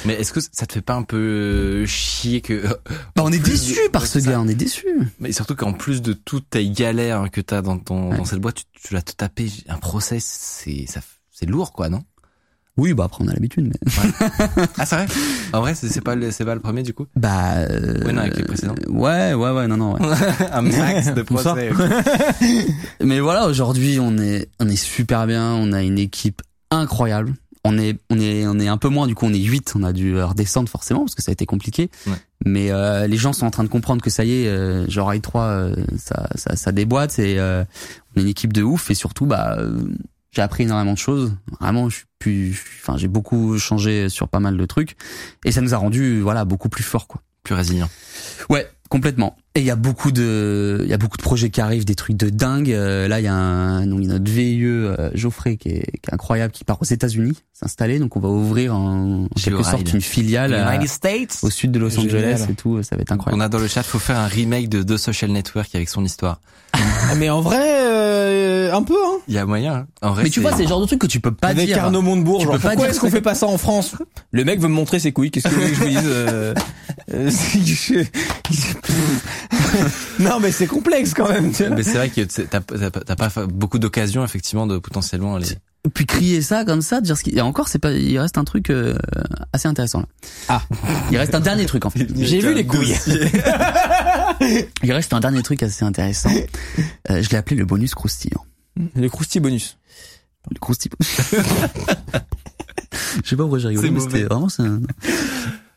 Mais 0.05 0.15
est-ce 0.21 0.35
que 0.35 0.41
ça 0.53 0.67
te 0.67 0.75
fait 0.75 0.83
pas 0.83 0.95
un 0.95 1.03
peu 1.03 1.17
euh, 1.17 1.87
chier 1.87 2.43
que 2.43 2.63
Bah, 3.17 3.23
on 3.25 3.33
est 3.33 3.39
déçu 3.39 3.73
de- 3.87 3.89
par 3.91 4.07
ce 4.07 4.21
ça. 4.21 4.31
gars, 4.33 4.41
on 4.41 4.47
est 4.47 4.55
déçu. 4.55 4.87
Mais 5.19 5.33
surtout 5.33 5.55
qu'en 5.57 5.73
plus 5.73 6.03
de 6.03 6.13
toutes 6.13 6.51
tes 6.51 6.69
galères 6.69 7.31
que 7.33 7.41
t'as 7.41 7.63
dans 7.63 7.79
ton 7.79 8.11
Ouais. 8.11 8.19
dans 8.19 8.27
cette 8.27 8.41
boîte, 8.41 8.57
tu, 8.57 8.65
tu 8.89 8.93
l'as 8.95 9.01
te 9.01 9.13
taper 9.13 9.51
un 9.69 9.79
procès, 9.79 10.19
c'est 10.21 10.85
ça 10.87 11.01
c'est 11.33 11.47
lourd 11.47 11.73
quoi, 11.73 11.89
non? 11.89 12.05
Oui, 12.77 12.93
bah 12.93 13.05
après 13.05 13.23
on 13.25 13.29
a 13.29 13.33
l'habitude, 13.33 13.69
mais 13.73 13.93
Ah 14.79 14.85
c'est 14.85 14.97
vrai? 14.97 15.07
En 15.53 15.61
vrai, 15.61 15.75
c'est 15.77 15.89
c'est 15.89 16.01
pas 16.01 16.17
le 16.17 16.31
c'est 16.33 16.45
pas 16.45 16.55
le 16.57 16.61
premier 16.61 16.83
du 16.83 16.93
coup? 16.93 17.07
bah. 17.15 17.55
euh, 17.59 18.05
Ouais, 18.05 18.13
non, 18.13 18.23
avec 18.23 18.37
les 18.37 18.43
précédents. 18.43 18.75
Ouais, 18.89 19.33
ouais, 19.33 19.51
ouais, 19.53 19.67
non, 19.69 19.77
non. 19.77 19.93
Ouais. 19.95 20.17
un 20.53 20.63
max 20.63 21.15
de 21.15 21.23
procès. 21.23 21.71
Mais 23.03 23.21
voilà, 23.21 23.47
aujourd'hui, 23.47 23.99
on 24.01 24.19
est, 24.19 24.49
on 24.61 24.69
est 24.69 24.77
super 24.77 25.27
bien. 25.27 25.53
On 25.55 25.73
a 25.73 25.83
une 25.83 25.99
équipe 25.99 26.43
incroyable. 26.71 27.35
On 27.67 27.79
est, 27.79 27.97
on 28.11 28.19
est, 28.19 28.47
on 28.47 28.59
est 28.59 28.69
un 28.69 28.77
peu 28.77 28.89
moins. 28.89 29.07
Du 29.07 29.15
coup, 29.15 29.25
on 29.27 29.33
est 29.33 29.39
8 29.39 29.73
On 29.77 29.85
a 29.85 29.93
dû 29.93 30.17
euh, 30.17 30.27
redescendre 30.27 30.69
forcément 30.69 31.01
parce 31.01 31.15
que 31.15 31.23
ça 31.23 31.31
a 31.31 31.33
été 31.33 31.47
compliqué. 31.47 31.91
Ouais. 32.07 32.13
Mais 32.45 32.71
euh, 32.73 33.07
les 33.07 33.17
gens 33.17 33.33
sont 33.33 33.47
en 33.47 33.51
train 33.51 33.65
de 33.65 33.69
comprendre 33.71 34.03
que 34.03 34.11
ça 34.11 34.25
y 34.25 34.43
est, 34.43 34.49
euh, 34.49 34.87
genre 34.91 35.15
i 35.15 35.21
3 35.21 35.43
euh, 35.45 35.77
ça, 35.97 36.29
ça, 36.35 36.57
ça 36.57 36.73
déboîte. 36.73 37.19
Et 37.21 37.39
euh, 37.39 37.65
on 38.15 38.21
est 38.21 38.23
une 38.25 38.29
équipe 38.29 38.53
de 38.53 38.63
ouf. 38.63 38.91
Et 38.91 38.95
surtout, 38.95 39.25
bah, 39.27 39.57
euh, 39.59 39.79
j'ai 40.35 40.43
appris 40.43 40.65
énormément 40.65 40.93
de 40.95 40.99
choses. 40.99 41.35
Vraiment, 41.61 41.89
je 41.89 41.97
suis 41.97 42.05
plus, 42.19 42.61
enfin, 42.83 42.97
j'ai 42.99 43.09
beaucoup 43.09 43.59
changé 43.59 44.09
sur 44.09 44.29
pas 44.29 44.41
mal 44.41 44.57
de 44.57 44.65
trucs. 44.67 44.97
Et 45.45 45.53
ça 45.53 45.61
nous 45.61 45.75
a 45.75 45.77
rendu, 45.77 46.21
voilà, 46.21 46.45
beaucoup 46.45 46.69
plus 46.69 46.85
forts, 46.85 47.07
quoi. 47.07 47.21
Plus 47.43 47.55
résilient. 47.55 47.91
Ouais, 48.49 48.67
complètement. 48.89 49.37
Et 49.55 49.61
il 49.61 49.67
y 49.67 49.71
a 49.71 49.77
beaucoup 49.77 50.11
de, 50.13 50.81
il 50.83 50.89
y 50.89 50.95
a 50.95 50.97
beaucoup 50.97 51.19
de 51.19 51.23
projets 51.23 51.51
qui 51.51 51.61
arrivent, 51.61 51.85
des 51.85 51.95
trucs 51.95 52.17
de 52.17 52.31
dingue. 52.31 52.73
Euh, 52.73 53.07
là, 53.07 53.21
il 53.21 53.25
y 53.25 53.29
a 53.29 53.35
un, 53.35 53.87
donc 53.87 54.01
il 54.01 54.07
y 54.07 54.11
a 54.11 54.15
notre 54.15 54.31
VIE 54.31 54.65
euh, 54.65 55.11
Geoffrey 55.15 55.57
qui 55.59 55.69
est, 55.69 55.83
qui 56.01 56.11
est 56.11 56.15
incroyable, 56.15 56.53
qui 56.55 56.65
part 56.65 56.79
aux 56.81 56.87
États-Unis 56.87 57.37
s'installer. 57.53 57.99
Donc 57.99 58.17
on 58.17 58.21
va 58.21 58.31
ouvrir 58.31 58.75
en, 58.75 59.25
en 59.27 59.29
quelque 59.41 59.63
sorte 59.63 59.93
une 59.93 60.01
filiale 60.01 60.55
à- 60.55 60.75
United 60.75 60.89
States? 60.89 61.39
au 61.43 61.51
sud 61.51 61.71
de 61.71 61.79
Los 61.79 61.99
Angeles 61.99 62.39
Génial. 62.39 62.51
et 62.51 62.55
tout. 62.55 62.83
Ça 62.83 62.97
va 62.97 63.03
être 63.03 63.11
On 63.13 63.15
incroyable. 63.17 63.43
a 63.43 63.49
dans 63.51 63.59
le 63.59 63.69
chat, 63.69 63.83
faut 63.83 63.99
faire 63.99 64.19
un 64.19 64.27
remake 64.27 64.71
de 64.71 64.83
The 64.83 64.97
Social 64.97 65.31
Network 65.31 65.75
avec 65.75 65.89
son 65.91 66.03
histoire. 66.03 66.41
Ah, 66.73 67.15
Mais 67.19 67.29
en 67.31 67.43
vrai, 67.43 67.59
euh, 68.35 68.75
un 68.75 68.83
peu, 68.83 68.95
hein. 68.95 69.19
Il 69.29 69.35
y 69.35 69.39
a 69.39 69.47
moyen. 69.47 69.75
hein. 69.75 69.87
En 70.03 70.11
vrai, 70.13 70.25
Mais 70.25 70.31
tu 70.31 70.41
vois, 70.41 70.53
c'est 70.53 70.63
le 70.65 70.69
genre 70.69 70.81
de 70.81 70.87
truc 70.87 71.01
que 71.01 71.07
tu 71.07 71.21
peux 71.21 71.33
pas 71.33 71.49
Avec 71.49 71.67
dire. 71.67 71.83
Arnaud 71.83 72.03
Montebourg, 72.03 72.41
genre, 72.41 72.59
pourquoi 72.59 72.89
est-ce 72.89 73.01
qu'on 73.01 73.11
fait 73.11 73.21
pas 73.21 73.35
ça 73.35 73.47
en 73.47 73.59
France? 73.59 73.95
Le 74.31 74.45
mec 74.45 74.61
veut 74.61 74.69
me 74.69 74.75
montrer 74.75 74.99
ses 74.99 75.13
couilles, 75.13 75.31
qu'est-ce 75.31 75.49
que 75.49 75.55
vous 75.55 75.61
voulez 75.61 75.71
que 75.71 75.77
je 75.77 75.81
vous 75.83 75.89
dise 75.89 76.01
euh, 76.05 76.55
euh, 77.13 77.31
Non 80.19 80.41
mais 80.41 80.53
c'est 80.53 80.67
complexe 80.67 81.15
quand 81.15 81.29
même, 81.29 81.53
tu 81.53 81.65
vois. 81.67 81.77
Mais 81.77 81.83
c'est 81.83 81.95
vrai 81.95 82.09
que 82.11 82.23
t'as 82.23 83.17
pas 83.17 83.47
beaucoup 83.47 83.79
d'occasions 83.79 84.25
effectivement 84.25 84.67
de 84.67 84.79
potentiellement 84.79 85.37
aller. 85.37 85.47
Puis 85.93 86.07
crier 86.07 86.41
ça 86.41 86.65
comme 86.65 86.81
ça, 86.81 87.03
dire 87.03 87.17
ce 87.17 87.23
qu'il 87.23 87.35
y 87.35 87.41
a 87.41 87.45
encore, 87.45 87.69
c'est 87.69 87.79
pas, 87.79 87.93
il 87.93 88.19
reste 88.19 88.39
un 88.39 88.45
truc 88.45 88.71
euh, 88.71 88.97
assez 89.53 89.69
intéressant 89.69 90.01
là. 90.01 90.07
Ah. 90.49 90.63
Il 91.11 91.19
reste 91.19 91.35
un 91.35 91.41
dernier 91.41 91.67
truc 91.67 91.85
en 91.85 91.91
fait. 91.91 92.09
J'ai 92.17 92.41
vu 92.41 92.55
les 92.55 92.65
couilles. 92.65 92.95
Il 94.83 94.93
reste 94.93 95.13
un 95.13 95.21
dernier 95.21 95.43
truc 95.43 95.63
assez 95.63 95.85
intéressant. 95.85 96.31
Euh, 97.11 97.23
je 97.23 97.29
l'ai 97.31 97.37
appelé 97.37 97.57
le 97.57 97.67
bonus 97.67 97.95
croustillant. 97.95 98.45
Le 98.97 99.09
crousti 99.09 99.41
bonus. 99.41 99.79
Le 100.51 100.59
croustillant. 100.59 100.97
Je 103.23 103.29
sais 103.29 103.37
pas 103.37 103.43
pourquoi 103.43 103.59
j'ai 103.59 103.69
rigolé, 103.69 103.91
mais 103.91 104.01
c'était 104.01 104.25
vraiment 104.25 104.49
ça. 104.49 104.65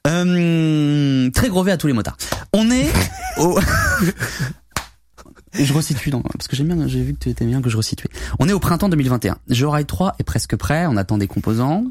Euh, 0.08 1.30
très 1.32 1.50
gros 1.50 1.64
V 1.64 1.72
à 1.72 1.78
tous 1.78 1.88
les 1.88 1.94
motards. 1.94 2.18
On 2.54 2.70
est 2.72 2.92
au... 3.38 3.60
Je 5.60 5.74
resitue 5.74 6.10
dans, 6.10 6.22
parce 6.22 6.48
que 6.48 6.56
j'aime 6.56 6.68
bien, 6.68 6.88
j'ai 6.88 7.02
vu 7.02 7.14
que 7.14 7.20
tu 7.20 7.30
étais 7.30 7.46
bien 7.46 7.62
que 7.62 7.70
je 7.70 7.78
resituais. 7.78 8.10
On 8.40 8.48
est 8.48 8.54
au 8.54 8.60
printemps 8.60 8.90
2021. 8.90 9.38
Joyride 9.50 9.88
3 9.88 10.16
est 10.20 10.24
presque 10.24 10.56
prêt, 10.56 10.86
on 10.88 10.98
attend 10.98 11.18
des 11.18 11.28
composants. 11.28 11.86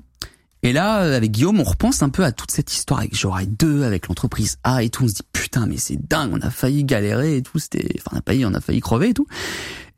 Et 0.63 0.73
là, 0.73 1.03
euh, 1.03 1.17
avec 1.17 1.33
Guillaume, 1.33 1.61
on 1.61 1.65
repense 1.65 2.03
un 2.03 2.09
peu 2.09 2.25
à 2.25 2.33
toute 2.33 2.51
cette 2.51 2.73
histoire 2.73 3.01
avec 3.01 3.15
Joyride 3.15 3.57
2, 3.57 3.85
avec 3.85 4.09
l'entreprise 4.09 4.59
A 4.65 4.83
et 4.83 4.91
tout. 4.91 5.05
On 5.05 5.09
se 5.09 5.15
dit, 5.15 5.23
putain, 5.33 5.67
mais 5.67 5.77
c'est 5.77 5.97
dingue, 6.09 6.31
on 6.33 6.41
a 6.41 6.51
failli 6.51 6.85
galérer 6.85 7.37
et 7.37 7.43
tout, 7.43 7.59
c'était, 7.59 7.89
enfin, 7.99 8.17
on 8.17 8.19
a 8.19 8.23
failli, 8.25 8.47
on 8.47 8.55
a 8.55 8.61
failli 8.61 8.81
crever 8.81 9.11
et 9.11 9.15
tout. 9.15 9.27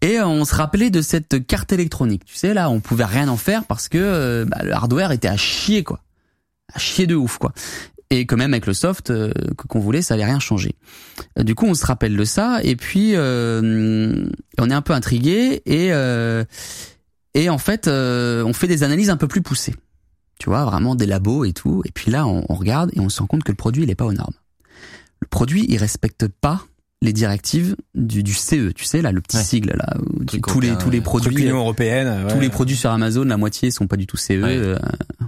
Et 0.01 0.19
euh, 0.19 0.27
on 0.27 0.45
se 0.45 0.55
rappelait 0.55 0.91
de 0.91 1.03
cette 1.03 1.47
carte 1.47 1.73
électronique. 1.73 2.25
Tu 2.25 2.37
sais, 2.37 2.55
là, 2.55 2.71
on 2.71 2.81
pouvait 2.81 3.05
rien 3.05 3.29
en 3.29 3.37
faire 3.37 3.65
parce 3.65 3.89
que 3.89 3.99
euh, 3.99 4.45
bah, 4.45 4.59
le 4.63 4.73
hardware 4.73 5.13
était 5.13 5.29
à 5.29 5.37
chier, 5.37 5.85
quoi. 5.85 6.01
À 6.75 6.79
chier 6.79 7.07
de 7.07 7.15
ouf, 7.15 7.39
quoi. 7.39 7.53
Et 8.11 8.25
que 8.25 8.35
même 8.35 8.55
avec 8.55 8.66
le 8.66 8.73
soft 8.73 9.11
euh, 9.11 9.33
qu'on 9.57 9.81
voulait, 9.81 10.01
ça 10.01 10.14
allait 10.14 10.25
rien 10.25 10.38
changer. 10.40 10.77
Euh, 11.38 11.42
Du 11.42 11.55
coup, 11.55 11.66
on 11.66 11.75
se 11.75 11.85
rappelle 11.85 12.16
de 12.16 12.25
ça 12.25 12.61
et 12.62 12.75
puis 12.75 13.12
euh, 13.14 14.25
on 14.59 14.71
est 14.71 14.75
un 14.75 14.81
peu 14.83 14.94
intrigué 14.94 15.62
et 15.66 15.92
euh, 15.92 16.44
et 17.35 17.51
en 17.51 17.59
fait, 17.59 17.87
euh, 17.87 18.42
on 18.44 18.53
fait 18.55 18.66
des 18.66 18.83
analyses 18.83 19.11
un 19.11 19.16
peu 19.18 19.29
plus 19.29 19.42
poussées. 19.42 19.75
Tu 20.40 20.49
vois, 20.49 20.64
vraiment 20.64 20.94
des 20.94 21.05
labos 21.07 21.44
et 21.44 21.53
tout. 21.53 21.83
Et 21.85 21.90
puis 21.92 22.11
là, 22.11 22.27
on, 22.27 22.44
on 22.49 22.55
regarde 22.55 22.90
et 22.94 23.01
on 23.01 23.09
se 23.09 23.21
rend 23.21 23.27
compte 23.27 23.44
que 23.44 23.53
le 23.53 23.57
produit, 23.57 23.83
il 23.83 23.90
est 23.90 23.94
pas 23.94 24.07
aux 24.07 24.12
normes. 24.12 24.35
Le 25.21 25.27
produit, 25.27 25.66
il 25.68 25.77
respecte 25.77 26.29
pas 26.29 26.64
les 27.01 27.13
directives 27.13 27.77
du, 27.95 28.23
du 28.25 28.35
CE. 28.35 28.73
Tu 28.73 28.85
sais 28.85 29.03
là, 29.03 29.13
le 29.13 29.21
petit 29.21 29.37
Ouais. 29.37 29.45
sigle 29.45 29.73
là, 29.77 29.95
Truc 30.27 30.45
tous 30.47 30.59
les 30.61 30.77
tous 30.77 30.91
les 30.91 31.01
produits. 31.01 31.45
Union 31.45 31.59
européenne. 31.59 32.27
Tous 32.29 32.41
les 32.41 32.49
produits 32.49 32.77
sur 32.77 32.91
Amazon, 32.91 33.25
la 33.25 33.37
moitié 33.37 33.71
sont 33.71 33.87
pas 33.87 33.97
du 33.97 34.07
tout 34.07 34.17
CE. 34.17 34.33
euh, 34.43 34.77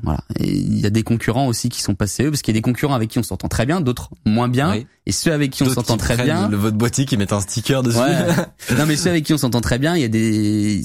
voilà. 0.03 0.21
Et 0.41 0.51
il 0.53 0.81
y 0.81 0.87
a 0.87 0.91
des 0.91 1.03
concurrents 1.05 1.47
aussi 1.47 1.69
qui 1.69 1.81
sont 1.81 1.95
pas 1.95 2.07
CE 2.09 2.25
parce 2.25 2.43
qu'il 2.43 2.53
y 2.55 2.57
a 2.57 2.59
des 2.59 2.63
concurrents 2.63 2.95
avec 2.95 3.09
qui 3.11 3.19
on 3.21 3.23
s'entend 3.23 3.47
très 3.49 3.67
bien, 3.67 3.81
d'autres 3.81 4.11
moins 4.27 4.49
bien, 4.49 4.73
Oui. 4.73 4.87
et 5.07 5.13
ceux 5.13 5.33
avec 5.33 5.51
qui 5.53 5.63
on 5.63 5.69
s'entend 5.69 5.95
qui 5.97 6.01
très 6.05 6.17
bien. 6.17 6.49
Le 6.49 6.57
vote 6.57 6.75
boîtier 6.75 7.05
qui 7.05 7.17
met 7.17 7.33
un 7.33 7.41
sticker 7.41 7.83
dessus. 7.85 7.99
Non 8.77 8.87
mais 8.87 8.97
ceux 8.97 9.11
avec 9.11 9.25
qui 9.25 9.33
on 9.35 9.39
s'entend 9.39 9.61
très 9.61 9.79
bien, 9.79 9.95
il 9.95 10.03
y 10.03 10.05
a 10.05 10.09
des 10.09 10.83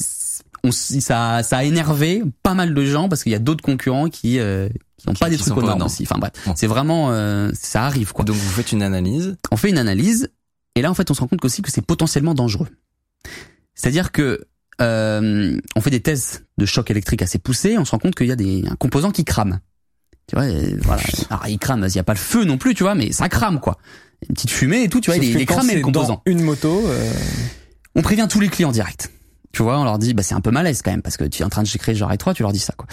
on, 0.64 0.72
ça 0.72 1.42
ça 1.44 1.58
a 1.58 1.64
énervé 1.64 2.24
pas 2.44 2.54
mal 2.54 2.74
de 2.74 2.86
gens 2.86 3.08
parce 3.10 3.24
qu'il 3.24 3.32
y 3.32 3.36
a 3.36 3.40
d'autres 3.40 3.64
concurrents 3.64 4.10
qui 4.10 4.40
euh, 4.40 4.68
qui 4.98 5.08
n'ont 5.08 5.14
Qui- 5.14 5.20
pas 5.20 5.30
des 5.30 5.38
qui 5.38 5.44
trucs 5.44 5.58
aux 5.58 5.62
normes. 5.62 5.84
aussi. 5.84 6.04
Enfin 6.04 6.18
bref, 6.20 6.32
Bon. 6.46 6.54
c'est 6.56 6.66
vraiment 6.68 7.10
euh, 7.12 7.52
ça 7.54 7.84
arrive 7.86 8.12
quoi. 8.14 8.26
Donc 8.26 8.36
vous 8.36 8.50
faites 8.50 8.72
une 8.72 8.82
analyse. 8.82 9.38
On 9.52 9.58
fait 9.58 9.70
une 9.70 9.78
analyse 9.78 10.30
et 10.76 10.82
là 10.82 10.92
en 10.92 10.94
fait 10.94 11.10
on 11.12 11.14
se 11.14 11.22
rend 11.22 11.28
compte 11.28 11.44
aussi 11.44 11.62
que 11.62 11.72
c'est 11.72 11.82
potentiellement 11.86 12.34
dangereux. 12.34 12.70
C'est-à-dire 13.74 14.12
que 14.12 14.46
euh, 14.82 15.58
on 15.76 15.82
fait 15.82 15.90
des 15.90 16.02
tests 16.02 16.46
de 16.58 16.66
choc 16.66 16.90
électrique 16.92 17.22
assez 17.22 17.40
poussés, 17.40 17.78
on 17.78 17.86
se 17.86 17.92
rend 17.92 18.00
compte 18.00 18.16
qu'il 18.16 18.28
y 18.28 18.32
a 18.32 18.36
des 18.36 18.64
un 18.70 18.76
composant 18.76 19.12
qui 19.12 19.24
crame. 19.24 19.60
Tu 20.28 20.36
vois, 20.36 20.48
voilà. 20.82 21.04
Alors 21.30 21.48
il 21.48 21.60
crame, 21.60 21.86
il 21.88 21.96
y 21.96 22.00
a 22.00 22.04
pas 22.04 22.14
le 22.14 22.20
feu 22.20 22.46
non 22.46 22.58
plus, 22.58 22.74
tu 22.74 22.84
vois, 22.84 22.96
mais 22.96 23.12
ça 23.12 23.30
crame 23.30 23.60
quoi. 23.60 23.78
Une 24.28 24.34
petite 24.34 24.50
fumée 24.50 24.84
et 24.84 24.90
tout, 24.90 25.02
tu 25.02 25.12
vois, 25.12 25.18
Sauf 25.18 25.26
il 25.26 25.40
est, 25.40 25.46
cramé 25.46 25.76
le 25.76 25.82
composant. 25.82 26.24
Dans 26.26 26.32
une 26.32 26.42
moto. 26.42 26.84
euh, 26.88 27.14
On 27.96 28.02
prévient 28.02 28.28
tous 28.30 28.40
les 28.40 28.50
clients 28.50 28.72
direct. 28.72 29.12
Tu 29.52 29.62
vois, 29.62 29.80
on 29.80 29.84
leur 29.84 30.00
dit, 30.00 30.14
bah 30.14 30.24
c'est 30.24 30.34
un 30.34 30.42
peu 30.42 30.52
malaise 30.52 30.82
quand 30.82 30.92
même 30.92 31.02
parce 31.02 31.16
que 31.16 31.24
tu 31.26 31.42
es 31.42 31.46
en 31.46 31.50
train 31.50 31.64
de 31.64 31.70
créer 31.70 31.96
genre 31.96 32.16
3 32.18 32.34
tu 32.34 32.42
leur 32.42 32.52
dis 32.52 32.60
ça 32.60 32.74
quoi. 32.76 32.88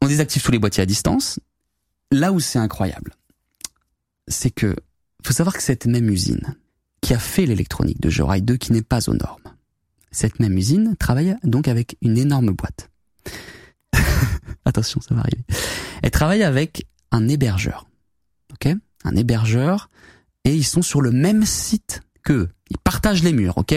On 0.00 0.08
désactive 0.08 0.42
tous 0.42 0.50
les 0.52 0.58
boîtiers 0.58 0.82
à 0.82 0.86
distance. 0.86 1.38
Là 2.10 2.32
où 2.32 2.40
c'est 2.40 2.58
incroyable, 2.58 3.12
c'est 4.28 4.50
que 4.50 4.74
faut 5.24 5.32
savoir 5.32 5.56
que 5.56 5.62
cette 5.62 5.86
même 5.86 6.10
usine 6.10 6.56
qui 7.02 7.12
a 7.14 7.18
fait 7.18 7.44
l'électronique 7.46 8.00
de 8.00 8.08
Jorail 8.08 8.42
2 8.42 8.56
qui 8.56 8.72
n'est 8.72 8.80
pas 8.82 9.08
aux 9.10 9.14
normes. 9.14 9.42
Cette 10.10 10.40
même 10.40 10.56
usine 10.56 10.96
travaille 10.98 11.36
donc 11.44 11.68
avec 11.68 11.96
une 12.00 12.16
énorme 12.16 12.50
boîte. 12.52 12.90
Attention, 14.64 15.00
ça 15.00 15.14
va 15.14 15.20
arriver. 15.22 15.44
Elle 16.02 16.10
travaille 16.10 16.42
avec 16.42 16.86
un 17.10 17.28
hébergeur. 17.28 17.86
OK? 18.52 18.72
Un 19.04 19.16
hébergeur 19.16 19.90
et 20.44 20.54
ils 20.54 20.64
sont 20.64 20.82
sur 20.82 21.00
le 21.00 21.10
même 21.10 21.44
site 21.44 22.02
que 22.22 22.48
ils 22.70 22.78
partagent 22.78 23.22
les 23.22 23.32
murs, 23.32 23.58
OK? 23.58 23.74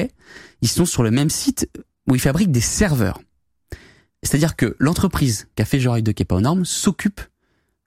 Ils 0.62 0.68
sont 0.70 0.86
sur 0.86 1.04
le 1.04 1.12
même 1.12 1.30
site 1.30 1.70
où 2.08 2.16
ils 2.16 2.22
fabriquent 2.22 2.52
des 2.52 2.62
serveurs. 2.62 3.20
C'est-à-dire 4.24 4.56
que 4.56 4.76
l'entreprise 4.80 5.48
qui 5.56 5.62
a 5.62 5.66
fait 5.66 5.80
Jorail 5.80 6.04
2 6.04 6.12
qui 6.12 6.24
est 6.24 6.26
pas 6.26 6.36
aux 6.36 6.42
normes 6.42 6.66
s'occupe 6.66 7.22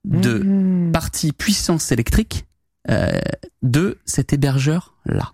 de 0.04 0.38
Mhm. 0.38 0.92
partie 0.92 1.32
puissance 1.32 1.92
électrique 1.92 2.46
euh, 2.90 3.18
de 3.62 3.98
cet 4.04 4.32
hébergeur 4.32 4.94
là. 5.04 5.32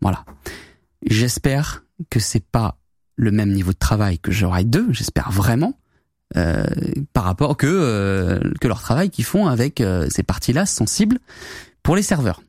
Voilà. 0.00 0.24
J'espère 1.06 1.84
que 2.10 2.20
c'est 2.20 2.44
pas 2.44 2.78
le 3.16 3.30
même 3.30 3.52
niveau 3.52 3.72
de 3.72 3.78
travail 3.78 4.18
que 4.18 4.32
Joyride 4.32 4.70
2, 4.70 4.86
j'espère 4.92 5.30
vraiment, 5.30 5.78
euh, 6.36 6.64
par 7.12 7.24
rapport 7.24 7.56
que 7.56 7.66
euh, 7.66 8.40
que 8.60 8.66
leur 8.68 8.80
travail 8.80 9.08
qu'ils 9.10 9.24
font 9.24 9.46
avec 9.46 9.80
euh, 9.80 10.08
ces 10.10 10.22
parties-là 10.22 10.66
sensibles 10.66 11.18
pour 11.82 11.94
les 11.96 12.02
serveurs. 12.02 12.42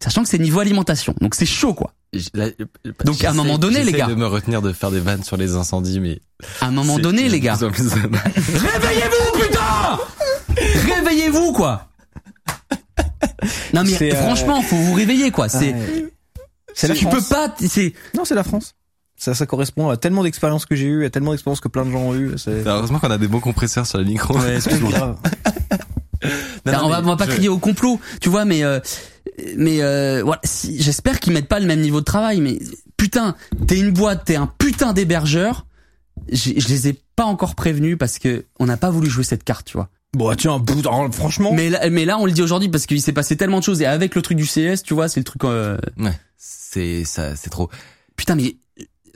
Sachant 0.00 0.22
que 0.22 0.28
c'est 0.28 0.38
niveau 0.38 0.60
alimentation, 0.60 1.14
donc 1.20 1.34
c'est 1.34 1.46
chaud 1.46 1.74
quoi. 1.74 1.92
Là, 2.34 2.48
Donc, 3.04 3.22
à 3.24 3.30
un 3.30 3.34
moment 3.34 3.58
donné, 3.58 3.80
les 3.80 3.86
j'essaie 3.86 3.98
gars. 3.98 4.06
de 4.06 4.14
me 4.14 4.26
retenir 4.26 4.62
de 4.62 4.72
faire 4.72 4.90
des 4.90 5.00
vannes 5.00 5.22
sur 5.22 5.36
les 5.36 5.54
incendies, 5.56 6.00
mais 6.00 6.20
À 6.60 6.66
un 6.66 6.70
moment 6.70 6.98
donné, 6.98 7.28
les 7.28 7.40
gars, 7.40 7.56
réveillez-vous 7.60 9.32
putain, 9.40 9.98
réveillez-vous 10.94 11.52
quoi. 11.52 11.88
Non 13.74 13.82
mais 13.84 14.12
euh, 14.12 14.16
franchement, 14.16 14.60
faut 14.62 14.76
vous 14.76 14.94
réveiller 14.94 15.30
quoi. 15.30 15.48
C'est 15.48 15.72
Ouais. 15.72 16.06
C'est 16.74 16.88
la 16.88 16.94
tu 16.94 17.06
France. 17.06 17.14
peux 17.28 17.34
pas, 17.34 17.54
c'est 17.58 17.94
Non, 18.14 18.24
c'est 18.26 18.34
la 18.34 18.44
France. 18.44 18.74
Ça, 19.16 19.32
ça 19.34 19.46
correspond 19.46 19.88
à 19.88 19.96
tellement 19.96 20.22
d'expériences 20.24 20.66
que 20.66 20.76
j'ai 20.76 20.84
eues, 20.84 21.04
à 21.06 21.10
tellement 21.10 21.30
d'expériences 21.30 21.60
que 21.60 21.68
plein 21.68 21.86
de 21.86 21.90
gens 21.90 22.00
ont 22.00 22.14
eues. 22.14 22.32
C'est 22.36 22.66
Heureusement 22.66 22.98
qu'on 22.98 23.10
a 23.10 23.16
des 23.16 23.28
bons 23.28 23.40
compresseurs 23.40 23.86
sur 23.86 23.96
le 23.98 24.04
micro. 24.04 24.38
c'est 24.60 24.78
grave. 24.80 25.16
Non, 26.64 26.72
Alors, 26.72 26.80
non, 26.82 26.86
on 26.86 26.90
va, 26.90 27.00
on 27.00 27.06
va 27.08 27.16
pas 27.16 27.26
je- 27.26 27.30
crier 27.32 27.48
au 27.48 27.58
complot, 27.58 28.00
tu 28.20 28.28
vois, 28.30 28.44
mais 28.44 28.64
euh, 28.64 28.80
mais 29.56 29.82
euh, 29.82 30.22
voilà, 30.24 30.40
si, 30.44 30.82
j'espère 30.82 31.20
qu'ils 31.20 31.32
mettent 31.32 31.46
pas 31.48 31.60
le 31.60 31.66
même 31.66 31.80
niveau 31.80 32.00
de 32.00 32.04
travail. 32.04 32.40
Mais 32.40 32.58
putain, 32.96 33.36
t'es 33.68 33.78
une 33.78 33.90
boîte, 33.92 34.24
t'es 34.24 34.34
un 34.36 34.46
putain 34.58 34.92
d'hébergeur. 34.92 35.66
Je 36.32 36.52
les 36.68 36.88
ai 36.88 36.98
pas 37.14 37.24
encore 37.24 37.54
prévenus 37.54 37.96
parce 37.98 38.18
que 38.18 38.46
on 38.58 38.66
n'a 38.66 38.76
pas 38.78 38.90
voulu 38.90 39.08
jouer 39.10 39.24
cette 39.24 39.44
carte, 39.44 39.66
tu 39.66 39.76
vois. 39.76 39.88
Bon, 40.16 40.34
tiens, 40.34 40.58
bout, 40.58 40.80
alors, 40.80 41.12
franchement. 41.14 41.52
Mais 41.52 41.68
là, 41.70 41.88
mais 41.90 42.04
là, 42.04 42.18
on 42.18 42.26
le 42.26 42.32
dit 42.32 42.42
aujourd'hui 42.42 42.68
parce 42.68 42.86
qu'il 42.86 43.00
s'est 43.02 43.12
passé 43.12 43.36
tellement 43.36 43.58
de 43.58 43.64
choses 43.64 43.82
et 43.82 43.86
avec 43.86 44.14
le 44.14 44.22
truc 44.22 44.36
du 44.38 44.46
CS, 44.46 44.82
tu 44.82 44.94
vois, 44.94 45.08
c'est 45.08 45.20
le 45.20 45.24
truc. 45.24 45.44
euh, 45.44 45.76
Ouais, 45.98 46.18
c'est 46.36 47.04
ça, 47.04 47.36
c'est 47.36 47.50
trop. 47.50 47.68
putain, 48.16 48.34
mais 48.34 48.56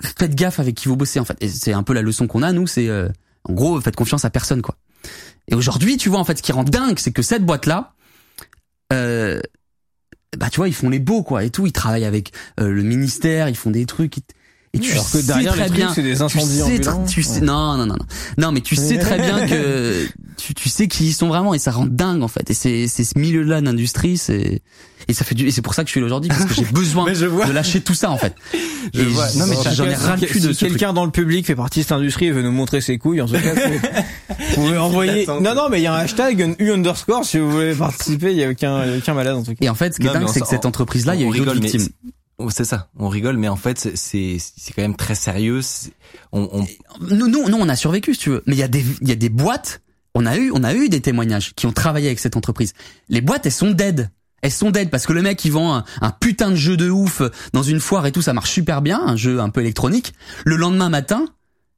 faites 0.02 0.34
gaffe 0.34 0.60
avec 0.60 0.74
qui 0.76 0.88
vous 0.88 0.96
bossez 0.96 1.18
en 1.20 1.24
fait. 1.24 1.36
C'est 1.48 1.72
un 1.72 1.82
peu 1.82 1.92
la 1.94 2.02
leçon 2.02 2.26
qu'on 2.26 2.42
a 2.42 2.52
nous, 2.52 2.66
c'est 2.66 2.88
euh, 2.88 3.08
en 3.44 3.52
gros, 3.54 3.80
faites 3.80 3.96
confiance 3.96 4.24
à 4.24 4.30
personne 4.30 4.60
quoi. 4.62 4.76
Et 5.48 5.54
aujourd'hui, 5.54 5.96
tu 5.96 6.08
vois, 6.10 6.18
en 6.18 6.24
fait, 6.24 6.36
ce 6.38 6.42
qui 6.42 6.52
rend 6.52 6.64
dingue, 6.64 6.98
c'est 6.98 7.12
que 7.12 7.22
cette 7.22 7.44
boîte 7.44 7.66
là, 7.66 7.94
euh, 8.92 9.40
bah 10.36 10.48
tu 10.50 10.56
vois, 10.58 10.68
ils 10.68 10.74
font 10.74 10.90
les 10.90 10.98
beaux 10.98 11.22
quoi 11.22 11.44
et 11.44 11.50
tout. 11.50 11.66
Ils 11.66 11.72
travaillent 11.72 12.04
avec 12.04 12.32
euh, 12.60 12.70
le 12.70 12.82
ministère, 12.82 13.48
ils 13.48 13.56
font 13.56 13.70
des 13.70 13.86
trucs. 13.86 14.18
ils- 14.18 14.22
Et 14.72 14.78
tu 14.78 14.92
alors 14.92 15.10
que 15.10 15.18
sais 15.20 15.26
très 15.26 15.64
les 15.68 15.70
bien, 15.70 15.92
c'est 15.92 16.02
des 16.02 16.14
tu 16.14 16.22
incendies 16.22 16.58
sais, 16.58 16.62
ambulants. 16.62 17.04
tu 17.04 17.22
sais, 17.24 17.40
non, 17.40 17.76
non, 17.76 17.86
non, 17.86 17.96
non, 17.96 18.06
non, 18.38 18.52
mais 18.52 18.60
tu 18.60 18.76
sais 18.76 18.98
très 18.98 19.18
bien 19.18 19.44
que 19.48 20.06
tu, 20.36 20.54
tu 20.54 20.68
sais 20.68 20.86
qui 20.86 21.06
ils 21.06 21.12
sont 21.12 21.26
vraiment 21.26 21.54
et 21.54 21.58
ça 21.58 21.72
rend 21.72 21.86
dingue 21.86 22.22
en 22.22 22.28
fait. 22.28 22.48
Et 22.50 22.54
c'est 22.54 22.86
c'est 22.86 23.02
ce 23.02 23.18
milieu-là 23.18 23.60
d'industrie, 23.62 24.16
c'est 24.16 24.62
et 25.08 25.12
ça 25.12 25.24
fait 25.24 25.34
du 25.34 25.48
et 25.48 25.50
c'est 25.50 25.62
pour 25.62 25.74
ça 25.74 25.82
que 25.82 25.88
je 25.88 25.92
suis 25.92 26.00
là 26.00 26.06
aujourd'hui 26.06 26.28
parce 26.28 26.44
que 26.44 26.54
j'ai 26.54 26.64
besoin 26.72 27.04
Mais 27.06 27.16
je 27.16 27.26
vois. 27.26 27.46
de 27.46 27.52
lâcher 27.52 27.80
tout 27.80 27.94
ça 27.94 28.10
en 28.12 28.16
fait. 28.16 28.32
Je 28.94 29.00
Et 29.02 29.04
vois. 29.06 29.26
Non, 29.34 29.46
mais 29.46 29.56
j'en 29.74 29.84
ai 29.84 29.94
ras 29.94 30.16
le 30.16 30.26
cul 30.26 30.40
de 30.40 30.52
si 30.54 30.64
quelqu'un 30.64 30.92
dans 30.94 31.04
le 31.04 31.10
public 31.10 31.46
fait 31.46 31.54
partie 31.54 31.80
de 31.80 31.84
cette 31.84 31.92
industrie 31.92 32.26
et 32.26 32.30
veut 32.32 32.40
nous 32.42 32.50
montrer 32.50 32.80
ses 32.80 32.96
couilles, 32.96 33.20
en 33.20 33.26
tout 33.26 33.34
cas, 33.34 33.54
vous 33.54 34.54
pouvez 34.54 34.78
envoyer. 34.78 35.26
Non, 35.26 35.54
non, 35.54 35.68
mais 35.68 35.80
il 35.80 35.82
y 35.82 35.86
a 35.86 35.92
un 35.94 35.98
hashtag 35.98 36.56
U 36.58 36.70
underscore 36.72 37.24
si 37.24 37.38
vous 37.38 37.50
voulez 37.50 37.74
participer. 37.74 38.30
Il 38.32 38.38
y 38.38 38.44
a 38.44 38.48
aucun, 38.50 38.84
il 38.84 38.90
y 38.90 38.94
a 38.94 38.96
aucun 38.98 39.12
malade 39.14 39.34
en 39.36 39.42
tout 39.42 39.50
cas. 39.50 39.58
Et 39.60 39.68
en 39.68 39.74
fait, 39.74 39.94
ce 39.94 40.00
qui 40.00 40.06
est 40.06 40.12
dingue, 40.12 40.28
c'est 40.32 40.40
que 40.40 40.46
cette 40.48 40.64
entreprise-là, 40.64 41.14
il 41.14 41.20
y 41.20 41.24
a 41.24 41.26
eu 41.28 41.40
d'autres 41.40 41.60
victimes. 41.60 41.88
Oh, 42.40 42.48
c'est 42.48 42.64
ça. 42.64 42.88
On 42.98 43.08
rigole, 43.08 43.36
mais 43.36 43.48
en 43.48 43.56
fait, 43.56 43.90
c'est 43.94 44.38
c'est 44.38 44.72
quand 44.72 44.80
même 44.80 44.96
très 44.96 45.14
sérieux. 45.14 45.60
On, 46.32 46.48
on 46.52 46.66
Nous, 47.00 47.28
nous, 47.28 47.48
nous, 47.48 47.58
on 47.58 47.68
a 47.68 47.76
survécu, 47.76 48.14
si 48.14 48.20
tu 48.20 48.30
veux. 48.30 48.42
Mais 48.46 48.54
il 48.54 48.58
y 48.58 48.62
a 48.62 48.68
des, 48.68 48.82
il 49.02 49.08
y 49.08 49.12
a 49.12 49.16
des 49.16 49.28
boîtes. 49.28 49.82
On 50.14 50.24
a 50.24 50.36
eu, 50.36 50.50
on 50.54 50.64
a 50.64 50.74
eu 50.74 50.88
des 50.88 51.02
témoignages 51.02 51.54
qui 51.54 51.66
ont 51.66 51.72
travaillé 51.72 52.06
avec 52.06 52.18
cette 52.18 52.36
entreprise. 52.36 52.72
Les 53.10 53.20
boîtes, 53.20 53.44
elles 53.44 53.52
sont 53.52 53.72
dead. 53.72 54.08
Elles 54.40 54.50
sont 54.50 54.70
dead 54.70 54.88
parce 54.88 55.06
que 55.06 55.12
le 55.12 55.20
mec, 55.20 55.44
il 55.44 55.52
vend 55.52 55.84
un, 56.00 56.10
putain 56.12 56.50
de 56.50 56.56
jeu 56.56 56.78
de 56.78 56.88
ouf 56.88 57.20
dans 57.52 57.62
une 57.62 57.78
foire 57.78 58.06
et 58.06 58.12
tout, 58.12 58.22
ça 58.22 58.32
marche 58.32 58.50
super 58.50 58.80
bien, 58.80 58.98
un 59.06 59.16
jeu 59.16 59.38
un 59.38 59.50
peu 59.50 59.60
électronique. 59.60 60.14
Le 60.46 60.56
lendemain 60.56 60.88
matin, 60.88 61.26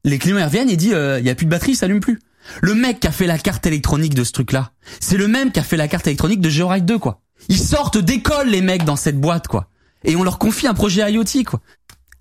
les 0.04 0.18
clients 0.18 0.38
ils 0.38 0.44
reviennent 0.44 0.70
et 0.70 0.76
disent, 0.76 0.94
euh, 0.94 1.18
il 1.18 1.26
y 1.26 1.30
a 1.30 1.34
plus 1.34 1.46
de 1.46 1.50
batterie, 1.50 1.74
ça 1.74 1.86
allume 1.86 1.98
plus. 1.98 2.20
Le 2.60 2.74
mec 2.74 3.00
qui 3.00 3.08
a 3.08 3.12
fait 3.12 3.26
la 3.26 3.38
carte 3.38 3.66
électronique 3.66 4.14
de 4.14 4.22
ce 4.22 4.30
truc-là, 4.30 4.70
c'est 5.00 5.16
le 5.16 5.26
même 5.26 5.50
qui 5.50 5.58
a 5.58 5.64
fait 5.64 5.76
la 5.76 5.88
carte 5.88 6.06
électronique 6.06 6.40
de 6.40 6.48
Georide 6.48 6.84
2, 6.84 6.98
quoi. 6.98 7.20
Ils 7.48 7.58
sortent 7.58 7.98
d'école, 7.98 8.48
les 8.48 8.60
mecs, 8.60 8.84
dans 8.84 8.96
cette 8.96 9.20
boîte, 9.20 9.48
quoi. 9.48 9.68
Et 10.04 10.16
on 10.16 10.22
leur 10.22 10.38
confie 10.38 10.66
un 10.66 10.74
projet 10.74 11.10
IoT, 11.12 11.44
quoi. 11.46 11.60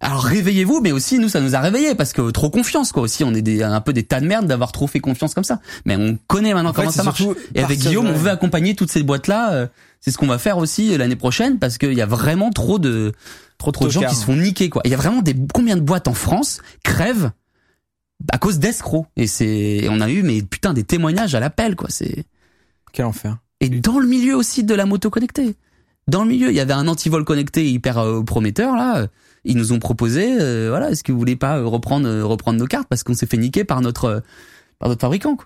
Alors 0.04 0.24
réveillez-vous, 0.24 0.82
mais 0.82 0.92
aussi 0.92 1.20
nous 1.20 1.30
ça 1.30 1.40
nous 1.42 1.56
a 1.56 1.60
réveillés 1.60 1.94
parce 1.94 2.12
que 2.12 2.32
trop 2.32 2.50
confiance 2.50 2.92
quoi. 2.92 3.04
Aussi 3.04 3.24
on 3.24 3.36
est 3.36 3.44
des, 3.44 3.62
un 3.62 3.82
peu 3.82 3.94
des 3.94 4.02
tas 4.02 4.20
de 4.20 4.26
merde 4.26 4.48
d'avoir 4.48 4.72
trop 4.72 4.88
fait 4.88 5.00
confiance 5.00 5.36
comme 5.36 5.44
ça. 5.44 5.60
Mais 5.86 5.96
on 5.96 6.18
connaît 6.26 6.56
maintenant 6.56 6.72
En 6.72 6.74
comment 6.74 6.90
ça 6.92 7.04
marche. 7.04 7.22
Et 7.54 7.64
avec 7.64 7.78
Guillaume, 7.78 8.08
de- 8.08 8.12
on 8.12 8.16
veut 8.16 8.32
accompagner 8.32 8.74
toutes 8.76 8.90
ces 8.92 9.04
boîtes 9.04 9.28
là. 9.28 9.68
c'est 10.00 10.10
ce 10.10 10.18
qu'on 10.18 10.26
va 10.26 10.40
faire 10.40 10.58
aussi 10.58 10.92
euh, 10.92 10.98
l'année 10.98 11.16
prochaine 11.16 11.60
parce 11.60 11.78
qu'il 11.78 11.94
y 11.94 12.02
a 12.02 12.08
vraiment 12.08 12.50
trop 12.50 12.80
de 12.80 13.12
trop, 13.60 13.72
trop 13.72 13.86
de 13.86 13.92
gens 13.92 14.02
qui 14.02 14.16
se 14.16 14.26
font 14.26 14.36
niquer 14.36 14.70
quoi. 14.72 14.82
Il 14.86 14.90
y 14.92 14.96
a 14.96 14.98
vraiment 14.98 15.22
des 15.22 15.36
combien 15.54 15.76
de 15.76 15.82
boîtes 15.82 16.08
en 16.08 16.16
France 16.16 16.62
crèvent 16.84 17.30
à 18.32 18.40
cause 18.40 18.58
d'escrocs. 18.58 19.06
Et 19.18 19.28
c'est 19.28 19.86
on 19.92 20.02
a 20.02 20.10
eu 20.10 20.24
mais 20.24 20.42
putain 20.42 20.74
des 20.74 20.84
témoignages 20.84 21.36
à 21.36 21.40
l'appel 21.40 21.76
quoi. 21.76 21.90
C'est 21.92 22.26
Quel 22.92 23.06
enfer. 23.06 23.38
et 23.60 23.70
dans 23.70 24.00
le 24.00 24.08
milieu 24.08 24.36
aussi 24.36 24.64
de 24.64 24.74
la 24.74 24.88
moto 24.88 25.12
connectée. 25.12 25.56
Dans 26.08 26.24
le 26.24 26.30
milieu, 26.30 26.50
il 26.50 26.56
y 26.56 26.60
avait 26.60 26.74
un 26.74 26.88
antivol 26.88 27.24
connecté 27.26 27.70
hyper 27.70 27.98
euh, 28.00 28.24
prometteur 28.24 28.76
là. 28.76 29.08
Ils 29.44 29.58
nous 29.58 29.72
ont 29.74 29.80
proposé, 29.80 30.38
euh, 30.40 30.68
voilà, 30.70 30.92
est-ce 30.92 31.04
que 31.04 31.12
vous 31.12 31.18
voulez 31.18 31.36
pas 31.36 31.58
euh, 31.58 31.66
reprendre 31.66 32.08
euh, 32.08 32.24
reprendre 32.26 32.60
nos 32.60 32.68
cartes? 32.68 32.88
Parce 32.88 33.04
qu'on 33.04 33.14
s'est 33.16 33.26
fait 33.28 33.38
niquer 33.38 33.64
par 33.64 33.82
notre 33.82 34.24
par 34.80 34.90
notre 34.90 35.02
fabricant. 35.02 35.36
quoi. 35.36 35.46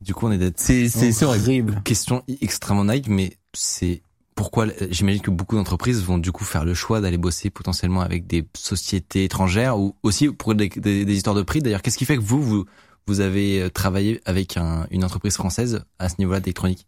du 0.00 0.14
coup, 0.14 0.26
on 0.26 0.32
est 0.32 0.38
des 0.38 0.52
C'est 0.56 0.88
c'est 0.88 1.24
horrible. 1.24 1.80
question 1.84 2.22
extrêmement 2.40 2.84
naïve, 2.84 3.08
mais 3.10 3.36
c'est 3.54 4.02
pourquoi 4.34 4.66
j'imagine 4.90 5.20
que 5.20 5.30
beaucoup 5.30 5.56
d'entreprises 5.56 6.02
vont 6.02 6.16
du 6.18 6.32
coup 6.32 6.44
faire 6.44 6.64
le 6.64 6.72
choix 6.74 7.00
d'aller 7.02 7.18
bosser 7.18 7.50
potentiellement 7.50 8.00
avec 8.00 8.26
des 8.26 8.46
sociétés 8.56 9.24
étrangères 9.24 9.78
ou 9.78 9.94
aussi 10.02 10.28
pour 10.30 10.54
des, 10.54 10.68
des- 10.70 11.04
des 11.04 11.14
histoires 11.14 11.34
de 11.36 11.42
prix. 11.42 11.60
D'ailleurs, 11.60 11.82
qu'est-ce 11.82 11.98
qui 11.98 12.06
fait 12.06 12.16
que 12.16 12.22
vous 12.22 12.42
vous 12.42 12.64
vous 13.06 13.20
avez 13.20 13.68
travaillé 13.74 14.20
avec 14.24 14.56
un- 14.56 14.86
une 14.90 15.04
entreprise 15.04 15.34
française 15.34 15.84
à 15.98 16.08
ce 16.08 16.14
niveau-là 16.18 16.40
d'électronique 16.40 16.86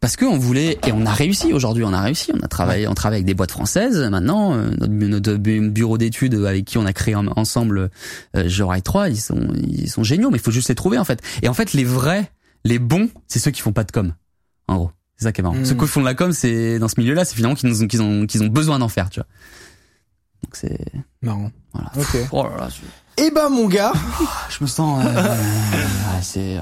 Parce 0.00 0.16
que 0.16 0.24
on 0.24 0.38
voulait 0.38 0.78
et 0.86 0.92
on 0.92 1.06
a 1.06 1.12
réussi. 1.12 1.52
Aujourd'hui, 1.52 1.84
on 1.84 1.92
a 1.92 2.00
réussi. 2.00 2.32
On 2.34 2.40
a 2.40 2.48
travaillé, 2.48 2.88
on 2.88 2.94
travaille 2.94 3.18
avec 3.18 3.26
des 3.26 3.34
boîtes 3.34 3.52
françaises. 3.52 3.98
Maintenant, 4.10 4.54
euh, 4.54 4.70
notre, 4.78 4.92
notre 4.92 5.34
bu- 5.34 5.70
bureau 5.70 5.98
d'études 5.98 6.34
avec 6.34 6.64
qui 6.64 6.78
on 6.78 6.86
a 6.86 6.92
créé 6.92 7.14
en- 7.14 7.26
ensemble 7.36 7.90
euh, 8.36 8.48
Jorail 8.48 8.82
3, 8.82 9.10
ils 9.10 9.20
sont 9.20 9.48
ils 9.68 9.90
sont 9.90 10.02
géniaux. 10.02 10.30
Mais 10.30 10.38
il 10.38 10.42
faut 10.42 10.50
juste 10.50 10.68
les 10.70 10.74
trouver 10.74 10.98
en 10.98 11.04
fait. 11.04 11.20
Et 11.42 11.48
en 11.48 11.54
fait, 11.54 11.72
les 11.72 11.84
vrais, 11.84 12.32
les 12.64 12.78
bons, 12.78 13.10
c'est 13.28 13.38
ceux 13.38 13.50
qui 13.50 13.60
font 13.60 13.72
pas 13.72 13.84
de 13.84 13.92
com. 13.92 14.12
En 14.66 14.76
gros, 14.76 14.90
c'est 15.16 15.24
ça 15.24 15.32
qui 15.32 15.40
est 15.40 15.44
marrant. 15.44 15.56
Mm. 15.56 15.64
Ceux 15.66 15.74
qui 15.74 15.86
font 15.86 16.00
de 16.00 16.06
la 16.06 16.14
com, 16.14 16.32
c'est 16.32 16.78
dans 16.78 16.88
ce 16.88 16.98
milieu-là, 16.98 17.24
c'est 17.24 17.34
finalement 17.36 17.54
qu'ils 17.54 17.70
ont 17.82 17.86
qu'ils 17.86 18.02
ont 18.02 18.26
qu'ils 18.26 18.42
ont 18.42 18.48
besoin 18.48 18.78
d'en 18.78 18.88
faire. 18.88 19.08
Tu 19.10 19.20
vois. 19.20 19.26
Donc 20.42 20.56
c'est 20.56 20.78
Marrant. 21.20 21.50
voilà. 21.72 21.92
Ok. 21.96 22.16
Oh 22.32 22.42
là 22.44 22.56
là, 22.58 22.68
je, 22.68 23.22
Eh 23.22 23.30
ben, 23.30 23.48
mon 23.50 23.68
gars, 23.68 23.92
je 24.50 24.64
me 24.64 24.66
sens. 24.68 25.04
euh, 25.04 25.14
ouais, 25.34 26.22
c'est. 26.22 26.56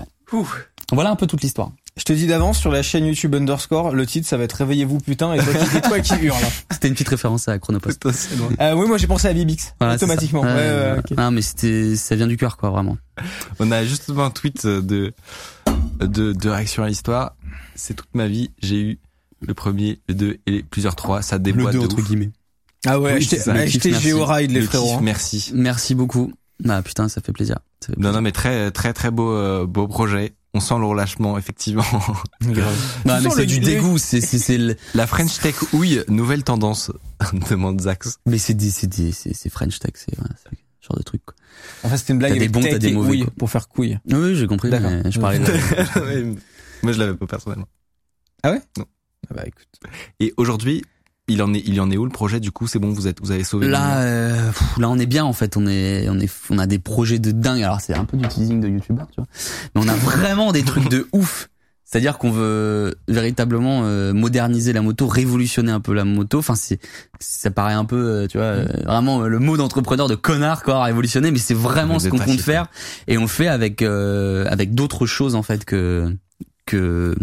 Voilà 0.93 1.11
un 1.11 1.17
peu 1.17 1.27
toute 1.27 1.43
l'histoire. 1.43 1.73
Je 1.97 2.05
te 2.05 2.13
dis 2.13 2.27
d'avance 2.27 2.59
sur 2.59 2.71
la 2.71 2.83
chaîne 2.83 3.05
YouTube 3.05 3.35
underscore, 3.35 3.93
le 3.93 4.07
titre 4.07 4.27
ça 4.27 4.37
va 4.37 4.45
être 4.45 4.53
Réveillez-vous 4.55 4.99
putain 5.01 5.35
et 5.35 5.39
toi 5.39 5.53
qui, 5.55 5.77
et 5.77 5.81
toi 5.81 6.01
qui 6.01 6.15
hurle. 6.23 6.37
C'était 6.71 6.89
une 6.89 6.95
petite 6.95 7.09
référence 7.09 7.49
à 7.49 7.59
Chronopost. 7.59 8.07
Euh, 8.61 8.75
oui, 8.75 8.87
moi 8.89 8.97
j'ai 8.99 9.07
pensé 9.07 9.29
à 9.29 9.33
Bibix 9.33 9.75
Voilà, 9.81 9.95
c'est 9.95 10.01
ça. 10.01 10.07
automatiquement. 10.07 10.41
Ouais, 10.43 10.47
ouais, 10.49 10.93
ouais, 10.93 10.97
ok. 10.99 11.11
Non, 11.19 11.31
mais 11.31 11.43
c'était, 11.43 11.97
ça 11.97 12.15
vient 12.17 12.27
du 12.27 12.37
cœur, 12.37 12.57
quoi, 12.57 12.71
vraiment. 12.71 12.97
On 13.59 13.71
a 13.71 13.85
justement 13.85 14.25
un 14.25 14.31
tweet 14.31 14.67
de 14.67 15.13
de, 16.01 16.33
de 16.33 16.49
réaction 16.49 16.83
à 16.83 16.89
l'histoire. 16.89 17.37
C'est 17.75 17.95
toute 17.95 18.15
ma 18.15 18.27
vie, 18.27 18.51
j'ai 18.63 18.81
eu 18.81 18.99
le 19.47 19.55
premier, 19.55 20.01
le 20.09 20.15
deux 20.15 20.39
et 20.47 20.51
les- 20.51 20.63
plusieurs 20.63 20.97
trois. 20.97 21.23
Ça 21.23 21.39
déboîte 21.39 21.75
de 21.75 21.79
ouf. 21.81 22.07
guillemets. 22.07 22.31
Ah 22.87 22.99
ouais, 22.99 23.15
Oui. 23.19 23.29
Le 23.47 23.53
merci. 23.53 23.93
Géoride 24.01 24.51
les 24.53 24.61
Le 24.61 24.67
frérots. 24.67 24.87
kiff, 24.87 24.97
hein. 24.97 25.01
merci. 25.03 25.51
Merci 25.55 25.95
beaucoup. 25.95 26.33
Ah, 26.69 26.81
putain, 26.83 27.09
ça 27.09 27.21
fait 27.21 27.33
plaisir. 27.33 27.59
Ça 27.81 27.93
fait 27.93 28.01
Non, 28.01 28.13
non, 28.13 28.21
mais 28.23 28.33
très, 28.33 28.71
très, 28.71 28.93
très 28.95 29.11
beau, 29.11 29.33
euh, 29.33 29.67
beau 29.67 29.87
projet. 29.89 30.33
On 30.53 30.61
sent 30.61 30.79
le 30.79 30.85
relâchement, 30.87 31.39
effectivement. 31.39 31.85
Non, 33.05 33.21
mais 33.23 33.31
c'est 33.31 33.47
du 33.47 33.61
dégoût, 33.61 33.99
c'est, 33.99 34.21
c'est, 34.21 34.39
c'est 34.39 34.59
le- 34.59 34.77
La 34.95 35.07
French 35.07 35.39
Tech 35.41 35.55
houille, 35.73 36.03
nouvelle 36.09 36.43
tendance, 36.43 36.91
demande 37.51 37.81
Zax. 37.81 38.19
mais 38.27 38.39
c'est 38.39 38.55
des, 38.55 38.71
c'est 38.71 38.87
des, 38.89 39.13
c'est, 39.13 39.33
c'est 39.35 39.49
French 39.49 39.79
Tech, 39.79 39.93
c'est, 39.95 40.17
voilà, 40.17 40.35
c'est 40.43 40.51
ce 40.81 40.87
genre 40.89 40.97
de 40.99 41.03
truc, 41.03 41.23
quoi. 41.25 41.35
En 41.85 41.89
fait, 41.89 41.99
c'était 41.99 42.13
une 42.15 42.19
blague 42.19 42.33
T'as 42.33 42.39
des 42.39 42.41
avec 42.47 42.53
bons, 42.53 42.63
t'as 42.63 42.79
des 42.79 42.93
mauvais, 42.93 43.25
pour 43.39 43.51
faire 43.51 43.69
couille. 43.69 43.99
Oui, 44.07 44.15
oui, 44.19 44.35
j'ai 44.37 44.47
compris, 44.47 44.71
D'accord. 44.71 44.91
mais 44.91 45.11
je 45.11 45.21
parlais 45.21 45.39
de, 45.39 46.35
Moi, 46.83 46.93
je 46.93 46.99
l'avais 46.99 47.15
pas 47.15 47.27
personnellement. 47.27 47.69
Ah 48.43 48.57
bah 49.35 49.43
écoute. 49.47 49.69
Et 50.19 50.33
aujourd'hui, 50.37 50.83
il 51.29 51.43
en 51.43 51.55
est, 51.55 51.63
il 51.65 51.81
en 51.81 51.91
est 51.91 51.97
où 51.97 52.05
le 52.05 52.11
projet 52.11 52.41
Du 52.41 52.51
coup, 52.51 52.67
c'est 52.67 52.79
bon, 52.79 52.91
vous 52.91 53.07
êtes, 53.07 53.21
vous 53.21 53.31
avez 53.31 53.45
sauvé. 53.45 53.69
Là, 53.69 54.01
euh, 54.01 54.51
pff, 54.51 54.79
là, 54.79 54.89
on 54.91 54.99
est 54.99 55.07
bien 55.07 55.25
en 55.25 55.33
fait. 55.33 55.57
On 55.57 55.67
est, 55.67 56.09
on 56.09 56.19
est, 56.19 56.31
on 56.51 56.59
a 56.59 56.67
des 56.67 56.79
projets 56.79 57.19
de 57.19 57.31
dingue. 57.31 57.63
Alors 57.63 57.81
c'est 57.81 57.95
un 57.95 58.05
peu 58.05 58.17
du 58.17 58.27
teasing 58.27 58.61
de 58.61 58.69
youtubeur, 58.69 59.07
tu 59.09 59.21
vois. 59.21 59.27
Mais 59.75 59.83
on 59.85 59.89
a 59.89 59.95
vraiment 59.95 60.53
des 60.53 60.63
trucs 60.63 60.89
de 60.89 61.07
ouf. 61.13 61.49
C'est-à-dire 61.91 62.19
qu'on 62.19 62.31
veut 62.31 62.95
véritablement 63.09 63.81
euh, 63.83 64.13
moderniser 64.13 64.73
la 64.73 64.81
moto, 64.81 65.09
révolutionner 65.09 65.73
un 65.73 65.81
peu 65.81 65.93
la 65.93 66.05
moto. 66.05 66.39
Enfin, 66.39 66.55
c'est, 66.55 66.79
ça 67.19 67.51
paraît 67.51 67.75
un 67.75 67.85
peu, 67.85 67.97
euh, 67.97 68.27
tu 68.29 68.39
vois, 68.39 68.47
euh, 68.47 68.67
vraiment 68.85 69.23
euh, 69.23 69.27
le 69.27 69.41
mot 69.41 69.57
d'entrepreneur 69.57 70.07
de 70.07 70.15
connard, 70.15 70.63
quoi, 70.63 70.85
révolutionner. 70.85 71.33
Mais 71.33 71.41
c'est 71.41 71.53
vraiment 71.53 71.95
Mais 71.95 71.99
ce 71.99 72.09
qu'on 72.09 72.19
compte 72.19 72.41
faire, 72.41 72.67
et 73.09 73.19
on 73.19 73.23
le 73.23 73.27
fait 73.27 73.49
avec 73.49 73.83
euh, 73.83 74.47
avec 74.49 74.73
d'autres 74.73 75.07
choses 75.07 75.35
en 75.35 75.43
fait 75.43 75.65
que 75.65 76.15
que 76.65 77.17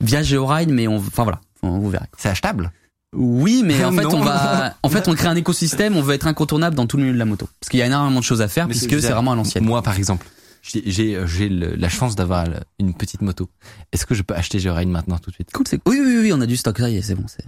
via 0.00 0.20
Georide. 0.24 0.70
Mais 0.70 0.88
on, 0.88 0.96
enfin 0.96 1.22
voilà, 1.22 1.40
on, 1.62 1.78
vous 1.78 1.88
verrez. 1.88 2.06
C'est 2.16 2.28
achetable? 2.28 2.72
Oui, 3.16 3.62
mais 3.64 3.82
en 3.84 3.92
fait, 3.92 4.02
Non. 4.02 4.16
on 4.16 4.20
va, 4.20 4.74
en 4.82 4.88
fait, 4.88 5.08
on 5.08 5.14
crée 5.14 5.28
un 5.28 5.36
écosystème, 5.36 5.96
on 5.96 6.02
veut 6.02 6.14
être 6.14 6.26
incontournable 6.26 6.76
dans 6.76 6.86
tout 6.86 6.96
le 6.96 7.02
milieu 7.04 7.14
de 7.14 7.18
la 7.18 7.24
moto. 7.24 7.48
Parce 7.60 7.70
qu'il 7.70 7.80
y 7.80 7.82
a 7.82 7.86
énormément 7.86 8.20
de 8.20 8.24
choses 8.24 8.42
à 8.42 8.48
faire, 8.48 8.66
Mais 8.66 8.72
puisque 8.72 9.00
c'est 9.00 9.10
vraiment 9.12 9.32
à 9.32 9.36
l'ancienne. 9.36 9.64
Moi, 9.64 9.82
par 9.82 9.96
exemple, 9.96 10.26
j'ai 10.62 10.82
j'ai 11.26 11.48
la 11.48 11.88
chance 11.88 12.16
d'avoir 12.16 12.46
une 12.78 12.94
petite 12.94 13.22
moto. 13.22 13.48
Est-ce 13.92 14.04
que 14.06 14.14
je 14.14 14.22
peux 14.22 14.34
acheter 14.34 14.58
Georide 14.58 14.88
maintenant 14.88 15.18
tout 15.18 15.30
de 15.30 15.34
suite? 15.34 15.50
Cool, 15.52 15.66
c'est, 15.68 15.80
oui, 15.86 15.98
oui, 16.04 16.18
oui, 16.20 16.32
on 16.34 16.40
a 16.40 16.46
du 16.46 16.56
stock, 16.56 16.78
ça 16.78 16.90
y 16.90 16.96
est, 16.98 17.02
c'est 17.02 17.14
bon, 17.14 17.24
c'est. 17.26 17.44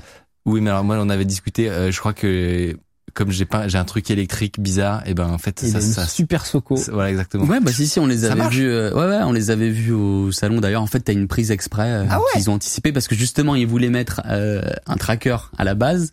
Oui, 0.47 0.61
mais 0.63 0.71
alors 0.71 0.85
moi, 0.85 0.97
on 0.99 1.11
avait 1.11 1.27
discuté. 1.27 1.69
euh, 1.69 1.93
je 1.93 1.99
crois 2.01 2.15
que 2.15 2.75
comme 3.15 3.31
j'ai 3.31 3.45
pas, 3.45 3.69
j'ai 3.69 3.79
un 3.79 3.85
truc 3.85 4.11
électrique 4.11 4.61
bizarre, 4.61 5.03
et 5.07 5.15
ben 5.15 5.27
en 5.29 5.39
fait, 5.39 5.61
Il 5.65 5.71
ça, 5.71 5.81
ça, 5.81 6.07
super 6.07 6.47
soco. 6.47 6.77
voilà 6.93 7.11
exactement. 7.11 7.45
Ouais, 7.45 7.61
bah 7.61 7.73
si, 7.73 7.87
si, 7.87 7.99
on 8.01 8.07
les 8.07 8.25
avait 8.25 8.49
vus, 8.49 8.69
euh, 8.69 8.93
ouais, 8.95 9.07
ouais, 9.17 9.23
on 9.25 9.33
les 9.33 9.51
avait 9.51 9.71
vus 9.71 9.93
au 9.93 10.33
salon. 10.33 10.61
D'ailleurs, 10.61 10.83
en 10.83 10.87
fait, 10.87 11.01
t'as 11.01 11.13
une 11.13 11.29
prise 11.29 11.51
exprès, 11.51 11.91
euh, 11.91 12.05
Ah 12.09 12.19
ouais 12.19 12.25
qu'ils 12.35 12.49
ont 12.51 12.55
anticipé 12.55 12.93
parce 12.93 13.09
que 13.09 13.15
justement, 13.15 13.55
ils 13.55 13.67
voulaient 13.67 13.91
mettre 13.91 14.23
euh, 14.27 14.63
un 14.87 14.97
tracker 14.97 15.37
à 15.59 15.65
la 15.65 15.75
base. 15.75 16.13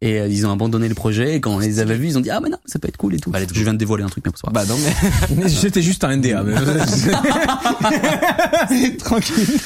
Et 0.00 0.20
euh, 0.20 0.28
ils 0.28 0.46
ont 0.46 0.52
abandonné 0.52 0.88
le 0.88 0.94
projet 0.94 1.34
et 1.34 1.40
quand 1.40 1.56
on 1.56 1.58
les 1.58 1.80
avait 1.80 1.96
vus, 1.96 2.06
ils 2.06 2.16
ont 2.16 2.20
dit 2.20 2.30
ah 2.30 2.38
mais 2.40 2.50
non 2.50 2.58
ça 2.66 2.78
peut 2.78 2.86
être 2.86 2.96
cool 2.96 3.16
et 3.16 3.18
tout. 3.18 3.32
Bah, 3.32 3.40
je 3.52 3.62
viens 3.64 3.72
de 3.72 3.78
dévoiler 3.78 4.04
un 4.04 4.08
truc 4.08 4.24
mais 4.26 4.30
grave. 4.30 4.52
Bah 4.54 4.64
non, 4.64 4.76
mais 4.78 5.36
Mais 5.42 5.48
C'était 5.48 5.82
juste 5.82 6.04
un 6.04 6.16
NDA. 6.16 6.44
mais- 6.44 6.54
Tranquille. 8.98 9.58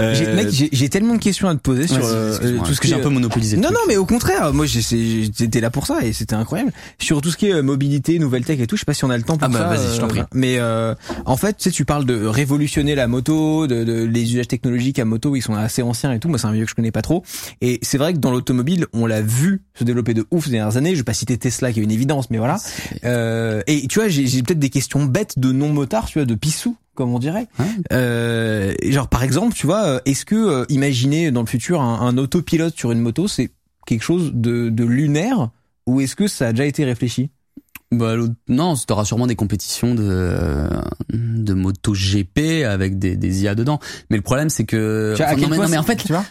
Euh, 0.00 0.34
Mec, 0.36 0.48
j'ai 0.72 0.88
tellement 0.88 1.14
de 1.14 1.20
questions 1.20 1.48
à 1.48 1.54
te 1.54 1.60
poser 1.60 1.86
sur 1.86 2.04
euh, 2.04 2.58
tout 2.64 2.74
ce 2.74 2.80
que 2.80 2.88
j'ai 2.88 2.94
un 2.94 3.00
peu 3.00 3.08
monopolisé. 3.08 3.56
le 3.56 3.62
Non, 3.62 3.70
non, 3.70 3.80
mais 3.86 3.96
au 3.96 4.06
contraire, 4.06 4.52
moi 4.52 4.66
j'étais 4.66 5.60
là 5.60 5.70
pour 5.70 5.86
ça 5.86 6.04
et 6.04 6.12
c'était 6.12 6.34
incroyable. 6.34 6.72
Sur 6.98 7.20
tout 7.20 7.30
ce 7.30 7.36
qui 7.36 7.48
est 7.48 7.54
euh, 7.54 7.62
mobilité, 7.62 8.18
nouvelle 8.18 8.44
tech 8.44 8.60
et 8.60 8.66
tout, 8.66 8.76
je 8.76 8.80
sais 8.80 8.86
pas 8.86 8.94
si 8.94 9.04
on 9.04 9.10
a 9.10 9.16
le 9.16 9.22
temps 9.22 9.36
pour 9.36 9.48
Ah 9.48 9.48
bah, 9.48 9.68
vas-y, 9.68 9.94
je 9.94 10.00
t'en 10.00 10.08
prie. 10.08 10.22
Mais 10.34 10.58
euh, 10.58 10.94
en 11.24 11.36
fait, 11.36 11.56
tu 11.56 11.64
sais, 11.64 11.70
tu 11.70 11.84
parles 11.84 12.04
de 12.04 12.24
révolutionner 12.24 12.94
la 12.94 13.06
moto, 13.06 13.66
de, 13.66 13.84
de 13.84 14.04
les 14.04 14.32
usages 14.32 14.48
technologiques 14.48 14.98
à 14.98 15.04
moto, 15.04 15.36
ils 15.36 15.42
sont 15.42 15.54
assez 15.54 15.82
anciens 15.82 16.12
et 16.12 16.18
tout. 16.18 16.28
Moi, 16.28 16.38
c'est 16.38 16.46
un 16.46 16.52
milieu 16.52 16.64
que 16.64 16.70
je 16.70 16.74
connais 16.74 16.92
pas 16.92 17.02
trop. 17.02 17.22
Et 17.60 17.78
c'est 17.82 17.98
vrai 17.98 18.12
que 18.12 18.18
dans 18.18 18.30
l'automobile, 18.30 18.86
on 18.92 19.06
l'a 19.06 19.22
vu 19.22 19.62
se 19.74 19.84
développer 19.84 20.14
de 20.14 20.26
ouf 20.30 20.44
ces 20.46 20.50
dernières 20.50 20.76
années. 20.76 20.92
Je 20.92 21.00
vais 21.00 21.04
pas 21.04 21.14
citer 21.14 21.36
Tesla 21.38 21.72
qui 21.72 21.80
est 21.80 21.82
une 21.82 21.90
évidence, 21.90 22.30
mais 22.30 22.38
voilà. 22.38 22.58
Euh, 23.04 23.62
et 23.66 23.86
tu 23.88 23.98
vois, 23.98 24.08
j'ai 24.08 24.42
peut-être 24.42 24.58
des 24.58 24.70
questions 24.70 25.04
bêtes 25.04 25.38
de 25.38 25.52
non 25.52 25.72
motards, 25.72 26.06
tu 26.06 26.18
vois, 26.18 26.26
de 26.26 26.34
pissou, 26.34 26.76
comme 26.98 27.14
on 27.14 27.20
dirait. 27.20 27.46
Ouais. 27.60 27.66
Euh, 27.92 28.74
genre 28.88 29.08
par 29.08 29.22
exemple, 29.22 29.54
tu 29.54 29.66
vois, 29.66 29.84
euh, 29.84 30.00
est-ce 30.04 30.24
que 30.24 30.34
euh, 30.34 30.64
imaginer 30.68 31.30
dans 31.30 31.42
le 31.42 31.46
futur 31.46 31.80
un, 31.80 32.00
un 32.00 32.18
autopilote 32.18 32.76
sur 32.76 32.90
une 32.90 32.98
moto, 32.98 33.28
c'est 33.28 33.50
quelque 33.86 34.02
chose 34.02 34.32
de, 34.34 34.68
de 34.68 34.84
lunaire 34.84 35.50
ou 35.86 36.00
est-ce 36.00 36.16
que 36.16 36.26
ça 36.26 36.48
a 36.48 36.52
déjà 36.52 36.66
été 36.66 36.84
réfléchi? 36.84 37.30
Bah, 37.92 38.16
non, 38.48 38.74
t'auras 38.76 39.04
sûrement 39.04 39.28
des 39.28 39.36
compétitions 39.36 39.94
de 39.94 40.68
de 41.12 41.54
moto 41.54 41.94
GP 41.94 42.64
avec 42.66 42.98
des, 42.98 43.16
des 43.16 43.44
IA 43.44 43.54
dedans. 43.54 43.78
Mais 44.10 44.16
le 44.16 44.22
problème 44.22 44.50
c'est 44.50 44.64
que 44.64 45.14
Tu 45.16 45.22
Enfin, 45.22 45.36
non, 45.36 45.48
mais, 45.48 45.56
point 45.56 45.64
non, 45.66 45.70
mais 45.70 45.78
en 45.78 45.84
fait, 45.84 45.96
tu 45.96 46.12
vois 46.12 46.24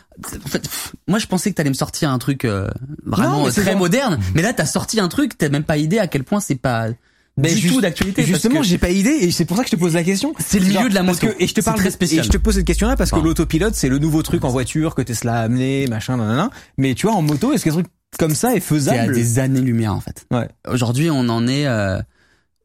en 0.44 0.50
fait, 0.50 0.70
moi 1.08 1.18
je 1.18 1.28
pensais 1.28 1.50
que 1.50 1.56
t'allais 1.56 1.70
me 1.70 1.76
sortir 1.76 2.12
un 2.12 2.20
truc 2.20 2.44
euh, 2.44 2.68
vraiment 3.06 3.46
Non, 3.46 3.52
très 3.52 3.76
moderne. 3.76 4.20
Mais 4.36 4.42
là 4.42 4.52
t'as 4.52 4.66
sorti 4.66 5.00
un 5.00 5.08
truc, 5.08 5.38
t'as 5.38 5.50
même 5.50 5.64
pas 5.64 5.78
idée 5.78 6.00
à 6.00 6.08
quel 6.08 6.24
point 6.24 6.40
c'est 6.42 6.56
pas 6.56 6.90
Ben, 7.38 7.54
du 7.54 7.60
juste- 7.60 7.74
tout 7.76 7.82
d'actualité. 7.82 8.24
Justement, 8.24 8.62
que 8.62 8.66
j'ai 8.66 8.78
pas 8.80 8.90
idée 8.90 9.12
et 9.12 9.32
c'est 9.32 9.46
pour 9.46 9.58
ça 9.58 9.64
que 9.64 9.70
je 9.70 9.76
te 9.76 9.80
pose 9.80 9.94
la 9.94 10.04
question. 10.04 10.34
c'est 10.40 10.58
le 10.60 10.66
milieu 10.66 10.80
Genre, 10.82 10.90
de 10.90 10.94
la 10.96 11.04
parce 11.04 11.22
moto. 11.22 11.34
que, 11.38 11.44
et 11.44 11.48
je 11.48 11.54
te 11.54 11.62
parle 11.62 11.78
très 11.78 11.90
et 11.90 11.92
spécial. 11.92 12.26
je 12.26 12.30
te 12.30 12.38
pose 12.38 12.56
cette 12.56 12.66
question-là 12.66 12.96
parce 12.96 13.12
que 13.12 13.20
l'autopilote 13.20 13.76
c'est 13.76 13.90
le 13.90 14.00
nouveau 14.00 14.24
truc 14.24 14.44
en 14.44 14.50
voiture 14.50 14.96
que 14.96 15.04
Tesla 15.04 15.36
a 15.36 15.42
amené, 15.44 15.86
machin, 15.88 16.18
nanana. 16.18 16.50
Mais 16.78 16.96
tu 16.96 17.06
vois, 17.08 17.16
en 17.16 17.22
moto, 17.22 17.54
est-ce 17.54 17.64
qu'un 17.64 17.72
truc 17.74 17.86
comme 18.18 18.34
ça 18.34 18.50
est 18.50 18.54
C'est 18.54 18.58
à 18.58 18.62
faisable? 18.62 19.14
des 19.14 19.38
années-lumière 19.40 19.94
en 19.94 20.00
fait. 20.02 20.26
Ouais. 20.32 20.48
Aujourd'hui, 20.68 21.10
on 21.12 21.30
en 21.30 21.48
est. 21.48 21.68
euh, 21.68 22.00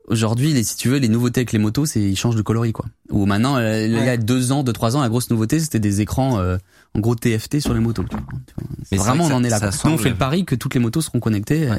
Aujourd'hui, 0.09 0.53
les, 0.53 0.65
si 0.65 0.77
tu 0.77 0.89
veux, 0.89 0.99
les 0.99 1.09
nouveautés 1.09 1.41
avec 1.41 1.53
les 1.53 1.61
motos, 1.61 1.87
c'est 1.87 2.01
ils 2.01 2.17
changent 2.17 2.35
de 2.35 2.43
coloris 2.43 2.73
quoi. 2.73 2.87
Ou 3.11 3.25
maintenant, 3.25 3.57
euh, 3.57 3.87
il 3.87 3.93
y 3.93 3.97
a 3.97 4.01
Ouais. 4.01 4.19
deux 4.19 4.51
ans, 4.51 4.65
deux 4.65 4.73
trois 4.73 4.97
ans, 4.97 5.01
la 5.01 5.09
grosse 5.09 5.31
nouveauté, 5.31 5.61
c'était 5.61 5.79
des 5.79 6.01
écrans 6.01 6.39
euh, 6.41 6.57
en 6.97 7.01
gros 7.01 7.15
TFT 7.15 7.61
sur 7.61 7.73
les 7.73 7.79
motos. 7.81 8.03
Tu 8.03 8.17
vois. 8.17 8.25
Mais 8.91 8.99
Vraiment, 8.99 9.25
vrai 9.25 9.35
on 9.35 9.37
que 9.37 9.41
en 9.43 9.45
est 9.45 9.49
là. 9.51 9.59
ça- 9.61 9.69
quoi. 9.69 9.73
ça 9.79 9.89
Nous, 9.89 9.95
on 9.95 9.99
fait 9.99 10.11
le 10.11 10.17
pari 10.17 10.45
que 10.45 10.57
toutes 10.57 10.75
les 10.75 10.81
motos 10.81 11.03
seront 11.03 11.21
connectées 11.21 11.71
euh, 11.71 11.77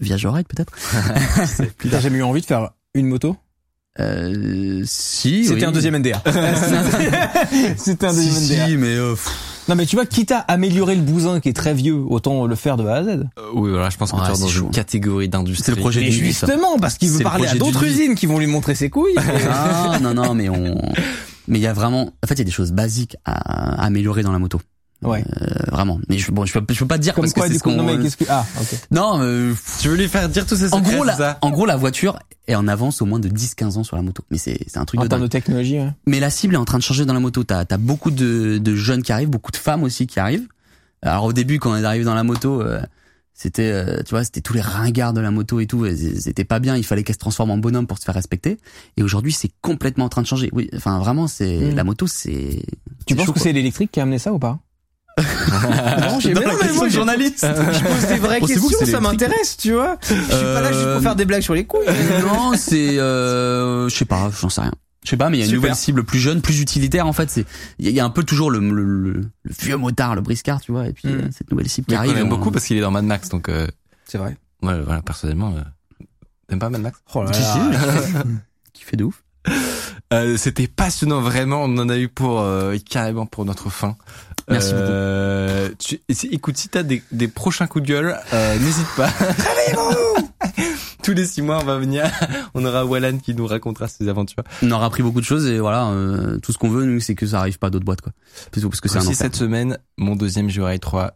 via 0.00 0.16
Joyride 0.16 0.46
peut-être. 0.48 0.72
T'as 1.90 2.00
jamais 2.00 2.18
eu 2.18 2.22
envie 2.22 2.40
de 2.40 2.46
faire 2.46 2.70
une 2.94 3.06
moto? 3.06 3.36
Euh, 3.98 4.82
si. 4.84 5.44
C'était 5.46 5.60
oui. 5.60 5.64
un 5.64 5.72
deuxième 5.72 5.96
NDA. 5.96 6.22
C'était 7.78 8.06
un 8.06 8.12
Si, 8.12 8.26
deuxième 8.26 8.44
NDA. 8.64 8.66
si, 8.68 8.76
mais 8.76 8.94
euh, 8.94 9.14
Non 9.68 9.74
mais 9.74 9.86
tu 9.86 9.96
vois, 9.96 10.04
quitte 10.04 10.32
à 10.32 10.40
améliorer 10.40 10.94
le 10.96 11.00
bousin 11.00 11.40
qui 11.40 11.48
est 11.48 11.54
très 11.54 11.72
vieux, 11.72 11.94
autant 11.94 12.46
le 12.46 12.54
faire 12.56 12.76
de 12.76 12.86
A 12.86 12.96
à 12.96 13.04
Z. 13.04 13.08
Euh, 13.08 13.22
oui, 13.54 13.70
voilà, 13.70 13.88
je 13.88 13.96
pense 13.96 14.10
qu'on 14.10 14.18
Ouais, 14.20 14.26
est 14.26 14.38
dans 14.38 14.48
une 14.48 14.70
catégorie 14.70 15.30
d'industrie. 15.30 15.64
C'est 15.64 15.70
le 15.72 15.78
projet 15.78 16.00
Mais 16.02 16.10
ça. 16.10 16.18
justement, 16.18 16.78
parce 16.78 16.98
qu'il 16.98 17.08
veut 17.10 17.20
parler 17.22 17.48
à 17.48 17.54
d'autres 17.54 17.84
usines 17.84 18.14
qui 18.16 18.26
vont 18.26 18.38
lui 18.38 18.46
montrer 18.46 18.74
ses 18.74 18.90
couilles. 18.90 19.14
Ah, 19.50 19.98
non, 20.02 20.12
non, 20.12 20.34
mais 20.34 20.50
on. 20.50 20.76
Mais 21.48 21.58
il 21.58 21.62
y 21.62 21.66
a 21.66 21.72
vraiment. 21.72 22.10
En 22.22 22.26
fait, 22.26 22.34
il 22.34 22.38
y 22.38 22.42
a 22.42 22.44
des 22.44 22.50
choses 22.50 22.72
basiques 22.72 23.16
à 23.24 23.82
améliorer 23.82 24.22
dans 24.22 24.32
la 24.32 24.38
moto. 24.38 24.60
Ouais. 25.02 25.22
Euh, 25.42 25.46
vraiment. 25.70 26.00
Mais 26.08 26.18
je, 26.18 26.32
bon, 26.32 26.46
je 26.46 26.58
peux, 26.58 26.72
je 26.72 26.78
peux 26.78 26.86
pas 26.86 26.96
te 26.96 27.02
dire 27.02 27.14
Comme 27.14 27.24
parce 27.24 27.34
quoi, 27.34 27.46
que 27.46 27.52
c'est 27.52 27.58
ce 27.58 27.62
qu'on. 27.62 27.72
non 27.76 27.84
mais 27.84 27.98
qu'est-ce 28.02 28.16
que 28.16 28.24
ah, 28.28 28.44
ok. 28.60 28.78
Non, 28.90 29.18
euh, 29.20 29.52
Tu 29.80 29.88
veux 29.88 29.96
lui 29.96 30.08
faire 30.08 30.28
dire 30.28 30.46
tous 30.46 30.56
ces 30.56 30.72
en 30.72 30.80
gros, 30.80 31.04
la, 31.04 31.14
ça 31.16 31.38
en 31.42 31.50
gros, 31.50 31.66
la 31.66 31.76
voiture 31.76 32.18
est 32.48 32.54
en 32.54 32.66
avance 32.66 33.02
au 33.02 33.06
moins 33.06 33.18
de 33.20 33.28
10-15 33.28 33.76
ans 33.78 33.84
sur 33.84 33.96
la 33.96 34.02
moto. 34.02 34.24
Mais 34.30 34.38
c'est, 34.38 34.58
c'est 34.66 34.78
un 34.78 34.84
truc 34.86 35.00
En 35.00 35.04
de 35.04 35.08
termes 35.08 35.20
dingue. 35.20 35.28
de 35.28 35.32
technologie, 35.32 35.78
ouais. 35.78 35.90
Mais 36.06 36.18
la 36.18 36.30
cible 36.30 36.54
est 36.54 36.58
en 36.58 36.64
train 36.64 36.78
de 36.78 36.82
changer 36.82 37.04
dans 37.04 37.12
la 37.14 37.20
moto. 37.20 37.44
T'as, 37.44 37.64
t'as 37.66 37.76
beaucoup 37.76 38.10
de, 38.10 38.58
de 38.58 38.74
jeunes 38.74 39.02
qui 39.02 39.12
arrivent, 39.12 39.28
beaucoup 39.30 39.52
de 39.52 39.56
femmes 39.58 39.82
aussi 39.82 40.06
qui 40.06 40.18
arrivent. 40.18 40.46
Alors 41.02 41.24
au 41.24 41.32
début, 41.34 41.58
quand 41.58 41.72
on 41.72 41.76
est 41.76 41.84
arrivé 41.84 42.04
dans 42.04 42.14
la 42.14 42.24
moto, 42.24 42.62
euh, 42.62 42.80
c'était, 43.34 43.70
euh, 43.70 43.98
tu 44.02 44.10
vois, 44.10 44.24
c'était 44.24 44.40
tous 44.40 44.54
les 44.54 44.62
ringards 44.62 45.12
de 45.12 45.20
la 45.20 45.30
moto 45.30 45.60
et 45.60 45.66
tout. 45.66 45.86
C'était 46.18 46.44
pas 46.44 46.58
bien. 46.58 46.74
Il 46.74 46.84
fallait 46.84 47.02
qu'elle 47.02 47.14
se 47.16 47.20
transforme 47.20 47.50
en 47.50 47.58
bonhomme 47.58 47.86
pour 47.86 47.98
se 47.98 48.04
faire 48.04 48.14
respecter. 48.14 48.56
Et 48.96 49.02
aujourd'hui, 49.02 49.32
c'est 49.32 49.50
complètement 49.60 50.06
en 50.06 50.08
train 50.08 50.22
de 50.22 50.26
changer. 50.26 50.48
Oui, 50.54 50.70
enfin 50.74 50.98
vraiment, 51.00 51.26
c'est 51.26 51.58
Mm. 51.58 51.74
la 51.74 51.84
moto, 51.84 52.06
c'est. 52.06 52.62
Tu 53.06 53.14
penses 53.14 53.26
chaud, 53.26 53.32
que 53.34 53.40
c'est 53.40 53.52
l'électrique 53.52 53.92
qui 53.92 54.00
a 54.00 54.04
amené 54.04 54.18
ça 54.18 54.32
ou 54.32 54.38
pas? 54.38 54.58
Non, 55.18 56.20
j'ai 56.20 56.34
mais 56.34 56.40
non, 56.44 56.52
mais 56.62 56.72
moi, 56.72 56.88
journaliste. 56.88 57.46
Je 57.72 57.84
pose 57.84 58.06
des 58.08 58.18
vraies 58.18 58.40
que 58.40 58.46
questions, 58.46 58.84
ça 58.86 59.00
m'intéresse, 59.00 59.56
tu 59.56 59.72
vois. 59.72 59.96
Je 60.02 60.14
suis 60.14 60.22
pas 60.24 60.60
là 60.60 60.72
juste 60.72 60.84
Euh, 60.84 60.94
pour 60.94 61.02
faire 61.02 61.16
des 61.16 61.24
blagues 61.24 61.42
sur 61.42 61.54
les 61.54 61.64
couilles. 61.64 61.86
non, 62.22 62.52
c'est, 62.56 62.98
euh, 62.98 63.88
je 63.88 63.94
sais 63.94 64.04
pas, 64.04 64.30
j'en 64.40 64.48
sais 64.50 64.60
rien. 64.60 64.72
Je 65.04 65.10
sais 65.10 65.16
pas, 65.16 65.30
mais 65.30 65.38
il 65.38 65.40
y 65.40 65.42
a 65.42 65.46
une 65.46 65.50
Super. 65.52 65.62
nouvelle 65.62 65.76
cible 65.76 66.04
plus 66.04 66.18
jeune, 66.18 66.42
plus 66.42 66.60
utilitaire 66.60 67.06
en 67.06 67.12
fait. 67.12 67.30
C'est, 67.30 67.46
il 67.78 67.84
y 67.84 67.88
a- 67.88 67.90
il 67.92 67.96
y 67.96 68.00
a 68.00 68.04
un 68.04 68.10
peu 68.10 68.24
toujours 68.24 68.50
le, 68.50 68.58
le, 68.58 68.82
le- 68.84 69.12
le 69.44 69.52
vieux 69.60 69.76
motard, 69.76 70.16
le 70.16 70.20
briscard, 70.20 70.60
tu 70.60 70.72
vois, 70.72 70.88
et 70.88 70.92
puis 70.92 71.08
Mm. 71.08 71.12
euh, 71.18 71.28
cette 71.36 71.50
nouvelle 71.50 71.68
cible 71.68 71.86
qui 71.86 71.92
Mais 71.94 71.98
arrive. 71.98 72.18
on- 72.24 72.28
beaucoup 72.28 72.50
parce 72.50 72.64
qu'il 72.66 72.76
est 72.76 72.80
dans 72.80 72.90
Mad 72.90 73.04
Max, 73.04 73.28
donc 73.28 73.48
euh, 73.48 73.68
C'est 74.04 74.18
vrai. 74.18 74.36
voilà, 74.62 74.82
voilà, 74.82 75.02
personnellement, 75.02 75.54
euh, 75.56 75.60
t'aimes 76.48 76.58
pas 76.58 76.70
Mad 76.70 76.82
Max? 76.82 76.98
Oh 77.14 77.22
là 77.22 77.30
là. 77.30 78.24
qui 78.72 78.82
fait 78.82 78.96
de 78.96 79.04
ouf. 79.04 79.22
Euh, 80.12 80.36
C'était 80.36 80.66
passionnant, 80.66 81.20
vraiment. 81.20 81.62
On 81.62 81.78
en 81.78 81.88
a 81.88 81.96
eu 81.96 82.08
pour 82.08 82.40
euh, 82.40 82.76
carrément 82.90 83.26
pour 83.26 83.44
notre 83.44 83.70
fin. 83.70 83.96
Merci 84.48 84.72
euh, 84.74 85.68
Tu, 85.78 85.98
si- 86.10 86.28
écoute, 86.28 86.56
si 86.56 86.68
t'as 86.68 86.82
des, 86.84 87.02
des 87.12 87.28
prochains 87.28 87.66
coups 87.66 87.84
de 87.84 87.88
gueule, 87.92 88.16
euh, 88.32 88.58
n'hésite 88.58 88.86
pas. 88.96 89.10
Tous 91.02 91.12
les 91.12 91.26
six 91.26 91.42
mois, 91.42 91.58
on 91.60 91.64
va 91.64 91.78
venir. 91.78 92.04
On 92.54 92.64
aura 92.64 92.84
Wallan 92.84 93.18
qui 93.18 93.34
nous 93.34 93.46
racontera 93.46 93.86
ses 93.88 94.08
aventures. 94.08 94.42
On 94.62 94.70
aura 94.70 94.86
appris 94.86 95.02
beaucoup 95.02 95.20
de 95.20 95.24
choses 95.26 95.46
et 95.46 95.58
voilà, 95.58 95.88
euh, 95.88 96.38
tout 96.38 96.52
ce 96.52 96.58
qu'on 96.58 96.68
veut 96.70 96.84
nous, 96.84 97.00
c'est 97.00 97.14
que 97.14 97.26
ça 97.26 97.38
arrive 97.40 97.58
pas 97.58 97.68
à 97.68 97.70
d'autres 97.70 97.84
boîtes 97.84 98.00
quoi. 98.00 98.12
Plutôt 98.50 98.68
parce 98.68 98.80
que 98.80 98.88
c'est 98.88 98.98
un 98.98 99.02
enfer. 99.02 99.14
cette 99.16 99.36
semaine, 99.36 99.78
mon 99.98 100.16
deuxième 100.16 100.48
Juraï 100.48 100.80
3. 100.80 101.12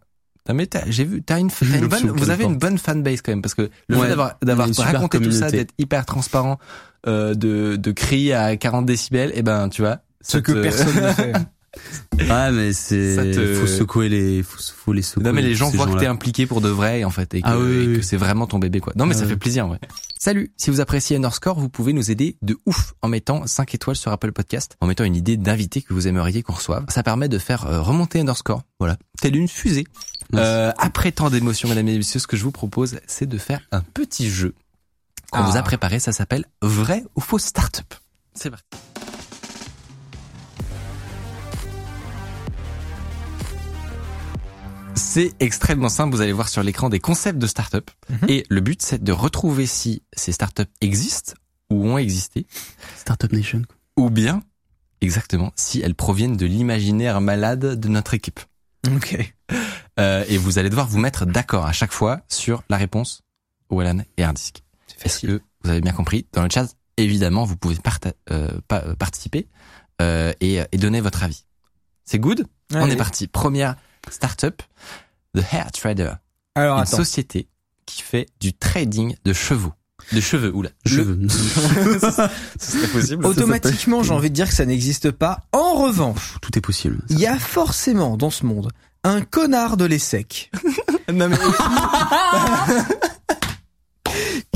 Non 0.48 0.54
mais 0.54 0.66
t'as- 0.66 0.84
j'ai 0.88 1.04
vu, 1.04 1.22
t'as 1.22 1.38
une, 1.38 1.50
une 1.62 1.86
bonne, 1.86 2.10
vous 2.10 2.30
avez 2.30 2.44
une 2.44 2.56
bonne 2.56 2.78
fanbase 2.78 3.20
quand 3.22 3.32
même 3.32 3.42
parce 3.42 3.54
que 3.54 3.68
le 3.88 3.96
Ouais, 3.96 4.08
fait 4.08 4.16
d'avoir 4.42 4.68
raconté 4.76 5.20
tout 5.20 5.32
ça, 5.32 5.50
d'être 5.50 5.74
hyper 5.78 6.06
transparent, 6.06 6.58
euh, 7.06 7.34
de 7.34 7.76
de 7.76 7.92
crier 7.92 8.34
à 8.34 8.56
40 8.56 8.86
décibels, 8.86 9.32
et 9.34 9.42
ben 9.42 9.68
tu 9.68 9.82
vois, 9.82 9.98
Ce 10.22 10.38
que 10.38 10.52
te- 10.52 10.62
personne 10.62 10.94
ne 10.96 11.12
fait. 11.12 11.32
Ouais, 12.18 12.50
mais 12.52 12.72
Ça 12.72 12.80
c'est 12.88 13.30
te- 13.32 13.54
faut 13.54 13.66
secouer 13.66 14.08
les, 14.08 14.42
faut, 14.42 14.58
faut 14.76 14.92
les 14.92 15.02
secouer. 15.02 15.24
Non 15.24 15.32
mais 15.32 15.42
les 15.42 15.54
gens 15.54 15.70
voient 15.70 15.86
que 15.86 15.98
t'es 15.98 16.06
impliqué 16.06 16.46
pour 16.46 16.60
de 16.60 16.68
vrai 16.68 17.04
en 17.04 17.10
fait 17.10 17.32
et 17.34 17.40
que, 17.42 17.46
Ah 17.48 17.58
oui, 17.58 17.64
et 17.64 17.78
oui, 17.78 17.84
que 17.94 17.98
oui. 17.98 18.04
c'est 18.04 18.16
vraiment 18.16 18.46
ton 18.46 18.58
bébé 18.58 18.80
quoi. 18.80 18.92
Non 18.96 19.06
mais 19.06 19.14
Ah 19.14 19.18
ça 19.20 19.24
oui. 19.24 19.30
fait 19.30 19.36
plaisir 19.36 19.68
ouais. 19.68 19.78
Salut, 20.18 20.52
si 20.56 20.70
vous 20.70 20.80
appréciez 20.80 21.16
Underscore, 21.16 21.58
vous 21.58 21.70
pouvez 21.70 21.92
nous 21.94 22.10
aider 22.10 22.36
de 22.42 22.58
ouf 22.66 22.92
en 23.00 23.08
mettant 23.08 23.46
5 23.46 23.74
étoiles 23.74 23.96
sur 23.96 24.12
Apple 24.12 24.32
Podcast, 24.32 24.76
en 24.80 24.86
mettant 24.86 25.04
une 25.04 25.16
idée 25.16 25.36
d'invité 25.38 25.80
que 25.80 25.94
vous 25.94 26.06
aimeriez 26.08 26.42
qu'on 26.42 26.52
reçoive. 26.52 26.84
Ça 26.88 27.02
permet 27.02 27.28
de 27.28 27.38
faire 27.38 27.66
euh, 27.66 27.80
remonter 27.80 28.20
Underscore, 28.20 28.62
voilà, 28.78 28.96
telle 29.20 29.36
une 29.36 29.48
fusée. 29.48 29.86
Euh, 30.34 30.72
après 30.78 31.10
tant 31.12 31.30
d'émotions, 31.30 31.68
mesdames 31.70 31.88
et 31.88 31.96
messieurs, 31.96 32.20
ce 32.20 32.26
que 32.26 32.36
je 32.36 32.42
vous 32.44 32.52
propose, 32.52 32.98
c'est 33.06 33.26
de 33.26 33.38
faire 33.38 33.60
un 33.72 33.80
petit 33.80 34.28
jeu 34.30 34.54
qu'on 35.32 35.40
Ah. 35.40 35.50
vous 35.50 35.56
a 35.56 35.62
préparé. 35.62 35.98
Ça 36.00 36.12
s'appelle 36.12 36.44
Vrai 36.60 37.02
ou 37.16 37.20
faux 37.20 37.38
Startup? 37.38 37.92
C'est 38.34 38.50
parti. 38.50 38.64
C'est 44.94 45.32
extrêmement 45.40 45.88
simple. 45.88 46.14
Vous 46.14 46.20
allez 46.20 46.32
voir 46.32 46.48
sur 46.48 46.62
l'écran 46.62 46.88
des 46.88 47.00
concepts 47.00 47.38
de 47.38 47.46
start-up. 47.46 47.90
Mhm. 48.08 48.18
Et 48.28 48.44
le 48.48 48.60
but, 48.60 48.82
c'est 48.82 49.02
de 49.02 49.12
retrouver 49.12 49.66
si 49.66 50.02
ces 50.12 50.32
startups 50.32 50.62
existent 50.80 51.34
ou 51.70 51.86
ont 51.88 51.98
existé, 51.98 52.46
Startup 52.96 53.32
Nation. 53.32 53.62
ou 53.96 54.10
bien, 54.10 54.42
exactement, 55.00 55.52
si 55.54 55.80
elles 55.80 55.94
proviennent 55.94 56.36
de 56.36 56.46
l'imaginaire 56.46 57.20
malade 57.20 57.78
de 57.78 57.88
notre 57.88 58.14
équipe. 58.14 58.40
Ok. 58.94 59.34
Euh, 59.98 60.24
et 60.28 60.38
vous 60.38 60.58
allez 60.58 60.70
devoir 60.70 60.86
vous 60.86 60.98
mettre 60.98 61.26
d'accord 61.26 61.66
à 61.66 61.72
chaque 61.72 61.92
fois 61.92 62.20
sur 62.28 62.62
la 62.70 62.78
réponse 62.78 63.20
Wallan 63.68 63.98
et 64.16 64.22
Hardisk. 64.24 64.62
Est-ce 65.04 65.26
que 65.26 65.42
vous 65.62 65.70
avez 65.70 65.82
bien 65.82 65.92
compris 65.92 66.26
Dans 66.32 66.42
le 66.42 66.48
chat, 66.48 66.68
évidemment, 66.96 67.44
vous 67.44 67.56
pouvez 67.56 67.74
parta- 67.74 68.14
euh, 68.30 68.48
pa- 68.66 68.82
euh, 68.86 68.94
participer 68.94 69.46
euh, 70.00 70.32
et, 70.40 70.60
et 70.72 70.78
donner 70.78 71.02
votre 71.02 71.22
avis. 71.22 71.44
C'est 72.06 72.18
good? 72.20 72.46
On 72.72 72.88
est 72.88 72.96
parti. 72.96 73.26
Première 73.26 73.76
startup. 74.10 74.62
The 75.36 75.42
Hair 75.52 75.70
Trader, 75.72 76.12
Alors 76.54 76.76
une 76.78 76.82
attends. 76.82 76.96
société 76.96 77.48
qui 77.86 78.02
fait 78.02 78.26
du 78.40 78.52
trading 78.52 79.14
de 79.24 79.32
chevaux. 79.32 79.72
De 80.12 80.20
cheveux, 80.20 80.52
oula. 80.54 80.70
Je 80.84 81.02
veux. 81.02 81.28
Ce 81.28 82.10
serait 82.58 82.88
possible. 82.88 83.24
Automatiquement, 83.26 84.02
j'ai 84.02 84.12
envie 84.12 84.30
de 84.30 84.34
dire 84.34 84.48
que 84.48 84.54
ça 84.54 84.64
n'existe 84.64 85.10
pas. 85.12 85.40
En 85.52 85.74
revanche, 85.74 86.38
Tout 86.42 86.56
est 86.58 86.60
possible. 86.62 87.00
il 87.10 87.20
y 87.20 87.26
a 87.26 87.38
forcément 87.38 88.16
dans 88.16 88.30
ce 88.30 88.44
monde 88.46 88.72
un 89.04 89.20
connard 89.22 89.76
de 89.76 89.84
l'ESSEC 89.84 90.50
Non, 91.12 91.28
mais 91.28 91.36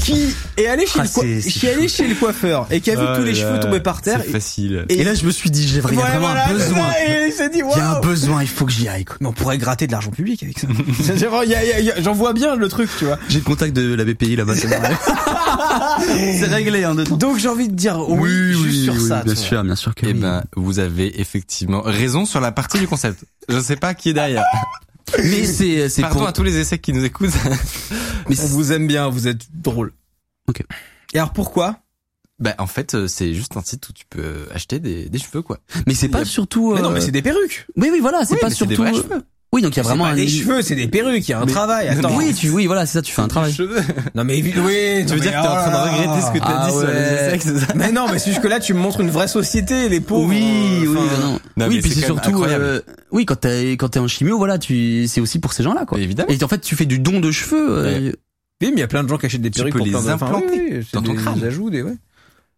qui 0.05 0.34
est 0.57 0.66
allé 0.66 0.86
chez, 0.86 1.00
Ah, 1.00 1.02
le, 1.05 1.09
coi- 1.09 1.22
c'est- 1.22 1.40
c'est 1.40 1.50
qui 1.50 1.66
est 1.66 1.74
allé 1.74 1.88
chez 1.88 2.07
le 2.07 2.14
coiffeur 2.14 2.66
et 2.70 2.80
qui 2.80 2.90
a 2.90 2.94
vu 2.94 3.07
tous 3.16 3.22
les 3.24 3.32
là 3.32 3.38
cheveux 3.40 3.61
tomber 3.61 3.80
par 3.80 4.00
terre. 4.02 4.20
C'est 4.24 4.30
facile. 4.32 4.84
Et- 4.88 5.00
Et 5.00 5.05
là, 5.05 5.14
je 5.14 5.24
me 5.24 5.30
suis 5.30 5.50
dit, 5.50 5.66
j'ai 5.66 5.80
vraiment 5.80 6.02
Ouais, 6.02 6.09
vraiment 6.11 6.26
voilà, 6.28 6.46
un 6.48 6.52
besoin. 6.52 6.86
Il 7.26 7.32
s'est 7.32 7.48
dit, 7.48 7.59
Il 7.59 7.78
y 7.78 7.80
a 7.80 7.96
un 7.96 8.00
besoin, 8.00 8.42
il 8.42 8.48
faut 8.48 8.64
que 8.66 8.72
j'y 8.72 8.88
aille. 8.88 9.05
quoi. 9.05 9.16
Mais 9.20 9.26
on 9.28 9.32
pourrait 9.32 9.59
gratter 9.59 9.86
de 9.86 9.92
l'argent 9.92 10.11
public 10.11 10.42
avec 10.42 10.59
ça. 10.59 10.66
J'en 12.02 12.12
vois 12.12 12.32
bien 12.32 12.55
le 12.57 12.68
truc, 12.68 12.88
tu 12.98 13.05
vois. 13.07 13.18
J'ai 13.28 13.38
le 13.38 13.44
contact 13.44 13.74
de 13.74 13.94
la 13.94 14.05
BPI 14.05 14.36
là-bas. 14.36 14.55
C'est 14.55 14.68
c'est 16.38 16.46
réglé 16.46 16.84
en 16.86 16.94
deux 16.94 17.05
temps. 17.05 17.16
Donc 17.16 17.38
j'ai 17.38 17.48
envie 17.48 17.68
de 17.68 17.74
dire 17.74 17.98
oui, 18.09 18.52
juste 18.55 18.84
sur 18.84 19.00
ça. 19.00 19.22
bien 19.24 19.34
sûr, 19.34 19.62
bien 19.64 19.76
sûr 19.76 19.94
que 19.94 20.07
Eh 20.07 20.12
oui. 20.12 20.20
ben, 20.20 20.42
vous 20.57 20.78
avez 20.78 21.20
effectivement 21.20 21.82
raison 21.84 22.24
sur 22.26 22.40
la 22.40 22.52
partie 22.52 22.78
du 22.78 22.86
concept. 22.88 23.24
Je 23.48 23.61
sais 23.61 23.76
pas 23.76 23.94
qui 23.94 24.11
est 24.11 24.14
derrière. 24.14 24.44
Mais 25.18 25.44
c'est 25.44 25.88
c'est 25.88 26.02
Pardon 26.02 26.20
pour 26.20 26.28
à 26.28 26.32
tous 26.32 26.42
les 26.42 26.57
essais 26.59 26.78
qui 26.78 26.92
nous 26.92 27.05
écoutent. 27.05 27.30
mais 28.28 28.40
On 28.40 28.46
vous 28.46 28.72
aime 28.72 28.86
bien, 28.86 29.09
vous 29.09 29.28
êtes 29.28 29.46
drôle. 29.52 29.92
Ok. 30.48 30.62
Et 31.12 31.18
alors 31.18 31.32
pourquoi? 31.32 31.78
Bah, 32.40 32.55
en 32.59 32.66
fait, 32.66 32.94
euh, 32.94 33.07
c'est 33.07 33.32
juste 33.32 33.57
un 33.57 33.62
site 33.62 33.88
où 33.88 33.92
tu 33.92 34.05
peux 34.11 34.48
acheter 34.52 34.80
des, 34.80 35.09
des 35.09 35.18
cheveux, 35.18 35.42
quoi. 35.42 35.61
mais 35.86 35.94
c'est 35.94 36.09
pas 36.09 36.24
surtout 36.24 36.74
Mais 36.74 36.82
non, 36.82 36.90
euh, 36.90 36.94
mais 36.94 37.00
c'est 37.00 37.12
des 37.12 37.22
perruques. 37.22 37.66
Oui 37.76 37.90
oui 37.92 38.00
voilà, 38.00 38.24
c'est 38.24 38.34
Oui, 38.34 38.40
pas 38.40 38.46
mais 38.46 38.50
des 38.50 38.57
surtout 38.57 38.74
vrais 38.82 38.92
cheveux. 38.92 39.22
Oui, 39.55 39.62
donc 39.62 39.72
il 39.74 39.76
y 39.76 39.80
a 39.80 39.82
vraiment 39.84 40.02
pas 40.05 40.11
un 40.11 40.14
des 40.16 40.26
cheveux, 40.26 40.62
c'est 40.62 40.74
des 40.74 40.88
perruques. 40.88 41.28
Il 41.28 41.30
y 41.30 41.34
a 41.34 41.40
un 41.40 41.44
Mais- 41.46 41.52
travail. 41.52 41.86
Attends. 41.86 42.16
Oui, 42.16 42.34
tu 42.34 42.50
oui, 42.50 42.66
voilà, 42.66 42.86
c'est 42.86 42.94
ça, 42.94 43.02
tu 43.02 43.12
fais 43.12 43.22
un 43.22 43.28
travail. 43.28 43.52
Des 43.52 43.57
cheveux. 43.57 43.80
Non 44.16 44.24
mais 44.24 44.34
oui, 44.34 44.50
Tu 44.52 44.59
non, 44.59 44.64
veux 44.64 45.20
dire 45.20 45.30
que 45.30 45.30
t'es 45.30 45.36
en 45.38 45.42
train 45.42 45.70
de 45.70 45.76
oh 45.76 45.92
regretter 46.02 46.26
ce 46.26 46.32
que 46.32 46.38
t'as 46.38 46.44
Ah 46.59 46.66
dit 46.66 46.72
sur 46.72 46.86
les 46.88 46.92
ouais. 46.92 47.38
c'est 47.40 47.59
ça 47.61 47.66
Mais 47.76 47.92
non, 47.92 48.07
mais 48.11 48.18
c'est 48.18 48.30
juste 48.30 48.42
que 48.42 48.48
là, 48.48 48.59
tu 48.59 48.74
me 48.74 48.80
montres 48.80 49.00
une 49.00 49.11
vraie 49.11 49.28
société, 49.28 49.88
les 49.88 50.00
pauvres. 50.00 50.28
Oui, 50.28 50.42
euh, 50.42 50.86
oui, 50.88 50.94
bah 50.96 51.00
non. 51.22 51.38
Non, 51.57 51.66
oui, 51.68 51.80
puis 51.80 51.92
c'est 51.92 52.05
surtout, 52.05 52.42
euh, 52.42 52.80
oui, 53.12 53.24
quand 53.26 53.36
t'es 53.36 53.70
quand 53.72 53.90
t'es 53.90 54.00
en 54.00 54.09
chimio, 54.09 54.36
voilà, 54.38 54.59
tu, 54.59 55.07
c'est 55.07 55.20
aussi 55.20 55.38
pour 55.38 55.52
ces 55.52 55.62
gens-là, 55.62 55.84
quoi. 55.86 56.00
Évidemment. 56.00 56.28
Et 56.30 56.42
en 56.42 56.48
fait, 56.48 56.61
tu 56.61 56.74
fais 56.74 56.84
du 56.86 56.98
don 56.98 57.20
de 57.20 57.30
cheveux. 57.30 57.78
euh, 57.78 58.00
Oui, 58.61 58.68
mais 58.70 58.72
il 58.72 58.78
y 58.80 58.82
a 58.82 58.88
plein 58.88 59.05
de 59.05 59.09
gens 59.09 59.18
qui 59.18 59.26
achètent 59.26 59.40
des 59.40 59.52
Tu 59.52 59.59
perruques 59.61 59.74
peux 59.74 59.78
pour 59.78 59.86
les 59.86 60.09
implanter 60.09 60.80
dans 60.92 61.00
ton 61.00 61.12
des 61.12 61.18
crâne. 61.18 61.44
ajouts, 61.44 61.70
des, 61.70 61.82
ouais. 61.82 61.94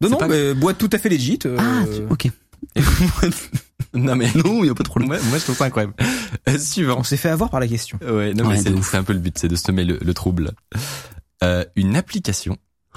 Non, 0.01 0.09
non, 0.09 0.19
boîte 0.57 0.79
tout 0.79 0.91
à 0.93 0.99
fait 0.99 1.11
légit. 1.11 1.39
euh, 1.45 1.57
Ah, 1.59 1.85
tu- 1.95 2.03
ok. 2.11 2.31
Non, 3.95 4.17
mais 4.17 4.29
Non, 4.35 4.63
il 4.65 4.67
y 4.67 4.71
a 4.71 4.75
pas 4.75 4.85
trop 4.85 5.01
moi, 5.01 5.19
moi, 5.29 5.39
je 5.39 5.45
trouve 5.45 5.57
ça 5.57 5.65
incroyable. 5.65 5.95
Euh, 6.49 6.59
suivant. 6.59 6.97
On 6.99 7.03
s'est 7.03 7.17
fait 7.17 7.29
avoir 7.29 7.51
par 7.51 7.61
la 7.61 7.69
question. 7.69 7.99
Ouais, 8.03 8.35
non, 8.35 8.45
Ouais, 8.45 8.55
mais 8.55 8.63
c'est 8.63 8.71
de 8.71 8.97
un 8.97 9.05
peu 9.05 9.13
le 9.13 9.19
but, 9.19 9.39
c'est 9.39 9.49
de 9.49 9.57
semer 9.57 9.85
le, 9.85 9.99
le 10.01 10.15
trouble. 10.15 10.53
Euh, 11.43 11.65
une 11.77 11.97
application 11.97 12.57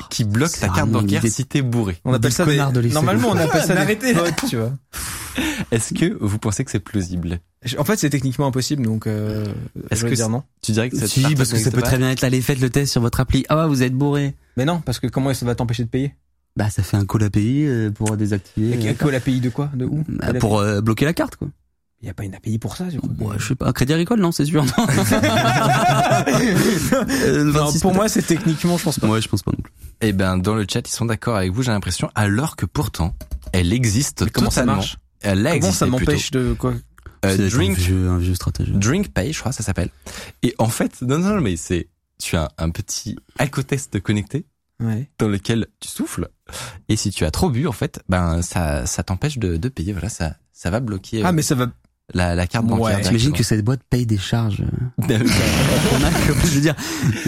qui 0.09 0.23
bloque 0.23 0.57
ta 0.57 0.69
carte 0.69 0.89
bancaire 0.89 1.23
si 1.27 1.45
t'es 1.45 1.61
bourré. 1.61 1.99
On 2.05 2.13
appelle 2.13 2.31
ça 2.31 2.45
des... 2.45 2.57
de. 2.57 2.81
Normalement, 2.93 3.29
on 3.29 3.37
appelle 3.37 3.63
ça 3.63 3.85
des 3.85 3.95
potes, 4.13 4.45
tu 4.49 4.57
vois. 4.57 4.71
Est-ce 5.71 5.93
que 5.93 6.17
vous 6.19 6.39
pensez 6.39 6.63
que 6.65 6.71
c'est 6.71 6.79
plausible? 6.79 7.39
En 7.77 7.83
fait, 7.83 7.97
c'est 7.97 8.09
techniquement 8.09 8.47
impossible, 8.47 8.83
donc 8.83 9.05
euh, 9.07 9.45
Est-ce 9.89 10.05
que 10.05 10.13
dire 10.13 10.29
non. 10.29 10.43
Tu 10.61 10.71
dirais 10.71 10.89
que 10.89 10.97
cette 10.97 11.09
Si, 11.09 11.21
parce 11.35 11.51
que 11.51 11.57
ça 11.57 11.71
peut 11.71 11.81
pas 11.81 11.87
très 11.87 11.97
bien 11.97 12.11
être 12.11 12.21
là, 12.21 12.27
allez, 12.27 12.41
faites 12.41 12.59
le 12.59 12.69
test 12.69 12.91
sur 12.91 13.01
votre 13.01 13.19
appli. 13.19 13.45
Ah 13.49 13.57
ouais, 13.57 13.67
vous 13.67 13.83
êtes 13.83 13.93
bourré. 13.93 14.35
Mais 14.57 14.65
non, 14.65 14.79
parce 14.79 14.99
que 14.99 15.07
comment 15.07 15.33
ça 15.33 15.45
va 15.45 15.55
t'empêcher 15.55 15.83
de 15.83 15.89
payer? 15.89 16.13
Bah, 16.55 16.69
ça 16.69 16.83
fait 16.83 16.97
un 16.97 17.05
call 17.05 17.23
API 17.23 17.65
euh, 17.65 17.91
pour 17.91 18.17
désactiver. 18.17 18.71
Et 18.85 18.89
euh, 18.89 18.93
que 18.93 19.07
l'API 19.07 19.39
de 19.39 19.49
quoi? 19.49 19.69
De 19.73 19.85
où? 19.85 20.03
bah, 20.07 20.33
pour 20.33 20.59
euh, 20.59 20.81
bloquer 20.81 21.05
la 21.05 21.13
carte, 21.13 21.35
quoi. 21.35 21.47
Il 22.01 22.07
y 22.07 22.09
a 22.09 22.13
pas 22.13 22.23
une 22.23 22.33
API 22.33 22.57
pour 22.59 22.77
ça, 22.77 22.85
du 22.85 22.99
coup. 22.99 23.09
Ouais, 23.19 23.35
je 23.37 23.47
sais 23.49 23.55
pas. 23.55 23.73
Crédit 23.73 23.91
Agricole, 23.93 24.21
non, 24.21 24.31
c'est 24.31 24.45
sûr. 24.45 24.63
non. 24.63 24.71
Euh, 27.21 27.43
Non, 27.43 27.65
26 27.65 27.81
pour 27.81 27.93
moi, 27.93 28.07
c'est 28.07 28.21
techniquement, 28.21 28.77
je 28.77 28.83
pense 28.83 28.99
pas. 28.99 29.07
Ouais, 29.07 29.21
je 29.21 29.27
pense 29.27 29.43
pas 29.43 29.51
non 29.51 29.61
plus. 29.61 29.73
Eh 30.01 30.13
ben, 30.13 30.37
dans 30.37 30.55
le 30.55 30.65
chat, 30.69 30.87
ils 30.87 30.91
sont 30.91 31.05
d'accord 31.05 31.35
avec 31.35 31.51
vous, 31.51 31.61
j'ai 31.61 31.71
l'impression, 31.71 32.09
alors 32.15 32.55
que 32.55 32.65
pourtant, 32.65 33.15
elle 33.51 33.73
existe 33.73 34.21
Mais 34.23 34.29
comment 34.29 34.49
ça 34.49 34.65
marche? 34.65 34.97
Elle 35.21 35.45
a 35.45 35.59
Comment 35.59 35.73
ça 35.73 35.85
m'empêche 35.87 36.31
de 36.31 36.53
quoi? 36.57 36.73
Euh, 37.25 37.33
un 37.47 37.49
Drink, 37.49 37.77
vieux, 37.77 38.07
un 38.07 38.17
vieux 38.17 38.33
stratège. 38.35 38.69
Drink 38.71 39.09
Pay, 39.09 39.33
je 39.33 39.39
crois, 39.39 39.51
ça 39.51 39.63
s'appelle. 39.63 39.89
Et 40.41 40.55
en 40.57 40.69
fait, 40.69 41.01
non, 41.01 41.19
non, 41.19 41.41
mais 41.41 41.57
c'est, 41.57 41.89
tu 42.17 42.37
as 42.37 42.49
un 42.57 42.69
petit 42.69 43.17
alcotest 43.37 43.99
connecté 43.99 44.45
Ouais. 44.81 45.09
dans 45.19 45.27
lequel 45.27 45.67
tu 45.79 45.89
souffles. 45.89 46.29
Et 46.87 46.95
si 46.95 47.11
tu 47.11 47.25
as 47.25 47.31
trop 47.31 47.49
bu, 47.49 47.67
en 47.67 47.71
fait, 47.73 47.99
ben, 48.09 48.41
ça, 48.41 48.85
ça 48.85 49.03
t'empêche 49.03 49.37
de, 49.37 49.57
de 49.57 49.69
payer. 49.69 49.91
Voilà, 49.93 50.09
ça, 50.09 50.35
ça 50.53 50.69
va 50.69 50.79
bloquer 50.79 51.19
euh, 51.19 51.25
Ah, 51.25 51.31
mais 51.33 51.41
ça 51.41 51.53
va. 51.55 51.67
la, 52.13 52.33
la 52.33 52.47
carte 52.47 52.65
Ouais. 52.65 52.77
bancaire. 52.77 53.01
T'imagines 53.01 53.33
que 53.33 53.43
cette 53.43 53.63
boîte 53.63 53.81
paye 53.89 54.05
des 54.05 54.17
charges. 54.17 54.61
euh, 54.61 54.65
on 54.99 56.03
a, 56.03 56.09
je 56.45 56.55
veux 56.55 56.61
dire, 56.61 56.75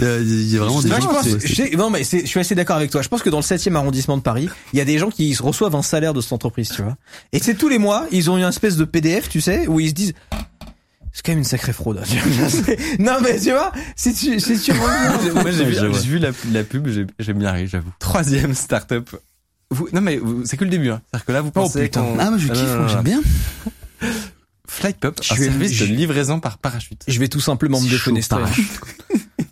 euh, 0.00 0.20
il 0.24 0.48
y 0.50 0.56
a 0.56 0.60
vraiment 0.60 0.80
des 0.82 0.88
Moi, 0.88 0.98
gens 1.00 1.08
je 1.22 1.30
pense, 1.30 1.44
qui- 1.44 1.54
je 1.72 1.76
non, 1.76 1.90
mais 1.90 2.04
c'est- 2.04 2.20
je 2.22 2.26
suis 2.26 2.40
assez 2.40 2.54
d'accord 2.54 2.76
avec 2.76 2.90
toi. 2.90 3.02
Je 3.02 3.08
pense 3.08 3.22
que 3.22 3.30
dans 3.30 3.38
le 3.38 3.42
7e 3.42 3.76
arrondissement 3.76 4.16
de 4.16 4.22
Paris, 4.22 4.48
il 4.72 4.78
y 4.78 4.82
a 4.82 4.84
des 4.84 4.98
gens 4.98 5.10
qui 5.10 5.34
reçoivent 5.36 5.76
un 5.76 5.82
salaire 5.82 6.14
de 6.14 6.20
cette 6.20 6.32
entreprise, 6.32 6.70
tu 6.74 6.82
vois. 6.82 6.96
Et 7.32 7.38
c'est 7.38 7.54
tous 7.54 7.68
les 7.68 7.78
mois, 7.78 8.06
ils 8.12 8.30
ont 8.30 8.38
une 8.38 8.44
espèce 8.44 8.76
de 8.76 8.84
PDF, 8.84 9.28
tu 9.28 9.40
sais, 9.40 9.66
où 9.68 9.78
ils 9.78 9.90
se 9.90 9.94
disent, 9.94 10.14
c'est 11.12 11.24
quand 11.24 11.32
même 11.32 11.38
une 11.38 11.44
sacrée 11.44 11.72
fraude. 11.72 11.98
hein, 11.98 12.18
non, 12.98 13.18
mais 13.22 13.38
tu 13.38 13.50
vois, 13.50 13.72
si 13.96 14.14
tu, 14.14 14.40
si 14.40 14.58
tu 14.58 14.72
reviens- 14.72 15.34
Moi, 15.42 15.50
j'ai 15.50 15.64
vu, 15.64 16.18
la, 16.18 16.30
la 16.52 16.64
pub, 16.64 16.88
j'ai 16.88 17.06
j'ai 17.18 17.32
bien 17.34 17.52
ri, 17.52 17.66
j'avoue. 17.68 17.92
Troisième 17.98 18.54
startup. 18.54 19.10
Vous, 19.70 19.88
non, 19.92 20.00
mais 20.00 20.20
c'est 20.44 20.56
que 20.56 20.64
le 20.64 20.70
début, 20.70 20.90
hein. 20.90 21.00
C'est-à-dire 21.10 21.24
que 21.26 21.32
là, 21.32 21.40
vous 21.40 21.50
pensez 21.50 21.82
putain. 21.84 22.02
qu'on- 22.02 22.18
Ah, 22.18 22.30
moi 22.30 22.38
je 22.38 22.48
kiffe, 22.48 22.88
j'aime 22.88 23.02
bien. 23.02 23.20
Flypop, 24.68 25.20
Je 25.22 25.32
un 25.32 25.36
vais- 25.36 25.44
service 25.46 25.72
je- 25.72 25.84
de 25.84 25.90
livraison 25.92 26.40
par 26.40 26.58
parachute. 26.58 27.02
je 27.06 27.18
vais 27.18 27.28
tout 27.28 27.40
simplement 27.40 27.78
me 27.80 28.28
parachute. 28.28 28.70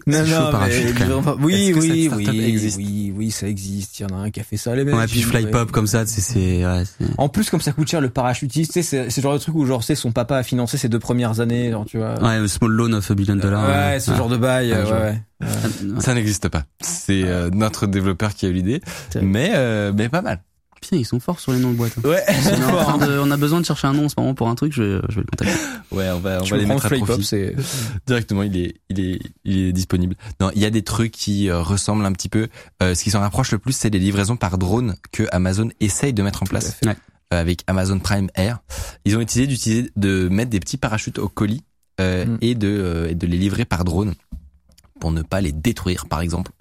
Non, 0.07 0.24
non, 0.24 0.51
parachute, 0.51 0.84
mais, 0.86 0.92
quand 0.92 1.07
même. 1.07 1.18
enfin, 1.18 1.36
oui, 1.40 1.72
oui, 1.76 2.11
oui, 2.14 2.72
oui, 2.76 3.12
oui, 3.16 3.30
ça 3.30 3.48
existe. 3.48 4.01
Il 4.01 4.03
y 4.03 4.12
en 4.12 4.16
a 4.16 4.22
un 4.22 4.30
qui 4.30 4.40
a 4.40 4.44
fait 4.44 4.57
ça, 4.57 4.74
les 4.74 4.84
mecs. 4.84 4.94
Ouais, 4.94 5.07
puis 5.07 5.22
Flypop 5.22 5.70
comme 5.70 5.86
ça, 5.86 6.07
c'est, 6.07 6.20
c'est, 6.20 6.64
ouais, 6.64 6.82
En 7.18 7.28
plus, 7.28 7.51
comme 7.51 7.61
ça 7.61 7.72
coûte 7.72 7.88
cher, 7.88 8.01
le 8.01 8.11
parachutiste, 8.11 8.72
tu 8.72 8.82
sais, 8.82 8.88
c'est 8.88 9.11
c'est 9.11 9.20
le 9.20 9.24
genre 9.24 9.34
de 9.34 9.38
truc 9.38 9.55
où, 9.55 9.66
genre, 9.66 9.82
c'est 9.84 9.94
son 9.94 10.12
papa 10.12 10.36
a 10.36 10.42
financé 10.42 10.78
ses 10.78 10.88
deux 10.88 10.98
premières 10.98 11.40
années, 11.40 11.70
genre, 11.70 11.84
tu 11.84 11.98
vois. 11.98 12.14
ouais, 12.22 12.48
small 12.48 12.70
loan 12.70 12.92
of 12.94 13.11
a 13.11 13.14
billion 13.14 13.36
dollars. 13.36 13.68
Ouais, 13.68 14.01
ce 14.01 14.12
genre 14.12 14.28
de 14.28 14.36
bail, 14.36 14.72
Ouais, 14.72 14.82
ouais, 14.82 15.22
ouais. 15.40 16.01
Ça 16.01 16.14
n'existe 16.14 16.48
pas. 16.48 16.64
C'est 16.80 17.24
euh, 17.24 17.51
notre 17.53 17.86
développeur 17.86 18.34
qui 18.34 18.46
a 18.46 18.48
eu 18.48 18.53
l'idée, 18.53 18.80
mais 19.22 19.53
euh, 19.55 19.92
mais 19.94 20.09
pas 20.09 20.22
mal. 20.22 20.40
Putain, 20.80 20.96
ils 20.96 21.04
sont 21.04 21.20
forts 21.20 21.40
sur 21.40 21.52
les 21.52 21.58
noms 21.58 21.70
de 21.72 21.76
boîtes. 21.76 21.92
hein. 21.98 22.08
Ouais, 22.08 22.22
on, 22.28 22.32
est 22.32 22.64
en 22.64 22.76
train 22.84 22.98
de- 23.06 23.18
on 23.18 23.30
a 23.30 23.36
besoin 23.36 23.60
de 23.60 23.66
chercher 23.66 23.86
un 23.86 23.92
nom 23.92 24.06
en 24.06 24.08
ce 24.08 24.14
moment 24.18 24.34
pour 24.34 24.48
un 24.48 24.54
truc, 24.54 24.72
je 24.72 24.82
vais, 24.82 25.00
je 25.10 25.16
vais 25.16 25.20
le 25.20 25.26
contacter. 25.26 25.54
Ouais, 25.92 26.08
on 26.10 26.20
va 26.20 26.40
on 26.40 26.44
va 26.44 26.56
les 26.56 26.66
mettre 26.66 26.86
à 26.86 26.88
profit. 26.90 27.22
c'est. 27.24 27.54
Directement, 28.06 28.42
il 28.42 28.56
est 28.56 28.80
il 28.88 29.00
est 29.00 29.20
il 29.44 29.58
est 29.58 29.72
disponible. 29.72 30.16
Non, 30.40 30.50
il 30.54 30.60
y 30.60 30.64
a 30.64 30.70
des 30.70 30.82
trucs 30.82 31.12
qui 31.12 31.48
euh, 31.50 31.60
ressemblent 31.60 32.04
un 32.06 32.12
petit 32.12 32.28
peu. 32.30 32.48
Euh, 32.82 32.94
ce 32.94 33.04
qui 33.04 33.10
s'en 33.10 33.20
rapproche 33.20 33.52
le 33.52 33.58
plus, 33.58 33.72
c'est 33.74 33.90
les 33.90 33.98
livraisons 33.98 34.36
par 34.36 34.56
drone 34.58 34.96
que 35.12 35.24
Amazon 35.32 35.68
essaye 35.80 36.12
de 36.14 36.22
mettre 36.22 36.42
en 36.42 36.46
place. 36.46 36.76
Ouais. 36.86 36.96
euh, 37.34 37.40
avec 37.40 37.62
Amazon 37.66 37.98
Prime 37.98 38.28
Air. 38.34 38.58
Ils 39.04 39.16
ont 39.16 39.20
essayé 39.20 39.46
d'utiliser 39.46 39.90
de 39.96 40.28
mettre 40.30 40.50
des 40.50 40.60
petits 40.60 40.78
parachutes 40.78 41.18
au 41.18 41.28
colis 41.28 41.62
euh, 42.00 42.24
Mm. 42.24 42.38
et 42.40 42.54
de 42.54 42.68
euh, 42.68 43.10
et 43.10 43.14
de 43.14 43.26
les 43.26 43.36
livrer 43.36 43.66
par 43.66 43.84
drone 43.84 44.14
pour 44.98 45.12
ne 45.12 45.22
pas 45.22 45.40
les 45.42 45.52
détruire, 45.52 46.06
par 46.06 46.20
exemple. 46.22 46.52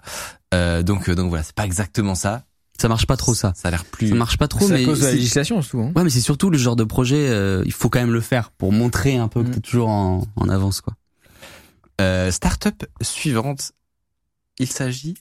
Euh, 0.54 0.82
donc 0.82 1.08
donc 1.10 1.28
voilà, 1.28 1.42
c'est 1.44 1.54
pas 1.54 1.64
exactement 1.66 2.14
ça. 2.14 2.42
Ça 2.80 2.88
marche 2.88 3.06
pas 3.06 3.16
trop 3.18 3.34
ça. 3.34 3.52
Ça 3.54 3.68
a 3.68 3.70
l'air 3.70 3.84
plus. 3.84 4.08
Ça 4.08 4.14
marche 4.14 4.38
pas 4.38 4.48
trop, 4.48 4.66
C'est 4.66 4.72
à 4.72 4.78
mais 4.78 4.84
cause 4.84 5.00
de 5.00 5.04
la 5.04 5.10
c'est- 5.10 5.16
législation, 5.16 5.60
souvent. 5.60 5.92
ouais, 5.94 6.02
mais 6.02 6.08
c'est 6.10 6.20
surtout 6.22 6.48
le 6.48 6.56
genre 6.56 6.76
de 6.76 6.84
projet, 6.84 7.28
euh, 7.28 7.62
il 7.66 7.72
faut 7.72 7.90
quand 7.90 8.00
même 8.00 8.12
le 8.12 8.20
faire 8.22 8.50
pour 8.52 8.72
montrer 8.72 9.16
un 9.18 9.28
peu 9.28 9.42
que 9.42 9.48
Mm. 9.48 9.52
t'es 9.52 9.60
toujours 9.60 9.88
en, 9.90 10.26
en 10.36 10.48
avance, 10.48 10.80
quoi. 10.80 10.94
Euh, 12.00 12.30
startup 12.30 12.86
suivante. 13.02 13.72
Il 14.58 14.66
s'agit 14.70 15.14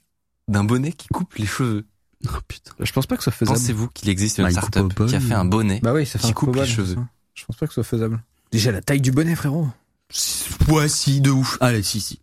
d'un 0.48 0.64
bonnet 0.64 0.94
qui 0.94 1.10
coupe 1.10 1.34
les 1.36 1.46
cheveux. 1.46 1.86
Oh 2.28 2.32
putain. 2.48 2.72
Je 2.80 2.92
pense 2.94 3.06
pas 3.08 3.16
que 3.18 3.24
ce 3.24 3.30
soit 3.30 3.38
faisable. 3.38 3.58
Pensez-vous 3.58 3.88
qu'il 3.90 4.08
existe 4.10 4.38
une 4.38 4.46
Bah, 4.46 4.52
startup 4.52 4.94
qui 4.94 5.16
a 5.16 5.20
mais- 5.20 5.26
fait 5.26 5.34
un 5.34 5.46
bonnet 5.46 5.80
Bah 5.84 5.94
oui, 5.94 6.06
ça 6.06 6.18
fait 6.20 6.26
qui 6.28 6.32
un 6.32 6.34
coupe 6.34 6.56
les 6.56 6.66
cheveux. 6.66 6.96
ça. 6.96 7.02
Je 7.34 7.46
pense 7.46 7.56
pas 7.58 7.68
que 7.68 7.74
ce 7.74 7.82
soit 7.82 7.84
faisable. 7.84 8.22
Déjà, 8.52 8.72
la 8.72 8.82
taille 8.82 9.02
du 9.02 9.12
bonnet, 9.12 9.36
frérot. 9.36 9.68
Ouais, 10.70 10.88
si, 10.90 11.22
de 11.22 11.30
ouf. 11.30 11.58
Allez, 11.62 11.84
si, 11.84 12.00
si. 12.02 12.20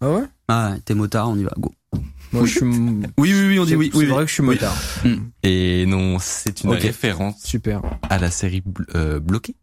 Ah 0.00 0.10
ouais? 0.10 0.24
Ah, 0.48 0.74
t'es 0.84 0.94
motard, 0.94 1.28
on 1.30 1.36
y 1.38 1.44
va, 1.44 1.52
go. 1.58 1.72
Moi, 2.32 2.46
je 2.46 2.52
suis. 2.52 2.60
Oui, 3.18 3.32
oui, 3.32 3.46
oui, 3.48 3.58
on 3.58 3.64
dit 3.64 3.74
oui. 3.76 3.90
C'est 3.92 3.98
oui, 3.98 4.04
vrai 4.06 4.18
oui. 4.18 4.24
que 4.24 4.28
je 4.28 4.34
suis 4.34 4.42
motard. 4.42 4.76
Et 5.42 5.86
non, 5.86 6.18
c'est 6.18 6.62
une 6.62 6.70
référence 6.70 7.42
Super. 7.42 7.82
à 8.08 8.18
la 8.18 8.30
série 8.30 8.62
euh, 8.94 9.18
Bloqué 9.20 9.54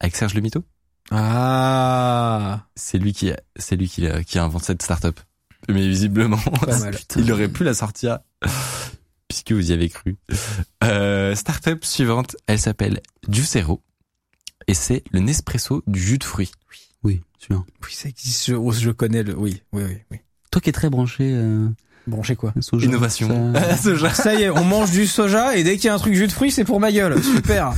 avec 0.00 0.14
Serge 0.16 0.34
Le 0.34 0.40
Mito. 0.40 0.64
Ah. 1.10 2.66
C'est 2.74 2.98
lui 2.98 3.12
qui, 3.12 3.32
c'est 3.56 3.76
lui 3.76 3.88
qui, 3.88 4.06
a- 4.06 4.22
qui 4.24 4.38
invente 4.38 4.64
cette 4.64 4.82
startup. 4.82 5.18
Mais 5.68 5.86
visiblement, 5.88 6.36
Pas 6.38 6.78
mal. 6.78 6.96
il 7.16 7.32
aurait 7.32 7.48
pu 7.48 7.64
la 7.64 7.74
sortir 7.74 8.18
puisque 9.28 9.52
vous 9.52 9.70
y 9.70 9.72
avez 9.72 9.88
cru. 9.88 10.16
Euh, 10.84 11.34
startup 11.34 11.84
suivante, 11.84 12.36
elle 12.46 12.60
s'appelle 12.60 13.00
Juicero 13.28 13.82
et 14.68 14.74
c'est 14.74 15.02
le 15.12 15.20
Nespresso 15.20 15.82
du 15.86 16.00
jus 16.00 16.18
de 16.18 16.24
fruits. 16.24 16.52
Oui, 17.02 17.22
celui-là. 17.38 17.64
Oui, 17.82 17.90
ça 17.92 18.08
existe. 18.08 18.46
Je, 18.46 18.54
je 18.80 18.90
connais 18.90 19.22
le. 19.22 19.36
Oui, 19.36 19.62
oui, 19.72 19.82
oui, 19.84 19.98
oui. 20.10 20.18
Toi 20.50 20.60
qui 20.60 20.68
es 20.70 20.72
très 20.72 20.90
branché, 20.90 21.32
euh, 21.34 21.68
Branché 22.06 22.36
quoi? 22.36 22.52
soja, 22.60 22.86
Innovation. 22.86 23.52
ça- 23.80 23.94
genre. 23.94 24.14
Ça 24.14 24.34
y 24.34 24.42
est, 24.44 24.50
on 24.50 24.64
mange 24.64 24.90
du 24.90 25.06
soja 25.06 25.56
et 25.56 25.64
dès 25.64 25.76
qu'il 25.76 25.86
y 25.86 25.88
a 25.88 25.94
un 25.94 25.98
truc 25.98 26.14
jus 26.14 26.26
de 26.26 26.32
fruits, 26.32 26.50
c'est 26.52 26.64
pour 26.64 26.78
ma 26.80 26.92
gueule. 26.92 27.22
Super. 27.22 27.72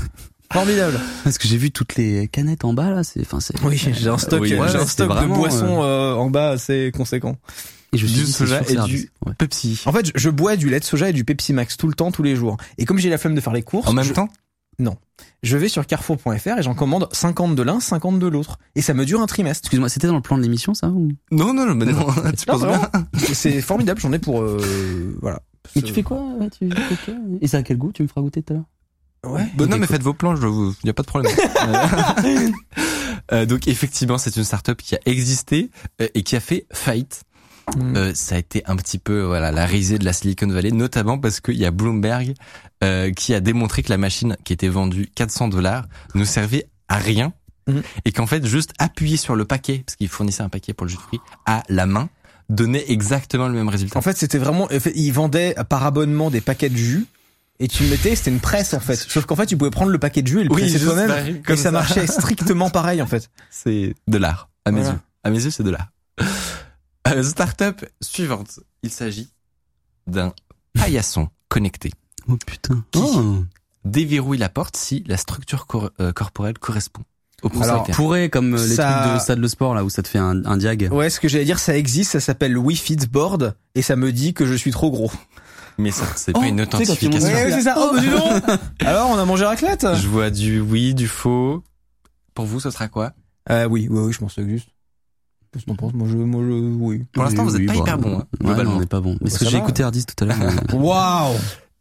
Formidable. 0.53 0.99
Parce 1.25 1.37
que 1.37 1.47
j'ai 1.47 1.59
vu 1.59 1.71
toutes 1.71 1.97
les 1.97 2.27
canettes 2.29 2.65
en 2.65 2.73
bas 2.73 2.91
là, 2.91 3.05
c'est, 3.05 3.21
enfin 3.21 3.39
c'est. 3.41 3.55
Oui, 3.63 3.77
j'ai 3.77 4.09
un 4.09 4.17
stock, 4.19 4.41
Oui, 4.41 4.49
j'ai 4.49 4.59
un 4.59 4.87
stock 4.87 5.21
de 5.21 5.27
boissons 5.27 5.83
euh, 5.83 6.15
en 6.15 6.31
bas 6.31 6.51
assez 6.51 6.91
conséquent. 6.97 7.37
Et 7.93 7.99
je 7.99 8.07
Du 8.07 8.13
dit, 8.13 8.33
soja 8.33 8.61
et 8.69 8.77
du. 8.87 9.11
Ouais. 9.27 9.33
Pepsi. 9.39 9.81
En 9.87 9.93
fait, 9.93 10.07
je- 10.07 10.13
je 10.15 10.31
bois 10.31 10.57
du 10.57 10.69
lait 10.69 10.81
de 10.81 10.85
soja 10.85 11.09
et 11.09 11.13
du 11.15 11.25
Pepsi 11.25 11.53
Max 11.55 11.77
tout 11.79 11.87
le 11.89 11.95
temps, 11.95 12.11
tous 12.11 12.23
les 12.23 12.37
jours. 12.37 12.57
Et 12.77 12.85
comme 12.85 12.99
j'ai 12.99 13.09
la 13.11 13.17
flemme 13.19 13.35
de 13.35 13.41
faire 13.41 13.53
les 13.55 13.63
courses, 13.63 13.89
En 13.89 13.93
même 13.95 14.05
je, 14.05 14.13
temps 14.13 14.29
je 15.43 15.57
vais 15.57 15.69
sur 15.69 15.87
carrefour.fr 15.87 16.59
et 16.59 16.63
j'en 16.63 16.75
commande 16.75 17.09
50 17.13 17.55
de 17.55 17.63
l'un, 17.63 17.81
50 17.81 18.19
de 18.19 18.27
l'autre. 18.27 18.59
Et 18.75 18.83
ça 18.83 18.95
me 18.95 19.05
dure 19.05 19.21
un 19.21 19.27
trimestre. 19.27 19.65
Excuse-moi, 19.65 19.89
c'était 19.89 20.07
dans 20.07 20.17
le 20.17 20.21
plan 20.21 20.37
de 20.37 20.43
l'émission 20.43 20.75
ça 20.75 20.89
ou? 20.89 21.11
Non, 21.31 21.55
non, 21.55 21.67
non, 21.67 21.75
mais 21.75 21.87
non, 21.87 21.93
tu 21.93 22.01
Non, 22.01 22.33
penses 22.47 22.61
bien 22.61 22.79
vraiment. 22.79 23.07
C'est 23.33 23.61
formidable, 23.61 24.01
j'en 24.01 24.13
ai 24.13 24.19
pour 24.19 24.43
euh, 24.43 25.17
voilà. 25.21 25.41
Mais 25.77 25.83
tu 25.83 25.93
fais 25.93 26.03
quoi 26.03 26.21
ouais, 26.41 26.49
tu... 26.51 26.67
ok. 26.67 27.15
Et 27.41 27.47
ça 27.47 27.59
a 27.59 27.63
quel 27.63 27.77
goût? 27.77 27.93
Tu 27.93 28.03
me 28.03 28.09
feras 28.09 28.21
goûter 28.21 28.43
tout 28.43 28.55
à 28.55 28.57
l'heure? 28.57 28.65
Ouais. 29.27 29.47
Bon, 29.57 29.67
non, 29.67 29.75
Ok, 29.75 29.81
mais 29.81 29.87
faites 29.87 30.03
vos 30.03 30.15
plans, 30.15 30.37
je 30.37 30.47
vous, 30.47 30.75
y 30.85 30.89
a 30.89 30.95
pas 30.95 31.03
de 31.03 31.09
problème. 31.09 31.33
Euh, 31.61 32.51
euh, 33.33 33.47
donc 33.47 33.69
effectivement, 33.69 34.17
c'est 34.17 34.37
une 34.37 34.45
startup 34.45 34.81
qui 34.81 34.95
a 34.95 35.01
existé 35.07 35.71
euh, 36.01 36.09
et 36.15 36.23
qui 36.23 36.37
a 36.37 36.41
fait 36.41 36.67
faillite. 36.73 37.25
Mm. 37.77 37.97
Euh, 37.97 38.13
ça 38.15 38.37
a 38.37 38.39
été 38.39 38.63
un 38.67 38.77
petit 38.77 38.99
peu 38.99 39.23
voilà 39.23 39.53
la 39.53 39.67
risée 39.67 39.99
de 39.99 40.05
la 40.05 40.13
Silicon 40.13 40.47
Valley, 40.49 40.71
notamment 40.71 41.19
parce 41.19 41.41
qu'il 41.41 41.57
y 41.57 41.65
a 41.67 41.71
Bloomberg 41.71 42.35
euh, 42.83 43.11
qui 43.13 43.35
a 43.35 43.41
démontré 43.41 43.83
que 43.83 43.91
la 43.91 43.99
machine 43.99 44.37
qui 44.45 44.53
était 44.53 44.69
vendue 44.69 45.09
400 45.15 45.49
dollars 45.49 45.85
ne 46.15 46.25
servait 46.25 46.69
à 46.89 46.97
rien 46.99 47.33
Mhm. 47.67 47.83
et 48.07 48.13
qu'en 48.13 48.27
fait 48.27 48.47
juste 48.47 48.73
appuyer 48.79 49.19
sur 49.19 49.37
le 49.37 49.45
paquet 49.45 49.83
parce 49.85 49.97
qu'il 49.97 50.09
fournissait 50.09 50.43
un 50.43 50.49
paquet 50.49 50.73
pour 50.73 50.87
le 50.87 50.91
jus 50.91 50.97
de 50.97 51.03
fruits 51.03 51.21
à 51.45 51.63
la 51.69 51.85
main 51.85 52.09
donnait 52.49 52.85
exactement 52.91 53.47
le 53.47 53.53
même 53.53 53.69
résultat. 53.69 53.99
En 53.99 54.01
fait, 54.03 54.17
c'était 54.17 54.39
vraiment, 54.39 54.69
ils 54.95 55.11
vendaient 55.13 55.55
par 55.69 55.85
abonnement 55.85 56.31
des 56.31 56.41
paquets 56.41 56.71
de 56.71 56.77
jus. 56.79 57.05
Et 57.61 57.69
tu 57.69 57.83
le 57.83 57.91
mettais, 57.91 58.17
c'était 58.17 58.31
une 58.31 58.41
presse 58.41 58.73
en 58.73 58.81
fait. 58.81 58.97
Sauf 58.97 59.27
qu'en 59.27 59.37
fait, 59.37 59.45
tu 59.45 59.59
pouvais 59.59 59.71
prendre 59.71 59.91
le 59.91 59.99
paquet 59.99 60.23
de 60.23 60.29
jus 60.29 60.41
et 60.41 60.45
le 60.45 60.51
Oui, 60.51 60.63
presser 60.63 60.81
toi-même. 60.83 61.09
pareil, 61.09 61.43
Et 61.47 61.57
ça, 61.57 61.65
ça. 61.65 61.71
marchait 61.73 62.07
strictement 62.07 62.71
pareil 62.71 63.03
en 63.03 63.07
fait. 63.07 63.29
c'est 63.51 63.95
de 64.07 64.17
l'art 64.17 64.49
à 64.65 64.71
mes 64.71 64.81
Voilà. 64.81 64.95
yeux. 64.95 65.01
À 65.25 65.31
mes 65.31 65.45
yeux, 65.45 65.51
c'est 65.51 65.63
de 65.65 65.71
l'art. 65.71 65.89
Euh, 67.13 67.23
startup 67.23 67.85
suivante, 68.01 68.61
il 68.83 68.91
s'agit 68.91 69.29
d'un 70.07 70.33
paillasson 70.75 71.29
connecté. 71.49 71.91
Oh 72.29 72.37
putain. 72.47 72.85
Qui 72.91 73.01
Oh. 73.03 73.45
Déverrouille 73.85 74.39
la 74.39 74.49
porte 74.49 74.77
si 74.77 75.05
la 75.07 75.17
structure 75.17 75.67
cor- 75.67 75.91
euh, 76.01 76.13
corporelle 76.13 76.59
correspond 76.59 77.03
au 77.43 77.49
Alors. 77.63 77.87
Pourrait 77.93 78.29
comme 78.29 78.55
euh, 78.55 78.67
les 78.67 78.75
Ça- 78.75 79.01
trucs 79.03 79.15
de 79.15 79.19
stade 79.21 79.39
le 79.39 79.49
sport 79.49 79.75
là 79.75 79.85
où 79.85 79.89
ça 79.91 80.03
te 80.03 80.09
fait 80.09 80.19
un, 80.19 80.45
un 80.45 80.57
diag. 80.57 80.89
Ouais, 80.93 81.09
ce 81.09 81.21
que 81.21 81.29
j'allais 81.29 81.45
dire, 81.45 81.59
ça 81.59 81.77
existe, 81.77 82.11
ça 82.13 82.21
s'appelle 82.21 82.59
Wi-Fi 82.59 82.97
Board 83.11 83.55
et 83.75 83.83
ça 83.83 83.97
me 83.97 84.13
dit 84.13 84.35
que 84.35 84.45
je 84.45 84.55
suis 84.55 84.73
trop 84.73 84.91
gros. 84.91 85.11
Mais 85.79 85.93
ça, 85.93 86.05
c'est 86.17 86.33
Oh, 86.37 86.41
pas 86.41 86.47
une 86.49 86.57
quand 86.67 86.79
tu 86.79 86.83
authentification. 86.83 87.29
Ouais, 87.29 87.53
c'est 87.53 87.63
ça. 87.63 87.77
Oh, 87.79 87.93
bah 87.95 88.03
donc. 88.03 88.61
Alors, 88.81 89.09
on 89.11 89.17
a 89.17 89.25
mangé 89.25 89.45
raclette 89.45 89.87
Je 89.95 90.09
vois 90.09 90.29
du 90.31 90.59
oui, 90.61 90.93
du 90.95 91.07
faux. 91.07 91.63
Pour 92.35 92.47
vous, 92.47 92.59
ce 92.59 92.71
sera 92.71 92.89
quoi? 92.89 93.13
Euh, 93.49 93.67
Oui, 93.69 93.87
oui, 93.89 94.01
oui, 94.01 94.13
je 94.13 94.19
pense 94.19 94.35
que 94.35 94.41
existe. 94.41 94.69
Qu'est-ce 95.53 95.65
que 95.65 95.71
t'en 95.71 95.77
penses? 95.77 95.93
Moi, 95.95 96.07
je, 96.11 96.17
moi, 96.17 96.43
je, 96.45 96.51
oui. 96.53 97.05
Pour 97.13 97.25
l'instant, 97.25 97.45
vous 97.45 97.57
êtes 97.57 97.67
pas 97.67 97.75
hyper 97.75 97.99
bon, 97.99 98.19
hein, 98.19 98.25
Ouais, 98.41 98.47
globalement. 98.49 98.71
non, 98.73 98.77
on 98.77 98.81
n'est 98.81 98.87
pas 98.87 99.01
bon. 99.01 99.17
Mais 99.21 99.31
ce 99.31 99.39
que 99.39 99.47
j'ai 99.47 99.57
écouté 99.59 99.83
Ardis 99.83 100.05
tout 100.05 100.25
à 100.25 100.27
l'heure. 100.27 100.37
Waouh 100.75 101.35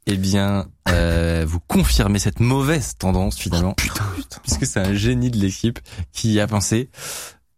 Eh 0.05 0.15
bien, 0.17 0.67
euh, 0.89 1.45
vous 1.47 1.59
confirmez 1.67 2.19
cette 2.19 2.39
mauvaise 2.39 2.93
tendance 2.97 3.37
finalement, 3.37 3.73
Putain, 3.73 4.05
putain. 4.15 4.37
puisque 4.43 4.65
c'est 4.65 4.79
un 4.79 4.93
génie 4.93 5.29
de 5.31 5.37
l'équipe 5.37 5.79
qui 6.13 6.39
a 6.39 6.47
pensé. 6.47 6.89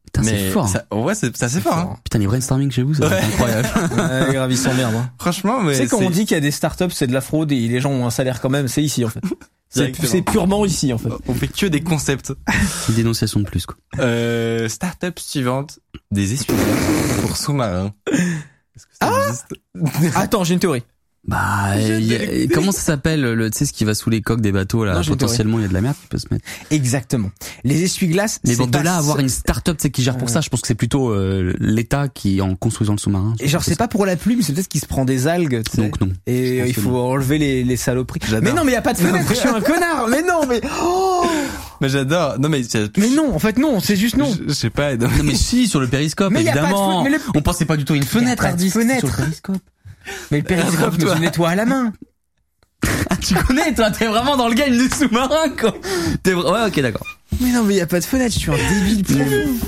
Putain, 0.06 0.24
c'est 0.24 0.32
mais 0.32 0.50
fort. 0.50 0.66
hein. 0.66 0.68
ça, 0.68 0.86
ouais, 0.98 1.14
c'est 1.14 1.38
ça, 1.38 1.48
c'est 1.48 1.62
fort. 1.62 1.78
Hein. 1.78 1.98
Putain, 2.04 2.18
les 2.18 2.26
brainstorming 2.26 2.72
chez 2.72 2.82
vous, 2.82 2.96
c'est 2.96 3.06
Ouais. 3.06 3.22
incroyable. 3.22 3.68
Ouais, 3.92 4.34
grave, 4.34 4.52
ils 4.52 4.58
s'emmerdent. 4.58 4.96
Hein. 4.96 5.12
Franchement, 5.20 5.62
mais 5.62 5.74
Tu 5.74 5.78
sais, 5.84 5.88
quand 5.88 6.00
c'est- 6.00 6.06
on 6.08 6.10
dit 6.10 6.26
qu'il 6.26 6.34
y 6.34 6.38
a 6.38 6.42
des 6.42 6.50
startups, 6.50 6.90
c'est 6.90 7.06
de 7.06 7.14
la 7.14 7.22
fraude 7.22 7.52
et 7.52 7.68
les 7.68 7.80
gens 7.80 7.92
ont 7.92 8.08
un 8.08 8.10
salaire 8.10 8.42
quand 8.42 8.50
même, 8.50 8.68
c'est 8.68 8.82
ici 8.82 9.06
en 9.06 9.10
fait. 9.10 9.22
C'est 9.70 10.22
purement 10.24 10.66
ici 10.66 10.92
en 10.94 10.98
fait. 10.98 11.10
on 11.28 11.34
fait 11.34 11.48
que 11.48 11.66
des 11.68 11.82
concepts. 11.82 12.34
Une 12.90 12.96
dénonciation 12.96 13.40
de 13.40 13.46
plus, 13.46 13.66
quoi. 13.66 13.76
Euh, 14.00 14.68
startup 14.68 15.20
suivante, 15.20 15.80
des 16.12 16.34
essuie-glaces 16.34 17.22
pour 17.22 17.38
sous-marins. 17.38 17.94
Est-ce 18.12 18.86
que 18.86 18.94
ça 19.00 19.28
existe 19.28 20.16
Attends, 20.16 20.44
j'ai 20.44 20.56
une 20.56 20.60
théorie. 20.60 20.84
Bah, 21.30 21.78
il 21.78 22.06
y 22.06 22.16
a- 22.16 22.48
comment 22.54 22.72
ça 22.72 22.82
s'appelle, 22.82 23.22
le, 23.22 23.50
tu 23.52 23.58
sais, 23.60 23.66
ce 23.66 23.74
qui 23.74 23.86
va 23.86 23.94
sous 23.94 24.10
les 24.10 24.22
coques 24.22 24.42
des 24.42 24.52
bateaux, 24.52 24.84
là? 24.84 24.96
Non, 24.96 25.04
Potentiellement, 25.04 25.60
il 25.60 25.62
y 25.62 25.66
a 25.66 25.68
de 25.68 25.74
la 25.74 25.82
merde 25.82 25.96
qui 26.02 26.08
peut 26.08 26.18
se 26.18 26.26
mettre. 26.32 26.44
Exactement. 26.72 27.30
Les 27.64 27.84
essuie-glaces. 27.84 28.40
Mais 28.44 28.52
c'est 28.54 28.58
bon, 28.58 28.68
de 28.68 28.78
là 28.80 28.96
à 28.96 28.98
avoir 28.98 29.20
une 29.20 29.30
start-up, 29.30 29.78
tu 29.78 29.84
sais, 29.84 29.90
qui 29.92 30.02
gère 30.04 30.18
pour 30.18 30.30
ça, 30.30 30.42
je 30.42 30.50
pense 30.50 30.62
que 30.62 30.68
c'est 30.68 30.76
plutôt, 30.76 31.10
euh, 31.12 31.54
l'État 31.60 32.08
qui, 32.08 32.42
en 32.42 32.56
construisant 32.56 32.94
le 32.94 32.98
sous-marin. 33.00 33.36
Et 33.40 33.48
genre, 33.48 33.64
c'est 33.64 33.78
pas 33.78 33.88
pour 33.88 34.06
la 34.06 34.16
plume, 34.16 34.42
c'est 34.42 34.54
peut-être 34.54 34.68
qu'il 34.68 34.82
se 34.82 34.88
prend 34.88 35.06
des 35.06 35.28
algues. 35.28 35.62
tu 35.64 35.76
sais. 35.76 35.82
Donc, 35.82 36.02
non. 36.02 36.10
Et 36.26 36.62
euh, 36.62 36.68
il 36.68 36.74
faut 36.74 36.90
non. 36.92 37.12
enlever 37.12 37.38
les, 37.38 37.64
les 37.64 37.78
saloperies. 37.78 38.20
J'adore. 38.28 38.42
Mais 38.44 38.54
non, 38.54 38.66
mais 38.66 38.72
y 38.72 38.76
a 38.76 38.82
pas 38.82 38.94
de 38.94 38.98
fenêtre. 39.00 39.26
je 39.30 39.36
suis 39.36 39.48
un 39.50 39.62
connard. 39.62 40.08
Mais 40.10 40.22
non, 40.24 40.42
mais 40.48 40.62
oh 40.82 41.26
Mais 41.82 41.90
j'adore. 41.90 42.40
Non, 42.40 42.50
mais 42.50 42.64
c'est- 42.64 42.98
Mais 42.98 43.10
non, 43.10 43.34
en 43.36 43.40
fait 43.40 43.58
non, 43.58 43.80
c'est 43.80 43.96
juste 43.96 44.18
non. 44.18 44.34
Je, 44.34 44.50
je 44.50 44.54
sais 44.54 44.70
pas. 44.70 44.96
non, 44.96 45.08
mais 45.24 45.36
si, 45.36 45.68
sur 45.68 45.80
le 45.80 45.88
périscope, 45.88 46.32
Mais 46.34 46.44
y 46.44 46.50
a 46.50 46.54
pas 46.54 46.60
de 46.62 46.66
évidemment. 46.66 47.04
mais 47.04 47.10
le- 47.12 47.20
On 47.36 47.42
pensait 47.42 47.66
pas 47.66 47.78
du 47.78 47.86
tout 47.86 47.94
à 47.94 47.96
une 47.98 48.04
Y 48.04 48.06
a 48.06 48.10
fenêtre, 48.10 48.44
pas 48.44 48.54
de 48.54 48.68
fenêtre. 48.70 49.00
Sur 49.08 49.10
le 49.10 49.24
périscope. 49.24 49.58
Mais 50.32 50.38
le 50.40 50.44
périscope, 50.44 50.98
me 51.02 51.10
suis 51.10 51.20
nettoie 51.20 51.50
à 51.50 51.56
la 51.56 51.66
main. 51.66 51.94
Ah, 53.10 53.16
tu 53.18 53.34
connais, 53.36 53.74
toi, 53.74 53.92
t'es 53.92 54.08
vraiment 54.08 54.38
dans 54.38 54.48
le 54.48 54.54
game 54.56 54.72
des 54.78 54.90
sous-marins, 54.90 55.50
quoi. 55.60 55.74
T'es 56.24 56.34
ouais, 56.34 56.66
ok, 56.68 56.80
d'accord. 56.80 57.06
Mais 57.42 57.52
non, 57.52 57.64
mais 57.64 57.76
y 57.76 57.82
a 57.82 57.88
pas 57.88 58.00
de 58.00 58.06
fenêtre. 58.06 58.34
Je 58.34 58.40
suis 58.40 58.52
un 58.52 58.56
débile. 58.56 59.06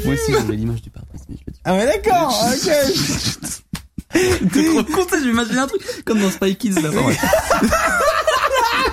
Moi 0.06 0.14
aussi, 0.14 0.32
j'avais 0.32 0.56
l'image 0.56 0.82
du 0.82 0.89
dis. 0.89 1.42
Ah 1.66 1.76
ouais, 1.76 1.86
d'accord. 1.86 2.44
Ok. 2.54 2.72
T'es 4.54 4.66
trop 4.66 4.84
con, 4.84 5.06
tu 5.06 5.18
sais, 5.18 5.24
j'imagine 5.24 5.58
un 5.58 5.68
truc 5.68 5.82
comme 6.06 6.20
dans 6.20 6.30
Spy 6.32 6.56
Kids, 6.56 6.82
là. 6.82 6.89
Ouais. 6.89 7.18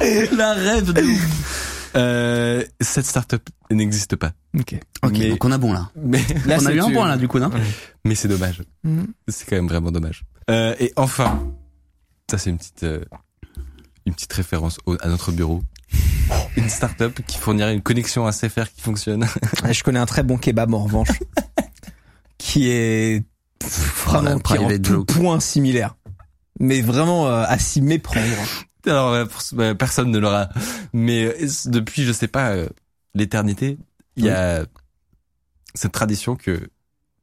La 0.37 0.53
rêve 0.55 0.93
de 0.93 1.03
ouf. 1.03 1.91
Euh, 1.97 2.63
cette 2.81 3.07
startup 3.07 3.43
n'existe 3.71 4.17
pas. 4.17 4.33
Ok. 4.59 4.75
Ok, 5.03 5.13
Mais- 5.19 5.31
donc 5.31 5.45
on 5.45 5.53
a 5.53 5.59
bon, 5.59 5.73
là. 5.73 5.91
Mais, 5.97 6.21
Là, 6.47 6.59
on 6.61 6.67
a 6.67 6.73
eu 6.73 6.81
un 6.81 6.91
point, 6.91 7.09
là, 7.09 7.17
du 7.17 7.27
coup, 7.29 7.39
non? 7.39 7.51
mais 8.05 8.15
c'est 8.15 8.29
dommage. 8.29 8.63
Mhm. 8.85 9.09
C'est 9.29 9.47
quand 9.49 9.57
même 9.57 9.69
vraiment 9.69 9.91
dommage. 9.91 10.25
Euh, 10.51 10.75
et 10.81 10.93
enfin, 10.97 11.47
ça 12.31 12.39
c'est 12.39 12.51
une 12.51 12.59
petite, 12.59 12.83
euh, 12.85 13.05
une 14.07 14.15
petite 14.15 14.33
référence 14.33 14.79
au- 14.87 14.97
à 15.01 15.09
notre 15.09 15.33
bureau. 15.33 15.63
Une 16.57 16.69
startup 16.69 17.21
qui 17.27 17.39
fournirait 17.39 17.75
une 17.75 17.83
connexion 17.83 18.27
à 18.27 18.33
CFR 18.33 18.71
qui 18.75 18.81
fonctionne. 18.83 19.27
Je 19.71 19.83
connais 19.83 19.99
un 19.99 20.07
très 20.07 20.23
bon 20.23 20.37
kebab 20.39 20.73
en 20.75 20.85
revanche, 20.85 21.09
qui 22.39 22.69
est 22.69 23.25
vraiment 24.05 24.39
qui 24.39 24.55
est 24.55 24.59
en 24.65 24.69
tout 24.83 25.05
point 25.05 25.41
similaire, 25.41 25.97
mais 26.61 26.81
vraiment 26.83 27.29
euh, 27.29 27.45
à 27.47 27.59
s'y 27.59 27.81
méprendre. 27.81 28.27
Alors 28.87 29.13
euh, 29.13 29.25
pour- 29.27 29.43
euh, 29.61 29.75
personne 29.75 30.11
ne 30.11 30.19
l'aura. 30.19 30.49
Mais 30.93 31.25
euh, 31.25 31.47
depuis, 31.67 32.05
je 32.05 32.13
sais 32.13 32.29
pas, 32.29 32.51
euh, 32.53 32.69
l'éternité, 33.15 33.79
il 34.17 34.25
y 34.25 34.31
a 34.31 34.65
cette 35.75 35.93
tradition 35.93 36.37
que 36.37 36.69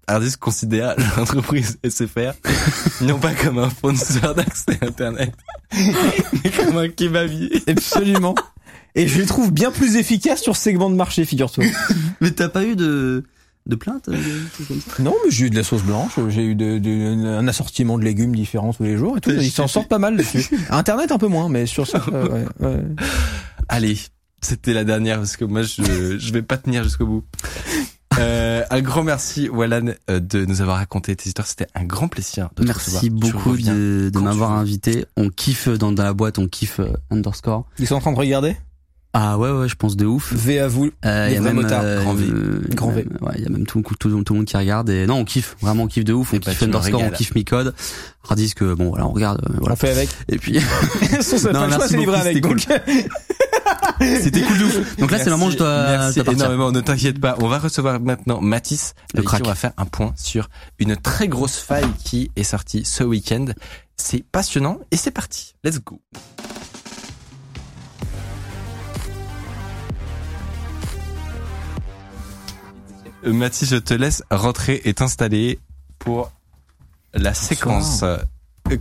Ardis 0.07 0.33
considère 0.39 0.95
l'entreprise 1.17 1.77
SFR 1.87 2.33
non 3.01 3.17
pas 3.19 3.33
comme 3.33 3.57
un 3.59 3.69
fournisseur 3.69 4.35
d'accès 4.35 4.77
Internet, 4.81 5.33
mais 5.73 6.51
comme 6.51 6.77
un 6.77 6.89
kebabier. 6.89 7.63
Absolument. 7.67 8.35
Et 8.95 9.07
je 9.07 9.19
les 9.19 9.25
trouve 9.25 9.51
bien 9.51 9.71
plus 9.71 9.97
efficaces 9.97 10.41
sur 10.41 10.55
ce 10.55 10.61
segment 10.63 10.89
de 10.89 10.95
marché, 10.95 11.25
figure-toi. 11.25 11.65
Mais 12.21 12.31
t'as 12.31 12.47
pas 12.47 12.63
eu 12.63 12.75
de, 12.77 13.25
de 13.65 13.75
plainte, 13.75 14.07
euh, 14.07 14.15
Non, 14.99 15.13
mais 15.25 15.31
j'ai 15.31 15.47
eu 15.47 15.49
de 15.49 15.55
la 15.57 15.63
sauce 15.63 15.81
blanche, 15.83 16.13
j'ai 16.29 16.45
eu 16.45 16.55
de, 16.55 16.77
de- 16.77 17.25
un 17.27 17.45
assortiment 17.49 17.97
de 17.97 18.03
légumes 18.05 18.33
différents 18.35 18.71
tous 18.73 18.83
les 18.83 18.95
jours 18.95 19.17
et 19.17 19.21
tout. 19.21 19.31
Ils 19.31 19.51
s'en 19.51 19.67
sortent 19.67 19.89
pas 19.89 19.99
mal 19.99 20.15
dessus. 20.15 20.47
Internet 20.69 21.11
un 21.11 21.17
peu 21.17 21.27
moins, 21.27 21.49
mais 21.49 21.65
sur 21.65 21.85
ça, 21.87 22.01
euh, 22.13 22.29
ouais, 22.29 22.67
ouais. 22.67 22.83
Allez, 23.67 23.97
c'était 24.41 24.73
la 24.73 24.83
dernière 24.85 25.17
parce 25.17 25.35
que 25.35 25.43
moi 25.43 25.63
je 25.63 26.17
je 26.19 26.31
vais 26.33 26.43
pas 26.43 26.55
tenir 26.57 26.83
jusqu'au 26.83 27.07
bout. 27.07 27.23
Euh, 28.17 28.63
un 28.69 28.81
grand 28.81 29.03
merci 29.03 29.49
Wallan 29.49 29.87
euh, 30.09 30.19
de 30.19 30.45
nous 30.45 30.61
avoir 30.61 30.77
raconté 30.77 31.15
tes 31.15 31.27
histoires. 31.27 31.47
C'était 31.47 31.67
un 31.75 31.83
grand 31.83 32.07
plaisir 32.07 32.49
de 32.55 32.63
te. 32.63 32.67
Merci 32.67 33.09
beaucoup 33.09 33.57
de, 33.57 34.11
m'avoir 34.15 34.53
invité. 34.53 35.05
On 35.17 35.29
kiffe 35.29 35.67
dans, 35.67 35.91
dans 35.91 36.03
la 36.03 36.13
boîte, 36.13 36.39
on 36.39 36.47
kiffe 36.47 36.79
euh, 36.79 36.93
underscore. 37.11 37.65
Ils 37.77 37.87
sont 37.87 37.95
en 37.95 37.99
train 37.99 38.13
de 38.13 38.17
regarder? 38.17 38.55
Ah 39.17 39.37
ouais, 39.37 39.49
ouais, 39.49 39.69
je 39.69 39.75
pense 39.75 39.95
de 39.95 40.05
ouf. 40.05 40.33
V 40.33 40.59
à 40.59 40.67
vous. 40.67 40.91
Euh, 41.05 41.29
Les 41.29 41.35
y 41.35 41.37
a 41.37 41.39
même 41.39 41.55
motards, 41.55 41.83
euh, 41.85 42.01
grand 42.01 42.13
V. 42.15 42.25
euh, 42.27 42.61
Grand 42.71 42.91
V. 42.91 43.05
Ouais, 43.21 43.31
il 43.37 43.43
y 43.43 43.45
a 43.45 43.49
même 43.49 43.65
tout, 43.65 43.81
tout, 43.81 43.95
tout, 43.95 44.09
le 44.09 44.35
monde 44.35 44.43
qui 44.45 44.57
regarde 44.57 44.89
et 44.89 45.07
non, 45.07 45.19
on 45.19 45.23
kiffe, 45.23 45.55
vraiment 45.61 45.83
on 45.83 45.87
kiffe 45.87 46.03
de 46.03 46.11
ouf, 46.11 46.33
on 46.33 46.39
kiffe 46.39 46.61
underscore, 46.63 47.01
on 47.01 47.09
kiffe 47.11 47.33
Micode. 47.33 47.73
Hardis 48.29 48.53
que 48.53 48.73
bon 48.73 48.89
voilà, 48.89 49.07
on 49.07 49.13
regarde 49.13 49.39
euh, 49.49 49.53
On 49.55 49.59
voilà. 49.59 49.77
fait 49.77 49.91
avec. 49.91 50.09
Et 50.27 50.37
puis 50.37 50.53
Non, 51.53 51.69
pas 51.69 51.87
c'est 51.87 51.95
livré 51.95 52.39
beaucoup, 52.41 52.55
avec. 52.69 53.09
c'était 54.21 54.41
cool 54.41 54.57
de 54.57 54.63
ouf. 54.65 54.97
Donc 54.97 55.11
là 55.11 55.17
c'est 55.17 55.25
le 55.25 55.31
moment 55.31 55.45
où 55.45 55.51
je 55.51 55.57
dois, 55.57 55.83
Merci 55.87 56.19
énormément. 56.19 56.73
Ne 56.73 56.81
t'inquiète 56.81 57.21
pas. 57.21 57.37
On 57.39 57.47
va 57.47 57.59
recevoir 57.59 58.01
maintenant 58.01 58.41
Mathis. 58.41 58.95
Le 59.13 59.19
avec 59.19 59.29
qui 59.29 59.35
crack. 59.35 59.41
on 59.45 59.47
va 59.47 59.55
faire 59.55 59.71
un 59.77 59.85
point 59.85 60.13
sur 60.17 60.49
une 60.77 60.97
très 60.97 61.29
grosse 61.29 61.55
faille 61.55 61.87
qui 62.03 62.31
est 62.35 62.43
sortie 62.43 62.83
ce 62.83 63.05
week-end. 63.05 63.45
C'est 63.95 64.25
passionnant 64.29 64.77
et 64.91 64.97
c'est 64.97 65.11
parti. 65.11 65.55
Let's 65.63 65.79
go. 65.81 66.01
Mathis, 73.25 73.69
je 73.69 73.75
te 73.77 73.93
laisse 73.93 74.23
rentrer 74.31 74.81
et 74.85 74.93
t'installer 74.93 75.59
pour 75.99 76.31
la 77.13 77.33
séquence 77.33 78.03
Euh, 78.03 78.17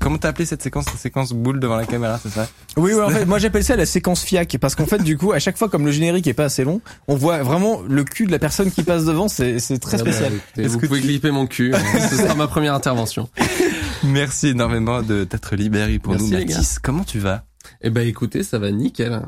Comment 0.01 0.17
t'as 0.17 0.31
appelé 0.31 0.47
cette 0.47 0.63
séquence? 0.63 0.87
La 0.87 0.97
séquence 0.97 1.35
boule 1.35 1.61
devant 1.61 1.77
la 1.77 1.85
caméra, 1.85 2.19
c'est 2.23 2.31
ça? 2.31 2.49
Oui, 2.79 2.93
oui, 2.95 3.03
en 3.03 3.11
fait, 3.11 3.27
moi 3.27 3.39
j'appelle 3.39 3.63
ça 3.63 3.77
la 3.77 3.85
séquence 3.85 4.23
fiac 4.23 4.57
parce 4.59 4.75
qu'en 4.75 4.87
fait, 4.87 5.03
du 5.03 5.19
coup, 5.19 5.33
à 5.33 5.39
chaque 5.39 5.59
fois, 5.59 5.69
comme 5.69 5.85
le 5.85 5.93
générique 5.93 6.27
est 6.27 6.33
pas 6.33 6.45
assez 6.47 6.65
long, 6.65 6.81
on 7.07 7.17
voit 7.17 7.43
vraiment 7.43 7.83
le 7.87 8.03
cul 8.03 8.25
de 8.25 8.31
la 8.33 8.39
personne 8.39 8.71
qui 8.71 8.83
passe 8.83 9.05
devant. 9.05 9.29
C'est 9.29 9.59
très 9.81 10.01
Ah 10.01 10.05
bah, 10.05 10.11
spécial. 10.11 10.33
vous 10.57 10.79
que 10.79 10.87
pouvez 10.87 11.01
tu- 11.03 11.07
clipper 11.09 11.31
mon 11.33 11.47
cul. 11.47 11.75
Ce 12.11 12.17
sera 12.17 12.35
ma 12.35 12.47
première 12.49 12.73
intervention. 12.75 13.29
Merci 14.05 14.49
énormément 14.49 15.03
de 15.03 15.25
t'être 15.25 15.55
libéré 15.55 15.99
pour 15.99 16.13
Merci, 16.15 16.31
nous. 16.33 16.39
Mathis. 16.39 16.79
Comment 16.79 17.05
tu 17.05 17.19
vas? 17.19 17.45
Eh 17.83 17.91
ben 17.91 18.07
écoutez, 18.09 18.43
ça 18.43 18.59
va 18.59 18.71
nickel. 18.71 19.21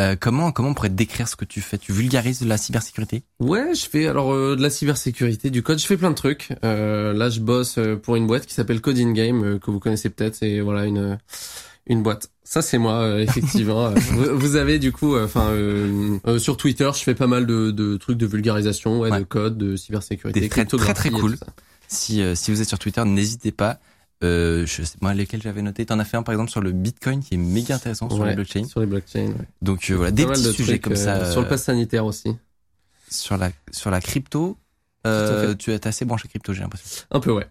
Euh, 0.00 0.16
Comment 0.18 0.50
comment 0.50 0.70
on 0.70 0.74
pourrait 0.74 0.88
décrire 0.88 1.28
ce 1.28 1.36
que 1.36 1.44
tu 1.44 1.60
fais? 1.60 1.78
Tu 1.78 1.92
vulgarises 1.92 2.40
de 2.40 2.48
la 2.48 2.56
cybersécurité? 2.56 3.22
Ouais, 3.38 3.74
je 3.74 3.88
fais 3.88 4.06
alors 4.06 4.32
euh, 4.32 4.56
de 4.56 4.62
la 4.62 4.70
cybersécurité, 4.70 5.50
du 5.50 5.62
code, 5.62 5.78
je 5.78 5.86
fais 5.86 5.96
plein 5.96 6.10
de 6.10 6.14
trucs. 6.16 6.48
Euh, 6.64 7.12
là, 7.12 7.28
je 7.28 7.40
bosse 7.40 7.76
euh, 7.78 7.96
pour 7.96 8.16
une 8.16 8.26
boîte 8.26 8.46
qui 8.46 8.54
s'appelle 8.54 8.80
Code 8.80 8.98
in 8.98 9.12
Game 9.12 9.44
euh, 9.44 9.58
que 9.58 9.70
vous 9.70 9.78
connaissez 9.78 10.08
peut-être. 10.10 10.34
C'est 10.36 10.60
voilà 10.60 10.86
une 10.86 11.18
une 11.86 12.02
boîte. 12.02 12.30
Ça 12.44 12.62
c'est 12.62 12.78
moi 12.78 13.20
effectivement. 13.20 13.90
Vous, 14.10 14.36
vous 14.38 14.56
avez 14.56 14.78
du 14.80 14.90
coup, 14.90 15.16
enfin 15.16 15.52
sur 16.38 16.56
Twitter, 16.56 16.90
je 16.96 17.00
fais 17.02 17.14
pas 17.14 17.28
mal 17.28 17.46
de, 17.46 17.70
de 17.70 17.96
trucs 17.96 18.18
de 18.18 18.26
vulgarisation, 18.26 18.98
ouais, 19.00 19.10
Ouais. 19.10 19.18
de 19.20 19.24
code, 19.24 19.56
de 19.56 19.76
cybersécurité, 19.76 20.40
Des 20.40 20.48
très, 20.48 20.64
très, 20.64 21.10
cool. 21.10 21.36
Si 21.86 22.22
si 22.34 22.50
vous 22.50 22.60
êtes 22.60 22.68
sur 22.68 22.78
Twitter, 22.78 23.04
n'hésitez 23.04 23.52
pas. 23.52 23.78
Euh, 24.22 24.66
je 24.66 24.82
sais 24.82 24.96
moi 25.00 25.14
lesquels 25.14 25.40
j'avais 25.42 25.62
noté. 25.62 25.86
T'en 25.86 25.98
as 25.98 26.04
fait 26.04 26.16
un 26.16 26.22
par 26.22 26.34
exemple 26.34 26.50
sur 26.50 26.60
le 26.60 26.72
Bitcoin 26.72 27.20
qui 27.22 27.34
est 27.34 27.38
méga 27.38 27.76
intéressant 27.76 28.10
sur 28.10 28.18
Ouais, 28.20 28.30
le 28.30 28.34
blockchain. 28.34 28.64
Sur 28.64 28.80
les 28.80 28.86
blockchains. 28.86 29.28
ouais. 29.28 29.48
Donc 29.62 29.88
euh, 29.90 29.94
voilà 29.96 30.10
des 30.10 30.26
Pas 30.26 30.32
petits 30.32 30.42
de 30.44 30.52
sujets 30.52 30.72
trucs, 30.72 30.82
comme 30.82 30.92
euh, 30.92 30.96
ça. 30.96 31.30
Sur 31.30 31.40
le 31.40 31.46
euh, 31.46 31.50
pass 31.50 31.62
sanitaire 31.64 32.04
aussi. 32.04 32.36
sur 33.10 33.36
la 33.38 33.50
sur 33.72 33.90
la 33.90 34.00
crypto. 34.00 34.58
Euh, 35.06 35.54
tu 35.54 35.72
es 35.72 35.86
assez 35.86 36.04
branché 36.04 36.28
crypto, 36.28 36.52
j'ai 36.52 36.60
l'impression. 36.60 37.04
Un 37.10 37.20
peu 37.20 37.32
ouais. 37.32 37.46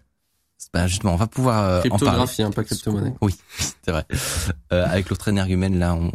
Bah 0.72 0.86
justement, 0.86 1.14
on 1.14 1.16
va 1.16 1.26
pouvoir 1.26 1.64
euh, 1.64 1.78
en 1.78 1.80
parler. 1.82 1.88
Cryptographie, 1.90 2.42
hein, 2.42 2.50
pas 2.52 2.62
crypto-monnaie. 2.62 3.14
Oui, 3.22 3.34
c'est 3.84 3.90
vrai. 3.90 4.04
Euh, 4.72 4.84
avec 4.86 5.08
l'autre 5.10 5.26
énergumène, 5.26 5.76
là, 5.78 5.94
on, 5.94 6.12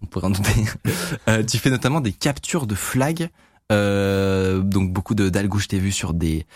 on 0.00 0.06
pourrait 0.06 0.26
en 0.26 0.30
douter. 0.30 0.64
Euh, 1.28 1.42
tu 1.44 1.58
fais 1.58 1.68
notamment 1.68 2.00
des 2.00 2.12
captures 2.12 2.66
de 2.66 2.74
flags. 2.74 3.28
Euh, 3.70 4.60
donc 4.60 4.90
beaucoup 4.94 5.14
de 5.14 5.28
d'algo, 5.28 5.58
je 5.58 5.66
t'ai 5.68 5.78
vu 5.78 5.92
sur 5.92 6.14
des, 6.14 6.46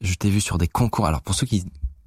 je 0.00 0.14
t'ai 0.14 0.30
vu 0.30 0.40
sur 0.40 0.56
des 0.56 0.68
concours. 0.68 1.06
Alors 1.06 1.20
pour 1.20 1.34
ceux 1.34 1.46
qui, 1.46 1.64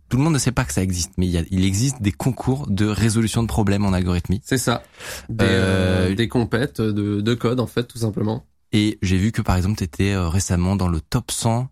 tout 0.10 0.18
le 0.18 0.24
monde 0.24 0.34
ne 0.34 0.40
sait 0.40 0.52
pas 0.52 0.64
que 0.66 0.74
ça 0.74 0.82
existe, 0.82 1.12
mais 1.18 1.26
il, 1.28 1.32
y 1.32 1.38
a, 1.38 1.44
il 1.50 1.66
existe 1.66 2.02
des 2.02 2.12
concours 2.12 2.68
de 2.68 2.86
résolution 2.86 3.44
de 3.44 3.48
problèmes 3.48 3.86
en 3.86 3.94
algorithmie. 3.94 4.42
C'est 4.44 4.58
ça. 4.58 4.84
Des, 5.30 5.46
Euh, 5.46 6.10
euh, 6.12 6.16
des 6.16 6.28
compètes 6.28 6.82
de, 6.82 7.22
de 7.22 7.34
code 7.34 7.60
en 7.60 7.68
fait 7.68 7.84
tout 7.84 7.98
simplement. 7.98 8.46
Et 8.72 8.98
j'ai 9.02 9.18
vu 9.18 9.32
que 9.32 9.42
par 9.42 9.56
exemple, 9.56 9.78
tu 9.78 9.84
étais 9.84 10.16
récemment 10.16 10.76
dans 10.76 10.88
le 10.88 11.02
top 11.02 11.32
100 11.32 11.68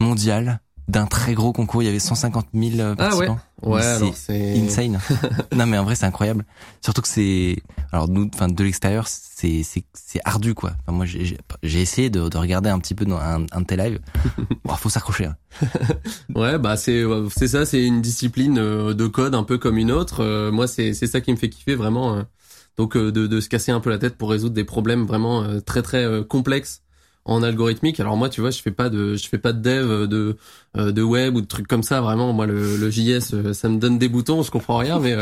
mondial 0.00 0.60
d'un 0.88 1.06
très 1.06 1.34
gros 1.34 1.52
concours. 1.52 1.82
Il 1.82 1.86
y 1.86 1.88
avait 1.88 1.98
150 1.98 2.46
000 2.54 2.78
euh, 2.80 2.94
Ah 2.98 3.16
ouais. 3.16 3.26
participants. 3.26 3.38
Ouais, 3.62 4.12
C'est 4.14 4.58
insane. 4.60 4.98
non 5.56 5.64
mais 5.66 5.78
en 5.78 5.84
vrai 5.84 5.94
c'est 5.94 6.04
incroyable. 6.04 6.44
Surtout 6.82 7.00
que 7.00 7.08
c'est 7.08 7.56
alors 7.92 8.08
nous 8.08 8.28
enfin 8.34 8.48
de 8.48 8.62
l'extérieur 8.64 9.08
c'est 9.08 9.62
c'est 9.62 9.84
c'est 9.94 10.20
ardu 10.24 10.52
quoi. 10.54 10.72
Enfin, 10.86 10.96
moi 10.96 11.06
j'ai 11.06 11.80
essayé 11.80 12.10
de, 12.10 12.28
de 12.28 12.36
regarder 12.36 12.68
un 12.68 12.78
petit 12.78 12.94
peu 12.94 13.04
dans 13.06 13.16
un, 13.18 13.46
un 13.52 13.60
de 13.62 13.66
tes 13.66 13.76
lives. 13.76 14.00
Bon, 14.64 14.74
faut 14.76 14.88
s'accrocher. 14.90 15.26
hein. 15.26 15.36
Ouais, 16.34 16.58
bah 16.58 16.76
c'est 16.76 17.04
c'est 17.36 17.48
ça, 17.48 17.64
c'est 17.66 17.84
une 17.84 18.02
discipline 18.02 18.58
euh, 18.58 18.94
de 18.94 19.06
code 19.06 19.34
un 19.34 19.44
peu 19.44 19.56
comme 19.58 19.78
une 19.78 19.90
autre. 19.92 20.20
Euh, 20.22 20.50
moi, 20.52 20.66
c'est 20.66 20.92
c'est 20.94 21.06
ça 21.06 21.20
qui 21.20 21.30
me 21.32 21.36
fait 21.36 21.48
kiffer 21.48 21.74
vraiment. 21.74 22.16
euh. 22.16 22.22
Donc 22.76 22.96
de 22.96 23.10
de 23.10 23.40
se 23.40 23.48
casser 23.48 23.70
un 23.72 23.78
peu 23.80 23.88
la 23.90 23.98
tête 23.98 24.16
pour 24.18 24.30
résoudre 24.30 24.54
des 24.54 24.64
problèmes 24.64 25.04
vraiment 25.06 25.46
très 25.64 25.80
très 25.82 26.04
complexes 26.28 26.82
en 27.24 27.42
algorithmique. 27.42 28.00
Alors 28.00 28.16
moi, 28.16 28.28
tu 28.28 28.40
vois, 28.40 28.50
je 28.50 28.60
fais 28.60 28.70
pas 28.70 28.88
de 28.90 29.14
je 29.16 29.28
fais 29.28 29.38
pas 29.38 29.52
de 29.52 29.60
dev 29.60 29.90
euh, 29.90 30.06
de 30.06 30.36
euh, 30.76 30.92
de 30.92 31.02
web 31.02 31.36
ou 31.36 31.40
de 31.40 31.46
trucs 31.46 31.66
comme 31.68 31.82
ça. 31.82 32.00
Vraiment, 32.00 32.32
moi 32.32 32.46
le, 32.46 32.76
le 32.76 32.90
JS, 32.90 33.32
euh, 33.34 33.52
ça 33.54 33.68
me 33.68 33.78
donne 33.78 33.98
des 33.98 34.08
boutons, 34.08 34.42
je 34.42 34.50
comprends 34.50 34.76
rien, 34.78 34.98
mais 34.98 35.16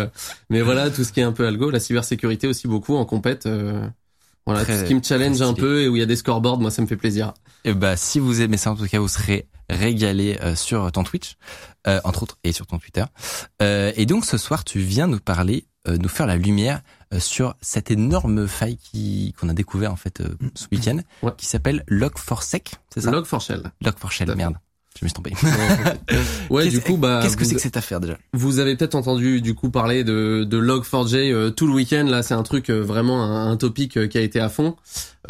mais 0.51 0.61
voilà, 0.69 0.91
tout 0.91 1.05
ce 1.05 1.13
qui 1.13 1.21
est 1.21 1.25
un 1.25 1.33
peu 1.33 1.47
algo, 1.47 1.71
la 1.71 1.81
cybersécurité 1.81 2.47
aussi 2.49 2.67
beaucoup 2.69 2.97
en 2.97 3.05
compète. 3.05 3.47
euh, 3.47 3.87
voilà, 4.45 4.65
Très- 4.65 4.75
tout 4.75 4.81
ce 4.83 4.89
qui 4.89 4.95
me 4.97 5.03
challenge 5.03 5.41
un 5.43 5.55
peu 5.55 5.83
et 5.83 5.89
où 5.89 5.95
il 5.95 6.01
y 6.01 6.03
a 6.03 6.07
des 6.07 6.17
scoreboards, 6.17 6.59
moi 6.59 6.71
ça 6.73 6.83
me 6.83 6.89
fait 6.89 6.97
plaisir. 6.97 7.33
Et 7.65 7.75
bah 7.75 7.97
si 7.97 8.19
vous 8.19 8.41
aimez 8.41 8.57
ça 8.57 8.73
en 8.73 8.77
tout 8.77 8.87
cas 8.89 8.99
vous 8.99 9.07
serez 9.07 9.47
régalé 9.71 10.37
euh, 10.43 10.57
sur 10.57 10.91
ton 10.91 11.05
Twitch 11.05 11.37
euh, 11.87 12.01
entre 12.03 12.25
autres 12.25 12.39
et 12.43 12.51
sur 12.51 12.67
ton 12.67 12.79
Twitter. 12.79 13.05
Euh, 13.63 13.93
et 13.97 14.05
donc 14.05 14.25
ce 14.25 14.37
soir 14.39 14.65
tu 14.65 14.81
viens 14.81 15.07
nous 15.07 15.21
parler, 15.21 15.67
euh, 15.87 15.97
nous 15.97 16.09
faire 16.09 16.27
la 16.27 16.35
lumière 16.37 16.81
sur 17.21 17.55
cette 17.61 17.91
énorme 17.91 18.47
faille 18.49 18.77
qui 18.77 19.35
qu'on 19.39 19.49
a 19.49 19.55
découvert 19.55 19.93
en 19.93 19.97
fait 19.97 20.21
euh, 20.21 20.29
ce 20.55 20.67
week-end 20.73 20.99
Ouais. 21.23 21.33
qui 21.37 21.47
s'appelle 21.47 21.85
Log4Sec, 21.89 22.73
c'est 22.93 23.01
ça 23.03 23.11
Log4Shell. 23.11 23.63
Log4Shell, 23.85 24.27
Tout 24.27 24.33
à 24.33 24.35
fait. 24.35 24.35
merde. 24.37 24.55
Je 25.01 25.07
me 25.07 25.09
suis 25.09 25.15
trompé. 25.15 25.33
ouais, 26.51 26.69
du 26.71 26.81
coup, 26.83 26.99
bah, 26.99 27.21
Qu'est-ce 27.23 27.37
que 27.39 27.45
c'est 27.47 27.55
que 27.55 27.61
cette 27.63 27.79
affaire 27.79 27.99
déjà? 27.99 28.19
Vous 28.35 28.59
avez 28.59 28.77
peut-être 28.77 28.95
entendu 28.95 29.41
du 29.41 29.55
coup 29.55 29.71
parler 29.71 30.05
de, 30.05 30.45
de 30.45 30.61
Log4j 30.61 31.33
euh, 31.33 31.51
tout 31.51 31.67
le 31.67 31.73
week-end. 31.73 32.05
Là, 32.05 32.23
c'est 32.23 32.35
un 32.35 32.43
truc 32.43 32.69
euh, 32.71 32.81
vraiment 32.83 33.23
un, 33.25 33.51
un 33.51 33.57
topic 33.57 33.97
euh, 33.97 34.07
qui 34.07 34.19
a 34.19 34.21
été 34.21 34.39
à 34.39 34.51
fond. 34.51 34.77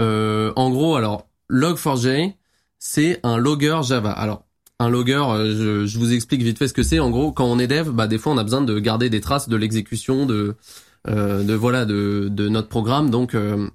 Euh, 0.00 0.52
en 0.56 0.70
gros, 0.70 0.96
alors 0.96 1.26
Log4j, 1.50 2.34
c'est 2.78 3.20
un 3.22 3.36
logger 3.36 3.78
Java. 3.84 4.10
Alors 4.10 4.44
un 4.80 4.88
logger, 4.88 5.22
euh, 5.28 5.56
je, 5.56 5.86
je 5.86 5.98
vous 5.98 6.12
explique 6.12 6.42
vite 6.42 6.58
fait 6.58 6.66
ce 6.66 6.74
que 6.74 6.82
c'est. 6.82 6.98
En 6.98 7.10
gros, 7.10 7.30
quand 7.30 7.44
on 7.44 7.58
est 7.60 7.68
dev, 7.68 7.90
bah 7.90 8.08
des 8.08 8.18
fois 8.18 8.32
on 8.32 8.38
a 8.38 8.42
besoin 8.44 8.62
de 8.62 8.78
garder 8.80 9.10
des 9.10 9.20
traces 9.20 9.48
de 9.48 9.56
l'exécution 9.56 10.26
de 10.26 10.34
euh, 10.34 10.56
de 11.08 11.54
voilà 11.54 11.84
de, 11.84 12.28
de 12.30 12.48
notre 12.48 12.68
programme. 12.68 13.10
Donc 13.10 13.34
euh, 13.34 13.68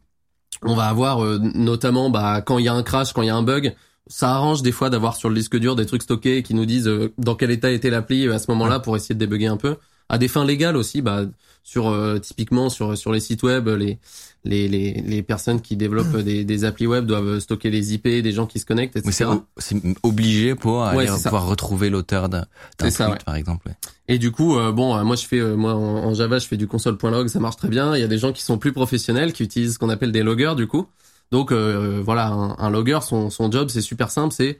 on 0.63 0.75
va 0.75 0.85
avoir 0.85 1.23
euh, 1.23 1.39
notamment 1.39 2.09
bah 2.09 2.41
quand 2.41 2.57
il 2.57 2.65
y 2.65 2.67
a 2.67 2.73
un 2.73 2.83
crash, 2.83 3.13
quand 3.13 3.21
il 3.21 3.27
y 3.27 3.31
a 3.31 3.35
un 3.35 3.43
bug, 3.43 3.75
ça 4.07 4.31
arrange 4.31 4.61
des 4.61 4.71
fois 4.71 4.89
d'avoir 4.89 5.15
sur 5.15 5.29
le 5.29 5.35
disque 5.35 5.57
dur 5.57 5.75
des 5.75 5.85
trucs 5.85 6.03
stockés 6.03 6.43
qui 6.43 6.53
nous 6.53 6.65
disent 6.65 6.87
euh, 6.87 7.13
dans 7.17 7.35
quel 7.35 7.51
état 7.51 7.71
était 7.71 7.89
l'appli 7.89 8.27
euh, 8.27 8.33
à 8.33 8.39
ce 8.39 8.49
moment-là 8.51 8.79
pour 8.79 8.95
essayer 8.95 9.15
de 9.15 9.19
débugger 9.19 9.47
un 9.47 9.57
peu. 9.57 9.75
À 10.09 10.17
des 10.17 10.29
fins 10.29 10.45
légales 10.45 10.77
aussi, 10.77 11.01
bah 11.01 11.25
sur 11.63 11.89
euh, 11.89 12.17
typiquement 12.19 12.69
sur 12.69 12.97
sur 12.97 13.11
les 13.11 13.19
sites 13.19 13.43
web, 13.43 13.67
les 13.67 13.99
les 14.43 14.67
les, 14.67 14.93
les 14.93 15.23
personnes 15.23 15.61
qui 15.61 15.75
développent 15.75 16.17
des, 16.17 16.43
des 16.43 16.63
applis 16.65 16.87
web 16.87 17.05
doivent 17.05 17.39
stocker 17.39 17.69
les 17.69 17.93
IP 17.93 18.03
des 18.07 18.31
gens 18.31 18.45
qui 18.45 18.59
se 18.59 18.65
connectent, 18.65 18.95
etc. 18.95 19.25
C'est 19.57 19.77
obligé 20.03 20.55
pour 20.55 20.83
aller 20.83 21.09
Ouais, 21.09 21.17
pouvoir 21.23 21.47
retrouver 21.47 21.89
l'auteur 21.89 22.29
d'un 22.29 22.45
ça, 22.79 22.87
tweet, 22.89 22.99
ouais. 22.99 23.23
par 23.25 23.35
exemple. 23.35 23.67
ouais. 23.67 23.75
Et 24.07 24.17
du 24.19 24.31
coup, 24.31 24.57
euh, 24.57 24.71
bon, 24.71 24.95
euh, 24.95 25.03
moi 25.03 25.15
je 25.15 25.25
fais, 25.25 25.39
euh, 25.39 25.55
moi 25.55 25.73
en, 25.75 26.13
Java, 26.13 26.39
je 26.39 26.47
fais 26.47 26.57
du 26.57 26.67
console.log, 26.67 27.27
ça 27.27 27.39
marche 27.39 27.57
très 27.57 27.67
bien. 27.67 27.95
Il 27.95 27.99
y 27.99 28.03
a 28.03 28.07
des 28.07 28.17
gens 28.17 28.31
qui 28.31 28.41
sont 28.43 28.57
plus 28.57 28.71
professionnels, 28.73 29.33
qui 29.33 29.43
utilisent 29.43 29.73
ce 29.73 29.79
qu'on 29.79 29.89
appelle 29.89 30.11
des 30.11 30.23
loggers, 30.23 30.53
du 30.55 30.67
coup. 30.67 30.87
Donc 31.31 31.51
euh, 31.51 32.01
voilà, 32.05 32.27
un, 32.27 32.55
un 32.57 32.69
logger, 32.69 32.99
son, 33.01 33.29
son 33.29 33.51
job, 33.51 33.67
c'est 33.69 33.81
super 33.81 34.11
simple, 34.11 34.33
c'est 34.33 34.59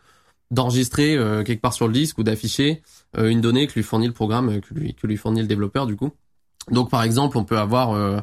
d'enregistrer 0.52 1.16
euh, 1.16 1.44
quelque 1.44 1.62
part 1.62 1.74
sur 1.74 1.88
le 1.88 1.94
disque 1.94 2.18
ou 2.18 2.24
d'afficher 2.24 2.82
euh, 3.18 3.30
une 3.30 3.42
donnée 3.42 3.68
que 3.68 3.74
lui 3.74 3.84
fournit 3.84 4.08
le 4.08 4.14
programme, 4.14 4.60
que 4.62 4.74
lui, 4.74 4.94
que 4.94 5.08
lui 5.08 5.18
fournit 5.18 5.42
le 5.42 5.48
développeur, 5.48 5.88
du 5.88 5.96
coup. 5.96 6.12
Donc 6.72 6.90
par 6.90 7.04
exemple, 7.04 7.38
on 7.38 7.46
peut 7.46 7.58
avoir, 7.58 8.22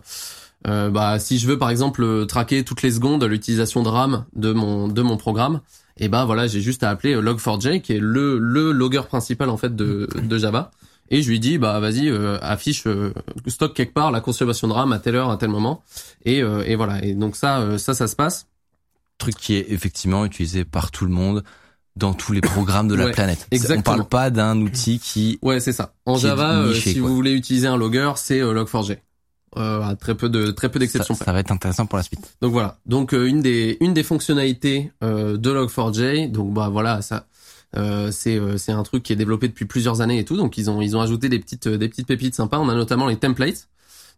euh, 0.67 0.91
bah, 0.91 1.19
si 1.19 1.39
je 1.39 1.47
veux 1.47 1.59
par 1.59 1.71
exemple 1.71 2.03
euh, 2.03 2.25
traquer 2.25 2.65
toutes 2.65 2.83
les 2.83 2.91
secondes 2.91 3.23
l'utilisation 3.25 3.83
de 3.83 3.89
RAM 3.89 4.25
de 4.35 4.53
mon 4.53 4.89
de 4.89 5.03
mon 5.03 5.17
programme, 5.17 5.61
et 5.97 6.09
ben 6.09 6.25
voilà, 6.25 6.47
j'ai 6.47 6.61
juste 6.61 6.83
à 6.83 6.91
appeler 6.91 7.15
euh, 7.15 7.21
Log4j 7.23 7.81
qui 7.83 7.93
est 7.95 7.99
le 8.01 8.39
le 8.39 8.73
logger 8.73 9.03
principal 9.07 9.49
en 9.51 9.57
fait 9.57 9.75
de 9.77 10.09
de 10.23 10.39
Java. 10.39 10.71
Et 11.11 11.21
je 11.21 11.29
lui 11.29 11.39
dis 11.39 11.59
bah 11.59 11.79
vas-y 11.81 12.09
euh, 12.09 12.39
affiche 12.41 12.87
euh, 12.87 13.13
stock 13.47 13.75
quelque 13.75 13.93
part 13.93 14.11
la 14.11 14.21
consommation 14.21 14.69
de 14.69 14.73
RAM 14.73 14.91
à 14.93 14.99
telle 14.99 15.17
heure 15.17 15.31
à 15.31 15.37
tel 15.37 15.51
moment 15.51 15.83
et 16.25 16.43
euh, 16.43 16.65
et 16.67 16.77
voilà 16.77 17.05
et 17.05 17.13
donc 17.13 17.37
ça 17.37 17.59
euh, 17.61 17.77
ça 17.77 17.93
ça 17.93 18.09
se 18.09 18.17
passe 18.17 18.47
Truc 19.19 19.37
qui 19.37 19.55
est 19.55 19.67
effectivement 19.71 20.25
utilisé 20.25 20.65
par 20.65 20.91
tout 20.91 21.05
le 21.05 21.11
monde 21.13 21.45
dans 21.95 22.15
tous 22.15 22.33
les 22.33 22.41
programmes 22.41 22.89
de 22.89 22.95
la 22.97 23.05
Ouais, 23.05 23.13
planète. 23.13 23.47
exactement. 23.53 23.81
On 23.81 23.83
parle 23.99 24.09
pas 24.09 24.31
d'un 24.31 24.59
outil 24.63 24.99
qui 24.99 25.39
ouais 25.43 25.61
c'est 25.61 25.75
ça 25.75 25.93
en 26.07 26.17
Java 26.17 26.65
niché, 26.69 26.95
si 26.95 26.99
quoi. 27.01 27.09
vous 27.11 27.15
voulez 27.15 27.33
utiliser 27.33 27.67
un 27.69 27.77
logger 27.77 28.13
c'est 28.17 28.41
euh, 28.41 28.55
Log4j 28.55 28.97
euh, 29.57 29.95
très 29.95 30.15
peu 30.15 30.29
de 30.29 30.51
très 30.51 30.69
peu 30.69 30.79
d'exceptions 30.79 31.15
ça 31.15 31.33
va 31.33 31.41
être 31.41 31.53
intéressant 31.53 31.87
pour 31.87 31.97
la 31.97 32.03
suite. 32.03 32.37
Donc 32.41 32.53
voilà. 32.53 32.79
Donc 32.87 33.15
euh, 33.15 33.27
une 33.27 33.43
des 33.43 33.77
une 33.81 33.95
des 33.95 34.03
fonctionnalités 34.03 34.93
euh, 35.03 35.37
de 35.37 35.51
Log4j, 35.51 36.31
donc 36.31 36.53
bah 36.53 36.69
voilà, 36.69 37.03
ça 37.03 37.27
euh, 37.77 38.11
c'est 38.13 38.39
euh, 38.39 38.57
c'est 38.57 38.73
un 38.73 38.83
truc 38.83 39.03
qui 39.03 39.13
est 39.13 39.17
développé 39.17 39.49
depuis 39.49 39.65
plusieurs 39.65 40.01
années 40.01 40.19
et 40.19 40.25
tout. 40.25 40.37
Donc 40.37 40.59
ils 40.59 40.71
ont 40.71 40.81
ils 40.81 40.97
ont 40.97 41.01
ajouté 41.01 41.29
des 41.29 41.39
petites 41.39 41.69
des 41.69 41.89
petites 41.89 42.07
pépites 42.07 42.35
sympas. 42.35 42.59
On 42.59 42.69
a 42.69 42.75
notamment 42.75 43.07
les 43.07 43.17
templates. 43.17 43.69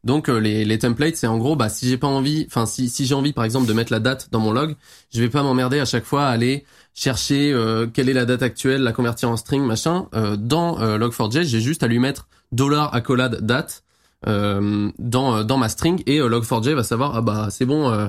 Donc 0.05 0.28
euh, 0.28 0.39
les 0.39 0.64
les 0.64 0.78
templates, 0.78 1.16
c'est 1.16 1.26
en 1.26 1.39
gros 1.39 1.57
bah 1.57 1.68
si 1.68 1.89
j'ai 1.89 1.97
pas 1.97 2.07
envie, 2.07 2.45
enfin 2.49 2.66
si 2.66 2.89
si 2.89 3.07
j'ai 3.07 3.14
envie 3.14 3.32
par 3.32 3.45
exemple 3.45 3.66
de 3.66 3.72
mettre 3.72 3.93
la 3.93 3.99
date 3.99 4.28
dans 4.30 4.41
mon 4.41 4.53
log, 4.53 4.76
je 5.12 5.20
vais 5.20 5.28
pas 5.28 5.43
m'emmerder 5.43 5.80
à 5.80 5.84
chaque 5.84 6.05
fois 6.05 6.26
à 6.26 6.30
aller 6.30 6.64
chercher 6.95 7.53
euh, 7.53 7.87
quelle 7.87 8.09
est 8.09 8.14
la 8.14 8.24
date 8.24 8.43
actuelle, 8.43 8.82
la 8.82 8.93
convertir 8.93 9.30
en 9.30 9.37
string 9.37 9.64
machin. 9.64 10.07
Euh, 10.14 10.37
dans 10.37 10.80
euh, 10.80 10.99
Log4j, 10.99 11.45
j'ai 11.45 11.61
juste 11.61 11.82
à 11.82 11.89
lui 11.89 11.99
mettre 11.99 12.28
dollar 12.53 12.95
accolade 12.95 13.45
date 13.45 13.82
euh, 14.26 14.90
dans 14.98 15.44
dans 15.44 15.58
ma 15.58 15.68
string 15.68 16.02
et 16.06 16.18
euh, 16.20 16.28
Log4j 16.28 16.74
va 16.74 16.82
savoir 16.82 17.14
ah 17.16 17.20
bah 17.20 17.48
c'est 17.50 17.66
bon 17.66 17.90
euh, 17.90 18.08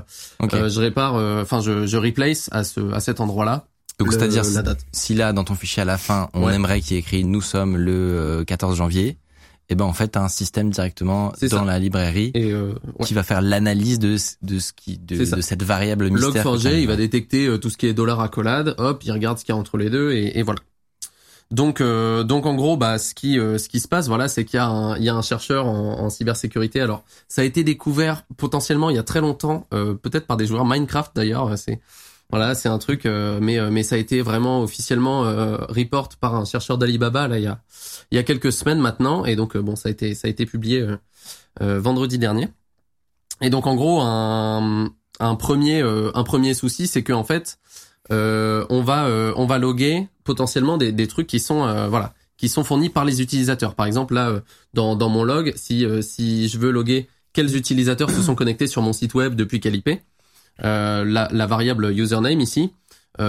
euh, 0.54 0.70
je 0.70 0.80
répare, 0.80 1.16
euh, 1.16 1.42
enfin 1.44 1.60
je, 1.62 1.86
je 1.86 1.98
replace 1.98 2.50
à 2.52 2.64
ce 2.64 2.92
à 2.94 3.00
cet 3.00 3.20
endroit-là. 3.20 3.66
Donc 4.00 4.08
le- 4.10 4.14
c'est-à-dire 4.14 4.44
si 4.92 5.14
là 5.16 5.34
dans 5.34 5.44
ton 5.44 5.56
fichier 5.56 5.82
à 5.82 5.86
la 5.86 5.98
fin 5.98 6.30
on 6.34 6.46
Ouais. 6.46 6.54
aimerait 6.56 6.82
qu'il 6.82 6.94
y 6.94 6.96
ait 6.98 7.00
écrit 7.02 7.24
nous 7.26 7.42
sommes 7.42 7.76
le 7.78 7.92
euh, 7.94 8.44
14 8.46 8.78
janvier, 8.78 9.18
et 9.70 9.76
ben 9.76 9.86
en 9.86 9.94
fait 9.94 10.08
t'as 10.10 10.22
un 10.24 10.30
système 10.30 10.70
directement 10.70 11.34
dans 11.42 11.48
ça. 11.50 11.66
la 11.66 11.78
librairie 11.80 12.32
Et 12.36 12.52
euh, 12.52 12.74
ouais. 13.00 13.06
qui 13.06 13.14
va 13.14 13.24
faire 13.24 13.42
l'analyse 13.42 14.00
de 14.00 14.16
de 14.44 14.60
ce 14.60 14.72
qui 14.74 14.98
de, 14.98 15.26
cette 15.42 15.64
variable 15.64 16.10
mystère. 16.10 16.44
que 16.44 16.50
Log4j, 16.50 16.64
t'as- 16.64 16.72
il 16.80 16.88
va 16.88 16.96
détecter 16.96 17.48
euh, 17.48 17.58
tout 17.58 17.70
ce 17.70 17.78
qui 17.78 17.88
est 17.88 17.94
dollar 17.94 18.22
accolade, 18.22 18.76
hop, 18.78 19.04
il 19.04 19.12
regarde 19.12 19.40
ce 19.40 19.44
qu'il 19.46 19.54
y 19.54 19.58
a 19.58 19.60
entre 19.60 19.78
les 19.78 19.90
deux 19.90 20.12
et, 20.14 20.40
et 20.40 20.44
voilà. 20.44 20.60
Donc, 21.50 21.80
euh, 21.80 22.24
donc 22.24 22.46
en 22.46 22.56
gros, 22.56 22.76
bah, 22.76 22.98
ce 22.98 23.16
qui, 23.16 23.40
euh, 23.40 23.58
ce 23.58 23.70
qui 23.70 23.80
se 23.80 23.88
passe, 23.88 24.08
voilà, 24.08 24.28
c'est 24.28 24.44
qu'il 24.44 24.58
y 24.58 24.60
a 24.60 24.68
un, 24.68 24.98
il 24.98 25.04
y 25.04 25.10
a 25.10 25.16
un 25.16 25.22
chercheur 25.22 25.66
en, 25.66 26.00
en, 26.00 26.10
cybersécurité. 26.10 26.82
Alors, 26.82 27.04
ça 27.30 27.42
a 27.42 27.46
été 27.46 27.64
découvert 27.64 28.24
potentiellement 28.36 28.90
il 28.90 28.98
y 28.98 29.00
a 29.00 29.04
très 29.04 29.22
longtemps, 29.22 29.66
euh, 29.74 29.94
peut-être 29.94 30.28
par 30.28 30.36
des 30.36 30.46
joueurs 30.46 30.66
Minecraft 30.66 31.16
d'ailleurs. 31.16 31.58
C'est, 31.58 31.80
voilà, 32.30 32.54
c'est 32.56 32.68
un 32.68 32.78
truc, 32.78 33.06
mais, 33.06 33.58
mais 33.72 33.84
ça 33.84 33.96
a 33.96 33.98
été 33.98 34.22
vraiment 34.22 34.62
officiellement 34.62 35.22
report 35.70 36.10
par 36.20 36.36
un 36.36 36.44
chercheur 36.44 36.78
d'Alibaba 36.78 37.30
là 37.30 37.38
il 37.38 37.46
y 37.46 37.48
a, 37.48 37.62
il 38.12 38.18
y 38.18 38.18
a 38.18 38.24
quelques 38.24 38.52
semaines 38.52 38.82
maintenant. 38.82 39.24
Et 39.24 39.38
donc, 39.38 39.56
bon, 39.56 39.78
ça 39.78 39.88
a 39.88 39.92
été, 39.94 40.14
ça 40.14 40.28
a 40.28 40.30
été 40.30 40.46
publié 40.46 40.86
vendredi 41.62 42.18
dernier. 42.18 42.50
Et 43.40 43.50
donc, 43.50 43.66
en 43.66 43.76
gros, 43.76 44.02
un, 44.02 44.90
un 45.22 45.36
premier, 45.36 45.82
un 45.82 46.24
premier 46.26 46.54
souci, 46.54 46.88
c'est 46.88 47.02
que 47.02 47.14
en 47.14 47.24
fait, 47.24 47.60
on 48.10 48.82
va, 48.82 49.08
on 49.36 49.46
va 49.46 49.58
loguer 49.58 50.08
potentiellement 50.28 50.78
des, 50.78 50.92
des 50.92 51.08
trucs 51.08 51.26
qui 51.26 51.40
sont 51.40 51.66
euh, 51.66 51.88
voilà 51.88 52.14
qui 52.38 52.50
sont 52.50 52.64
fournis 52.64 52.90
par 52.90 53.04
les 53.04 53.20
utilisateurs. 53.20 53.74
Par 53.74 53.88
exemple 53.88 54.14
là 54.14 54.30
euh, 54.30 54.42
dans, 54.76 54.96
dans 54.96 55.10
mon 55.10 55.24
log, 55.24 55.54
si 55.56 55.84
euh, 55.84 56.04
si 56.04 56.50
je 56.50 56.60
veux 56.60 56.70
loguer 56.70 57.08
quels 57.34 57.56
utilisateurs 57.56 58.12
se 58.12 58.22
sont 58.22 58.36
connectés 58.42 58.68
sur 58.68 58.84
mon 58.84 58.94
site 58.94 59.16
web 59.16 59.34
depuis 59.34 59.60
quelle 59.60 59.76
IP, 59.76 59.90
la, 60.60 61.04
la 61.06 61.46
variable 61.48 61.92
username 61.92 62.42
ici, 62.42 62.72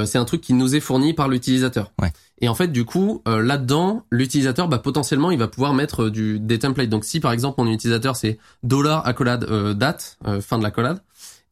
c'est 0.05 0.19
un 0.19 0.25
truc 0.25 0.41
qui 0.41 0.55
nous 0.55 0.75
est 0.75 0.81
fourni 0.81 1.13
par 1.15 1.29
l'utilisateur. 1.29 1.93
Ouais. 2.01 2.11
Et 2.41 2.49
en 2.49 2.55
fait, 2.55 2.69
du 2.69 2.87
coup, 2.87 3.23
là-dedans, 3.27 4.05
l'utilisateur, 4.11 4.67
bah, 4.69 4.79
potentiellement, 4.79 5.31
il 5.31 5.39
va 5.39 5.49
pouvoir 5.49 5.75
mettre 5.75 6.09
du, 6.09 6.41
des 6.41 6.59
templates. 6.59 6.89
Donc, 6.89 7.05
si 7.05 7.21
par 7.21 7.33
exemple 7.33 7.63
mon 7.63 7.71
utilisateur 7.71 8.17
c'est 8.17 8.39
dollar 8.63 9.07
accolade 9.07 9.45
date, 9.75 10.19
fin 10.41 10.57
de 10.57 10.63
l'accolade, 10.63 11.03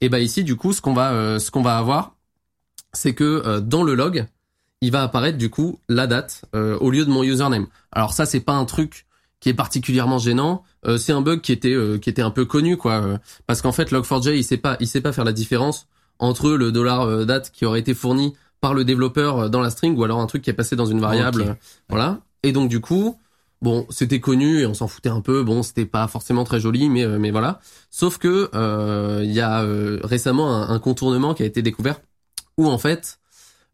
et 0.01 0.09
bah 0.09 0.21
ici, 0.21 0.45
du 0.45 0.57
coup, 0.57 0.73
ce 0.73 0.81
qu'on 0.81 0.95
va, 0.95 1.39
ce 1.39 1.51
qu'on 1.51 1.63
va 1.63 1.77
avoir, 1.77 2.16
c'est 2.97 3.15
que 3.15 3.61
dans 3.61 3.83
le 3.83 3.95
log, 3.95 4.27
il 4.81 4.91
va 4.93 5.03
apparaître 5.03 5.39
du 5.39 5.51
coup 5.51 5.81
la 5.89 6.07
date 6.07 6.45
euh, 6.55 6.79
au 6.79 6.91
lieu 6.91 7.05
de 7.05 7.11
mon 7.11 7.23
username. 7.23 7.67
Alors 7.93 8.13
ça 8.13 8.27
c'est 8.27 8.41
pas 8.41 8.55
un 8.55 8.65
truc 8.65 9.07
qui 9.41 9.49
est 9.49 9.55
particulièrement 9.55 10.19
gênant, 10.19 10.63
euh, 10.87 10.97
c'est 10.97 11.13
un 11.13 11.21
bug 11.21 11.41
qui 11.41 11.53
était 11.53 11.75
euh, 11.75 11.99
qui 11.99 12.09
était 12.09 12.23
un 12.23 12.31
peu 12.31 12.45
connu 12.45 12.77
quoi 12.77 13.19
parce 13.47 13.63
qu'en 13.63 13.73
fait 13.73 13.93
log4j 13.93 14.37
il 14.37 14.45
sait 14.45 14.57
pas 14.57 14.77
il 14.81 14.87
sait 14.87 15.01
pas 15.01 15.13
faire 15.13 15.25
la 15.25 15.33
différence 15.33 15.87
entre 16.19 16.51
le 16.51 16.73
dollar 16.73 17.27
date 17.27 17.51
qui 17.53 17.65
aurait 17.67 17.81
été 17.81 17.95
fourni 17.95 18.35
par 18.61 18.75
le 18.75 18.85
développeur 18.85 19.51
dans 19.51 19.61
la 19.61 19.71
string 19.71 19.97
ou 19.97 20.05
alors 20.05 20.21
un 20.21 20.27
truc 20.27 20.43
qui 20.43 20.51
est 20.51 20.55
passé 20.55 20.77
dans 20.77 20.87
une 20.87 21.01
variable 21.01 21.57
voilà. 21.89 22.21
Et 22.43 22.53
donc 22.53 22.69
du 22.69 22.81
coup, 22.81 23.19
bon, 23.61 23.87
c'était 23.91 24.21
connu 24.21 24.61
et 24.61 24.67
on 24.67 24.75
s'en 24.75 24.87
foutait 24.87 25.09
un 25.09 25.21
peu, 25.21 25.43
bon, 25.43 25.65
c'était 25.65 25.85
pas 25.85 26.07
forcément 26.07 26.45
très 26.45 26.61
joli 26.61 26.89
mais 26.89 27.07
mais 27.19 27.31
voilà. 27.31 27.61
Sauf 27.91 28.19
que 28.19 28.51
il 29.23 29.33
y 29.33 29.41
a 29.41 29.65
récemment 30.05 30.55
un, 30.55 30.71
un 30.71 30.79
contournement 30.79 31.35
qui 31.35 31.43
a 31.43 31.47
été 31.47 31.61
découvert 31.61 32.01
où 32.57 32.69
en 32.69 32.79
fait 32.79 33.19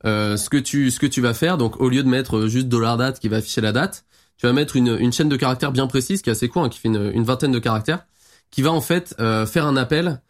euh, 0.05 0.37
ce 0.37 0.51
que 0.51 0.57
tu 0.57 0.91
ce 0.91 0.99
que 0.99 1.07
tu 1.07 1.21
vas 1.21 1.35
faire, 1.35 1.59
donc 1.59 1.81
au 1.81 1.89
lieu 1.89 2.03
de 2.03 2.09
mettre 2.09 2.47
juste 2.49 2.69
dollar 2.69 2.97
date 2.97 3.21
qui 3.21 3.29
va 3.29 3.37
afficher 3.37 3.61
la 3.61 3.73
date, 3.73 4.05
tu 4.37 4.47
vas 4.47 4.53
mettre 4.53 4.77
une, 4.77 4.97
une 4.99 5.13
chaîne 5.13 5.29
de 5.29 5.37
caractères 5.37 5.71
bien 5.73 5.87
précise 5.87 6.23
qui 6.23 6.31
est 6.31 6.33
assez 6.33 6.49
court, 6.49 6.65
hein, 6.65 6.69
qui 6.69 6.81
fait 6.81 6.89
une, 6.89 7.13
une, 7.15 7.25
vingtaine 7.25 7.53
de 7.53 7.59
caractères, 7.61 8.05
qui 8.51 8.63
va 8.63 8.73
en 8.73 8.81
fait 8.81 9.15
euh, 9.21 9.47
faire 9.47 9.65
un 9.65 9.77
appel, 9.77 10.21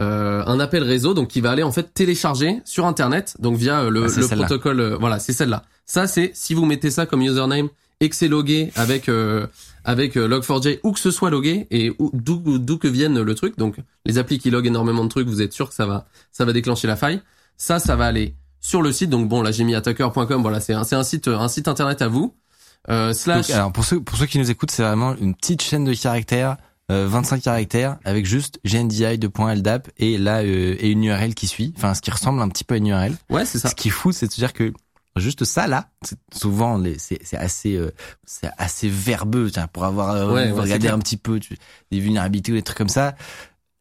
euh, 0.00 0.42
un 0.44 0.58
appel 0.58 0.82
réseau, 0.82 1.14
donc 1.14 1.28
qui 1.28 1.40
va 1.40 1.52
aller 1.52 1.62
en 1.62 1.70
fait 1.70 1.94
télécharger 1.94 2.60
sur 2.64 2.86
internet, 2.86 3.36
donc 3.38 3.56
via 3.56 3.88
le, 3.88 4.06
ah, 4.06 4.20
le 4.20 4.36
protocole. 4.36 4.96
voilà, 4.98 5.20
c'est 5.20 5.32
celle-là. 5.32 5.62
Ça 5.86 6.08
c'est 6.08 6.32
si 6.34 6.54
vous 6.54 6.66
mettez 6.66 6.90
ça 6.90 7.06
comme 7.06 7.22
username 7.22 7.68
et 8.00 8.08
que 8.08 8.16
c'est 8.16 8.28
logué 8.28 8.72
avec 8.74 9.08
avec 9.84 10.16
log4j 10.16 10.80
ou 10.82 10.92
que 10.92 10.98
ce 10.98 11.10
soit 11.12 11.30
logué 11.30 11.68
et 11.70 11.92
d'où 12.12 12.58
d'où 12.58 12.78
que 12.78 12.88
vienne 12.88 13.20
le 13.20 13.34
truc. 13.36 13.56
Donc 13.58 13.76
les 14.06 14.18
applis 14.18 14.40
qui 14.40 14.50
loguent 14.50 14.66
énormément 14.66 15.04
de 15.04 15.08
trucs, 15.08 15.28
vous 15.28 15.42
êtes 15.42 15.52
sûr 15.52 15.68
que 15.68 15.74
ça 15.74 15.86
va 15.86 16.06
ça 16.32 16.44
va 16.44 16.52
déclencher 16.52 16.88
la 16.88 16.96
faille. 16.96 17.20
Ça, 17.60 17.78
ça 17.78 17.94
va 17.94 18.06
aller 18.06 18.36
sur 18.58 18.80
le 18.80 18.90
site. 18.90 19.10
Donc 19.10 19.28
bon, 19.28 19.42
là 19.42 19.52
j'ai 19.52 19.64
mis 19.64 19.74
attacker.com. 19.74 20.40
Voilà, 20.40 20.60
c'est 20.60 20.72
un, 20.72 20.82
c'est 20.82 20.96
un 20.96 21.04
site, 21.04 21.28
un 21.28 21.48
site 21.48 21.68
internet 21.68 22.00
à 22.00 22.08
vous. 22.08 22.34
Euh, 22.88 23.12
slash. 23.12 23.50
alors 23.50 23.70
pour 23.70 23.84
ceux 23.84 24.00
pour 24.00 24.16
ceux 24.16 24.24
qui 24.24 24.38
nous 24.38 24.50
écoutent, 24.50 24.70
c'est 24.70 24.82
vraiment 24.82 25.14
une 25.14 25.34
petite 25.34 25.62
chaîne 25.62 25.84
de 25.84 25.94
caractères. 25.94 26.56
25 26.88 27.36
euh, 27.36 27.40
caractères 27.40 27.98
avec 28.04 28.26
juste 28.26 28.58
gndi 28.64 29.16
de 29.16 29.30
.ldap 29.54 29.88
et 29.96 30.18
là 30.18 30.42
euh, 30.42 30.74
et 30.80 30.90
une 30.90 31.04
URL 31.04 31.36
qui 31.36 31.46
suit, 31.46 31.72
enfin 31.76 31.94
ce 31.94 32.00
qui 32.00 32.10
ressemble 32.10 32.40
un 32.40 32.48
petit 32.48 32.64
peu 32.64 32.74
à 32.74 32.78
une 32.78 32.88
URL. 32.88 33.14
Ouais, 33.28 33.44
c'est 33.44 33.60
ça. 33.60 33.68
Ce 33.68 33.76
qui 33.76 33.88
est 33.88 33.92
fou, 33.92 34.10
c'est 34.10 34.26
de 34.26 34.32
dire 34.32 34.52
que 34.52 34.72
juste 35.14 35.44
ça 35.44 35.68
là, 35.68 35.90
souvent 36.32 36.78
les 36.78 36.98
c'est 36.98 37.20
c'est 37.22 37.36
assez 37.36 37.76
euh, 37.76 37.92
c'est 38.24 38.50
assez 38.58 38.88
verbeux, 38.88 39.50
tiens, 39.52 39.68
pour 39.68 39.84
avoir 39.84 40.32
ouais, 40.32 40.50
regardé 40.50 40.88
un 40.88 40.98
petit 40.98 41.16
peu 41.16 41.38
tu, 41.38 41.56
des 41.92 42.00
vulnérabilités 42.00 42.50
ou 42.50 42.56
des 42.56 42.62
trucs 42.62 42.78
comme 42.78 42.88
ça 42.88 43.14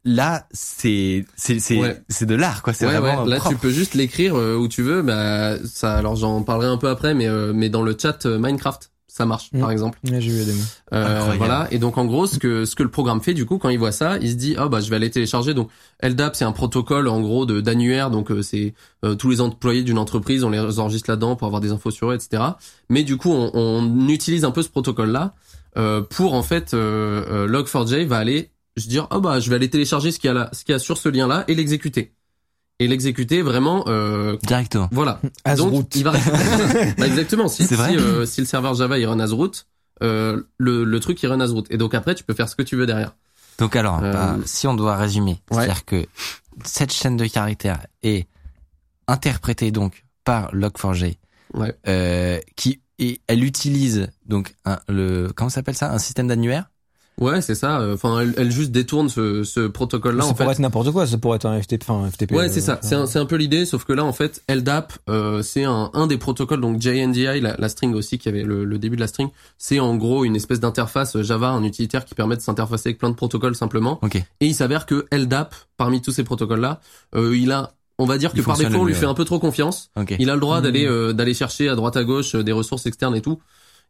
là 0.06 0.48
c'est 0.52 1.26
c'est 1.36 1.60
c'est 1.60 2.04
c'est 2.08 2.26
de 2.26 2.36
l'art 2.36 2.62
quoi. 2.64 2.74
C'est 2.74 2.86
vraiment 2.86 3.26
là 3.26 3.40
tu 3.48 3.56
peux 3.56 3.72
juste 3.72 3.94
l'écrire 3.94 4.36
euh, 4.36 4.56
où 4.56 4.68
tu 4.68 4.82
veux. 4.82 5.02
Bah 5.02 5.58
ça 5.66 5.96
alors 5.96 6.16
j'en 6.16 6.44
parlerai 6.44 6.68
un 6.68 6.78
peu 6.78 6.90
après 6.90 7.14
mais 7.14 7.28
euh, 7.28 7.52
mais 7.54 7.70
dans 7.70 7.82
le 7.82 7.96
chat 8.00 8.26
euh, 8.26 8.40
Minecraft 8.40 8.92
ça 9.08 9.26
marche 9.26 9.50
par 9.52 9.70
mm. 9.70 9.72
exemple 9.72 10.00
j'ai 10.04 10.20
vu 10.20 10.46
des 10.46 10.54
euh, 10.94 11.34
voilà. 11.38 11.68
Et 11.72 11.80
donc 11.80 11.98
en 11.98 12.06
gros 12.06 12.28
ce 12.28 12.40
que 12.40 12.64
ce 12.64 12.76
que 12.76 12.84
le 12.84 12.90
programme 12.90 13.22
fait 13.22 13.34
du 13.34 13.46
coup 13.46 13.58
quand 13.58 13.70
il 13.70 13.80
voit 13.80 13.92
ça 13.92 14.18
il 14.22 14.30
se 14.30 14.36
dit 14.36 14.56
oh 14.62 14.70
bah 14.70 14.80
je 14.80 14.90
vais 14.90 14.96
aller 14.96 15.10
télécharger. 15.10 15.54
Donc 15.54 15.70
LDAP 16.02 16.36
c'est 16.36 16.46
un 16.46 16.54
protocole 16.54 17.08
en 17.10 17.20
gros 17.20 17.46
de 17.46 17.60
d'annuaire. 17.60 18.10
Donc 18.10 18.32
c'est 18.42 18.74
tous 19.18 19.30
les 19.30 19.42
employés 19.42 19.84
d'une 19.84 19.98
entreprise 19.98 20.44
on 20.44 20.50
les 20.50 20.80
enregistre 20.80 21.10
là-dedans 21.10 21.36
pour 21.36 21.48
avoir 21.48 21.62
des 21.62 21.72
infos 21.72 21.92
sur 21.92 22.12
eux 22.12 22.16
etc 22.16 22.44
mais 22.90 23.04
du 23.04 23.18
coup 23.18 23.32
on, 23.32 23.52
on 23.54 24.08
utilise 24.08 24.46
un 24.46 24.52
peu 24.52 24.62
ce 24.62 24.70
protocole 24.70 25.12
là 25.12 25.34
pour 26.10 26.34
en 26.34 26.44
fait 26.44 26.74
Log4j 26.74 28.06
va 28.06 28.18
aller 28.18 28.52
je 28.78 28.88
dire 28.88 29.08
oh 29.12 29.20
bah 29.20 29.40
je 29.40 29.50
vais 29.50 29.56
aller 29.56 29.70
télécharger 29.70 30.12
ce 30.12 30.20
qu'il 30.20 30.28
y 30.28 30.32
a 30.32 30.34
là, 30.34 30.50
ce 30.54 30.64
qu'il 30.64 30.74
y 30.74 30.76
a 30.76 30.80
sur 30.80 30.98
ce 30.98 31.10
lien 31.10 31.28
là 31.28 31.44
et 31.48 31.56
l'exécuter. 31.56 32.14
Et 32.82 32.88
l'exécuter 32.88 33.42
vraiment 33.42 33.84
euh, 33.88 34.38
directement. 34.44 34.88
Voilà. 34.92 35.20
Donc 35.58 35.94
il 35.96 36.04
va 36.04 36.14
bah, 36.98 37.08
exactement 37.08 37.50
si 37.50 37.66
si, 37.66 37.76
euh, 37.76 38.26
si, 38.26 38.40
le 38.40 38.48
serveur 38.48 38.74
Java 38.74 38.98
il 38.98 39.06
run 39.06 39.20
as 39.20 39.34
root, 39.34 39.52
euh, 40.02 40.44
le 40.58 40.86
le 40.86 41.00
truc 41.02 41.22
il 41.22 41.28
run 41.28 41.42
as 41.42 41.52
root 41.52 41.66
et 41.70 41.78
donc 41.78 41.94
après 41.94 42.16
tu 42.16 42.24
peux 42.24 42.34
faire 42.34 42.48
ce 42.48 42.56
que 42.56 42.64
tu 42.64 42.78
veux 42.78 42.86
derrière. 42.86 43.16
Donc 43.58 43.76
alors 43.76 44.02
euh, 44.02 44.14
bah, 44.14 44.38
si 44.46 44.66
on 44.68 44.74
doit 44.74 44.96
résumer, 44.96 45.42
c'est-à-dire 45.52 45.84
que 45.84 46.06
cette 46.64 46.94
chaîne 46.94 47.18
de 47.18 47.26
caractères 47.26 47.86
est 48.02 48.28
interprétée 49.08 49.72
donc 49.72 50.06
par 50.24 50.54
Log4j 50.54 51.18
ouais. 51.56 51.76
euh, 51.88 52.40
qui 52.56 52.82
et 52.98 53.22
elle 53.28 53.44
utilise 53.44 54.10
donc 54.26 54.56
un, 54.66 54.80
le 54.88 55.32
comment 55.36 55.50
s'appelle 55.50 55.76
ça? 55.76 55.92
Un 55.92 56.00
système 56.00 56.28
d'annuaire? 56.28 56.70
Ouais, 57.20 57.42
c'est 57.42 57.56
ça. 57.56 57.86
Enfin, 57.94 58.20
elle, 58.22 58.34
elle, 58.38 58.52
juste 58.52 58.72
détourne 58.72 59.10
ce, 59.10 59.44
ce 59.44 59.68
protocole-là. 59.68 60.24
Ça 60.24 60.34
pourrait 60.34 60.52
être 60.52 60.60
n'importe 60.60 60.92
quoi. 60.92 61.06
Ça 61.06 61.18
pourrait 61.18 61.36
être 61.36 61.46
un 61.46 61.62
FTP. 61.62 61.84
Enfin, 61.88 62.10
FTP 62.10 62.32
ouais, 62.32 62.50
c'est 62.50 62.62
ça. 62.62 62.80
C'est 62.82 62.96
un, 62.96 63.06
un, 63.14 63.26
peu 63.26 63.36
l'idée, 63.36 63.66
sauf 63.66 63.84
que 63.84 63.94
là, 63.94 64.06
en 64.06 64.14
fait, 64.14 64.42
LDAP, 64.50 64.94
euh, 65.10 65.42
c'est 65.42 65.64
un, 65.64 65.92
un 65.94 66.08
des 66.08 66.18
protocoles. 66.18 66.62
Donc 66.62 66.82
JNDI, 66.82 67.42
la, 67.42 67.56
la 67.58 67.70
string 67.70 67.94
aussi, 67.94 68.18
qui 68.18 68.30
avait 68.30 68.44
le, 68.44 68.66
le 68.66 68.78
début 68.80 68.96
de 68.96 69.02
la 69.02 69.08
string, 69.08 69.30
c'est 69.58 69.80
en 69.80 69.96
gros 69.96 70.24
une 70.24 70.36
espèce 70.36 70.60
d'interface 70.60 71.22
Java, 71.22 71.50
un 71.50 71.64
utilitaire 71.64 72.06
qui 72.06 72.16
permet 72.16 72.36
de 72.36 72.42
s'interfacer 72.42 72.90
avec 72.90 72.98
plein 72.98 73.10
de 73.10 73.16
protocoles 73.16 73.56
simplement. 73.56 74.00
Okay. 74.02 74.24
Et 74.40 74.48
il 74.48 74.56
s'avère 74.56 74.86
que 74.86 75.06
LDAP, 75.12 75.54
parmi 75.78 76.02
tous 76.02 76.12
ces 76.12 76.24
protocoles-là, 76.24 76.80
euh, 77.16 77.38
il 77.38 77.52
a 77.52 77.74
on 78.00 78.06
va 78.06 78.18
dire 78.18 78.32
que 78.32 78.42
par 78.42 78.58
défaut 78.58 78.78
on 78.78 78.86
lui 78.86 78.94
fait 78.94 79.06
un 79.06 79.14
peu 79.14 79.26
trop 79.26 79.40
confiance. 79.40 79.92
Okay. 79.96 80.16
Il 80.20 80.30
a 80.30 80.34
le 80.34 80.40
droit 80.40 80.62
d'aller 80.62 80.86
euh, 80.86 81.12
d'aller 81.12 81.34
chercher 81.34 81.68
à 81.68 81.76
droite 81.76 81.98
à 81.98 82.04
gauche 82.06 82.34
euh, 82.34 82.44
des 82.44 82.54
ressources 82.54 82.86
externes 82.86 83.16
et 83.16 83.22
tout. 83.22 83.40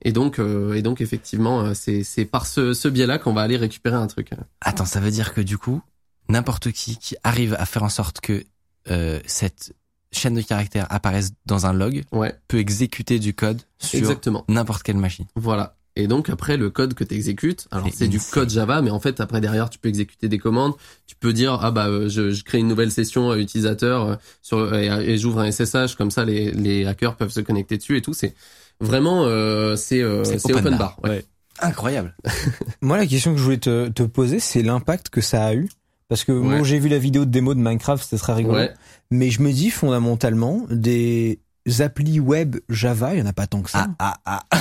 Et 0.02 0.12
donc, 0.12 0.39
euh, 0.39 0.74
et 0.74 0.82
donc 0.82 1.02
effectivement, 1.02 1.62
euh, 1.62 1.74
c'est 1.74 2.04
c'est 2.04 2.26
par 2.26 2.45
ce, 2.45 2.74
ce 2.74 2.88
biais-là 2.88 3.18
qu'on 3.18 3.34
va 3.34 3.41
aller 3.41 3.58
récupérer 3.58 3.95
un 3.95 4.08
truc. 4.08 4.32
Attends, 4.62 4.86
ça 4.86 5.00
veut 5.00 5.12
dire 5.12 5.34
que 5.34 5.41
du 5.41 5.58
coup, 5.58 5.82
n'importe 6.30 6.72
qui 6.72 6.97
qui 6.97 7.16
arrive 7.24 7.56
à 7.60 7.66
faire 7.66 7.84
en 7.84 7.89
sorte 7.89 8.22
que 8.22 8.45
euh, 8.89 9.20
cette 9.26 9.74
chaîne 10.12 10.36
de 10.36 10.41
caractères 10.41 10.88
apparaisse 10.89 11.32
dans 11.45 11.66
un 11.66 11.74
log 11.74 12.04
ouais. 12.12 12.34
peut 12.47 12.58
exécuter 12.58 13.20
du 13.20 13.34
code 13.34 13.62
sur 13.78 14.18
n'importe 14.47 14.84
quelle 14.84 14.97
machine. 14.97 15.26
Voilà. 15.36 15.76
Et 15.95 16.08
donc 16.08 16.30
après 16.30 16.56
le 16.56 16.70
code 16.70 16.93
que 16.93 17.04
tu 17.04 17.14
exécutes, 17.14 17.68
alors 17.72 17.89
c'est 17.93 18.08
du 18.08 18.20
code 18.20 18.50
Java, 18.50 18.82
mais 18.82 18.89
en 18.89 19.02
fait 19.02 19.20
après 19.20 19.41
derrière 19.41 19.70
tu 19.70 19.80
peux 19.80 19.89
exécuter 19.89 20.30
des 20.30 20.38
commandes, 20.38 20.74
tu 21.08 21.16
peux 21.16 21.34
dire 21.34 21.60
ah 21.62 21.72
bah 21.72 22.08
je, 22.08 22.32
je 22.32 22.43
crée 22.45 22.60
une 22.60 22.70
nouvelle 22.70 22.91
session 22.91 23.36
utilisateur 23.36 24.18
sur 24.41 24.74
et, 24.74 24.86
et 24.86 25.18
j'ouvre 25.18 25.39
un 25.39 25.52
SSH 25.52 25.95
comme 25.97 26.10
ça 26.10 26.24
les, 26.24 26.52
les 26.52 26.86
hackers 26.86 27.18
peuvent 27.18 27.32
se 27.32 27.41
connecter 27.41 27.78
dessus 27.78 27.97
et 27.97 28.02
tout. 28.02 28.14
C'est 28.14 28.34
Vraiment, 28.80 29.26
euh, 29.26 29.76
c'est 29.76 30.02
euh, 30.02 30.24
open, 30.46 30.78
bar. 30.78 30.98
Ouais. 31.04 31.26
Incroyable. 31.62 32.16
moi, 32.82 32.98
la 32.98 33.06
question 33.06 33.34
que 33.34 33.38
je 33.38 33.44
voulais 33.44 33.58
te, 33.58 33.90
te 33.90 34.04
poser, 34.04 34.40
c'est 34.40 34.64
l'impact 34.64 35.10
que 35.10 35.22
ça 35.22 35.46
a 35.46 35.54
eu. 35.54 35.70
Parce 36.08 36.24
que 36.24 36.32
moi, 36.32 36.64
j'ai 36.64 36.80
vu 36.80 36.90
la 36.90 36.98
vidéo 36.98 37.26
de 37.26 37.30
démo 37.30 37.54
de 37.54 37.60
Minecraft, 37.60 38.04
c'était 38.04 38.18
très 38.18 38.34
rigolo. 38.34 38.66
Mais 39.12 39.30
je 39.30 39.42
me 39.42 39.52
dis 39.52 39.70
fondamentalement, 39.70 40.66
des 40.70 41.40
applis 41.80 42.20
web 42.20 42.58
Java, 42.70 43.14
il 43.14 43.20
y 43.20 43.22
en 43.22 43.28
a 43.28 43.34
pas 43.34 43.48
tant 43.48 43.62
que 43.62 43.70
ça. 43.70 43.88
Ah 44.00 44.16
ah 44.26 44.42
ah. 44.52 44.60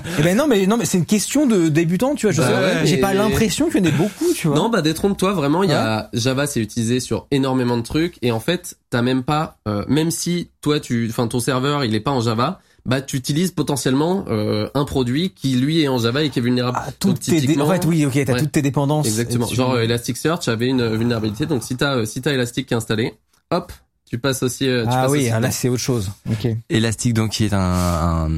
eh 0.18 0.22
ben 0.22 0.36
non 0.36 0.46
mais 0.46 0.66
non 0.66 0.76
mais 0.76 0.84
c'est 0.84 0.98
une 0.98 1.06
question 1.06 1.46
de 1.46 1.68
débutant, 1.68 2.14
tu 2.14 2.26
vois. 2.26 2.32
Je 2.32 2.40
bah 2.40 2.84
j'ai 2.84 2.96
pas 2.96 3.12
l'impression 3.12 3.68
qu'il 3.68 3.84
y 3.84 3.86
en 3.86 3.88
ait 3.88 3.92
beaucoup, 3.92 4.32
tu 4.34 4.48
vois. 4.48 4.56
Non 4.56 4.68
bah 4.68 4.80
détrompe-toi 4.80 5.32
vraiment. 5.32 5.62
Il 5.62 5.70
y 5.70 5.74
a 5.74 6.08
Java, 6.14 6.46
c'est 6.46 6.60
utilisé 6.60 7.00
sur 7.00 7.26
énormément 7.30 7.76
de 7.76 7.82
trucs 7.82 8.16
et 8.22 8.32
en 8.32 8.40
fait 8.40 8.78
t'as 8.90 9.02
même 9.02 9.22
pas, 9.22 9.58
euh, 9.68 9.84
même 9.88 10.10
si 10.10 10.50
toi 10.60 10.80
tu, 10.80 11.06
enfin 11.10 11.26
ton 11.28 11.40
serveur 11.40 11.84
il 11.84 11.94
est 11.94 12.00
pas 12.00 12.12
en 12.12 12.20
Java, 12.20 12.60
bah 12.88 13.02
tu 13.02 13.16
utilises 13.16 13.50
potentiellement 13.52 14.24
euh, 14.28 14.68
un 14.74 14.84
produit 14.84 15.30
qui 15.30 15.54
lui 15.56 15.82
est 15.82 15.88
en 15.88 15.98
Java 15.98 16.22
et 16.24 16.30
qui 16.30 16.38
est 16.38 16.42
vulnérable. 16.42 16.78
Ah, 16.80 16.90
toutes 16.98 17.20
tes 17.20 17.60
en 17.60 17.68
fait 17.70 17.84
oui, 17.84 18.04
OK, 18.06 18.12
tu 18.14 18.20
as 18.30 18.34
toutes 18.40 18.50
tes 18.52 18.62
dépendances. 18.62 19.06
Exactement. 19.06 19.46
Genre 19.46 19.74
euh, 19.74 19.82
Elasticsearch 19.82 20.48
avait 20.48 20.68
une 20.68 20.96
vulnérabilité 20.96 21.46
donc 21.46 21.62
si 21.62 21.76
tu 21.76 21.84
as 21.84 22.04
si 22.06 22.20
tu 22.22 22.28
Elastic 22.30 22.66
qui 22.66 22.74
est 22.74 22.76
installé, 22.76 23.14
hop, 23.50 23.72
tu 24.10 24.18
passes 24.18 24.42
aussi 24.42 24.66
euh, 24.66 24.84
tu 24.84 24.88
Ah 24.90 25.02
passes 25.02 25.10
oui, 25.12 25.28
là 25.28 25.50
c'est 25.50 25.68
autre 25.68 25.82
chose. 25.82 26.10
OK. 26.30 26.48
Elastic 26.70 27.12
donc 27.12 27.32
qui 27.32 27.44
est 27.44 27.52
un, 27.52 28.28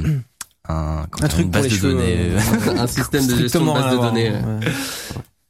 un, 0.69 1.07
Un 1.23 1.29
truc 1.29 1.47
une 1.47 1.51
pour 1.53 1.63
base 1.63 1.65
les 1.65 1.71
de 1.71 1.75
cheveux, 1.77 1.93
données. 1.95 2.17
euh, 2.19 2.77
un 2.79 2.87
système 2.89 3.27
de 3.27 3.37
gestion 3.37 3.65
de 3.65 3.73
base 3.73 3.93
de 3.97 4.03
données. 4.03 4.31
ouais. 4.31 4.73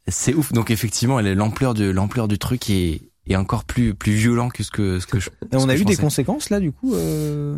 C'est 0.09 0.35
ouf. 0.35 0.53
Donc 0.53 0.71
effectivement, 0.71 1.21
l'ampleur 1.21 1.73
de 1.75 1.85
l'ampleur 1.89 2.29
du 2.29 2.39
truc 2.39 2.69
est 2.69 3.01
est 3.27 3.37
encore 3.37 3.65
plus 3.65 3.95
plus 3.95 4.13
violent 4.13 4.49
que 4.51 4.63
ce 4.63 4.71
que 4.71 4.99
ce 5.01 5.07
que 5.07 5.21
je. 5.21 5.31
Et 5.31 5.57
on 5.57 5.61
ce 5.61 5.65
a 5.65 5.69
que 5.69 5.75
eu 5.75 5.79
je 5.79 5.85
des 5.85 5.93
pensais. 5.93 6.03
conséquences 6.03 6.51
là 6.51 6.61
du 6.61 6.73
coup. 6.73 6.95
Euh... 6.95 7.57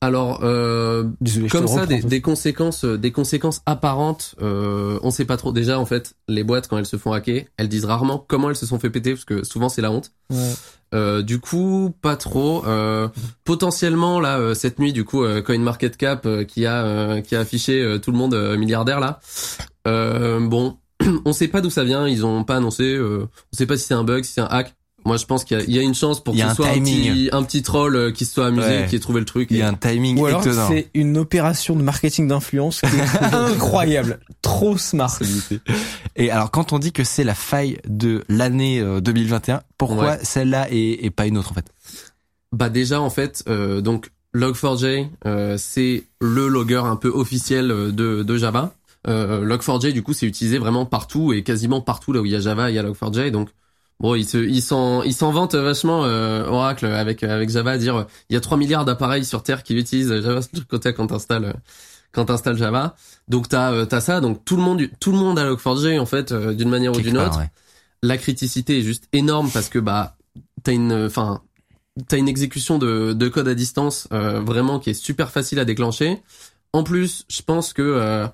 Alors, 0.00 0.40
euh, 0.44 1.04
Désolé, 1.20 1.48
comme 1.48 1.66
ça, 1.66 1.84
des, 1.84 2.00
des 2.00 2.20
conséquences, 2.20 2.84
euh, 2.84 2.96
des 2.96 3.10
conséquences 3.10 3.62
apparentes, 3.66 4.36
euh, 4.40 4.98
on 5.02 5.10
sait 5.10 5.24
pas 5.24 5.36
trop. 5.36 5.52
Déjà, 5.52 5.80
en 5.80 5.86
fait, 5.86 6.14
les 6.28 6.44
boîtes 6.44 6.68
quand 6.68 6.78
elles 6.78 6.86
se 6.86 6.96
font 6.96 7.12
hacker, 7.12 7.44
elles 7.56 7.68
disent 7.68 7.84
rarement 7.84 8.24
comment 8.28 8.48
elles 8.48 8.56
se 8.56 8.66
sont 8.66 8.78
fait 8.78 8.90
péter, 8.90 9.14
parce 9.14 9.24
que 9.24 9.42
souvent 9.42 9.68
c'est 9.68 9.82
la 9.82 9.90
honte. 9.90 10.12
Ouais. 10.30 10.52
Euh, 10.94 11.22
du 11.22 11.40
coup, 11.40 11.92
pas 12.00 12.16
trop. 12.16 12.64
Euh, 12.66 13.08
potentiellement 13.44 14.20
là, 14.20 14.54
cette 14.54 14.78
nuit, 14.78 14.92
du 14.92 15.04
coup, 15.04 15.24
CoinMarketCap 15.44 16.46
qui 16.46 16.64
a 16.64 17.20
qui 17.20 17.34
a 17.34 17.40
affiché 17.40 17.98
tout 18.00 18.12
le 18.12 18.18
monde 18.18 18.56
milliardaire 18.56 19.00
là. 19.00 19.20
Euh, 19.88 20.40
bon, 20.40 20.76
on 21.24 21.32
sait 21.32 21.48
pas 21.48 21.60
d'où 21.60 21.70
ça 21.70 21.84
vient. 21.84 22.06
Ils 22.06 22.24
ont 22.26 22.44
pas 22.44 22.56
annoncé. 22.56 22.94
Euh, 22.94 23.26
on 23.52 23.56
sait 23.56 23.66
pas 23.66 23.76
si 23.76 23.84
c'est 23.84 23.94
un 23.94 24.04
bug, 24.04 24.24
si 24.24 24.34
c'est 24.34 24.40
un 24.40 24.46
hack. 24.46 24.74
Moi, 25.08 25.16
je 25.16 25.24
pense 25.26 25.44
qu'il 25.44 25.58
y, 25.58 25.60
a- 25.60 25.64
il 25.64 25.74
y 25.74 25.78
a 25.78 25.82
une 25.82 25.94
chance 25.94 26.22
pour 26.22 26.34
que 26.34 26.40
a 26.40 26.44
ce 26.44 26.50
un 26.50 26.54
soit 26.54 26.68
un 26.68 26.72
timing. 26.74 27.10
petit, 27.12 27.28
un 27.32 27.42
petit 27.42 27.62
troll 27.62 27.96
euh, 27.96 28.12
qui 28.12 28.24
se 28.24 28.34
soit 28.34 28.46
amusé, 28.46 28.68
Ouais. 28.68 28.86
qui 28.88 28.96
ait 28.96 29.00
trouvé 29.00 29.20
le 29.20 29.26
truc. 29.26 29.48
Il 29.50 29.56
y 29.56 29.62
a 29.62 29.68
un 29.68 29.74
timing 29.74 30.18
Ou 30.18 30.26
alors 30.26 30.42
étonnant. 30.42 30.68
c'est 30.68 30.90
une 30.94 31.16
opération 31.18 31.74
de 31.74 31.82
marketing 31.82 32.28
d'influence 32.28 32.80
qui 32.82 32.86
est 32.86 32.90
incroyable, 33.34 34.20
trop 34.42 34.76
smart. 34.78 35.18
Et 36.16 36.30
alors 36.30 36.50
quand 36.50 36.72
on 36.72 36.78
dit 36.78 36.92
que 36.92 37.04
c'est 37.04 37.24
la 37.24 37.34
faille 37.34 37.78
de 37.88 38.22
l'année 38.28 38.80
euh, 38.80 39.00
2021, 39.00 39.62
pourquoi 39.78 40.04
Ouais. 40.04 40.18
celle-là 40.22 40.68
et, 40.70 41.04
et 41.06 41.10
pas 41.10 41.26
une 41.26 41.38
autre 41.38 41.50
en 41.50 41.54
fait? 41.54 41.66
Bah 42.52 42.68
déjà 42.68 43.00
en 43.00 43.10
fait, 43.10 43.42
euh, 43.48 43.80
donc 43.80 44.10
Log4j, 44.34 45.08
euh, 45.26 45.56
c'est 45.58 46.04
le 46.20 46.48
logger 46.48 46.82
un 46.84 46.96
peu 46.96 47.08
officiel 47.08 47.70
euh, 47.70 47.90
de, 47.92 48.22
de 48.22 48.36
Java. 48.36 48.72
Euh, 49.06 49.44
Log4j 49.44 49.92
du 49.92 50.02
coup 50.02 50.12
c'est 50.12 50.26
utilisé 50.26 50.58
vraiment 50.58 50.84
partout 50.84 51.32
et 51.32 51.42
quasiment 51.42 51.80
partout 51.80 52.12
là 52.12 52.20
où 52.20 52.26
il 52.26 52.32
y 52.32 52.36
a 52.36 52.40
Java 52.40 52.68
il 52.68 52.74
y 52.74 52.78
a 52.78 52.82
Log4j 52.82 53.30
donc 53.30 53.48
bon 54.00 54.14
il 54.14 54.26
se 54.26 54.38
il 54.38 54.62
s'en 54.62 55.02
il 55.02 55.14
s'en 55.14 55.30
vante 55.32 55.54
vachement 55.54 56.04
euh, 56.04 56.46
Oracle 56.46 56.86
avec 56.86 57.22
avec 57.22 57.50
Java 57.50 57.72
à 57.72 57.78
dire 57.78 57.96
euh, 57.96 58.04
il 58.30 58.34
y 58.34 58.36
a 58.36 58.40
3 58.40 58.56
milliards 58.56 58.84
d'appareils 58.84 59.24
sur 59.24 59.42
terre 59.42 59.62
qui 59.62 59.74
utilisent 59.74 60.20
Java. 60.22 60.40
Côté 60.68 60.92
quand 60.92 61.08
t'installes 61.08 61.44
euh, 61.44 61.52
quand 62.12 62.26
t'installes 62.26 62.56
Java. 62.56 62.96
Donc 63.28 63.48
t'as 63.48 63.72
euh, 63.72 63.84
t'as 63.84 64.00
ça. 64.00 64.20
Donc 64.20 64.44
tout 64.44 64.56
le 64.56 64.62
monde 64.62 64.82
tout 65.00 65.12
le 65.12 65.18
monde 65.18 65.38
a 65.38 65.48
Log4j 65.50 65.98
en 65.98 66.06
fait 66.06 66.32
euh, 66.32 66.54
d'une 66.54 66.68
manière 66.68 66.92
ou 66.92 67.00
d'une 67.00 67.18
autre. 67.18 67.38
ouais. 67.38 67.50
la 68.02 68.16
criticité 68.16 68.78
est 68.78 68.82
juste 68.82 69.04
énorme 69.12 69.50
parce 69.50 69.68
que 69.68 69.78
bah 69.78 70.16
t'as 70.62 70.72
une 70.72 71.06
enfin 71.06 71.42
t'as 72.06 72.16
une 72.16 72.28
exécution 72.28 72.78
de, 72.78 73.12
de 73.12 73.28
code 73.28 73.48
à 73.48 73.54
distance 73.54 74.08
euh, 74.12 74.40
vraiment 74.40 74.78
qui 74.78 74.90
est 74.90 74.94
super 74.94 75.30
facile 75.30 75.58
à 75.58 75.64
déclencher. 75.64 76.22
En 76.72 76.82
plus 76.82 77.24
je 77.28 77.42
pense 77.42 77.72
que 77.72 78.28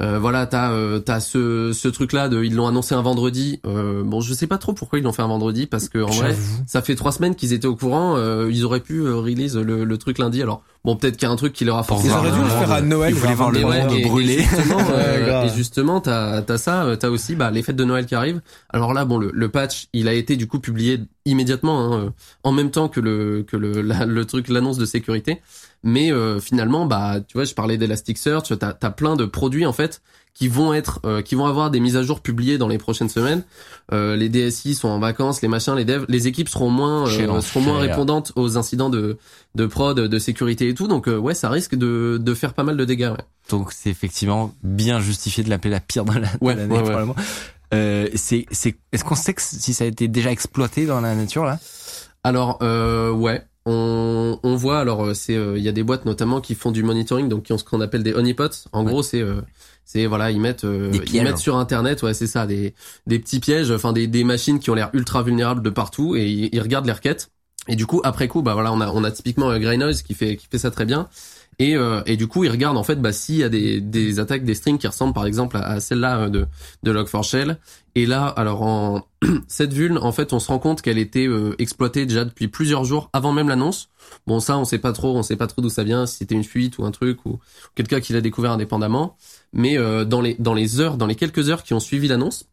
euh, 0.00 0.18
voilà 0.18 0.46
t'as 0.46 0.72
euh, 0.72 1.00
t'as 1.00 1.20
ce 1.20 1.72
ce 1.74 1.86
truc 1.88 2.12
là 2.14 2.30
de 2.30 2.42
ils 2.42 2.54
l'ont 2.54 2.66
annoncé 2.66 2.94
un 2.94 3.02
vendredi. 3.02 3.60
Euh, 3.66 4.02
bon 4.02 4.20
je 4.22 4.32
sais 4.32 4.46
pas 4.46 4.56
trop 4.58 4.72
pourquoi 4.72 4.98
ils 4.98 5.02
l'ont 5.02 5.12
fait 5.12 5.22
un 5.22 5.26
vendredi 5.28 5.66
parce 5.66 5.88
que 5.90 5.98
en 5.98 6.06
vrai 6.10 6.34
ça 6.66 6.80
fait 6.80 6.94
trois 6.94 7.12
semaines 7.12 7.34
qu'ils 7.34 7.52
étaient 7.52 7.66
au 7.66 7.76
courant 7.76 8.16
euh, 8.16 8.48
ils 8.50 8.64
auraient 8.64 8.80
pu 8.80 9.00
euh, 9.00 9.16
release 9.16 9.56
le, 9.56 9.84
le 9.84 9.98
truc 9.98 10.16
lundi 10.18 10.40
alors 10.42 10.62
bon 10.84 10.96
peut-être 10.96 11.16
qu'il 11.16 11.26
y 11.26 11.30
a 11.30 11.32
un 11.32 11.36
truc 11.36 11.52
qui 11.52 11.64
leur 11.64 11.78
a 11.78 11.82
forcé 11.84 12.08
Ils 12.08 12.12
auraient 12.12 12.30
dû 12.32 12.38
le 12.40 12.48
faire 12.48 12.72
à 12.72 12.80
Noël. 12.80 13.12
Ils 13.14 13.18
voulaient 13.20 13.34
voir 13.34 13.50
le 13.50 13.60
monde 13.60 13.72
et- 13.92 14.00
et 14.00 14.04
brûler. 14.04 14.44
euh, 14.90 15.44
et 15.44 15.48
justement, 15.56 16.00
t'as 16.00 16.42
as 16.48 16.58
ça, 16.58 16.84
euh, 16.84 16.96
t'as 16.96 17.08
aussi 17.08 17.34
bah, 17.36 17.50
les 17.50 17.62
fêtes 17.62 17.76
de 17.76 17.84
Noël 17.84 18.06
qui 18.06 18.14
arrivent. 18.14 18.40
Alors 18.70 18.92
là, 18.94 19.04
bon, 19.04 19.18
le, 19.18 19.30
le 19.32 19.48
patch, 19.48 19.86
il 19.92 20.08
a 20.08 20.12
été 20.12 20.36
du 20.36 20.46
coup 20.46 20.58
publié 20.60 21.00
immédiatement, 21.24 21.80
hein, 21.80 21.98
euh, 22.06 22.10
en 22.44 22.52
même 22.52 22.70
temps 22.70 22.88
que 22.88 23.00
le 23.00 23.44
que 23.46 23.56
le 23.56 23.80
la- 23.82 24.06
le 24.06 24.24
truc, 24.24 24.48
l'annonce 24.48 24.78
de 24.78 24.84
sécurité. 24.86 25.40
Mais 25.84 26.12
euh, 26.12 26.38
finalement, 26.40 26.86
bah, 26.86 27.16
tu 27.26 27.34
vois, 27.36 27.44
je 27.44 27.54
parlais 27.54 27.76
d'Elasticsearch, 27.76 28.52
t'as 28.58 28.74
as 28.80 28.90
plein 28.90 29.16
de 29.16 29.24
produits 29.24 29.66
en 29.66 29.72
fait 29.72 30.00
qui 30.34 30.48
vont 30.48 30.72
être, 30.72 31.00
euh, 31.04 31.20
qui 31.22 31.34
vont 31.34 31.44
avoir 31.46 31.70
des 31.70 31.78
mises 31.78 31.96
à 31.96 32.02
jour 32.02 32.20
publiées 32.20 32.56
dans 32.58 32.68
les 32.68 32.78
prochaines 32.78 33.08
semaines. 33.10 33.42
Euh, 33.92 34.16
les 34.16 34.28
DSI 34.30 34.74
sont 34.74 34.88
en 34.88 34.98
vacances, 34.98 35.42
les 35.42 35.48
machins, 35.48 35.74
les 35.74 35.84
devs, 35.84 36.06
les 36.08 36.26
équipes 36.26 36.48
seront 36.48 36.70
moins, 36.70 37.06
euh, 37.06 37.40
seront 37.42 37.60
moins 37.60 37.78
répondantes 37.78 38.32
aux 38.36 38.56
incidents 38.56 38.88
de 38.90 39.18
de 39.54 39.66
prod, 39.66 39.98
de 40.00 40.18
sécurité 40.18 40.68
et 40.68 40.74
tout. 40.74 40.88
Donc 40.88 41.06
euh, 41.08 41.16
ouais, 41.18 41.34
ça 41.34 41.50
risque 41.50 41.74
de 41.74 42.18
de 42.20 42.34
faire 42.34 42.54
pas 42.54 42.62
mal 42.62 42.76
de 42.78 42.84
dégâts. 42.86 43.10
Ouais. 43.10 43.24
Donc 43.50 43.72
c'est 43.72 43.90
effectivement 43.90 44.54
bien 44.62 45.00
justifié 45.00 45.44
de 45.44 45.50
l'appeler 45.50 45.70
la 45.70 45.80
pire 45.80 46.04
de 46.06 46.12
la- 46.12 46.20
de 46.20 46.26
Ouais, 46.40 46.54
l'année 46.54 46.74
ouais, 46.76 46.82
probablement. 46.82 47.16
Euh, 47.74 48.08
c'est 48.14 48.46
c'est 48.50 48.76
est-ce 48.92 49.04
qu'on 49.04 49.14
sait 49.14 49.34
que 49.34 49.42
si 49.42 49.74
ça 49.74 49.84
a 49.84 49.86
été 49.86 50.08
déjà 50.08 50.30
exploité 50.30 50.86
dans 50.86 51.00
la 51.02 51.14
nature 51.14 51.44
là? 51.44 51.58
Alors 52.24 52.58
euh, 52.62 53.10
ouais, 53.10 53.42
on, 53.66 54.38
on 54.42 54.56
voit 54.56 54.78
alors 54.80 55.14
c'est 55.14 55.36
euh, 55.36 55.58
il 55.58 55.62
y 55.64 55.68
a 55.68 55.72
des 55.72 55.82
boîtes 55.82 56.04
notamment 56.06 56.40
qui 56.40 56.54
font 56.54 56.70
du 56.70 56.82
monitoring 56.82 57.28
donc 57.28 57.44
qui 57.44 57.52
ont 57.52 57.58
ce 57.58 57.64
qu'on 57.64 57.80
appelle 57.80 58.02
des 58.02 58.14
honeypots. 58.14 58.68
En 58.72 58.84
Ouais. 58.84 58.90
gros 58.90 59.02
c'est 59.02 59.20
euh, 59.20 59.40
c'est 59.84 60.06
voilà 60.06 60.30
ils 60.30 60.40
mettent 60.40 60.64
euh, 60.64 60.90
ils 61.12 61.22
mettent 61.22 61.38
sur 61.38 61.56
internet 61.56 62.02
ouais 62.02 62.14
c'est 62.14 62.26
ça 62.26 62.46
des 62.46 62.74
des 63.06 63.18
petits 63.18 63.40
pièges 63.40 63.70
enfin 63.70 63.92
des 63.92 64.06
des 64.06 64.24
machines 64.24 64.58
qui 64.58 64.70
ont 64.70 64.74
l'air 64.74 64.90
ultra 64.92 65.22
vulnérables 65.22 65.62
de 65.62 65.70
partout 65.70 66.16
et 66.16 66.26
ils, 66.28 66.48
ils 66.52 66.60
regardent 66.60 66.86
les 66.86 66.92
requêtes 66.92 67.30
et 67.68 67.76
du 67.76 67.86
coup 67.86 68.00
après 68.04 68.28
coup 68.28 68.42
bah 68.42 68.54
voilà 68.54 68.72
on 68.72 68.80
a 68.80 68.88
on 68.88 69.04
a 69.04 69.10
typiquement 69.10 69.50
euh, 69.50 69.58
Grey 69.58 69.76
Noise 69.76 70.02
qui 70.02 70.14
fait 70.14 70.36
qui 70.36 70.46
fait 70.50 70.58
ça 70.58 70.70
très 70.70 70.84
bien. 70.84 71.08
Et, 71.58 71.76
euh, 71.76 72.02
et 72.06 72.16
du 72.16 72.26
coup, 72.26 72.44
ils 72.44 72.50
regardent 72.50 72.78
en 72.78 72.82
fait 72.82 72.96
bah, 72.96 73.12
s'il 73.12 73.36
y 73.36 73.44
a 73.44 73.48
des, 73.48 73.80
des 73.80 74.18
attaques, 74.18 74.44
des 74.44 74.54
strings 74.54 74.78
qui 74.78 74.86
ressemblent 74.86 75.12
par 75.12 75.26
exemple 75.26 75.56
à, 75.56 75.66
à 75.66 75.80
celle-là 75.80 76.22
euh, 76.22 76.28
de, 76.28 76.46
de 76.82 76.92
Log4Shell. 76.92 77.58
Et 77.94 78.06
là, 78.06 78.26
alors 78.26 78.62
en 78.62 79.06
cette 79.48 79.72
vulne, 79.72 79.98
en 79.98 80.12
fait, 80.12 80.32
on 80.32 80.38
se 80.38 80.48
rend 80.48 80.58
compte 80.58 80.80
qu'elle 80.80 80.98
était 80.98 81.26
euh, 81.26 81.54
exploitée 81.58 82.06
déjà 82.06 82.24
depuis 82.24 82.48
plusieurs 82.48 82.84
jours 82.84 83.10
avant 83.12 83.32
même 83.32 83.48
l'annonce. 83.48 83.90
Bon, 84.26 84.40
ça, 84.40 84.56
on 84.56 84.64
sait 84.64 84.78
pas 84.78 84.92
trop, 84.92 85.16
on 85.16 85.22
sait 85.22 85.36
pas 85.36 85.46
trop 85.46 85.60
d'où 85.60 85.68
ça 85.68 85.84
vient, 85.84 86.06
si 86.06 86.18
c'était 86.18 86.34
une 86.34 86.44
fuite 86.44 86.78
ou 86.78 86.84
un 86.84 86.90
truc 86.90 87.24
ou 87.26 87.38
quelqu'un 87.74 88.00
qui 88.00 88.12
l'a 88.14 88.20
découvert 88.22 88.52
indépendamment. 88.52 89.16
Mais 89.52 89.76
euh, 89.76 90.04
dans 90.04 90.22
les 90.22 90.34
dans 90.38 90.54
les 90.54 90.80
heures, 90.80 90.96
dans 90.96 91.06
les 91.06 91.16
quelques 91.16 91.50
heures 91.50 91.62
qui 91.62 91.74
ont 91.74 91.80
suivi 91.80 92.08
l'annonce, 92.08 92.46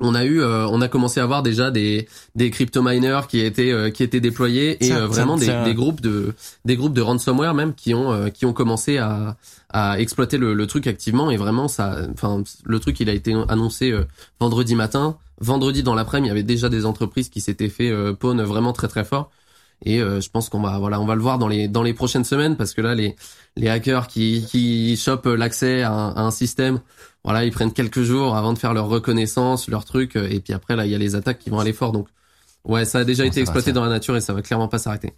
on 0.00 0.14
a 0.14 0.24
eu, 0.24 0.40
euh, 0.40 0.66
on 0.68 0.80
a 0.80 0.88
commencé 0.88 1.20
à 1.20 1.26
voir 1.26 1.42
déjà 1.42 1.70
des 1.70 2.08
des 2.34 2.50
crypto 2.50 2.82
miners 2.82 3.20
qui 3.28 3.40
étaient 3.40 3.72
euh, 3.72 3.90
qui 3.90 4.02
étaient 4.02 4.20
déployés 4.20 4.84
et 4.84 4.92
euh, 4.92 5.06
vraiment 5.06 5.36
des, 5.36 5.46
des 5.64 5.74
groupes 5.74 6.00
de 6.00 6.34
des 6.64 6.76
groupes 6.76 6.94
de 6.94 7.00
ransomware 7.00 7.54
même 7.54 7.74
qui 7.74 7.94
ont 7.94 8.12
euh, 8.12 8.28
qui 8.28 8.46
ont 8.46 8.52
commencé 8.52 8.98
à 8.98 9.36
à 9.72 10.00
exploiter 10.00 10.36
le, 10.36 10.52
le 10.54 10.66
truc 10.66 10.86
activement 10.86 11.30
et 11.30 11.36
vraiment 11.36 11.68
ça, 11.68 11.98
enfin 12.12 12.42
le 12.64 12.78
truc 12.80 12.98
il 13.00 13.08
a 13.08 13.12
été 13.12 13.32
annoncé 13.48 13.94
vendredi 14.40 14.74
matin, 14.74 15.16
vendredi 15.40 15.82
dans 15.82 15.94
l'après-midi 15.94 16.26
il 16.26 16.28
y 16.28 16.32
avait 16.32 16.42
déjà 16.42 16.68
des 16.68 16.86
entreprises 16.86 17.28
qui 17.28 17.40
s'étaient 17.40 17.68
fait 17.68 17.90
euh, 17.90 18.12
pawn 18.12 18.40
vraiment 18.42 18.72
très 18.72 18.88
très 18.88 19.04
fort. 19.04 19.30
Et 19.82 20.02
euh, 20.02 20.20
je 20.20 20.28
pense 20.28 20.50
qu'on 20.50 20.60
va 20.60 20.78
voilà 20.78 21.00
on 21.00 21.06
va 21.06 21.14
le 21.14 21.22
voir 21.22 21.38
dans 21.38 21.48
les 21.48 21.66
dans 21.66 21.82
les 21.82 21.94
prochaines 21.94 22.24
semaines 22.24 22.56
parce 22.56 22.74
que 22.74 22.82
là 22.82 22.94
les 22.94 23.16
les 23.56 23.68
hackers 23.68 24.08
qui 24.08 24.44
qui 24.46 24.94
chopent 24.96 25.24
l'accès 25.24 25.82
à 25.82 25.92
un 26.20 26.30
système 26.30 26.80
voilà 27.24 27.44
ils 27.44 27.52
prennent 27.52 27.72
quelques 27.72 28.02
jours 28.02 28.36
avant 28.36 28.52
de 28.52 28.58
faire 28.58 28.72
leur 28.74 28.86
reconnaissance 28.88 29.68
leur 29.68 29.84
truc 29.84 30.16
euh, 30.16 30.28
et 30.30 30.40
puis 30.40 30.52
après 30.52 30.76
là 30.76 30.86
il 30.86 30.92
y 30.92 30.94
a 30.94 30.98
les 30.98 31.14
attaques 31.14 31.38
qui 31.38 31.50
vont 31.50 31.60
aller 31.60 31.72
fort 31.72 31.92
donc 31.92 32.08
ouais 32.64 32.84
ça 32.84 32.98
a 33.00 33.04
déjà 33.04 33.24
été 33.24 33.40
exploité 33.40 33.72
dans 33.72 33.82
la 33.84 33.90
nature 33.90 34.16
et 34.16 34.20
ça 34.20 34.32
va 34.32 34.42
clairement 34.42 34.68
pas 34.68 34.78
s'arrêter 34.78 35.12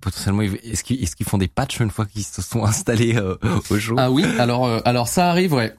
Potentiellement, 0.00 0.42
est-ce 0.42 0.84
qu'ils 0.84 1.02
est-ce 1.02 1.16
qu'ils 1.16 1.26
font 1.26 1.38
des 1.38 1.48
patchs 1.48 1.80
une 1.80 1.90
fois 1.90 2.06
qu'ils 2.06 2.22
se 2.22 2.40
sont 2.40 2.64
installés 2.64 3.16
euh, 3.16 3.34
au 3.68 3.76
jour? 3.78 3.98
Ah 3.98 4.12
oui, 4.12 4.24
alors 4.38 4.64
euh, 4.66 4.78
alors 4.84 5.08
ça 5.08 5.28
arrive, 5.28 5.54
ouais. 5.54 5.74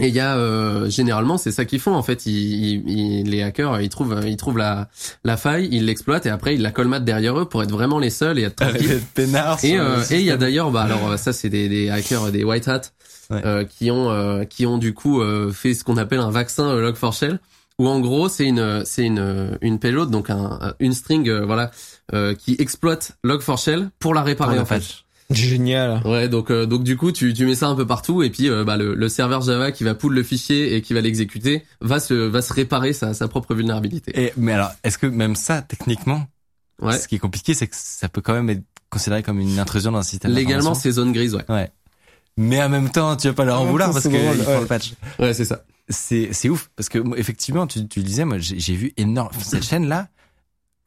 Et 0.00 0.08
il 0.08 0.14
y 0.14 0.18
a 0.18 0.36
euh, 0.36 0.90
généralement 0.90 1.38
c'est 1.38 1.52
ça 1.52 1.64
qu'ils 1.64 1.78
font 1.78 1.94
en 1.94 2.02
fait. 2.02 2.26
Ils, 2.26 2.82
ils- 2.90 3.30
les 3.30 3.42
hackers 3.44 3.80
ils 3.80 3.90
trouvent 3.90 4.20
ils 4.26 4.36
trouvent 4.36 4.58
la 4.58 4.88
la 5.22 5.36
faille, 5.36 5.68
ils 5.70 5.84
l'exploitent 5.86 6.26
et 6.26 6.30
après 6.30 6.56
ils 6.56 6.62
la 6.62 6.72
colmatent 6.72 7.04
derrière 7.04 7.38
eux 7.38 7.48
pour 7.48 7.62
être 7.62 7.70
vraiment 7.70 8.00
les 8.00 8.10
seuls 8.10 8.40
et 8.40 8.42
être 8.42 8.56
tranquilles. 8.72 9.00
Et 9.68 9.78
euh, 9.78 10.02
et 10.10 10.18
il 10.18 10.26
y 10.26 10.32
a 10.32 10.36
d'ailleurs 10.36 10.72
bah 10.72 10.82
alors 10.82 11.08
euh, 11.08 11.16
ça 11.16 11.32
c'est 11.32 11.48
des, 11.48 11.68
des 11.68 11.90
hackers 11.90 12.32
des 12.32 12.42
white 12.42 12.66
hat 12.66 12.80
Ouais. 13.30 13.44
euh, 13.44 13.64
qui 13.64 13.90
ont 13.90 14.10
euh, 14.10 14.44
qui 14.44 14.64
ont 14.66 14.78
du 14.78 14.94
coup 14.94 15.20
euh, 15.20 15.52
fait 15.52 15.74
ce 15.74 15.84
qu'on 15.84 15.98
appelle 15.98 16.20
un 16.20 16.30
vaccin 16.30 16.64
euh, 16.68 16.90
log4shell 16.92 17.38
où 17.78 17.86
en 17.86 18.00
gros 18.00 18.28
c'est 18.30 18.46
une 18.46 18.82
c'est 18.86 19.04
une 19.04 19.58
une 19.60 19.78
payload 19.78 20.10
donc 20.10 20.30
un 20.30 20.74
une 20.80 20.94
string 20.94 21.28
euh, 21.28 21.44
voilà 21.44 21.70
euh, 22.14 22.34
qui 22.34 22.56
exploite 22.58 23.18
log4shell 23.24 23.90
pour 23.98 24.14
la 24.14 24.22
réparer 24.22 24.58
en 24.58 24.64
fait. 24.64 24.76
patch. 24.76 25.04
Génial. 25.30 26.00
Ouais, 26.06 26.26
donc 26.28 26.50
euh, 26.50 26.64
donc 26.64 26.84
du 26.84 26.96
coup 26.96 27.12
tu 27.12 27.34
tu 27.34 27.44
mets 27.44 27.54
ça 27.54 27.66
un 27.68 27.74
peu 27.74 27.86
partout 27.86 28.22
et 28.22 28.30
puis 28.30 28.48
euh, 28.48 28.64
bah 28.64 28.78
le, 28.78 28.94
le 28.94 29.08
serveur 29.10 29.42
Java 29.42 29.72
qui 29.72 29.84
va 29.84 29.94
pull 29.94 30.14
le 30.14 30.22
fichier 30.22 30.74
et 30.74 30.80
qui 30.80 30.94
va 30.94 31.02
l'exécuter 31.02 31.64
va 31.82 32.00
se 32.00 32.14
va 32.14 32.40
se 32.40 32.52
réparer 32.54 32.94
sa 32.94 33.12
sa 33.12 33.28
propre 33.28 33.54
vulnérabilité. 33.54 34.10
Et 34.18 34.32
mais 34.38 34.52
alors, 34.52 34.70
est-ce 34.84 34.96
que 34.96 35.06
même 35.06 35.36
ça, 35.36 35.60
techniquement, 35.60 36.26
Ouais. 36.80 36.96
ce 36.96 37.06
qui 37.08 37.16
est 37.16 37.18
compliqué, 37.18 37.52
c'est 37.54 37.66
que 37.66 37.74
ça 37.76 38.08
peut 38.08 38.20
quand 38.22 38.32
même 38.32 38.48
être 38.48 38.62
considéré 38.88 39.22
comme 39.22 39.38
une 39.40 39.58
intrusion 39.58 39.92
dans 39.92 39.98
un 39.98 40.02
système. 40.02 40.32
Légalement 40.32 40.72
c'est 40.74 40.92
zone 40.92 41.12
grise, 41.12 41.34
ouais. 41.34 41.44
Ouais. 41.50 41.70
Mais 42.38 42.62
en 42.62 42.68
même 42.68 42.88
temps, 42.88 43.16
tu 43.16 43.26
vas 43.26 43.34
pas 43.34 43.44
leur 43.44 43.60
en 43.60 43.64
vouloir 43.64 43.90
parce 43.90 44.04
c'est 44.04 44.10
que 44.10 44.16
drôle, 44.16 44.36
ils 44.38 44.44
font 44.44 44.52
ouais. 44.52 44.60
le 44.60 44.66
patch. 44.66 44.92
Ouais, 45.18 45.34
c'est 45.34 45.44
ça. 45.44 45.64
C'est 45.88 46.28
c'est 46.32 46.48
ouf 46.48 46.70
parce 46.76 46.88
que 46.88 47.02
effectivement, 47.18 47.66
tu 47.66 47.88
tu 47.88 47.98
le 47.98 48.04
disais, 48.04 48.24
moi 48.24 48.38
j'ai 48.38 48.60
j'ai 48.60 48.74
vu 48.74 48.92
énorme 48.96 49.32
cette 49.42 49.64
chaîne 49.64 49.88
là. 49.88 50.06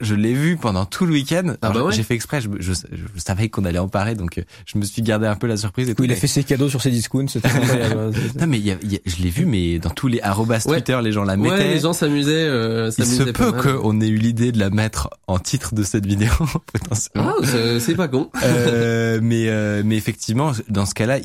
Je 0.02 0.15
l'ai 0.15 0.34
vu 0.34 0.57
pendant 0.57 0.86
tout 0.86 1.06
le 1.06 1.14
week-end. 1.14 1.53
Ah 1.61 1.69
bah 1.72 1.84
ouais. 1.84 1.94
J'ai 1.94 2.03
fait 2.03 2.15
exprès, 2.15 2.41
je, 2.41 2.49
je, 2.60 2.73
je 2.73 3.22
savais 3.22 3.49
qu'on 3.49 3.65
allait 3.65 3.80
en 3.80 3.88
parler, 3.88 4.15
donc 4.15 4.38
euh, 4.38 4.44
je 4.65 4.78
me 4.78 4.84
suis 4.84 5.02
gardé 5.02 5.28
un 5.28 5.36
peu 5.36 5.48
la 5.48 5.57
surprise. 5.57 5.90
Et 5.90 5.95
tout, 5.95 6.02
Oui, 6.03 6.07
il 6.10 6.14
a 6.14 6.15
fait 6.15 6.28
ses 6.28 6.44
cadeaux 6.44 6.69
sur 6.69 6.82
ses 6.82 6.91
discounts, 6.91 7.26
incroyable. 7.44 8.11
Non 8.40 8.48
mais 8.48 8.60
il 8.60 8.65
y 8.65 8.72
a- 8.72 8.78
il 8.82 8.91
y 8.94 8.95
a- 8.95 8.99
je 9.06 9.18
l'ai 9.23 9.30
vu, 9.30 9.45
mais 9.45 9.80
dans 9.80 9.90
tous 9.90 10.07
les 10.07 10.22
arrobas 10.22 10.65
Ouais. 10.68 10.78
Twitter, 10.82 10.99
les 11.03 11.11
gens 11.11 11.23
la 11.23 11.38
mettaient. 11.38 11.56
Ouais, 11.56 11.73
les 11.73 11.80
gens 11.80 11.94
s'amusaient. 11.94 12.32
Euh, 12.48 12.91
Il 12.98 13.06
se 13.06 13.23
peut 13.23 13.52
qu'on 13.52 14.02
ait 14.02 14.07
eu 14.07 14.18
l'idée 14.18 14.52
de 14.52 14.60
la 14.60 14.69
mettre 14.69 15.10
en 15.28 15.40
titre 15.40 15.73
de 15.76 15.84
cette 15.84 16.06
vidéo, 16.06 16.32
potentiellement. 16.73 17.34
Ah, 17.41 17.80
c'est- 17.80 17.95
pas 17.95 18.07
con. 18.07 18.30
Euh, 18.44 19.19
mais 19.22 19.49
euh, 19.49 19.82
mais 19.86 19.98
effectivement, 19.98 20.52
dans 20.69 20.86
ce 20.86 20.94
cas-là, 20.94 21.19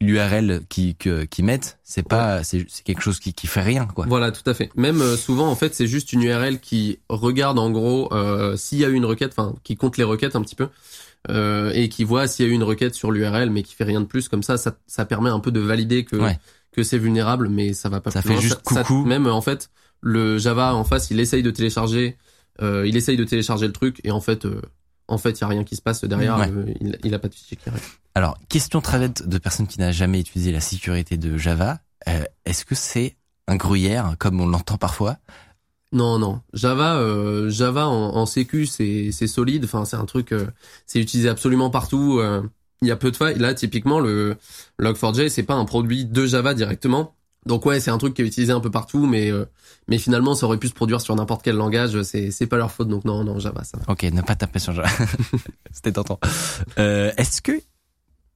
l'URL 0.00 0.60
qui 0.68 0.94
que 0.96 1.24
qui 1.24 1.42
mettent, 1.42 1.78
c'est 1.82 2.06
pas 2.06 2.42
c'est 2.44 2.64
c'est 2.68 2.84
quelque 2.84 3.02
chose 3.02 3.18
qui 3.20 3.32
qui 3.34 3.46
fait 3.46 3.62
rien 3.62 3.86
quoi. 3.86 4.06
Voilà, 4.08 4.30
tout 4.32 4.48
à 4.48 4.54
fait. 4.54 4.70
Même 4.76 5.00
euh, 5.00 5.16
souvent, 5.16 5.48
en 5.48 5.56
fait, 5.56 5.74
c'est 5.74 5.86
juste 5.86 6.12
une 6.12 6.22
URL 6.22 6.60
qui 6.60 6.98
regarde 7.08 7.58
en 7.58 7.70
gros 7.70 8.12
euh, 8.14 8.56
s'il 8.56 8.78
y 8.78 8.84
a 8.84 8.88
eu 8.88 8.94
une 8.94 9.04
requête, 9.04 9.32
enfin, 9.36 9.54
qui 9.64 9.76
compte 9.76 9.96
les 9.96 10.04
requêtes 10.04 10.36
un 10.36 10.42
petit 10.42 10.54
peu, 10.54 10.68
euh, 11.30 11.70
et 11.74 11.88
qui 11.88 12.04
voit 12.04 12.26
s'il 12.26 12.44
y 12.46 12.48
a 12.48 12.52
eu 12.52 12.54
une 12.54 12.62
requête 12.62 12.94
sur 12.94 13.10
l'URL, 13.10 13.50
mais 13.50 13.62
qui 13.62 13.74
fait 13.74 13.84
rien 13.84 14.00
de 14.00 14.06
plus. 14.06 14.28
Comme 14.28 14.42
ça, 14.42 14.56
ça, 14.56 14.76
ça 14.86 15.04
permet 15.04 15.30
un 15.30 15.40
peu 15.40 15.50
de 15.52 15.60
valider 15.60 16.04
que 16.04 16.16
Ouais. 16.16 16.38
que 16.72 16.82
c'est 16.82 16.98
vulnérable, 16.98 17.48
mais 17.48 17.72
ça 17.72 17.88
va 17.88 18.00
pas. 18.00 18.10
Ça 18.10 18.20
plus 18.20 18.28
fait 18.28 18.34
loin. 18.34 18.42
juste 18.42 18.60
Ça- 18.68 18.82
coucou. 18.84 19.04
même 19.06 19.26
en 19.26 19.40
fait, 19.40 19.70
le 20.00 20.38
Java 20.38 20.74
en 20.74 20.84
face, 20.84 21.10
il 21.10 21.20
essaye 21.20 21.42
de 21.42 21.50
télécharger, 21.50 22.18
euh, 22.62 22.86
il 22.86 22.96
essaye 22.96 23.16
de 23.16 23.24
télécharger 23.24 23.66
le 23.66 23.72
truc, 23.72 24.00
et 24.04 24.10
en 24.10 24.20
fait, 24.20 24.44
euh, 24.44 24.60
en 25.08 25.18
fait, 25.18 25.38
il 25.38 25.40
y 25.42 25.44
a 25.44 25.48
rien 25.48 25.64
qui 25.64 25.76
se 25.76 25.82
passe 25.82 26.04
derrière. 26.04 26.38
Ouais. 26.38 26.50
euh, 26.50 26.64
il, 26.80 26.98
il 27.04 27.14
a 27.14 27.18
pas 27.18 27.28
de 27.28 27.34
fichier 27.34 27.56
qui. 27.56 27.70
Alors, 28.14 28.38
question 28.48 28.80
très 28.80 28.98
bête 28.98 29.26
de 29.28 29.38
personne 29.38 29.66
qui 29.66 29.78
n'a 29.80 29.92
jamais 29.92 30.20
utilisé 30.20 30.52
la 30.52 30.60
sécurité 30.60 31.16
de 31.16 31.36
Java. 31.36 31.78
Euh, 32.08 32.22
Est-ce 32.44 32.64
que 32.64 32.74
c'est 32.74 33.16
un 33.48 33.56
gruyère 33.56 34.14
comme 34.18 34.40
on 34.40 34.46
l'entend 34.46 34.76
parfois 34.78 35.16
Non, 35.94 36.18
non. 36.18 36.40
Java, 36.52 36.96
euh, 36.96 37.48
Java 37.50 37.86
en, 37.86 38.16
en 38.16 38.26
sécu, 38.26 38.66
c'est 38.66 39.12
solide. 39.26 39.64
Enfin, 39.64 39.84
c'est 39.86 39.96
un 39.96 40.04
truc, 40.04 40.32
euh, 40.32 40.46
c'est 40.86 40.98
utilisé 41.00 41.28
absolument 41.28 41.70
partout. 41.70 42.18
euh, 42.20 42.42
Il 42.82 42.88
y 42.88 42.90
a 42.90 42.96
peu 42.96 43.10
de 43.10 43.16
failles. 43.16 43.38
Là, 43.38 43.54
typiquement, 43.54 44.00
le 44.00 44.36
Log4j, 44.80 45.28
c'est 45.28 45.44
pas 45.44 45.54
un 45.54 45.64
produit 45.64 46.04
de 46.04 46.26
Java 46.26 46.52
directement. 46.54 47.14
Donc 47.46 47.64
ouais, 47.66 47.78
c'est 47.78 47.90
un 47.90 47.98
truc 47.98 48.14
qui 48.14 48.22
est 48.22 48.26
utilisé 48.26 48.52
un 48.52 48.60
peu 48.60 48.70
partout, 48.70 49.06
mais 49.06 49.30
euh, 49.30 49.44
mais 49.86 49.98
finalement, 49.98 50.34
ça 50.34 50.46
aurait 50.46 50.56
pu 50.56 50.68
se 50.68 50.72
produire 50.72 51.00
sur 51.02 51.14
n'importe 51.14 51.42
quel 51.42 51.56
langage. 51.56 52.02
C'est 52.02 52.30
c'est 52.30 52.46
pas 52.46 52.56
leur 52.56 52.72
faute. 52.72 52.88
Donc 52.88 53.04
non, 53.04 53.22
non, 53.22 53.38
Java, 53.38 53.62
ça. 53.64 53.76
va. 53.78 53.92
Ok, 53.92 54.02
ne 54.04 54.22
pas 54.22 54.34
taper 54.34 54.58
sur 54.58 54.72
Java. 54.72 54.88
C'était 55.70 55.92
tentant. 55.92 56.18
Euh, 56.78 57.12
Est-ce 57.18 57.42
que 57.42 57.52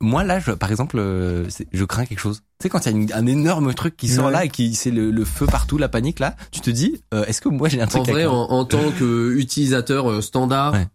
moi 0.00 0.22
là, 0.24 0.38
je, 0.38 0.52
par 0.52 0.70
exemple, 0.70 0.96
euh, 0.98 1.46
je 1.72 1.84
crains 1.84 2.04
quelque 2.06 2.20
chose. 2.20 2.40
Tu 2.58 2.64
sais 2.64 2.68
quand 2.68 2.84
il 2.86 2.92
y 2.92 2.94
a 2.94 2.98
une- 2.98 3.12
un 3.12 3.26
énorme 3.26 3.74
truc 3.74 3.96
qui 3.96 4.08
sort 4.08 4.26
Ouais. 4.26 4.32
là 4.32 4.44
et 4.44 4.48
qui 4.48 4.74
c'est 4.74 4.90
le, 4.90 5.10
le 5.10 5.24
feu 5.24 5.46
partout, 5.46 5.76
la 5.78 5.88
panique 5.88 6.20
là, 6.20 6.36
tu 6.52 6.60
te 6.60 6.70
dis, 6.70 7.02
euh, 7.14 7.24
est-ce 7.26 7.40
que 7.40 7.48
moi 7.48 7.68
j'ai 7.68 7.80
un 7.80 7.84
En 7.84 7.88
truc 7.88 8.08
à 8.08 8.12
vrai, 8.12 8.26
en, 8.26 8.34
en 8.34 8.64
tant 8.64 8.90
que 8.98 9.32
utilisateur 9.36 10.10
euh, 10.10 10.20
standard. 10.20 10.72
Ouais. 10.74 10.86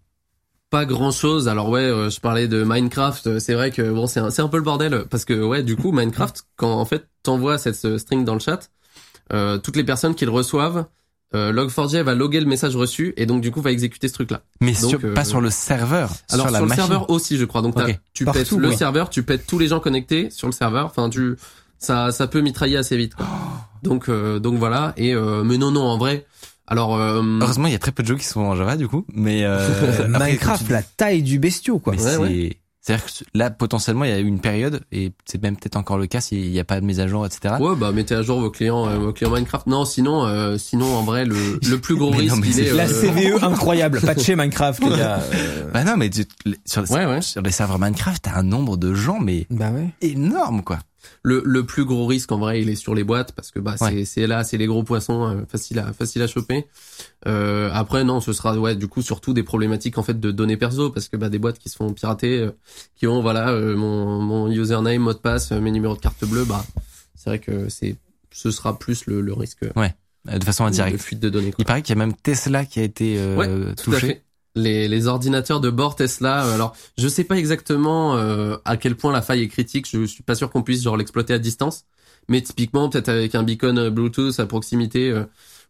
Pas 0.70 0.86
grand 0.86 1.12
chose. 1.12 1.48
Alors 1.48 1.70
ouais, 1.70 1.82
euh, 1.82 2.10
je 2.10 2.20
parlais 2.20 2.48
de 2.48 2.64
Minecraft. 2.64 3.28
euh, 3.28 3.40
C'est 3.40 3.54
vrai 3.54 3.70
que 3.72 3.82
bon, 3.92 4.08
c'est 4.08 4.20
un, 4.20 4.32
c'est 4.32 4.42
un 4.42 4.48
peu 4.48 4.58
le 4.58 4.64
bordel 4.64 5.06
parce 5.10 5.24
que 5.26 5.34
ouais, 5.44 5.62
du 5.64 5.76
coup, 5.76 5.92
Minecraft, 5.92 6.46
quand 6.56 6.72
en 6.80 6.86
fait 6.86 7.08
t'envoies 7.22 7.58
cette 7.60 7.84
euh, 7.86 7.98
string 8.00 8.26
dans 8.26 8.34
le 8.34 8.40
chat, 8.40 8.70
euh, 9.34 9.58
toutes 9.60 9.76
les 9.76 9.84
personnes 9.84 10.16
qui 10.16 10.26
le 10.26 10.32
reçoivent, 10.32 10.86
euh, 11.36 11.52
Log4j 11.52 12.02
va 12.04 12.14
loguer 12.16 12.40
le 12.40 12.46
message 12.46 12.76
reçu 12.76 13.14
et 13.18 13.26
donc 13.26 13.42
du 13.42 13.52
coup 13.52 13.62
va 13.62 13.72
exécuter 13.72 14.08
ce 14.08 14.14
truc-là. 14.14 14.42
Mais 14.62 14.74
Donc, 14.74 14.90
sur- 14.90 15.00
euh, 15.04 15.14
pas 15.14 15.24
sur 15.26 15.42
le 15.42 15.50
serveur, 15.50 16.12
Alors 16.30 16.46
sur 16.48 16.52
la 16.52 16.60
sur 16.60 16.66
le 16.66 16.70
machine. 16.70 16.84
serveur 16.86 17.10
aussi, 17.10 17.38
je 17.38 17.46
crois. 17.46 17.62
Donc 17.62 17.76
tu 18.14 18.26
Partout, 18.26 18.40
pètes 18.40 18.52
le 18.52 18.72
serveur, 18.74 19.10
tu 19.10 19.24
pètes 19.24 19.46
tous 19.48 19.60
les 19.60 19.68
gens 19.68 19.80
connectés 19.80 20.30
sur 20.30 20.48
le 20.48 20.54
serveur. 20.54 20.86
Enfin, 20.86 21.10
tu 21.10 21.36
ça 21.80 22.12
ça 22.12 22.28
peut 22.28 22.42
mitrailler 22.42 22.78
assez 22.78 22.96
vite. 22.98 23.16
quoi. 23.16 23.26
Donc 23.84 24.10
euh, 24.10 24.40
donc 24.40 24.56
voilà. 24.58 24.94
Et 24.98 25.14
euh, 25.14 25.44
mais 25.44 25.58
non 25.58 25.72
non 25.72 25.82
en 25.84 25.98
vrai. 25.98 26.26
Alors 26.66 26.96
euh, 26.96 27.22
Heureusement, 27.42 27.68
il 27.68 27.74
y 27.74 27.76
a 27.76 27.80
très 27.80 27.92
peu 27.92 28.04
de 28.04 28.08
jeux 28.08 28.16
qui 28.16 28.26
sont 28.26 28.40
en 28.40 28.56
Java 28.56 28.78
du 28.78 28.88
coup, 28.88 29.06
mais 29.14 29.44
euh, 29.44 29.68
après, 30.14 30.28
Minecraft, 30.28 30.70
la 30.70 30.82
taille 30.82 31.22
du 31.22 31.38
bestiau, 31.40 31.78
quoi. 31.80 31.94
Ouais. 31.94 32.58
C'est-à-dire 32.86 33.06
que 33.06 33.12
là, 33.34 33.50
potentiellement, 33.50 34.04
il 34.04 34.12
y 34.12 34.14
a 34.14 34.20
eu 34.20 34.26
une 34.28 34.42
période, 34.42 34.82
et 34.92 35.14
c'est 35.26 35.42
même 35.42 35.56
peut-être 35.56 35.78
encore 35.78 35.98
le 35.98 36.06
cas 36.06 36.20
s'il 36.20 36.52
n'y 36.52 36.60
a 36.60 36.66
pas 36.66 36.82
de 36.82 36.86
mise 36.86 37.00
à 37.00 37.08
jour, 37.08 37.26
etc. 37.26 37.56
Ouais, 37.62 37.76
bah 37.78 37.94
mettez 37.94 38.14
à 38.14 38.22
jour 38.24 38.42
vos 38.42 38.52
clients, 38.52 38.86
euh, 38.88 38.98
vos 38.98 39.14
clients 39.14 39.32
Minecraft. 39.32 39.68
Non, 39.68 39.86
sinon, 39.86 40.26
euh, 40.26 40.58
sinon 40.58 40.94
en 40.98 41.04
vrai, 41.04 41.24
le, 41.26 41.60
le 41.66 41.78
plus 41.80 41.96
gros 41.96 42.10
risque, 42.12 42.36
non, 42.36 42.42
il 42.44 42.54
c'est 42.54 42.66
est. 42.66 42.74
La 42.74 42.84
euh, 42.90 43.02
CVE 43.38 43.44
incroyable, 43.44 44.02
patcher 44.02 44.36
Minecraft, 44.36 44.84
les 44.84 44.90
gars. 44.98 45.20
Euh, 45.34 45.70
Bah 45.74 45.84
non, 45.86 45.96
mais 45.98 46.10
tu- 46.10 46.26
sur, 46.66 46.84
Ouais, 46.92 47.06
ouais. 47.06 47.22
sur 47.22 47.42
les 47.42 47.52
serveurs 47.52 47.80
Minecraft, 47.80 48.22
t'as 48.24 48.36
un 48.38 48.44
nombre 48.44 48.76
de 48.78 48.94
gens, 48.94 49.20
mais 49.20 49.48
Bah 49.50 49.72
ouais. 49.72 49.88
énorme, 50.02 50.62
quoi. 50.62 50.80
Le, 51.22 51.42
le 51.46 51.66
plus 51.66 51.86
gros 51.86 52.06
risque 52.06 52.32
en 52.32 52.38
vrai, 52.38 52.62
il 52.62 52.70
est 52.70 52.76
sur 52.76 52.96
les 52.96 53.04
boîtes 53.04 53.32
parce 53.34 53.52
que 53.52 53.60
bah 53.60 53.76
c'est 53.78 53.86
Ouais. 53.86 54.06
c'est 54.06 54.28
là, 54.28 54.44
c'est 54.44 54.58
les 54.58 54.66
gros 54.68 54.84
poissons, 54.84 55.24
euh, 55.28 55.42
facile 55.48 55.80
à 55.80 55.94
facile 55.94 56.22
à 56.22 56.28
choper. 56.28 56.66
Euh, 57.28 57.70
après 57.74 58.04
non, 58.04 58.20
ce 58.22 58.34
sera 58.34 58.58
ouais 58.58 58.76
du 58.76 58.88
coup 58.88 59.02
surtout 59.02 59.34
des 59.34 59.44
problématiques 59.44 59.98
en 59.98 60.04
fait 60.04 60.20
de 60.20 60.32
données 60.32 60.58
perso 60.58 60.90
parce 60.90 61.08
que 61.08 61.18
bah 61.18 61.30
des 61.30 61.40
boîtes 61.40 61.60
qui 61.60 61.70
se 61.70 61.76
font 61.78 61.94
pirater, 61.94 62.40
euh, 62.40 62.52
qui 62.96 63.08
ont 63.08 63.22
voilà 63.22 63.50
euh, 63.50 63.76
mon 63.76 64.20
mon 64.22 64.50
username, 64.52 65.02
mot 65.02 65.14
de 65.14 65.20
passe, 65.20 65.52
euh, 65.52 65.60
mes 65.60 65.72
numéros 65.72 65.96
de 65.96 66.02
carte 66.02 66.24
bleue, 66.26 66.46
bah 66.46 66.66
c'est 67.16 67.30
vrai 67.30 67.40
que 67.40 67.70
c'est 67.70 67.96
ce 68.32 68.52
sera 68.52 68.78
plus 68.80 69.06
le, 69.06 69.22
le 69.22 69.34
risque 69.34 69.64
Euh, 69.64 70.40
De 70.40 70.44
façon 70.46 70.64
de 70.64 70.70
indirecte. 70.70 71.02
fuite 71.02 71.20
de 71.20 71.30
données. 71.30 71.52
Quoi. 71.52 71.58
Il 71.60 71.66
paraît 71.66 71.82
qu'il 71.82 71.96
y 71.96 72.00
a 72.00 72.04
même 72.04 72.16
Tesla 72.16 72.66
qui 72.66 72.80
a 72.80 72.84
été 72.84 73.18
euh, 73.20 73.36
Ouais, 73.36 73.48
Tout 73.76 73.92
à 73.92 73.96
touché. 73.96 74.08
fait. 74.08 74.24
Les, 74.56 74.88
les 74.88 75.08
ordinateurs 75.08 75.60
de 75.62 75.70
bord 75.72 75.96
Tesla. 75.96 76.46
euh, 76.46 76.54
Alors, 76.56 76.76
je 76.98 77.08
sais 77.08 77.24
pas 77.24 77.38
exactement 77.38 78.16
euh, 78.18 78.58
à 78.66 78.78
quel 78.78 78.96
point 78.96 79.12
la 79.12 79.22
faille 79.24 79.42
est 79.42 79.48
critique. 79.48 79.88
Je 79.92 80.06
suis 80.06 80.22
pas 80.24 80.36
sûr 80.36 80.50
qu'on 80.52 80.62
puisse 80.62 80.84
genre 80.84 80.96
l'exploiter 80.98 81.34
à 81.34 81.40
distance. 81.40 81.86
Mais 82.30 82.42
typiquement, 82.42 82.88
peut-être 82.90 83.10
avec 83.10 83.34
un 83.36 83.44
beacon 83.44 83.78
euh, 83.78 83.90
Bluetooth 83.90 84.40
à 84.40 84.46
proximité 84.46 85.10
euh, 85.10 85.24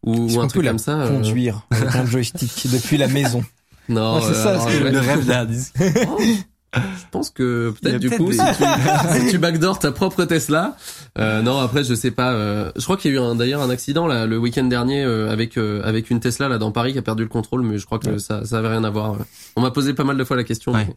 ou, 0.03 0.13
ou 0.33 0.41
un 0.41 0.47
truc 0.47 0.65
comme 0.65 0.77
ça. 0.79 0.99
euh, 1.01 1.07
Conduire 1.09 1.65
avec 1.71 1.95
un 1.95 2.05
joystick 2.05 2.67
depuis 2.71 2.97
la 2.97 3.07
maison? 3.07 3.43
Non, 3.89 4.15
Ouais, 4.15 4.21
c'est 4.27 4.33
ça, 4.33 4.49
alors, 4.51 4.67
que- 4.67 4.71
Le 4.91 4.99
rêve 4.99 5.25
d'un 5.25 5.45
disque. 5.45 5.75
je 6.75 7.03
pense 7.11 7.29
que 7.29 7.73
peut-être 7.81 7.99
du 7.99 8.09
coup, 8.09 8.29
des- 8.29 8.37
si, 8.37 8.43
tu, 8.57 8.63
si 9.25 9.31
tu 9.31 9.37
backdoor 9.37 9.79
ta 9.79 9.91
propre 9.91 10.25
Tesla. 10.25 10.75
Euh, 11.17 11.41
non, 11.41 11.57
après, 11.59 11.83
je 11.83 11.93
sais 11.93 12.11
pas. 12.11 12.31
euh, 12.33 12.71
je 12.75 12.83
crois 12.83 12.97
qu'il 12.97 13.13
y 13.13 13.17
a 13.17 13.21
eu 13.33 13.35
d'ailleurs 13.37 13.61
un 13.61 13.69
accident 13.69 14.07
là 14.07 14.25
le 14.25 14.37
week-end 14.37 14.63
dernier 14.65 15.03
euh, 15.03 15.31
avec 15.31 15.57
euh, 15.57 15.81
avec 15.83 16.09
une 16.09 16.19
Tesla 16.19 16.47
là 16.49 16.57
dans 16.57 16.71
Paris 16.71 16.93
qui 16.93 16.99
a 16.99 17.03
perdu 17.03 17.23
le 17.23 17.29
contrôle, 17.29 17.61
mais 17.63 17.77
je 17.77 17.85
crois 17.85 17.99
que 17.99 18.17
ça 18.17 18.45
ça 18.45 18.57
avait 18.57 18.69
rien 18.69 18.83
à 18.83 18.89
voir. 18.89 19.17
On 19.55 19.61
m'a 19.61 19.71
posé 19.71 19.93
pas 19.93 20.03
mal 20.03 20.17
de 20.17 20.23
fois 20.23 20.35
la 20.37 20.43
question. 20.43 20.71
Ouais. 20.73 20.87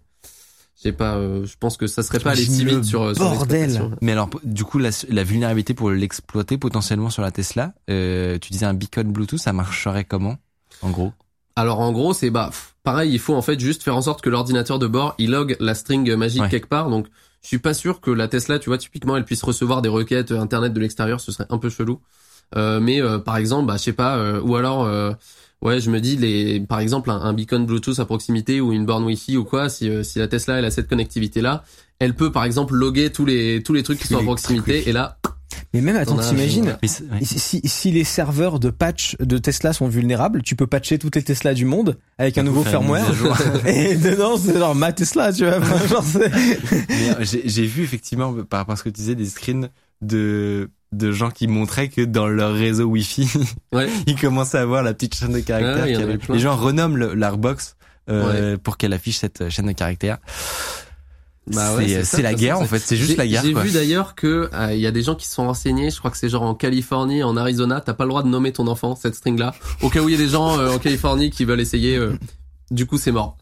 J'ai 0.85 0.93
pas. 0.93 1.15
euh, 1.17 1.45
je 1.47 1.55
pense 1.59 1.77
que 1.79 1.87
ça 1.87 2.03
serait 2.03 2.21
pas 2.21 2.35
J'imagine 2.35 2.55
si 2.55 2.65
vite 2.77 2.85
sur. 2.85 3.03
euh, 3.03 3.15
sur 3.15 3.25
bordel. 3.31 3.91
Mais 4.03 4.13
alors, 4.13 4.29
du 4.45 4.63
coup, 4.65 4.79
la, 4.79 4.91
la 5.09 5.25
vulnérabilité 5.25 5.73
pour 5.73 5.91
l'exploiter 5.91 6.59
potentiellement 6.59 7.09
sur 7.09 7.23
la 7.23 7.31
Tesla, 7.31 7.73
euh, 7.91 8.39
tu 8.39 8.53
disais 8.53 8.67
un 8.67 8.75
beacon 8.75 9.11
Bluetooth, 9.11 9.39
ça 9.39 9.55
marcherait 9.55 10.05
comment, 10.05 10.37
en 10.83 10.91
gros? 10.91 11.13
Alors 11.57 11.81
en 11.81 11.91
gros, 11.93 12.13
c'est 12.13 12.31
bah 12.31 12.51
pareil, 12.85 13.13
il 13.13 13.19
faut 13.19 13.35
en 13.35 13.43
fait 13.43 13.59
juste 13.59 13.83
faire 13.83 13.97
en 13.97 14.03
sorte 14.03 14.21
que 14.21 14.29
l'ordinateur 14.31 14.79
de 14.79 14.87
bord 14.87 15.15
il 15.19 15.31
log 15.31 15.57
la 15.59 15.75
string 15.75 16.15
magique 16.15 16.43
Ouais. 16.43 16.49
quelque 16.51 16.69
part. 16.69 16.91
Donc 16.91 17.07
je 17.43 17.49
suis 17.49 17.59
pas 17.59 17.75
sûr 17.75 18.01
que 18.01 18.11
la 18.11 18.29
Tesla, 18.29 18.59
tu 18.59 18.69
vois, 18.71 18.79
typiquement, 18.79 19.17
elle 19.17 19.25
puisse 19.25 19.43
recevoir 19.43 19.81
des 19.81 19.89
requêtes 19.89 20.33
euh, 20.33 20.41
internet 20.41 20.73
de 20.73 20.81
l'extérieur, 20.81 21.21
ce 21.21 21.33
serait 21.33 21.47
un 21.49 21.59
peu 21.59 21.71
chelou. 21.71 22.01
Euh, 22.57 22.79
mais 22.81 23.01
euh, 23.01 23.19
par 23.19 23.37
exemple, 23.39 23.67
bah 23.67 23.77
je 23.77 23.83
sais 23.85 23.93
pas, 23.93 24.17
euh, 24.19 24.41
ou 24.41 24.57
alors 24.57 24.85
euh, 24.85 25.13
ouais, 25.63 25.81
je 25.81 25.91
me 25.91 26.01
dis 26.01 26.17
les 26.17 26.61
par 26.61 26.81
exemple 26.81 27.11
un, 27.11 27.21
un 27.21 27.33
beacon 27.33 27.65
Bluetooth 27.67 27.99
à 27.99 28.05
proximité 28.05 28.61
ou 28.61 28.73
une 28.73 28.87
borne 28.87 29.05
Wi-Fi 29.05 29.37
ou 29.37 29.45
quoi, 29.45 29.69
si 29.69 29.89
euh, 29.89 30.03
si 30.03 30.19
la 30.19 30.29
Tesla 30.29 30.59
elle 30.59 30.65
a 30.65 30.71
cette 30.71 30.89
connectivité 30.89 31.41
là, 31.41 31.65
elle 31.99 32.15
peut 32.15 32.33
par 32.33 32.45
exemple 32.45 32.75
loguer 32.75 33.11
tous 33.11 33.25
les 33.25 33.63
tous 33.63 33.73
les 33.73 33.83
trucs 33.83 33.99
qui 33.99 34.09
sont 34.09 34.19
à 34.19 34.23
proximité 34.23 34.75
trucs. 34.79 34.89
et 34.89 34.93
là 34.93 35.19
Mais 35.73 35.81
même, 35.81 35.97
attends, 35.97 36.19
t'imagines, 36.19 36.77
ouais. 36.83 36.89
si, 37.23 37.39
si, 37.39 37.61
si 37.65 37.91
les 37.91 38.05
serveurs 38.05 38.59
de 38.61 38.71
patch 38.71 39.17
de 39.21 39.39
Tesla 39.39 39.73
sont 39.73 39.89
vulnérables, 39.89 40.43
tu 40.43 40.57
peux 40.57 40.67
patcher 40.67 40.99
toutes 40.99 41.17
les 41.17 41.23
Tesla 41.23 41.55
du 41.55 41.65
monde 41.65 41.97
avec 42.19 42.37
un 42.39 42.43
nouveau 42.43 42.63
firmware. 42.63 43.07
Et 43.67 43.97
dedans, 43.97 44.37
c'est 44.37 44.59
genre 44.59 44.75
ma 44.75 44.93
Tesla, 44.93 45.33
tu 45.33 45.45
vois. 45.45 45.55
Euh, 45.57 47.15
j'ai 47.21 47.43
j'ai 47.49 47.67
vu 47.67 47.83
effectivement 47.83 48.33
par 48.45 48.61
rapport 48.61 48.75
à 48.75 48.77
ce 48.77 48.85
que 48.85 48.89
tu 48.91 48.97
disais 48.97 49.15
des 49.15 49.27
screens 49.27 49.71
de 50.03 50.71
de 50.97 51.13
gens 51.13 51.31
qui 51.31 51.47
montraient 51.49 51.89
que 51.89 52.01
dans 52.03 52.29
leur 52.29 52.53
réseau 52.55 52.85
Wi-Fi, 52.85 53.29
Ouais. 53.73 53.89
ils 54.07 54.19
commençaient 54.19 54.59
à 54.59 54.63
avoir 54.63 54.83
la 54.83 54.95
petite 54.95 55.15
chaîne 55.15 55.33
de 55.33 55.41
caractères. 55.41 55.87
Y 55.87 55.97
en 55.97 55.99
qui 55.99 56.03
avait. 56.05 56.19
Les 56.29 56.39
gens 56.39 56.57
renomment 56.57 56.97
le- 56.97 57.15
leur 57.15 57.39
box 57.39 57.77
euh, 58.09 58.57
pour 58.57 58.77
qu'elle 58.77 58.93
affiche 58.93 59.19
cette 59.19 59.49
chaîne 59.51 59.67
de 59.67 59.73
caractères. 59.73 60.19
Bah 61.49 61.77
ouais, 61.77 62.03
c'est 62.03 62.23
la 62.23 62.35
guerre 62.35 62.59
en 62.59 62.65
fait, 62.65 62.81
c'est 62.81 62.97
juste 62.97 63.11
J'ai- 63.13 63.17
la 63.17 63.27
guerre. 63.29 63.43
J'ai 63.45 63.55
vu 63.55 63.71
d'ailleurs 63.71 64.17
que 64.17 64.51
euh, 64.53 64.75
y 64.75 64.85
a 64.87 64.91
des 64.91 65.03
gens 65.03 65.15
qui 65.15 65.27
se 65.29 65.35
sont 65.35 65.47
renseignés. 65.47 65.91
Je 65.93 65.99
crois 65.99 66.11
que 66.11 66.17
c'est 66.17 66.29
genre 66.29 66.43
en 66.43 66.57
Californie, 66.57 67.23
en 67.23 67.37
Arizona, 67.37 67.81
t'as 67.81 67.95
pas 67.95 68.03
le 68.03 68.09
droit 68.11 68.25
de 68.25 68.29
nommer 68.29 68.53
ton 68.53 68.67
enfant 68.67 68.97
cette 68.97 69.15
string 69.15 69.39
là. 69.39 69.55
Au 69.81 69.89
cas 69.89 70.01
où 70.01 70.09
il 70.09 70.13
y 70.13 70.15
a 70.17 70.19
des 70.19 70.29
gens 70.29 70.59
euh, 70.59 70.73
en 70.73 70.79
Californie 70.81 71.31
qui 71.31 71.45
veulent 71.45 71.61
essayer, 71.61 71.97
euh, 71.97 72.19
du 72.73 72.87
coup 72.87 72.99
c'est 72.99 73.13
mort. 73.13 73.37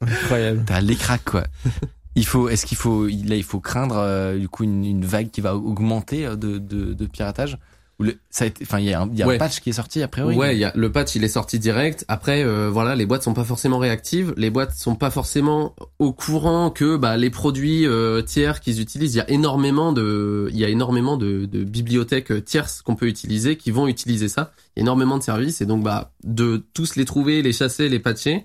Incroyable. 0.00 0.64
T'as 0.66 0.80
les 0.80 0.96
cracks 0.96 1.24
quoi. 1.24 1.44
Il 2.16 2.26
faut, 2.26 2.48
est-ce 2.48 2.64
qu'il 2.66 2.76
faut, 2.76 3.06
là 3.06 3.34
il 3.36 3.42
faut 3.44 3.60
craindre 3.60 3.96
euh, 3.98 4.38
du 4.38 4.48
coup 4.48 4.64
une, 4.64 4.84
une 4.84 5.04
vague 5.04 5.30
qui 5.30 5.40
va 5.40 5.56
augmenter 5.56 6.26
euh, 6.26 6.36
de, 6.36 6.58
de, 6.58 6.92
de 6.94 7.06
piratage? 7.06 7.58
Le- 8.00 8.16
ça 8.28 8.44
a 8.44 8.48
été, 8.48 8.64
enfin, 8.64 8.80
il 8.80 8.86
y 8.86 8.92
a 8.92 9.02
un, 9.02 9.10
y 9.14 9.22
a 9.22 9.26
Ouais. 9.28 9.36
un 9.36 9.38
patch 9.38 9.60
qui 9.60 9.70
est 9.70 9.74
sorti 9.74 10.02
a 10.02 10.08
priori. 10.08 10.34
Ouais, 10.36 10.56
y 10.56 10.64
a, 10.64 10.72
le 10.74 10.90
patch 10.90 11.14
il 11.14 11.22
est 11.22 11.28
sorti 11.28 11.60
direct. 11.60 12.04
Après, 12.08 12.42
euh, 12.42 12.68
voilà, 12.68 12.96
les 12.96 13.06
boîtes 13.06 13.22
sont 13.22 13.34
pas 13.34 13.44
forcément 13.44 13.78
réactives. 13.78 14.34
Les 14.36 14.50
boîtes 14.50 14.74
sont 14.74 14.96
pas 14.96 15.10
forcément 15.10 15.76
au 16.00 16.12
courant 16.12 16.70
que 16.70 16.96
bah, 16.96 17.16
les 17.16 17.30
produits 17.30 17.86
euh, 17.86 18.20
tiers 18.20 18.58
qu'ils 18.60 18.80
utilisent, 18.80 19.14
il 19.14 19.18
y 19.18 19.20
a 19.20 19.30
énormément 19.30 19.92
de, 19.92 20.48
il 20.50 20.58
y 20.58 20.64
a 20.64 20.68
énormément 20.70 21.16
de, 21.16 21.44
de 21.46 21.62
bibliothèques 21.62 22.32
euh, 22.32 22.40
tierces 22.40 22.82
qu'on 22.82 22.96
peut 22.96 23.06
utiliser, 23.06 23.56
qui 23.56 23.70
vont 23.70 23.86
utiliser 23.86 24.26
ça. 24.28 24.50
Il 24.76 24.80
y 24.80 24.82
a 24.82 24.82
énormément 24.82 25.16
de 25.18 25.22
services 25.22 25.60
et 25.60 25.66
donc 25.66 25.84
bah 25.84 26.10
de 26.24 26.64
tous 26.74 26.96
les 26.96 27.04
trouver, 27.04 27.42
les 27.42 27.52
chasser, 27.52 27.88
les 27.88 28.00
patcher. 28.00 28.44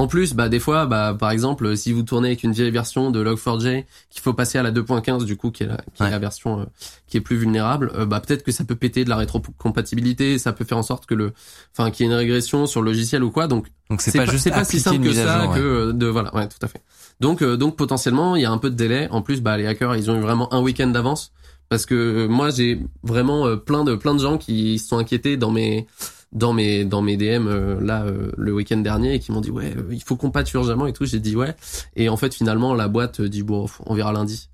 En 0.00 0.06
plus, 0.06 0.32
bah 0.32 0.48
des 0.48 0.60
fois, 0.60 0.86
bah 0.86 1.14
par 1.18 1.30
exemple, 1.30 1.76
si 1.76 1.92
vous 1.92 2.02
tournez 2.02 2.28
avec 2.28 2.42
une 2.42 2.52
vieille 2.52 2.70
version 2.70 3.10
de 3.10 3.22
Log4j, 3.22 3.84
qu'il 4.08 4.22
faut 4.22 4.32
passer 4.32 4.56
à 4.56 4.62
la 4.62 4.72
2.15 4.72 5.26
du 5.26 5.36
coup, 5.36 5.50
qui 5.50 5.64
est 5.64 5.66
la, 5.66 5.76
qui 5.92 6.02
est 6.02 6.08
la 6.08 6.18
version 6.18 6.60
euh, 6.60 6.64
qui 7.06 7.18
est 7.18 7.20
plus 7.20 7.36
vulnérable, 7.36 7.92
euh, 7.94 8.06
bah 8.06 8.20
peut-être 8.20 8.42
que 8.42 8.50
ça 8.50 8.64
peut 8.64 8.76
péter 8.76 9.04
de 9.04 9.10
la 9.10 9.16
rétrocompatibilité, 9.16 10.38
ça 10.38 10.54
peut 10.54 10.64
faire 10.64 10.78
en 10.78 10.82
sorte 10.82 11.04
que 11.04 11.14
le, 11.14 11.34
enfin 11.76 11.90
qu'il 11.90 12.06
y 12.06 12.08
ait 12.08 12.12
une 12.12 12.16
régression 12.16 12.64
sur 12.64 12.80
le 12.80 12.90
logiciel 12.90 13.22
ou 13.22 13.30
quoi. 13.30 13.46
Donc 13.46 13.66
Donc 13.90 14.00
c'est 14.00 14.16
pas, 14.16 14.24
juste 14.24 14.44
c'est 14.44 14.50
pas 14.50 14.64
si 14.64 14.80
simple 14.80 15.04
que 15.04 15.12
ça 15.12 15.44
jour, 15.44 15.54
que 15.54 15.88
ouais. 15.88 15.92
de 15.92 16.06
voilà, 16.06 16.34
ouais, 16.34 16.48
tout 16.48 16.56
à 16.62 16.66
fait. 16.66 16.80
Donc 17.20 17.42
euh, 17.42 17.58
donc 17.58 17.76
potentiellement 17.76 18.36
il 18.36 18.42
y 18.42 18.46
a 18.46 18.50
un 18.50 18.56
peu 18.56 18.70
de 18.70 18.76
délai. 18.76 19.06
En 19.10 19.20
plus, 19.20 19.42
bah 19.42 19.58
les 19.58 19.66
hackers 19.66 19.96
ils 19.96 20.10
ont 20.10 20.16
eu 20.16 20.20
vraiment 20.20 20.50
un 20.54 20.62
week-end 20.62 20.88
d'avance 20.88 21.30
parce 21.68 21.84
que 21.84 21.94
euh, 21.94 22.26
moi 22.26 22.48
j'ai 22.50 22.80
vraiment 23.02 23.46
euh, 23.46 23.56
plein 23.56 23.84
de 23.84 23.94
plein 23.96 24.14
de 24.14 24.20
gens 24.20 24.38
qui 24.38 24.78
se 24.78 24.88
sont 24.88 24.96
inquiétés 24.96 25.36
dans 25.36 25.50
mes 25.50 25.86
dans 26.32 26.52
mes 26.52 26.84
dans 26.84 27.02
mes 27.02 27.16
DM 27.16 27.46
euh, 27.48 27.80
là 27.80 28.04
euh, 28.04 28.30
le 28.36 28.52
week-end 28.54 28.76
dernier 28.78 29.14
et 29.14 29.18
qui 29.18 29.32
m'ont 29.32 29.40
dit 29.40 29.50
ouais 29.50 29.74
euh, 29.76 29.82
il 29.90 30.02
faut 30.02 30.16
qu'on 30.16 30.30
patche 30.30 30.52
urgemment 30.54 30.86
et 30.86 30.92
tout 30.92 31.04
j'ai 31.04 31.18
dit 31.20 31.34
ouais 31.34 31.56
et 31.96 32.08
en 32.08 32.16
fait 32.16 32.32
finalement 32.34 32.72
la 32.74 32.86
boîte 32.88 33.20
euh, 33.20 33.28
dit 33.28 33.42
bon 33.42 33.66
on 33.86 33.94
verra 33.94 34.12
lundi 34.12 34.48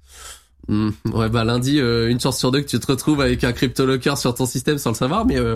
Hmm, 0.69 0.91
ouais 1.15 1.29
bah 1.29 1.45
lundi 1.45 1.79
euh, 1.79 2.09
une 2.11 2.19
chance 2.19 2.39
sur 2.41 2.51
deux 2.51 2.61
que 2.61 2.67
tu 2.67 2.81
te 2.81 2.87
retrouves 2.89 3.21
avec 3.21 3.45
un 3.45 3.53
cryptolocker 3.53 4.17
sur 4.17 4.35
ton 4.35 4.47
système 4.47 4.79
sans 4.79 4.91
le 4.91 4.97
savoir 4.97 5.25
mais 5.25 5.39
euh, 5.39 5.55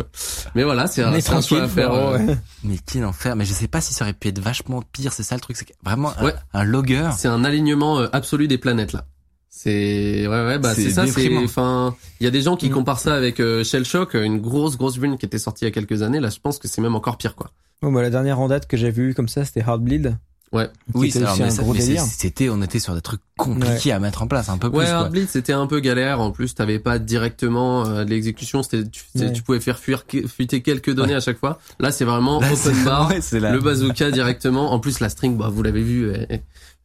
mais 0.55 0.63
voilà 0.63 0.87
c'est 0.87 1.03
un, 1.03 1.13
un 1.13 1.41
choix 1.41 1.63
à 1.63 1.67
faire 1.69 1.93
euh, 1.93 2.17
ouais. 2.17 2.37
Mais 2.63 2.77
quel 2.87 3.05
enfer. 3.05 3.35
Mais 3.35 3.45
je 3.45 3.53
sais 3.53 3.67
pas 3.67 3.81
si 3.81 3.93
ça 3.93 4.05
aurait 4.05 4.13
pu 4.13 4.29
être 4.29 4.39
vachement 4.39 4.83
pire. 4.93 5.13
C'est 5.13 5.25
ça 5.25 5.35
le 5.35 5.41
truc. 5.41 5.57
C'est 5.57 5.65
que 5.65 5.73
vraiment 5.83 6.13
un- 6.17 6.27
Ouais. 6.27 6.35
un, 6.55 6.63
logger. 6.63 7.11
C'est 7.19 7.27
un 7.27 7.43
alignement 7.43 7.99
euh, 7.99 8.07
absolu 8.13 8.47
des 8.47 8.57
planètes 8.59 8.93
là. 8.93 9.05
C'est 9.53 10.27
ouais 10.29 10.47
ouais 10.47 10.59
bah 10.59 10.75
C'est 10.75 10.91
ça 10.91 11.07
c'est 11.09 11.37
enfin 11.37 11.95
il 12.21 12.25
y 12.25 12.27
a 12.27 12.31
des 12.31 12.41
gens 12.41 12.57
qui 12.57 12.69
Mm. 12.71 12.73
comparent 12.73 13.01
ça 13.01 13.15
avec 13.15 13.41
euh, 13.41 13.65
Shell 13.65 13.85
Shock 13.85 14.15
une 14.15 14.39
grosse 14.41 14.77
grosse 14.79 14.97
vulne 14.97 15.19
qui 15.19 15.27
était 15.27 15.39
sortie 15.41 15.65
il 15.65 15.69
y 15.69 15.69
a 15.69 15.73
quelques 15.73 16.03
années 16.03 16.21
là 16.21 16.31
je 16.31 16.39
pense 16.41 16.59
que 16.59 16.69
c'est 16.69 16.81
même 16.81 16.95
encore 16.95 17.17
pire 17.19 17.35
quoi. 17.35 17.51
Bon, 17.83 17.91
bah, 17.93 18.01
la 18.03 18.11
dernière 18.11 18.39
en 18.39 18.47
date 18.49 18.67
que 18.67 18.77
j'ai 18.77 18.91
vue 18.91 19.15
comme 19.15 19.27
ça, 19.29 19.43
c'était 19.47 19.61
Heartbleed. 19.61 20.15
Ouais. 20.53 20.69
Oui, 20.95 21.11
c'est 21.11 21.25
un 21.25 21.49
gros 21.63 21.73
délire. 21.75 22.03
c'était, 22.03 22.49
on 22.51 22.61
était 22.61 22.79
sur 22.81 22.95
des 22.95 23.01
trucs 23.01 23.21
compliqués 23.39 23.93
à 23.93 23.99
mettre 24.01 24.23
en 24.23 24.27
place, 24.27 24.49
un 24.51 24.59
peu 24.59 24.69
plus. 24.69 24.79
Ouais. 24.81 24.87
Heartbleed 24.87 25.29
c'était 25.31 25.53
un 25.55 25.67
peu 25.67 25.81
galère 25.81 26.21
en 26.21 26.31
plus 26.31 26.55
t'avais 26.55 26.79
pas 26.79 26.99
directement 26.99 27.87
euh, 27.87 28.05
l'exécution 28.05 28.63
c'était 28.63 28.87
tu, 28.89 29.05
Ouais. 29.17 29.33
tu 29.33 29.43
pouvais 29.43 29.61
faire 29.61 29.79
fuir 29.79 30.05
fuiter 30.27 30.61
quelques 30.63 30.93
données 30.95 31.15
à 31.15 31.21
chaque 31.21 31.39
fois. 31.39 31.59
Là 31.79 31.91
c'est 31.93 32.05
vraiment 32.05 32.41
Là, 32.41 32.53
open 32.53 32.85
bar 32.85 33.09
ouais, 33.11 33.21
c'est 33.21 33.41
la- 33.41 33.53
le 33.53 33.61
bazooka 33.61 34.11
directement 34.11 34.73
en 34.73 34.79
plus 34.81 35.01
la 35.01 35.09
string 35.09 35.37
bah 35.37 35.49
vous 35.53 35.63
l'avez 35.63 35.83
vu 35.83 36.13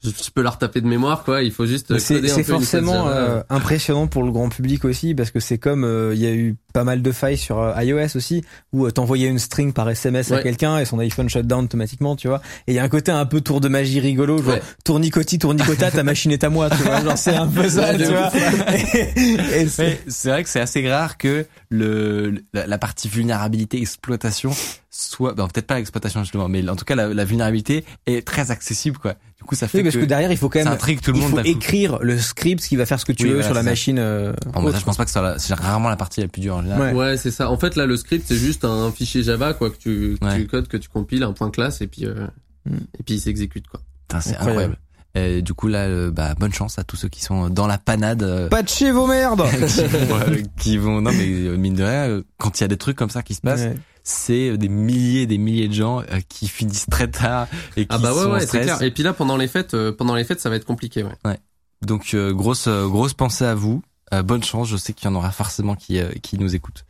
je, 0.03 0.09
je 0.09 0.29
peux 0.33 0.41
la 0.41 0.51
retaper 0.51 0.81
de 0.81 0.87
mémoire 0.87 1.23
quoi. 1.23 1.41
Il 1.43 1.51
faut 1.51 1.65
juste 1.65 1.97
C'est 1.99 2.43
forcément 2.43 3.05
Java. 3.05 3.17
euh, 3.17 3.43
impressionnant 3.49 4.07
pour 4.07 4.23
le 4.23 4.31
grand 4.31 4.49
public 4.49 4.85
aussi 4.85 5.15
parce 5.15 5.31
que 5.31 5.39
c'est 5.39 5.57
comme 5.57 5.83
euh, 5.83 6.13
il 6.13 6.21
y 6.21 6.27
a 6.27 6.33
eu 6.33 6.55
pas 6.73 6.83
mal 6.83 7.01
de 7.01 7.11
failles 7.11 7.37
sur 7.37 7.59
euh, 7.59 7.81
iOS 7.81 8.15
aussi 8.17 8.43
où 8.73 8.85
euh, 8.85 8.91
t'envoyais 8.91 9.27
une 9.27 9.39
string 9.39 9.73
par 9.73 9.89
SMS 9.89 10.31
à 10.31 10.41
quelqu'un 10.43 10.77
et 10.79 10.85
son 10.85 10.99
iPhone 10.99 11.29
shut 11.29 11.47
down 11.47 11.65
automatiquement 11.65 12.15
tu 12.15 12.27
vois. 12.27 12.41
Et 12.67 12.73
il 12.73 12.75
y 12.75 12.79
a 12.79 12.83
un 12.83 12.89
côté 12.89 13.11
un 13.11 13.25
peu 13.25 13.41
tour 13.41 13.61
de 13.61 13.67
magie 13.69 13.99
rigolo 13.99 14.37
genre 14.43 14.53
Ouais. 14.55 14.61
tournicoti 14.83 15.39
tournicota 15.39 15.89
ta 15.91 16.03
machine 16.03 16.31
est 16.31 16.43
à 16.43 16.49
moi 16.49 16.69
tu 16.69 16.77
vois. 16.83 17.01
Genre 17.01 17.17
c'est 17.17 17.35
un 17.35 17.47
peu 17.47 17.67
ça 17.69 17.91
Ouais, 17.91 17.97
tu 17.97 18.05
vois. 18.05 18.31
Et, 18.75 19.61
et 19.61 19.67
c'est- 19.67 19.83
Mais 19.85 19.99
c'est 20.07 20.29
vrai 20.29 20.43
que 20.43 20.49
c'est 20.49 20.59
assez 20.61 20.87
rare 20.89 21.17
que 21.17 21.45
le 21.69 22.35
la, 22.53 22.67
la 22.67 22.77
partie 22.77 23.07
vulnérabilité 23.09 23.79
exploitation 23.81 24.51
soit 24.89 25.33
bon, 25.33 25.47
peut-être 25.47 25.67
pas 25.67 25.75
l'exploitation 25.75 26.21
justement 26.23 26.47
mais 26.47 26.67
en 26.69 26.75
tout 26.75 26.85
cas 26.85 26.95
la, 26.95 27.07
la 27.13 27.25
vulnérabilité 27.25 27.83
est 28.05 28.25
très 28.25 28.51
accessible 28.51 28.97
quoi 28.97 29.15
du 29.45 29.49
coup 29.49 29.55
ça 29.55 29.67
fait 29.67 29.77
oui, 29.77 29.83
parce 29.83 29.95
que, 29.95 30.01
que, 30.01 30.05
derrière 30.05 30.31
il 30.31 30.37
faut 30.37 30.49
quand 30.49 30.57
ça 30.59 30.65
même 30.65 30.73
intrigue 30.73 31.01
tout 31.01 31.11
le 31.11 31.17
il 31.17 31.21
monde 31.21 31.29
faut 31.29 31.35
d'un 31.37 31.43
coup. 31.43 31.49
écrire 31.49 31.99
le 32.01 32.17
script 32.17 32.63
qui 32.63 32.75
va 32.75 32.87
faire 32.87 32.99
ce 32.99 33.05
que 33.05 33.11
tu 33.11 33.23
Oui, 33.23 33.29
veux 33.29 33.35
voilà, 33.35 33.45
sur 33.47 33.53
la 33.53 33.61
ça. 33.63 33.69
machine 33.69 33.99
euh, 33.99 34.33
Bon, 34.47 34.51
bah, 34.53 34.59
ça, 34.61 34.67
autre. 34.69 34.79
je 34.79 34.85
pense 34.85 34.97
pas 34.97 35.05
que 35.05 35.11
c'est 35.39 35.53
rarement 35.53 35.89
la 35.89 35.95
partie 35.97 36.21
la 36.21 36.27
plus 36.27 36.41
dure 36.41 36.55
en 36.55 36.61
général. 36.63 36.95
Ouais. 36.95 36.99
Ouais, 37.11 37.17
c'est 37.17 37.29
ça. 37.31 37.49
En 37.51 37.57
fait, 37.57 37.75
là, 37.75 37.85
le 37.85 37.95
script, 37.97 38.25
c'est 38.27 38.37
juste 38.37 38.65
un 38.65 38.91
fichier 38.91 39.21
Java, 39.21 39.53
quoi, 39.53 39.69
que 39.69 39.77
tu, 39.77 40.17
que 40.19 40.25
Ouais. 40.25 40.37
tu 40.41 40.47
codes, 40.47 40.67
que 40.67 40.77
tu 40.77 40.89
compiles, 40.89 41.21
un 41.23 41.33
point 41.33 41.51
classe, 41.51 41.81
et 41.81 41.87
puis, 41.87 42.05
euh, 42.05 42.25
Mm. 42.65 42.77
et 42.99 43.03
puis 43.03 43.13
il 43.15 43.19
s'exécute, 43.19 43.67
quoi. 43.67 43.79
C'est 44.09 44.31
Incroyable. 44.31 44.39
incroyable. 44.49 44.77
Euh, 45.17 45.41
du 45.41 45.53
coup 45.53 45.67
là, 45.67 45.83
euh, 45.85 46.09
bah, 46.11 46.33
bonne 46.37 46.51
chance 46.53 46.77
à 46.79 46.83
tous 46.83 46.95
ceux 46.97 47.07
qui 47.09 47.21
sont 47.21 47.49
dans 47.51 47.67
la 47.67 47.77
panade. 47.77 48.23
euh, 48.23 48.49
patchez 48.49 48.91
vos 48.91 49.05
merdes 49.07 49.43
qui, 49.67 49.85
vont, 49.87 50.19
euh, 50.19 50.37
qui 50.59 50.77
vont 50.77 50.99
non 51.01 51.11
mais 51.13 51.25
mine 51.57 51.75
de 51.75 51.83
rien 51.83 52.21
quand 52.37 52.59
il 52.59 52.63
y 52.63 52.65
a 52.65 52.67
des 52.67 52.75
trucs 52.77 52.97
comme 52.97 53.09
ça 53.11 53.21
qui 53.23 53.33
se 53.35 53.41
passent 53.41 53.61
Ouais. 53.61 53.75
C'est 54.05 54.51
euh, 54.51 54.57
des 54.57 54.69
milliers 54.69 55.25
des 55.27 55.37
milliers 55.37 55.67
de 55.67 55.73
gens 55.73 55.99
euh, 55.99 56.21
qui 56.29 56.47
finissent 56.47 56.85
très 56.89 57.09
tard 57.09 57.47
et 57.75 57.81
qui 57.81 57.87
Ah 57.89 57.97
bah 57.97 58.13
ouais, 58.13 58.23
sont 58.23 58.31
ouais, 58.31 58.45
c'est 58.47 58.61
clair. 58.61 58.81
Et 58.81 58.91
puis 58.91 59.03
là, 59.03 59.11
pendant 59.13 59.35
les 59.35 59.47
fêtes, 59.49 59.73
euh, 59.73 59.91
pendant 59.91 60.15
les 60.15 60.23
fêtes, 60.23 60.39
ça 60.39 60.49
va 60.49 60.55
être 60.55 60.65
compliqué, 60.65 61.03
ouais. 61.03 61.37
donc 61.81 62.13
euh, 62.13 62.31
grosse 62.33 62.67
grosse 62.69 63.13
pensée 63.13 63.43
à 63.45 63.55
vous 63.55 63.81
Euh, 64.13 64.21
bonne 64.21 64.43
chance 64.43 64.67
je 64.69 64.77
sais 64.77 64.93
qu'il 64.93 65.09
y 65.09 65.11
en 65.11 65.15
aura 65.15 65.31
forcément 65.31 65.75
qui 65.75 65.99
euh, 65.99 66.11
qui 66.21 66.37
nous 66.37 66.53
écoutent 66.55 66.85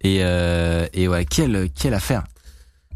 et 0.00 0.24
euh, 0.24 0.86
et 0.94 1.06
ouais 1.06 1.26
quelle 1.26 1.68
quelle 1.78 1.92
affaire 1.94 2.24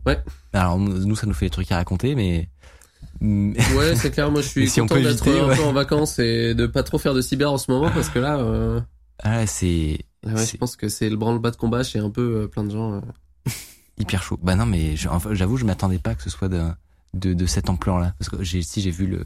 Ouais. 0.07 0.19
alors 0.55 0.78
nous 0.78 1.15
ça 1.15 1.27
nous 1.27 1.35
fait 1.35 1.47
des 1.47 1.51
trucs 1.51 1.70
à 1.70 1.77
raconter 1.77 2.15
mais 2.15 2.49
Ouais, 3.20 3.95
c'est 3.97 4.11
clair. 4.11 4.31
Moi, 4.31 4.41
je 4.41 4.49
suis 4.49 4.69
si 4.70 4.81
on 4.81 4.87
content 4.87 5.03
d'être 5.03 5.28
un 5.28 5.49
ouais. 5.49 5.57
peu 5.57 5.62
en 5.65 5.73
vacances 5.74 6.19
et 6.19 6.55
de 6.55 6.66
pas 6.66 6.82
trop 6.82 6.97
faire 6.99 7.12
de 7.12 7.20
cyber 7.20 7.53
en 7.53 7.59
ce 7.59 7.70
moment, 7.70 7.91
parce 7.91 8.09
que 8.09 8.19
là, 8.19 8.39
euh, 8.39 8.81
ah, 9.23 9.47
c'est 9.47 9.99
ouais, 10.24 10.47
je 10.47 10.57
pense 10.57 10.74
que 10.74 10.89
c'est 10.89 11.11
le 11.11 11.16
branle-bas 11.16 11.51
de 11.51 11.57
combat 11.57 11.82
chez 11.82 11.99
un 11.99 12.09
peu 12.09 12.49
plein 12.49 12.65
de 12.65 12.70
gens. 12.70 12.95
euh. 12.95 13.01
hyper 13.99 14.23
chaud. 14.23 14.39
Bah 14.43 14.55
non, 14.55 14.67
mais 14.67 14.97
j'avoue, 14.97 15.57
je 15.57 15.65
m'attendais 15.65 15.99
pas 15.99 16.15
que 16.15 16.23
ce 16.23 16.31
soit 16.31 16.49
de, 16.49 16.62
de, 17.15 17.35
de 17.35 17.47
cette 17.47 17.69
ampleur-là. 17.71 18.15
Parce 18.19 18.29
que 18.29 18.43
j'ai, 18.43 18.62
si 18.62 18.81
j'ai 18.81 18.91
vu 18.91 19.07
le, 19.07 19.25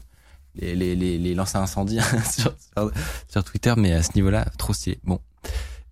les, 0.55 0.75
les, 0.75 0.95
les, 0.95 1.17
les 1.17 1.35
lancers 1.35 1.61
incendies 1.61 1.99
sur, 2.31 2.53
sur, 2.75 2.91
sur 3.29 3.43
Twitter, 3.43 3.73
mais 3.77 3.93
à 3.93 4.03
ce 4.03 4.11
niveau-là, 4.15 4.45
trop 4.57 4.73
stylé. 4.73 4.99
Bon. 5.03 5.19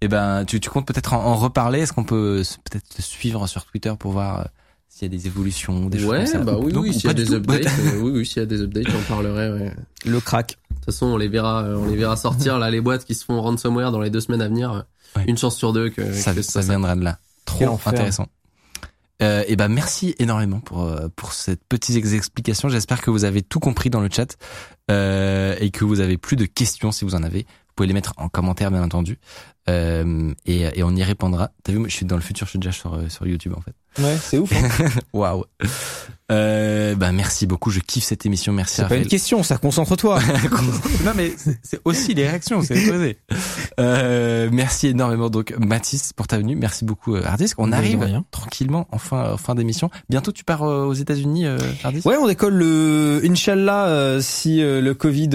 Eh 0.02 0.08
ben, 0.10 0.44
tu, 0.46 0.60
tu 0.60 0.70
comptes 0.70 0.86
peut-être 0.88 1.14
en, 1.14 1.24
en 1.24 1.36
reparler? 1.36 1.80
Est-ce 1.80 1.94
qu'on 1.94 2.04
peut 2.04 2.44
peut-être 2.70 2.88
te 2.90 3.02
suivre 3.02 3.48
sur 3.48 3.66
Twitter 3.66 3.94
pour 3.98 4.12
voir 4.12 4.40
euh, 4.42 4.44
s'il 4.90 5.04
y 5.04 5.16
a 5.16 5.18
des 5.18 5.28
évolutions, 5.28 5.86
des 5.88 6.00
choses 6.00 6.10
Ouais, 6.10 6.18
comme 6.26 6.26
ça? 6.28 6.40
bah 6.40 6.58
Ou- 6.58 6.66
oui, 6.66 6.74
non, 6.74 6.82
oui, 6.82 6.90
ou 6.90 6.94
s'il 6.94 7.06
y 7.06 7.10
a 7.10 7.14
des 7.14 7.26
tout. 7.26 7.34
updates, 7.36 7.68
euh, 7.80 8.00
oui, 8.02 8.12
oui, 8.14 8.26
s'il 8.26 8.38
y 8.38 8.44
a 8.44 8.46
des 8.46 8.62
updates, 8.62 8.90
j'en 8.90 9.02
parlerai, 9.08 9.50
ouais. 9.52 9.74
le 10.06 10.20
crack 10.20 10.58
De 10.72 10.76
toute 10.76 10.86
façon, 10.86 11.06
on 11.06 11.16
les 11.18 11.30
verra, 11.30 11.64
euh, 11.64 11.78
on 11.78 11.86
les 11.88 11.96
verra 11.96 12.18
sortir, 12.18 12.60
là, 12.60 12.70
les 12.70 12.82
boîtes 12.82 13.06
qui 13.06 13.16
se 13.16 13.24
font 13.24 13.42
ransomware 13.42 13.92
dans 13.94 14.02
les 14.02 14.10
deux 14.10 14.20
semaines 14.20 14.42
à 14.42 14.50
venir. 14.50 14.86
Ouais. 15.16 15.24
Une 15.28 15.38
chance 15.38 15.56
sur 15.56 15.72
deux 15.72 15.90
que, 15.90 16.12
ça, 16.14 16.34
que 16.34 16.42
ça 16.42 16.62
ça- 16.62 16.68
viendra 16.68 16.96
de 16.98 17.04
là. 17.04 17.18
Trop 17.46 17.58
intéressant. 17.96 18.28
Euh, 19.22 19.44
et 19.48 19.56
ben 19.56 19.68
merci 19.70 20.16
énormément 20.20 20.60
pour 20.60 20.84
euh, 20.84 21.08
pour 21.16 21.34
cette 21.34 21.64
petite 21.66 21.96
ex- 21.96 22.14
explication. 22.14 22.68
J'espère 22.68 23.02
que 23.02 23.12
vous 23.12 23.24
avez 23.26 23.42
tout 23.42 23.60
compris 23.60 23.90
dans 23.90 24.02
le 24.02 24.10
chat 24.12 24.36
euh, 24.92 25.56
et 25.60 25.70
que 25.70 25.86
vous 25.86 26.00
avez 26.00 26.18
plus 26.18 26.36
de 26.36 26.46
questions 26.46 26.92
si 26.92 27.06
vous 27.06 27.16
en 27.16 27.24
avez. 27.24 27.40
Vous 27.44 27.74
pouvez 27.76 27.88
les 27.88 27.94
mettre 27.94 28.14
en 28.18 28.28
commentaire 28.28 28.70
bien 28.72 28.84
entendu 28.84 29.20
euh, 29.70 30.34
et, 30.46 30.62
et 30.78 30.84
on 30.84 30.92
y 30.96 31.04
répondra. 31.04 31.52
T'as 31.64 31.72
vu, 31.74 31.80
moi, 31.80 31.88
je 31.88 31.96
suis 31.96 32.06
dans 32.06 32.16
le 32.18 32.22
futur, 32.22 32.46
je 32.48 32.52
suis 32.52 32.60
déjà 32.60 32.72
sur 32.72 33.00
sur 33.10 33.26
YouTube 33.28 33.54
en 33.56 33.62
fait. 33.62 33.74
ouais 34.04 34.18
c'est 34.18 34.38
ouf 34.40 34.52
hein. 34.52 34.90
Waouh. 35.14 35.46
Euh, 36.32 36.96
bah 36.96 37.12
merci 37.12 37.46
beaucoup. 37.46 37.70
Je 37.70 37.80
kiffe 37.82 38.06
cette 38.06 38.26
émission. 38.26 38.54
Merci 38.54 38.76
c'est 38.78 38.88
pas 38.88 38.96
une 38.96 39.08
question 39.08 39.44
ça 39.44 39.58
concentre-toi 39.58 40.20
non 41.06 41.12
mais 41.16 41.34
c'est- 41.64 41.82
aussi 41.86 42.14
les 42.14 42.28
réactions, 42.28 42.62
c'est 42.62 42.90
posé. 42.90 43.18
Euh, 43.80 44.50
merci 44.52 44.88
énormément 44.88 45.30
donc 45.30 45.54
Mathis 45.60 46.14
pour 46.14 46.28
ta 46.28 46.38
venue. 46.38 46.56
Merci 46.56 46.86
beaucoup 46.86 47.16
euh, 47.16 47.24
Hardisk. 47.26 47.60
On 47.60 47.72
arrive 47.72 48.00
rien. 48.02 48.24
tranquillement 48.32 48.88
en 48.92 48.98
fin, 49.00 49.34
en 49.34 49.38
fin 49.38 49.54
d'émission. 49.54 49.90
Bientôt 50.10 50.32
tu 50.32 50.44
pars 50.46 50.64
euh, 50.64 50.86
aux 50.86 50.94
États-Unis 50.94 51.46
euh, 51.46 51.58
Hardisk? 51.84 52.06
Ouais, 52.08 52.16
on 52.18 52.28
décolle 52.28 52.54
le 52.56 53.22
Inch'Allah 53.26 54.20
si 54.22 54.60
le 54.62 54.94
Covid 54.94 55.30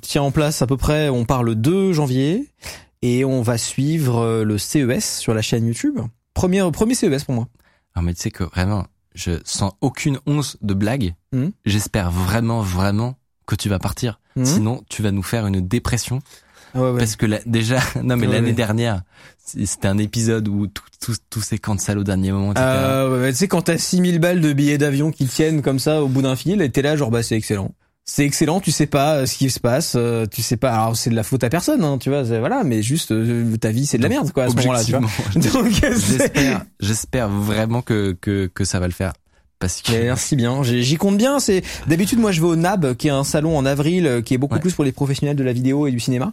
tient 0.00 0.22
en 0.22 0.30
place 0.30 0.62
à 0.62 0.66
peu 0.66 0.76
près. 0.76 1.08
On 1.10 1.24
part 1.26 1.42
le 1.42 1.54
2 1.54 1.92
janvier 1.92 2.50
et 3.02 3.24
on 3.26 3.42
va 3.42 3.58
suivre 3.58 4.42
le 4.42 4.58
CES 4.58 5.18
sur 5.18 5.34
la 5.34 5.42
chaîne 5.42 5.66
YouTube. 5.66 5.98
Premier 6.34 6.62
premier 6.72 6.94
CES 6.94 7.24
pour 7.24 7.34
moi. 7.34 7.48
Alors 7.94 8.04
mais 8.04 8.14
tu 8.14 8.22
sais 8.22 8.30
que 8.30 8.44
vraiment 8.44 8.86
je 9.16 9.32
sens 9.44 9.72
aucune 9.80 10.18
once 10.26 10.56
de 10.62 10.74
blague. 10.74 11.14
Mhm. 11.32 11.50
J'espère 11.64 12.10
vraiment 12.12 12.60
vraiment 12.60 13.16
que 13.46 13.56
tu 13.56 13.68
vas 13.68 13.80
partir. 13.80 14.20
Mhm. 14.36 14.44
Sinon 14.44 14.82
tu 14.88 15.02
vas 15.02 15.10
nous 15.10 15.22
faire 15.24 15.46
une 15.46 15.66
dépression 15.66 16.20
Ah 16.74 16.80
ouais, 16.82 16.90
ouais. 16.92 16.98
parce 16.98 17.16
que 17.16 17.26
la- 17.26 17.40
déjà 17.46 17.78
non 18.04 18.16
mais 18.16 18.26
Ouais, 18.28 18.34
l'année 18.34 18.52
dernière 18.52 19.02
c'était 19.38 19.88
un 19.88 19.98
épisode 19.98 20.46
où 20.48 20.66
tout 20.66 20.82
tout 21.00 21.14
tout 21.30 21.40
s'est 21.40 21.58
cancel 21.58 21.98
au 21.98 22.04
dernier 22.04 22.32
moment. 22.32 22.52
Euh, 22.58 23.28
tu 23.30 23.36
sais 23.36 23.48
quand 23.48 23.62
t'as 23.62 23.78
6000 23.78 24.18
balles 24.18 24.40
de 24.40 24.52
billets 24.52 24.76
d'avion 24.78 25.10
qui 25.12 25.26
tiennent 25.26 25.62
comme 25.62 25.78
ça 25.78 26.02
au 26.02 26.08
bout 26.08 26.22
d'un 26.22 26.36
fil 26.36 26.60
et 26.60 26.70
t'es 26.70 26.82
là 26.82 26.96
genre 26.96 27.10
bah 27.10 27.22
c'est 27.22 27.36
excellent. 27.36 27.72
C'est 28.08 28.24
excellent, 28.24 28.60
tu 28.60 28.70
sais 28.70 28.86
pas 28.86 29.16
euh, 29.16 29.26
ce 29.26 29.36
qui 29.36 29.50
se 29.50 29.58
passe, 29.58 29.94
euh, 29.96 30.26
tu 30.26 30.40
sais 30.40 30.56
pas. 30.56 30.72
Alors 30.72 30.96
c'est 30.96 31.10
de 31.10 31.16
la 31.16 31.24
faute 31.24 31.42
à 31.42 31.48
personne, 31.48 31.82
hein, 31.82 31.98
tu 31.98 32.08
vois, 32.08 32.22
voilà, 32.22 32.62
mais 32.62 32.80
juste 32.80 33.10
euh, 33.10 33.56
ta 33.56 33.72
vie 33.72 33.84
c'est 33.84 33.98
de 33.98 34.04
la 34.04 34.08
merde 34.08 34.30
quoi 34.30 34.44
à 34.44 34.48
ce 34.48 34.54
moment-là, 34.54 34.84
J'espère, 35.90 36.64
j'espère 36.78 37.28
vraiment 37.28 37.82
que, 37.82 38.16
que, 38.20 38.46
que 38.46 38.64
ça 38.64 38.78
va 38.78 38.86
le 38.86 38.92
faire. 38.92 39.12
Parce 39.58 39.82
que 39.82 39.92
merci 39.92 40.36
bien. 40.36 40.62
J'y 40.62 40.96
compte 40.96 41.16
bien. 41.16 41.38
C'est 41.38 41.62
d'habitude 41.86 42.18
moi 42.18 42.32
je 42.32 42.40
vais 42.40 42.46
au 42.46 42.56
NAB, 42.56 42.94
qui 42.94 43.08
est 43.08 43.10
un 43.10 43.24
salon 43.24 43.56
en 43.56 43.64
avril, 43.66 44.06
euh, 44.06 44.20
qui 44.22 44.34
est 44.34 44.38
beaucoup 44.38 44.54
Ouais. 44.54 44.60
plus 44.60 44.72
pour 44.74 44.84
les 44.84 44.92
professionnels 44.92 45.36
de 45.36 45.44
la 45.44 45.52
vidéo 45.52 45.86
et 45.86 45.90
du 45.90 46.00
cinéma. 46.00 46.32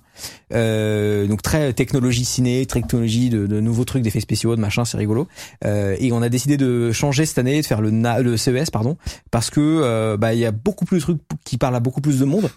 Euh, 0.53 1.25
donc 1.27 1.41
très 1.41 1.73
technologie 1.73 2.25
ciné, 2.25 2.65
technologie 2.65 3.29
de, 3.29 3.47
de 3.47 3.59
nouveaux 3.59 3.85
trucs, 3.85 4.03
d'effets 4.03 4.19
spéciaux, 4.19 4.55
de 4.55 4.61
machin, 4.61 4.85
c'est 4.85 4.97
rigolo. 4.97 5.27
Euh, 5.65 5.95
et 5.99 6.11
on 6.11 6.21
a 6.21 6.29
décidé 6.29 6.57
de 6.57 6.91
changer 6.91 7.25
cette 7.25 7.37
année, 7.37 7.61
de 7.61 7.65
faire 7.65 7.81
le, 7.81 7.91
Na- 7.91 8.21
le 8.21 8.37
CES, 8.37 8.69
pardon, 8.69 8.97
parce 9.31 9.49
que 9.49 9.59
euh, 9.61 10.17
bah 10.17 10.33
il 10.33 10.39
y 10.39 10.45
a 10.45 10.51
beaucoup 10.51 10.85
plus 10.85 10.97
de 10.97 11.01
trucs 11.03 11.21
qui 11.43 11.57
parlent 11.57 11.75
à 11.75 11.79
beaucoup 11.79 12.01
plus 12.01 12.19
de 12.19 12.25
monde. 12.25 12.49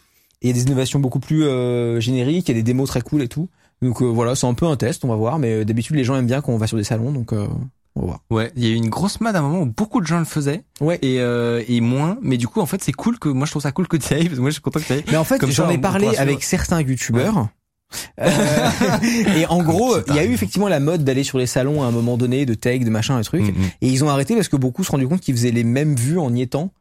Et 0.43 0.48
il 0.48 0.48
y 0.48 0.51
a 0.51 0.55
des 0.55 0.62
innovations 0.64 0.98
beaucoup 0.98 1.20
plus 1.20 1.44
euh, 1.44 1.98
génériques, 2.01 2.48
il 2.48 2.52
y 2.52 2.55
a 2.55 2.59
des 2.59 2.62
démos 2.62 2.88
très 2.88 3.01
cool 3.01 3.22
et 3.22 3.28
tout. 3.28 3.48
Donc 3.82 4.02
euh, 4.02 4.06
voilà, 4.06 4.34
c'est 4.34 4.47
un 4.47 4.55
peu 4.55 4.66
un 4.66 4.76
test, 4.76 5.05
on 5.05 5.09
va 5.09 5.16
voir. 5.16 5.38
Mais 5.38 5.64
d'habitude 5.64 5.97
les 5.97 6.05
gens 6.05 6.16
aiment 6.16 6.26
bien 6.26 6.40
quand 6.43 6.52
on 6.52 6.59
va 6.59 6.66
sur 6.66 6.76
des 6.76 6.84
salons, 6.84 7.12
donc 7.12 7.32
euh, 7.32 7.47
on 7.97 8.01
va 8.01 8.06
voir. 8.06 8.20
ouais, 8.31 8.52
il 8.56 8.64
y 8.64 8.66
a 8.68 8.70
eu 8.70 8.77
une 8.77 8.89
grosse 8.89 9.20
mode 9.20 9.35
à 9.35 9.40
un 9.40 9.43
moment 9.43 9.60
où 9.60 9.66
beaucoup 9.66 10.01
de 10.01 10.06
gens 10.06 10.18
le 10.18 10.24
faisaient. 10.24 10.62
Ouais. 10.81 10.98
Et 11.02 11.20
euh, 11.20 11.62
et 11.66 11.81
moins, 11.81 12.18
mais 12.23 12.36
du 12.36 12.47
coup 12.47 12.60
en 12.60 12.66
fait 12.66 12.82
c'est 12.82 12.93
cool 12.93 13.18
que 13.18 13.28
moi 13.28 13.47
je 13.47 13.52
trouve 13.52 13.62
ça 13.62 13.73
cool 13.73 13.89
que 13.89 13.97
tu 13.97 14.12
ailles 14.12 14.27
parce 14.27 14.36
que 14.36 14.40
moi 14.40 14.51
je 14.51 14.55
suis 14.55 14.62
content 14.62 14.81
que 14.81 14.85
tu 14.85 14.93
ailles. 14.93 15.05
Mais 15.10 15.16
en 15.16 15.24
fait, 15.24 15.44
j'en 15.51 15.68
ai 15.70 15.78
parlé 15.78 16.16
avec 16.16 16.44
certains 16.44 16.81
youtubeurs. 16.81 17.48
Euh, 18.20 18.28
et 19.36 19.47
en 19.47 19.62
gros, 19.62 19.97
il 20.09 20.14
y 20.14 20.18
a 20.18 20.24
eu 20.24 20.32
effectivement 20.32 20.68
la 20.68 20.81
mode 20.81 21.05
d'aller 21.05 21.24
sur 21.24 21.39
les 21.39 21.47
salons 21.47 21.82
à 21.82 21.86
un 21.86 21.90
moment 21.90 22.16
donné, 22.16 22.44
de 22.44 22.55
tech, 22.55 22.81
de 22.81 22.90
machin, 22.90 23.18
et 23.18 23.24
trucs. 23.24 23.43
Mm, 23.43 23.60
mm. 23.60 23.70
Et 23.82 23.89
ils 23.89 24.05
ont 24.05 24.09
arrêté 24.09 24.35
parce 24.35 24.48
que 24.48 24.56
beaucoup 24.56 24.85
se 24.85 24.90
sont 24.90 24.98
compte 25.06 25.20
qu'ils 25.20 25.35
faisaient 25.35 25.52
les 25.52 25.64
mêmes 25.64 25.94
vues 25.94 26.18
en 26.18 26.35
y 26.35 26.43
étant 26.43 26.73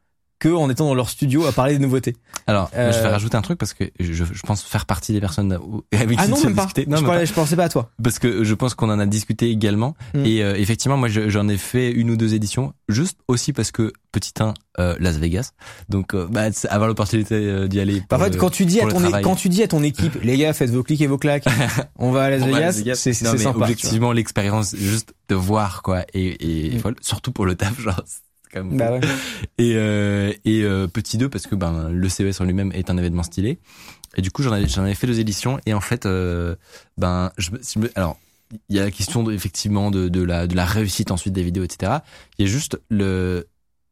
en 0.53 0.69
étant 0.69 0.85
dans 0.85 0.93
leur 0.95 1.09
studio 1.09 1.45
à 1.45 1.51
parler 1.51 1.73
des 1.73 1.79
nouveautés. 1.79 2.15
Alors 2.47 2.69
je 2.73 2.77
vais 2.79 2.95
Euh, 2.97 3.09
rajouter 3.11 3.35
un 3.37 3.41
truc 3.41 3.57
parce 3.57 3.73
que 3.73 3.85
je, 3.99 4.13
je 4.13 4.41
pense 4.45 4.61
faire 4.63 4.85
partie 4.85 5.13
des 5.13 5.19
personnes 5.21 5.57
avec 5.93 6.17
Ah 6.19 6.25
qui 6.25 6.31
non, 6.31 6.43
même 6.43 6.55
pas. 6.55 6.67
je, 6.75 6.81
Non, 6.83 6.97
même 6.97 7.05
parlais, 7.05 7.25
je 7.25 7.33
pensais 7.33 7.55
pas 7.55 7.63
à 7.65 7.69
toi. 7.69 7.83
pas. 7.83 8.03
parce 8.03 8.19
que 8.19 8.43
je 8.43 8.53
pense 8.53 8.73
qu'on 8.75 8.89
en 8.89 8.99
a 8.99 9.05
discuté 9.05 9.49
également. 9.49 9.95
Mm. 10.13 10.25
Et 10.25 10.43
euh, 10.43 10.55
effectivement, 10.57 10.97
moi 10.97 11.07
je- 11.09 11.29
j'en 11.29 11.47
ai 11.47 11.57
fait 11.57 11.91
une 11.91 12.11
ou 12.11 12.17
deux 12.17 12.33
éditions, 12.35 12.73
juste 12.89 13.17
aussi 13.27 13.53
parce 13.53 13.71
que 13.71 13.91
petit 14.11 14.33
1 14.39 14.53
euh, 14.79 14.95
Las 14.99 15.17
Vegas. 15.17 15.51
Donc 15.89 16.13
euh, 16.13 16.27
bah, 16.29 16.43
avoir 16.69 16.87
l'opportunité 16.87 17.35
euh, 17.35 17.67
d'y 17.67 17.79
aller. 17.79 18.03
En 18.11 18.19
fait, 18.19 18.29
le- 18.31 18.37
quand 18.37 18.49
tu 18.49 18.65
dis 18.65 18.79
à 18.81 18.87
ton, 18.87 19.03
é- 19.17 19.21
quand 19.21 19.35
tu 19.35 19.49
dis 19.49 19.63
à 19.63 19.67
ton 19.67 19.81
équipe, 19.83 20.17
les 20.23 20.37
gars, 20.37 20.53
faites 20.53 20.69
vos 20.69 20.83
clics 20.83 21.01
et 21.01 21.07
vos 21.07 21.17
claques, 21.17 21.45
on 21.97 22.11
va 22.11 22.25
à 22.25 22.29
Las 22.29 22.43
Vegas, 22.77 22.95
c'est 22.95 23.13
sympa. 23.13 23.49
Objectivement, 23.59 24.11
l'expérience, 24.11 24.75
juste 24.75 25.13
de 25.29 25.35
voir 25.35 25.81
quoi, 25.81 26.03
et, 26.13 26.69
et 26.71 26.75
Mm. 26.75 26.79
folle, 26.79 26.95
surtout 27.01 27.31
pour 27.31 27.45
le 27.45 27.55
taf, 27.55 27.79
genre. 27.79 28.01
C'est 28.55 28.59
Quand 28.59 28.63
même 28.65 28.77
Bah 28.77 28.91
ouais. 28.91 29.01
Et, 29.57 29.73
euh, 29.75 30.31
et 30.45 30.63
euh, 30.63 30.87
petit 30.87 31.17
2 31.17 31.29
parce 31.29 31.47
que 31.47 31.55
ben 31.55 31.89
le 31.89 32.09
CES 32.09 32.39
en 32.41 32.45
lui-même 32.45 32.71
est 32.73 32.89
un 32.89 32.97
événement 32.97 33.23
stylé. 33.23 33.59
Et 34.17 34.21
du 34.21 34.31
coup 34.31 34.43
j'en 34.43 34.51
avais, 34.51 34.67
j'en 34.67 34.83
avais 34.83 34.95
fait 34.95 35.07
deux 35.07 35.19
éditions 35.19 35.59
et 35.65 35.73
en 35.73 35.81
fait 35.81 36.05
euh, 36.05 36.55
ben 36.97 37.31
je 37.37 37.51
me- 37.79 37.91
alors 37.95 38.17
il 38.69 38.75
y 38.75 38.79
a 38.79 38.83
la 38.83 38.91
question 38.91 39.23
de, 39.23 39.33
effectivement 39.33 39.91
de, 39.91 40.07
de 40.07 40.21
la 40.21 40.47
de 40.47 40.55
la 40.55 40.65
réussite 40.65 41.11
ensuite 41.11 41.33
des 41.33 41.43
vidéos 41.43 41.63
etc. 41.63 41.91
Il 42.37 42.45
y 42.45 42.47
a 42.47 42.51
juste 42.51 42.79
le 42.89 43.47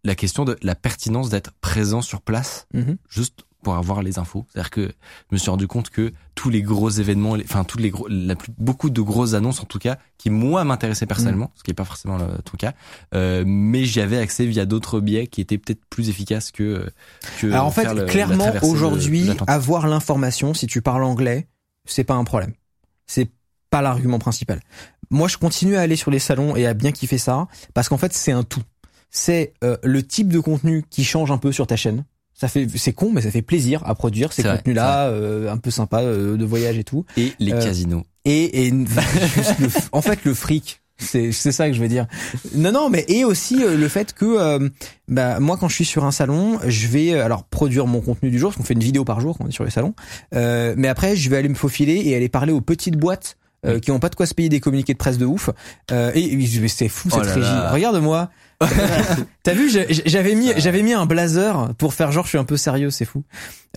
la 0.06 0.16
question 0.16 0.46
de 0.46 0.58
la 0.62 0.76
pertinence 0.76 1.30
d'être 1.30 1.52
présent 1.62 2.02
sur 2.02 2.22
place 2.22 2.68
Mhm. 2.74 2.98
juste 3.10 3.44
pour 3.64 3.76
avoir 3.76 4.04
les 4.04 4.20
infos. 4.20 4.46
C'est-à-dire 4.52 4.70
que 4.70 4.82
je 4.82 5.34
me 5.36 5.38
suis 5.38 5.50
rendu 5.50 5.66
compte 5.68 5.90
que 5.90 6.14
tous 6.36 6.50
les 6.50 6.62
gros 6.62 6.90
événements, 6.90 7.36
les- 7.36 7.44
enfin 7.46 7.64
tous 7.64 7.78
les 7.80 7.90
gros, 7.90 8.08
la 8.10 8.36
plus, 8.36 8.52
beaucoup 8.58 8.90
de 8.90 9.02
grosses 9.02 9.34
annonces 9.34 9.60
en 9.62 9.66
tout 9.66 9.80
cas, 9.80 9.98
qui 10.18 10.30
moi 10.30 10.64
m'intéressaient 10.64 11.06
personnellement, 11.08 11.52
ce 11.56 11.64
qui 11.64 11.72
est 11.72 11.74
pas 11.74 11.86
forcément 11.86 12.18
le 12.18 12.26
tout 12.44 12.58
cas, 12.58 12.74
euh, 13.16 13.44
mais 13.48 13.86
j'y 13.86 14.02
avais 14.02 14.18
accès 14.18 14.46
via 14.46 14.66
d'autres 14.66 15.00
biais 15.00 15.28
qui 15.28 15.42
étaient 15.42 15.58
peut-être 15.58 15.82
plus 15.90 16.10
efficaces 16.10 16.52
que. 16.52 16.88
que 17.40 17.48
Alors 17.48 17.66
en 17.66 17.72
fait, 17.72 17.86
le- 17.96 18.06
clairement, 18.06 18.46
aujourd'hui, 18.72 19.26
avoir 19.48 19.88
l'information, 19.88 20.54
si 20.54 20.68
tu 20.68 20.82
parles 20.82 21.04
anglais, 21.04 21.48
c'est 21.86 22.04
pas 22.04 22.16
un 22.16 22.24
problème. 22.24 22.54
C'est 23.08 23.32
pas 23.70 23.82
l'argument 23.82 24.20
principal. 24.20 24.60
Moi, 25.10 25.28
je 25.28 25.38
continue 25.38 25.76
à 25.76 25.82
aller 25.82 25.96
sur 25.96 26.12
les 26.12 26.20
salons 26.20 26.56
et 26.56 26.66
à 26.66 26.74
bien 26.74 26.92
kiffer 26.92 27.18
ça, 27.18 27.48
parce 27.74 27.90
qu'en 27.90 27.98
fait, 27.98 28.14
c'est 28.14 28.32
un 28.32 28.44
tout. 28.44 28.62
C'est 29.12 29.54
euh, 29.64 29.78
le 29.84 30.02
type 30.02 30.28
de 30.30 30.40
contenu 30.40 30.84
qui 30.90 31.04
change 31.04 31.30
un 31.32 31.38
peu 31.38 31.52
sur 31.52 31.68
ta 31.68 31.76
chaîne. 31.76 32.04
Ça 32.44 32.50
fait, 32.50 32.68
c'est 32.76 32.92
con, 32.92 33.10
mais 33.14 33.22
ça 33.22 33.32
fait 33.32 33.42
plaisir 33.42 33.82
à 33.86 33.96
produire 33.96 34.34
ces 34.34 34.42
C'est 34.42 34.48
vrai, 34.50 34.58
contenus-là, 34.58 35.08
euh, 35.08 35.50
un 35.50 35.56
peu 35.56 35.72
sympa 35.72 36.02
euh, 36.02 36.36
de 36.36 36.44
voyage 36.44 36.78
et 36.78 36.84
tout. 36.84 37.06
et 37.16 37.32
les 37.40 37.54
euh, 37.54 37.62
casinos. 37.64 38.04
Et, 38.26 38.68
et 38.68 38.70
juste 39.36 39.60
le 39.60 39.70
en 39.94 40.02
fait, 40.02 40.26
le 40.26 40.34
fric. 40.34 40.82
C'est 40.98 41.32
c'est 41.32 41.54
ça 41.54 41.68
que 41.70 41.74
je 41.74 41.82
veux 41.82 41.88
dire. 41.88 42.06
Non 42.54 42.74
non, 42.74 42.90
mais 42.90 43.06
et 43.08 43.24
aussi 43.24 43.64
euh, 43.64 43.78
le 43.78 43.88
fait 43.88 44.12
que 44.14 44.26
euh, 44.26 44.68
bah 45.08 45.40
moi 45.40 45.56
quand 45.58 45.70
je 45.70 45.76
suis 45.76 45.86
sur 45.86 46.04
un 46.04 46.12
salon, 46.12 46.60
je 46.68 46.88
vais 46.88 47.18
alors 47.18 47.46
produire 47.46 47.88
mon 47.88 48.02
contenu 48.02 48.30
du 48.30 48.38
jour 48.40 48.50
parce 48.50 48.58
qu'on 48.58 48.64
fait 48.64 48.74
une 48.74 48.84
vidéo 48.84 49.06
par 49.06 49.22
jour 49.22 49.38
quand 49.38 49.46
on 49.46 49.48
est 49.48 49.54
sur 49.54 49.64
les 49.64 49.72
salons. 49.72 49.96
Euh, 50.36 50.76
mais 50.78 50.90
après, 50.90 51.16
je 51.16 51.30
vais 51.30 51.38
aller 51.38 51.50
me 51.50 51.56
faufiler 51.56 52.02
et 52.06 52.16
aller 52.16 52.30
parler 52.30 52.52
aux 52.52 52.62
petites 52.62 52.98
boîtes 52.98 53.38
euh, 53.66 53.80
qui 53.80 53.92
ont 53.92 54.00
pas 54.00 54.10
de 54.10 54.16
quoi 54.16 54.26
se 54.26 54.34
payer 54.34 54.50
des 54.50 54.60
communiqués 54.60 54.92
de 54.94 54.98
presse 54.98 55.18
de 55.18 55.26
ouf. 55.26 55.50
Euh, 55.92 56.12
et, 56.16 56.68
c'est 56.68 56.90
fou 56.90 57.08
Oh 57.12 57.16
cette 57.16 57.28
là 57.28 57.34
régie. 57.34 57.48
là. 57.48 57.72
Regarde-moi. 57.72 58.30
T'as 59.44 59.54
vu, 59.54 59.70
j'avais 60.06 60.36
mis 60.36 60.52
j'avais 60.58 60.82
mis 60.84 60.94
un 60.94 61.06
blazer 61.06 61.74
pour 61.78 61.94
faire 61.94 62.12
genre 62.12 62.24
je 62.24 62.30
suis 62.30 62.38
un 62.38 62.44
peu 62.46 62.58
sérieux, 62.58 62.90
c'est 62.92 63.06
fou. 63.06 63.24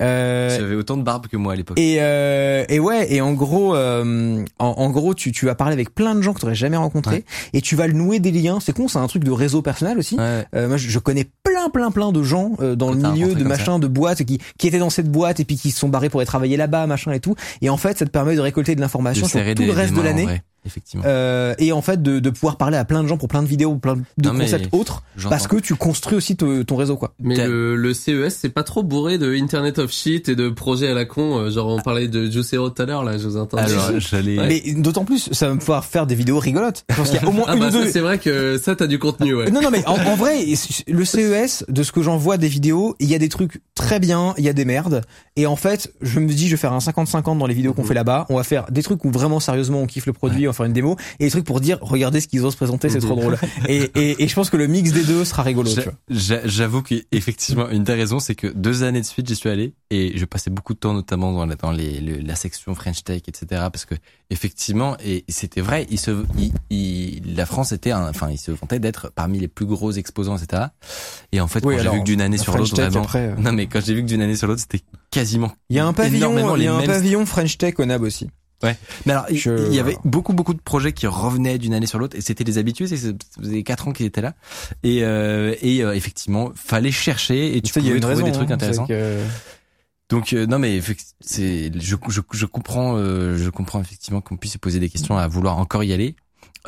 Euh, 0.03 0.55
J'avais 0.55 0.75
autant 0.75 0.99
de 0.99 1.03
barbe 1.03 1.27
que 1.27 1.39
moi 1.39 1.55
à 1.55 1.57
l'époque. 1.57 1.79
et, 1.79 1.97
euh, 2.01 2.65
et 2.69 2.79
ouais, 2.79 3.11
et 3.15 3.23
en 3.23 3.33
gros, 3.33 3.75
euh, 3.75 4.45
en, 4.59 4.67
en 4.67 4.91
gros, 4.91 5.15
tu, 5.15 5.33
tu 5.33 5.47
vas 5.47 5.55
parler 5.55 5.73
avec 5.73 5.95
plein 5.95 6.15
de 6.15 6.21
gens 6.21 6.35
que 6.35 6.41
tu 6.41 6.45
n'aurais 6.45 6.55
jamais 6.55 6.77
rencontrés 6.77 7.17
Ouais. 7.17 7.25
et 7.55 7.61
tu 7.63 7.77
vas 7.77 7.89
nouer 7.89 8.21
des 8.21 8.31
liens. 8.31 8.59
C'est 8.61 8.75
con, 8.75 8.89
c'est 8.89 8.99
un 8.99 9.07
truc 9.07 9.25
de 9.25 9.31
réseau 9.31 9.63
personnel 9.63 9.97
aussi. 9.99 10.17
Ouais. 10.17 10.45
Euh, 10.55 10.69
moi, 10.69 10.77
je, 10.77 10.91
je 10.91 10.99
connais 10.99 11.25
plein, 11.43 11.71
plein, 11.71 11.91
plein 11.91 12.13
de 12.13 12.23
gens 12.23 12.53
euh, 12.61 12.75
dans 12.77 12.91
le 12.93 12.99
milieu 12.99 13.35
de 13.35 13.43
machin, 13.45 13.79
de 13.79 13.87
boîtes 13.87 14.23
qui, 14.25 14.39
qui 14.59 14.67
étaient 14.69 14.79
dans 14.79 14.91
cette 14.91 15.11
boîte 15.11 15.41
et 15.41 15.47
puis 15.47 15.57
qui 15.57 15.71
se 15.71 15.79
sont 15.79 15.89
barrés 15.89 16.11
pour 16.11 16.21
aller 16.21 16.27
travailler 16.27 16.59
là-bas, 16.59 16.87
machin 16.87 17.13
et 17.13 17.21
tout. 17.21 17.35
Et 17.63 17.71
en 17.71 17.79
fait, 17.79 17.97
ça 17.99 18.05
te 18.05 18.11
permet 18.11 18.37
de 18.37 18.41
récolter 18.41 18.75
de 18.75 18.83
l'information 18.83 19.27
sur 19.27 19.41
tout 19.55 19.63
le 19.63 19.73
reste 19.73 19.95
de 19.95 20.03
l'année. 20.03 20.43
Effectivement. 20.67 21.05
Euh, 21.07 21.55
et 21.59 21.73
en 21.73 21.81
fait 21.83 22.03
de, 22.03 22.19
de 22.19 22.31
pouvoir 22.31 22.57
parler 22.57 22.77
à 22.77 22.85
plein 22.85 23.03
de 23.03 23.09
gens 23.09 23.17
pour 23.17 23.29
plein 23.29 23.43
de 23.43 23.49
vidéos, 23.49 23.77
plein 23.77 23.97
de 23.97 24.29
Non, 24.29 24.37
concepts 24.39 24.69
autres, 24.73 25.03
parce 25.29 25.47
que 25.47 25.57
tu 25.57 25.75
construis 25.77 26.17
aussi 26.17 26.37
te- 26.37 26.63
ton 26.63 26.77
réseau 26.77 26.97
quoi. 26.97 27.15
Mais 27.21 27.47
le, 27.47 27.77
le 27.77 27.95
CES, 27.95 28.35
c'est 28.41 28.49
pas 28.49 28.63
trop 28.65 28.83
bourré 28.83 29.19
de 29.19 29.33
Internet 29.35 29.79
of 29.79 29.91
Shit 29.93 30.29
et 30.29 30.37
de 30.37 30.49
projets 30.51 30.89
à 30.89 30.95
la 30.95 31.05
con. 31.05 31.39
euh, 31.39 31.51
Genre, 31.51 31.69
on 31.69 31.81
parlait 31.81 32.09
de 32.09 32.31
Juicero 32.31 32.69
tout 32.71 32.83
à 32.83 32.87
l'heure, 32.87 33.05
là, 33.05 33.17
je 33.19 33.27
vous 33.29 33.37
entends. 33.37 33.57
Alors 33.59 33.99
j'allais. 33.99 34.37
Mais 34.37 34.73
d'autant 34.75 35.05
plus, 35.05 35.29
ça 35.33 35.49
va 35.49 35.55
me 35.55 35.59
pouvoir 35.61 35.85
faire 35.85 36.07
des 36.07 36.15
vidéos 36.15 36.39
rigolotes. 36.39 36.85
Je 36.91 36.97
pense 36.97 37.11
qu'il 37.11 37.21
y 37.21 37.25
a 37.25 37.29
au 37.29 37.33
moins 37.33 37.45
Ah 37.49 37.55
une 37.55 37.61
bah 37.61 37.69
ou 37.69 37.71
deux. 37.71 37.91
c'est 37.91 38.01
vrai 38.01 38.19
que 38.19 38.59
ça, 38.59 38.75
t'as 38.77 38.87
du 38.87 38.99
contenu, 38.99 39.35
ouais. 39.35 39.51
Non, 39.51 39.61
non, 39.63 39.71
mais 39.71 39.85
en, 39.87 39.93
en 39.95 40.17
vrai, 40.17 40.45
le 40.89 41.05
CES, 41.05 41.65
de 41.69 41.83
ce 41.83 41.93
que 41.93 42.03
j'en 42.03 42.17
vois 42.17 42.37
des 42.39 42.49
vidéos, 42.49 42.97
il 42.99 43.09
y 43.11 43.15
a 43.15 43.19
des 43.19 43.29
trucs 43.29 43.61
très 43.75 44.01
bien, 44.01 44.35
il 44.39 44.45
y 44.45 44.49
a 44.49 44.53
des 44.53 44.65
merdes. 44.65 45.03
Et 45.37 45.47
en 45.47 45.57
fait, 45.57 45.93
je 46.03 46.19
me 46.21 46.29
dis, 46.33 46.47
je 46.47 46.53
vais 46.53 46.57
faire 46.57 46.73
un 46.73 46.79
50-50 46.79 47.39
dans 47.39 47.47
les 47.47 47.55
vidéos 47.55 47.73
qu'on 47.73 47.83
Mhm. 47.83 47.89
fait 47.89 47.95
là-bas. 47.95 48.27
On 48.31 48.37
va 48.37 48.43
faire 48.43 48.67
des 48.71 48.83
trucs 48.83 49.05
où 49.05 49.11
vraiment, 49.11 49.39
sérieusement, 49.41 49.81
on 49.83 49.87
kiffe 49.87 50.07
le 50.07 50.13
produit, 50.13 50.49
faire 50.57 50.67
une 50.67 50.73
démo. 50.73 50.97
Et 51.21 51.25
des 51.25 51.31
trucs 51.31 51.45
pour 51.45 51.61
dire, 51.61 51.79
regardez 51.83 52.21
ce 52.21 52.29
qu'ils 52.29 52.45
osent 52.45 52.57
présenter, 52.57 52.89
c'est 52.89 52.99
trop 53.01 53.15
drôle. 53.15 53.39
Et, 53.69 53.91
et, 53.95 54.23
et 54.23 54.29
je 54.29 54.35
pense 54.35 54.51
que 54.51 54.57
le 54.57 54.67
mix 54.67 54.93
des 54.93 55.03
deux 55.05 55.25
sera 55.25 55.43
rigolo, 55.43 55.71
J'avoue 56.09 56.83
qu'effectivement, 56.83 57.69
une 57.71 57.85
des 57.85 57.95
raisons, 57.95 58.19
c'est 58.21 58.35
que 58.35 58.47
deux 58.47 58.83
années 58.83 59.01
de 59.01 59.07
suite, 59.07 59.29
j'y 59.29 59.37
suis 59.37 59.49
allé 59.49 59.75
et 59.91 60.17
je 60.17 60.25
passais 60.25 60.51
beaucoup 60.51 60.75
de 60.75 60.79
temps, 60.79 60.95
notamment 60.95 61.33
dans 61.33 61.47
la, 61.47 61.55
dans 61.57 61.71
les, 61.73 62.01
le- 62.01 62.19
la 62.19 62.35
section 62.35 62.75
French 62.75 63.05
Tech, 63.05 63.23
etc. 63.27 63.47
Parce 63.73 63.85
que 63.85 63.95
effectivement, 64.31 64.97
et 65.05 65.25
c'était 65.29 65.61
vrai, 65.61 65.87
il 65.91 65.99
se, 65.99 66.25
il, 66.39 66.53
il- 66.71 67.35
la 67.37 67.47
France 67.47 67.73
était, 67.73 67.91
un, 67.93 68.09
enfin, 68.09 68.31
il 68.31 68.39
se 68.39 68.51
vantait 68.51 68.79
d'être 68.79 69.11
parmi 69.15 69.39
les 69.39 69.49
plus 69.49 69.67
gros 69.67 69.93
exposants, 69.93 70.37
etc. 70.37 70.65
Et 71.33 71.41
en 71.41 71.47
fait, 71.49 71.65
Oui, 71.65 71.77
quand 71.77 71.83
j'ai 71.83 71.91
vu 71.91 71.99
que 72.01 72.05
d'une 72.05 72.21
année 72.21 72.39
sur 72.39 72.57
l'autre, 72.57 72.75
vraiment, 72.75 73.03
après, 73.03 73.29
euh. 73.29 73.35
non 73.39 73.53
mais 73.53 73.67
quand 73.67 73.81
j'ai 73.85 73.95
vu 73.95 74.03
que 74.03 74.09
d'une 74.09 74.23
année 74.23 74.37
sur 74.37 74.47
l'autre, 74.49 74.61
c'était 74.61 74.85
quasiment. 75.11 75.53
Il 75.71 75.77
y 75.77 75.79
a 75.79 75.87
un 75.87 75.93
pavillon, 75.93 76.57
il 76.57 76.63
y 76.65 76.67
a 76.67 76.75
un 76.75 76.83
pavillon 76.87 77.27
French 77.27 77.59
Tech 77.59 77.75
au 77.79 77.85
NAB 77.85 78.03
aussi. 78.03 78.29
Mais 78.63 79.13
alors, 79.13 79.27
il- 79.31 79.37
Je- 79.39 79.67
il 79.69 79.75
y 79.75 79.81
avait 79.81 79.97
beaucoup 80.05 80.33
beaucoup 80.33 80.55
de 80.55 80.61
projets 80.61 80.93
qui 80.93 81.07
revenaient 81.07 81.59
d'une 81.59 81.75
année 81.75 81.87
sur 81.87 81.99
l'autre 81.99 82.17
et 82.17 82.21
c'était 82.21 82.45
des 82.45 82.59
habitués. 82.59 82.87
c'est- 82.87 82.97
Ça 82.97 83.13
faisait 83.41 83.63
quatre 83.63 83.87
ans 83.89 83.93
qu'ils 83.93 84.07
étaient 84.07 84.23
là 84.23 84.35
et 84.83 85.05
euh, 85.05 85.55
et 85.63 85.83
euh, 85.85 85.95
effectivement, 85.95 86.53
fallait 86.55 86.91
chercher 86.91 87.57
et 87.57 87.61
tu 87.61 87.69
y 87.69 87.71
a 87.71 87.81
pouvais 87.83 87.95
une 87.97 88.01
trouver 88.01 88.15
raison, 88.17 88.27
des 88.27 88.33
trucs 88.33 88.51
hein, 88.51 88.55
intéressants. 88.55 88.87
que- 88.87 89.23
Donc 90.09 90.33
euh, 90.33 90.47
non 90.47 90.59
mais 90.59 90.81
c'est 91.21 91.71
je, 91.79 91.97
je, 92.09 92.21
je 92.33 92.47
comprends 92.47 92.97
euh, 92.97 93.37
je 93.37 93.51
comprends 93.51 93.81
effectivement 93.81 94.21
qu'on 94.21 94.37
puisse 94.37 94.53
se 94.53 94.59
poser 94.59 94.79
des 94.81 94.89
questions 94.89 95.17
à 95.19 95.27
vouloir 95.29 95.59
encore 95.59 95.83
y 95.85 95.93
aller. 95.93 96.15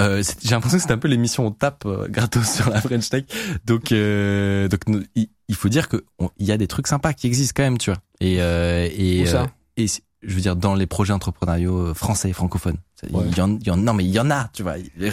Euh, 0.00 0.22
j'ai 0.42 0.50
l'impression 0.50 0.78
que 0.78 0.84
c'est 0.84 0.92
un 0.92 0.98
peu 0.98 1.08
l'émission 1.08 1.46
on 1.46 1.50
tape 1.50 1.84
euh, 1.86 2.06
gratos 2.08 2.44
sur 2.56 2.68
la 2.70 2.80
French 2.80 3.08
Tech. 3.08 3.24
Donc 3.64 3.92
euh, 3.92 4.68
donc 4.68 4.80
il, 5.14 5.28
il 5.48 5.54
faut 5.54 5.68
dire 5.68 5.88
que 5.88 6.04
il 6.38 6.46
y 6.46 6.52
a 6.52 6.56
des 6.58 6.66
trucs 6.66 6.86
sympas 6.88 7.12
qui 7.12 7.26
existent 7.28 7.54
quand 7.56 7.62
même, 7.64 7.78
tu 7.78 7.90
vois. 7.90 8.00
Et 8.20 8.40
euh, 8.42 8.88
et 8.92 9.22
Où 9.22 9.26
ça? 9.26 9.42
euh, 9.42 9.46
et 9.76 9.86
c'est- 9.88 10.02
je 10.22 10.34
veux 10.34 10.40
dire 10.40 10.56
dans 10.56 10.74
les 10.74 10.86
projets 10.86 11.12
entrepreneuriaux 11.12 11.78
euh, 11.88 11.94
français 11.94 12.30
et 12.30 12.32
francophones. 12.32 12.76
Il 13.10 13.36
y 13.36 13.40
en, 13.40 13.56
il 13.58 13.66
y 13.66 13.70
en 13.70 13.76
non 13.76 13.94
mais 13.94 14.04
il 14.04 14.10
y 14.10 14.18
en 14.20 14.30
a, 14.30 14.50
tu 14.52 14.62
vois. 14.62 14.76
Les. 14.96 15.10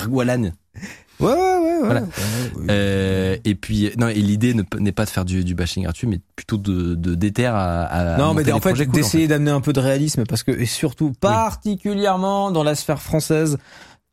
Ouais, 1.20 1.32
ouais, 1.32 1.32
ouais, 1.34 1.60
ouais. 1.62 1.80
Voilà. 1.86 2.02
Ouais, 2.02 2.08
ouais. 2.56 2.66
Euh, 2.70 3.38
et 3.46 3.56
puis 3.56 3.90
non 3.98 4.10
et 4.10 4.16
l'idée 4.16 4.54
n'est 4.80 4.92
pas 4.92 5.06
de 5.06 5.10
faire 5.10 5.24
du, 5.24 5.44
du 5.46 5.56
bashing 5.56 5.84
gratuit 5.84 6.08
mais 6.08 6.20
plutôt 6.36 6.58
de 6.58 6.96
de 6.96 7.16
déter 7.16 7.46
à, 7.46 7.84
à 7.84 8.18
Non, 8.18 8.34
mais 8.34 8.52
en 8.52 8.60
fait, 8.60 8.74
cool, 8.74 8.90
en 8.90 8.92
d'essayer 8.92 9.28
d'amener 9.28 9.52
un 9.52 9.62
peu 9.62 9.72
de 9.74 9.80
réalisme 9.80 10.26
parce 10.26 10.44
que, 10.44 10.52
et 10.52 10.66
surtout, 10.66 11.14
particulièrement 11.22 12.52
dans 12.52 12.64
la 12.64 12.76
sphère 12.76 13.02
française, 13.02 13.58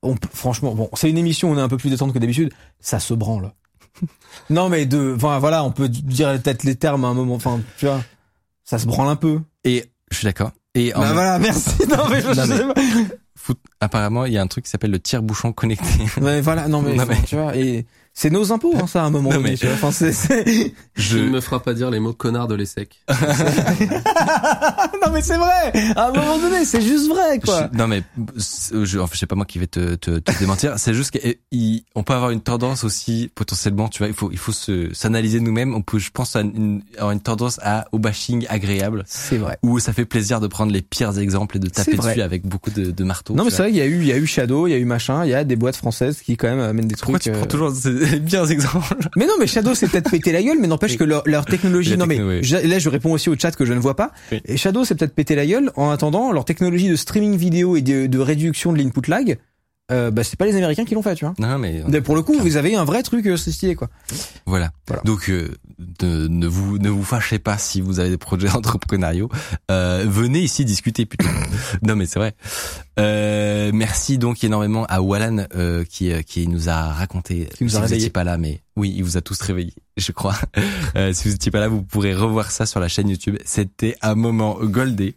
on, 0.02 0.14
peut- 0.16 0.28
franchement, 0.32 0.74
bon, 0.74 0.88
c'est 0.94 1.10
une 1.10 1.18
émission 1.18 1.50
on 1.50 1.58
est 1.58 1.60
un 1.62 1.68
peu 1.68 1.76
plus 1.76 1.90
détente 1.90 2.12
que 2.12 2.18
d'habitude, 2.18 2.52
ça 2.80 3.00
se 3.00 3.14
branle. 3.14 3.52
non, 4.50 4.68
mais 4.68 4.86
de, 4.86 5.14
enfin, 5.16 5.38
voilà, 5.38 5.64
on 5.64 5.70
peut 5.72 5.88
dire 5.88 6.40
peut-être 6.40 6.62
les 6.64 6.76
termes 6.76 7.04
à 7.04 7.08
un 7.08 7.14
moment, 7.14 7.34
enfin, 7.34 7.60
tu 7.78 7.86
vois, 7.86 8.02
ça 8.64 8.78
se 8.78 8.86
branle 8.86 9.08
un 9.08 9.16
peu. 9.16 9.40
Et 9.64 9.84
je 10.10 10.16
suis 10.18 10.24
d'accord. 10.24 10.52
Et 10.74 10.94
en 10.94 11.00
Bah 11.00 11.06
même- 11.06 11.14
voilà, 11.14 11.38
merci. 11.38 11.70
Non, 11.88 12.08
mais 12.10 12.20
je 12.22 12.28
Non, 12.28 12.46
mais- 12.46 12.56
sais 12.56 12.64
pas. 13.46 13.54
apparemment, 13.80 14.24
il 14.24 14.32
y 14.32 14.38
a 14.38 14.42
un 14.42 14.46
truc 14.46 14.64
qui 14.64 14.70
s'appelle 14.70 14.90
le 14.90 15.00
tire-bouchon 15.00 15.52
connecté. 15.52 15.84
Ouais, 16.20 16.40
voilà, 16.40 16.68
non 16.68 16.80
mais, 16.82 16.94
Non, 16.96 17.04
mais- 17.08 17.22
tu 17.26 17.36
vois, 17.36 17.54
et 17.56 17.86
c'est 18.14 18.30
nos 18.30 18.52
impôts, 18.52 18.74
hein, 18.76 18.86
ça, 18.86 19.02
à 19.02 19.06
un 19.06 19.10
moment 19.10 19.30
Non, 19.30 19.36
donné, 19.36 19.50
mais- 19.52 19.56
tu 19.56 19.66
vois. 19.66 19.74
Enfin, 19.74 19.90
c'est, 19.90 20.12
c'est- 20.12 20.74
Je 20.94 21.18
ne 21.18 21.30
me 21.30 21.40
fera 21.40 21.60
pas 21.62 21.72
dire 21.74 21.90
les 21.90 21.98
mots 22.00 22.12
connard 22.12 22.46
de 22.48 22.54
l'ESSEC. 22.54 23.00
non 25.04 25.10
mais 25.12 25.22
c'est 25.22 25.36
vrai. 25.36 25.72
À 25.96 26.08
un 26.08 26.12
moment 26.12 26.38
donné, 26.38 26.64
c'est 26.64 26.80
juste 26.82 27.08
vrai, 27.08 27.38
quoi. 27.40 27.70
Je- 27.72 27.78
non 27.78 27.86
mais 27.88 28.02
je, 28.36 28.98
enfin, 28.98 29.10
je 29.14 29.18
sais 29.18 29.26
pas 29.26 29.34
moi 29.34 29.44
qui 29.46 29.58
vais 29.58 29.66
te, 29.66 29.94
te, 29.94 30.18
te 30.18 30.38
démentir. 30.38 30.74
C'est 30.78 30.94
juste 30.94 31.10
qu'on 31.12 32.02
peut 32.02 32.12
avoir 32.12 32.30
une 32.30 32.40
tendance 32.40 32.84
aussi 32.84 33.30
potentiellement, 33.34 33.88
tu 33.88 33.98
vois, 33.98 34.08
il 34.08 34.14
faut 34.14 34.30
il 34.30 34.38
faut 34.38 34.52
se 34.52 34.92
s'analyser 34.92 35.40
nous-mêmes. 35.40 35.74
On 35.74 35.82
peut, 35.82 35.98
je 35.98 36.10
pense, 36.10 36.36
à 36.36 36.40
une, 36.42 36.82
avoir 36.96 37.12
une 37.12 37.20
tendance 37.20 37.58
à 37.62 37.86
au 37.92 37.98
bashing 37.98 38.46
agréable 38.48 39.04
C'est 39.06 39.38
vrai. 39.38 39.58
où 39.62 39.78
ça 39.78 39.92
fait 39.92 40.04
plaisir 40.04 40.40
de 40.40 40.46
prendre 40.46 40.72
les 40.72 40.82
pires 40.82 41.18
exemples 41.18 41.56
et 41.56 41.60
de 41.60 41.68
taper 41.68 41.96
dessus 41.96 42.20
avec 42.22 42.46
beaucoup 42.46 42.70
de, 42.70 42.90
de 42.90 43.04
marteaux. 43.04 43.34
Non 43.34 43.44
mais 43.44 43.50
c'est 43.50 43.62
vrai 43.62 43.68
qu'il 43.70 43.78
y 43.78 43.82
a 43.82 43.86
eu, 43.86 44.00
il 44.00 44.06
y 44.06 44.12
a 44.12 44.16
eu 44.18 44.26
Shadow, 44.26 44.66
il 44.66 44.70
y 44.70 44.74
a 44.74 44.78
eu 44.78 44.84
machin, 44.84 45.24
il 45.24 45.30
y 45.30 45.34
a 45.34 45.44
des 45.44 45.56
boîtes 45.56 45.76
françaises 45.76 46.20
qui 46.20 46.36
quand 46.36 46.48
même 46.48 46.60
amènent 46.60 46.88
des 46.88 46.96
Pourquoi 46.96 47.18
trucs. 47.18 47.32
tu 47.32 47.38
prends 47.38 47.46
euh, 47.46 47.50
toujours 47.50 47.72
ces 47.74 48.01
exemples 48.50 48.94
Mais 49.16 49.26
non, 49.26 49.34
mais 49.38 49.46
Shadow 49.46 49.74
c'est 49.74 49.88
peut-être 49.88 50.10
péter 50.10 50.32
la 50.32 50.42
gueule, 50.42 50.58
mais 50.60 50.66
n'empêche 50.66 50.96
que 50.96 51.04
leur, 51.04 51.22
leur 51.26 51.44
technologie. 51.44 51.96
Non 51.96 52.06
mais 52.06 52.16
techno, 52.16 52.30
oui. 52.30 52.38
je- 52.42 52.56
là 52.56 52.78
je 52.78 52.88
réponds 52.88 53.12
aussi 53.12 53.28
au 53.30 53.36
chat 53.38 53.54
que 53.54 53.64
je 53.64 53.72
ne 53.72 53.78
vois 53.80 53.96
pas. 53.96 54.12
Oui. 54.30 54.40
Et 54.44 54.56
Shadow 54.56 54.84
c'est 54.84 54.94
peut-être 54.94 55.14
péter 55.14 55.34
la 55.34 55.46
gueule. 55.46 55.70
En 55.76 55.90
attendant, 55.90 56.32
leur 56.32 56.44
technologie 56.44 56.88
de 56.88 56.96
streaming 56.96 57.36
vidéo 57.36 57.76
et 57.76 57.82
de, 57.82 58.06
de 58.06 58.18
réduction 58.18 58.72
de 58.72 58.78
l'input 58.78 59.08
lag, 59.08 59.38
euh, 59.90 60.10
bah 60.10 60.24
c'est 60.24 60.36
pas 60.38 60.46
les 60.46 60.56
Américains 60.56 60.84
qui 60.84 60.94
l'ont 60.94 61.02
fait, 61.02 61.14
tu 61.14 61.24
vois. 61.24 61.34
Non 61.38 61.58
mais 61.58 61.82
Mais 61.88 62.00
pour 62.00 62.14
le 62.14 62.22
coup, 62.22 62.38
vous 62.38 62.56
avez 62.56 62.74
un 62.76 62.84
vrai 62.84 63.02
truc, 63.02 63.26
euh, 63.26 63.36
stylé 63.36 63.74
quoi. 63.74 63.88
Voilà. 64.46 64.70
Voilà. 64.86 65.02
Donc 65.02 65.28
euh, 65.28 65.48
ne, 66.02 66.28
ne 66.28 66.46
vous 66.46 66.78
ne 66.78 66.88
vous 66.88 67.02
fâchez 67.04 67.38
pas 67.38 67.58
si 67.58 67.80
vous 67.80 67.98
avez 68.00 68.10
des 68.10 68.16
projets 68.18 68.50
entrepreneuriaux. 68.54 69.28
Euh, 69.70 70.04
venez 70.06 70.40
ici 70.40 70.64
discuter 70.64 71.04
plutôt. 71.06 71.28
non 71.82 71.96
mais 71.96 72.06
c'est 72.06 72.18
vrai. 72.18 72.34
Euh, 72.98 73.70
merci 73.74 74.18
donc 74.18 74.44
énormément 74.44 74.84
à 74.86 75.00
Wallan 75.02 75.46
euh, 75.56 75.84
qui 75.84 76.12
qui 76.24 76.46
nous 76.48 76.68
a 76.68 76.92
raconté. 76.92 77.48
Qui 77.56 77.64
nous 77.64 77.70
si 77.70 77.76
a 77.76 77.80
vous 77.80 77.92
étiez 77.94 78.10
pas 78.10 78.24
là, 78.24 78.38
mais 78.38 78.60
oui, 78.76 78.92
il 78.96 79.02
vous 79.04 79.16
a 79.16 79.20
tous 79.20 79.40
réveillés, 79.40 79.74
je 79.96 80.12
crois. 80.12 80.36
Euh, 80.96 81.12
si 81.12 81.28
vous 81.28 81.34
étiez 81.34 81.50
pas 81.50 81.60
là, 81.60 81.68
vous 81.68 81.82
pourrez 81.82 82.14
revoir 82.14 82.50
ça 82.50 82.64
sur 82.66 82.80
la 82.80 82.88
chaîne 82.88 83.08
YouTube. 83.08 83.36
C'était 83.44 83.96
un 84.00 84.14
moment 84.14 84.58
goldé. 84.62 85.16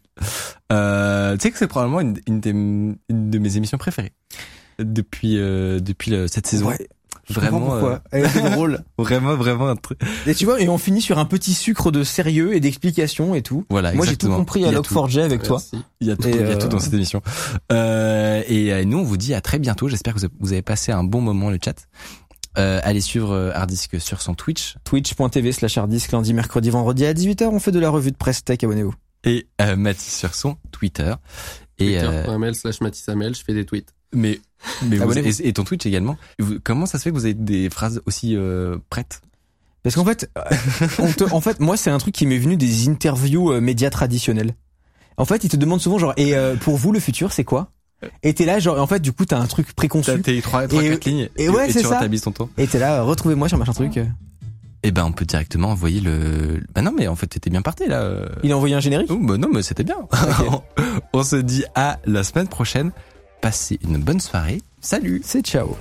Euh, 0.72 1.36
tu 1.38 1.44
sais 1.44 1.52
que 1.52 1.58
c'est 1.58 1.68
probablement 1.68 2.00
une, 2.02 2.20
une, 2.28 2.40
des- 2.40 2.50
une 2.50 2.96
de 3.10 3.38
mes 3.38 3.58
émissions 3.58 3.78
préférées 3.78 4.14
depuis 4.80 5.38
euh, 5.38 5.80
depuis 5.80 6.12
le- 6.12 6.28
cette 6.28 6.48
saison. 6.48 6.68
Ouais. 6.70 6.88
Vraiment, 7.28 7.74
euh, 7.78 7.98
Elle 8.12 8.26
était 8.28 8.52
drôle. 8.52 8.84
vraiment, 9.00 9.36
vraiment 9.36 9.68
un 9.68 9.76
truc. 9.76 10.00
Et 10.28 10.36
tu 10.36 10.46
vois, 10.46 10.62
et 10.62 10.70
on 10.70 10.78
finit 10.78 11.02
sur 11.02 11.18
un 11.18 11.26
petit 11.26 11.56
sucre 11.56 11.90
de 11.90 12.04
sérieux 12.04 12.56
et 12.56 12.60
d'explication 12.60 13.34
et 13.34 13.42
tout. 13.42 13.66
Voilà, 13.72 13.94
Moi 13.94 14.06
j'ai 14.06 14.16
tout 14.16 14.30
compris 14.30 14.64
à 14.64 14.72
y 14.72 14.76
a 14.76 14.82
tout. 14.82 14.94
Log4j 14.94 15.22
avec 15.22 15.42
toi. 15.42 15.58
Merci. 15.58 15.84
Il 16.02 16.08
y 16.08 16.12
a 16.12 16.16
tout, 16.18 16.28
il 16.30 16.36
y 16.36 16.38
a 16.38 16.42
euh, 16.44 16.58
tout 16.60 16.68
dans 16.68 16.78
cette 16.80 16.94
émission. 16.94 17.24
Euh, 17.72 18.44
et 18.48 18.72
euh, 18.72 18.86
nous, 18.86 19.00
on 19.00 19.04
vous 19.04 19.18
dit 19.18 19.34
à 19.34 19.42
très 19.42 19.58
bientôt. 19.58 19.88
J'espère 19.90 20.14
que 20.14 20.20
vous 20.40 20.52
avez- 20.54 20.62
passé 20.62 20.92
un 20.92 21.04
bon 21.04 21.20
moment 21.22 21.50
le 21.50 21.58
chat. 21.64 21.88
Euh, 22.60 22.80
allez 22.84 23.02
suivre 23.02 23.32
euh, 23.32 23.52
Hardisk 23.56 24.00
sur 24.00 24.22
son 24.22 24.36
Twitch 24.36 24.76
Twitch.tv 24.84 25.52
slash 25.52 25.78
harddisk 25.80 26.12
lundi, 26.12 26.34
mercredi, 26.34 26.70
vendredi 26.70 27.06
à 27.06 27.14
18h. 27.14 27.46
On 27.46 27.60
fait 27.60 27.72
de 27.72 27.80
la 27.80 27.90
revue 27.90 28.12
de 28.12 28.18
presse 28.18 28.44
tech, 28.46 28.60
abonnez-vous. 28.64 28.94
et 29.24 29.48
euh, 29.62 29.76
Mathis 29.76 30.16
sur 30.16 30.36
son 30.36 30.58
Twitter. 30.72 31.14
Et 31.80 31.98
euh, 31.98 32.24
Twitter.ml 32.24 32.56
slash 32.56 32.82
Mathis 32.82 33.06
je 33.08 33.44
fais 33.44 33.54
des 33.54 33.66
tweets. 33.66 33.94
mais 34.14 34.40
mais 34.88 34.98
vous- 34.98 35.18
et, 35.18 35.48
et 35.48 35.54
ton 35.54 35.64
Twitch 35.64 35.86
également. 35.86 36.18
Vous- 36.40 36.60
comment 36.64 36.86
ça 36.86 36.98
se 36.98 37.04
fait 37.04 37.10
que 37.12 37.16
vous 37.16 37.26
avez 37.26 37.34
des 37.34 37.70
phrases 37.70 38.02
aussi 38.06 38.36
euh, 38.36 38.78
prêtes? 38.90 39.22
Parce 39.84 39.96
qu'en 39.96 40.06
fait, 40.06 40.32
on 41.00 41.12
te- 41.12 41.32
en 41.32 41.42
fait, 41.42 41.60
moi, 41.60 41.78
c'est 41.78 41.92
un 41.92 41.98
truc 42.00 42.16
qui 42.16 42.26
m'est 42.26 42.40
venu 42.40 42.58
des 42.58 42.88
interviews 42.90 43.52
euh, 43.52 43.62
médias 43.62 43.90
traditionnels. 43.90 44.56
En 45.18 45.26
fait, 45.26 45.44
ils 45.44 45.50
te 45.50 45.56
demandent 45.58 45.82
souvent 45.82 46.00
genre, 46.00 46.14
et 46.18 46.36
euh, 46.36 46.56
pour 46.56 46.76
vous, 46.78 46.92
le 46.92 47.00
futur, 47.00 47.32
c'est 47.32 47.44
quoi? 47.44 47.72
Et 48.24 48.34
t'es 48.34 48.46
là, 48.46 48.60
genre, 48.60 48.80
en 48.80 48.88
fait, 48.88 49.00
du 49.00 49.14
coup, 49.14 49.26
t'as 49.26 49.40
un 49.40 49.46
truc 49.48 49.74
préconçu. 49.74 50.12
T'as 50.12 50.18
tes 50.18 50.42
trois, 50.42 50.68
trois 50.68 50.84
Et- 50.84 50.90
quatre 50.92 51.06
lignes 51.06 51.30
et 51.38 51.50
ouais, 51.50 51.72
c'est 51.72 51.82
tu 51.82 51.88
ça. 51.88 52.02
ton 52.24 52.32
temps. 52.32 52.50
Et 52.58 52.68
t'es 52.68 52.80
là, 52.80 53.00
euh, 53.00 53.04
retrouvez-moi 53.04 53.48
sur 53.48 53.58
machin 53.58 53.74
truc. 53.74 54.00
Et 54.86 54.92
ben 54.92 55.04
on 55.04 55.12
peut 55.12 55.26
directement 55.26 55.70
envoyer 55.70 56.00
le. 56.00 56.62
Bah 56.76 56.84
non 56.84 56.94
mais 56.96 57.08
en 57.08 57.16
fait 57.16 57.26
t'étais 57.26 57.50
bien 57.50 57.64
parti 57.64 57.88
là. 57.88 58.08
Il 58.44 58.52
a 58.52 58.56
envoyé 58.56 58.76
un 58.76 58.80
générique? 58.80 59.10
Oh, 59.10 59.18
bah 59.20 59.36
non 59.36 59.48
mais 59.52 59.64
c'était 59.64 59.84
bien. 59.84 59.98
on 61.14 61.24
se 61.24 61.38
dit 61.38 61.66
à 61.74 61.98
la 62.06 62.24
semaine 62.24 62.48
prochaine. 62.48 62.92
Passez 63.42 63.80
une 63.84 63.98
bonne 63.98 64.20
soirée. 64.20 64.62
Salut. 64.82 65.22
C'est 65.26 65.42
ciao. 65.42 65.76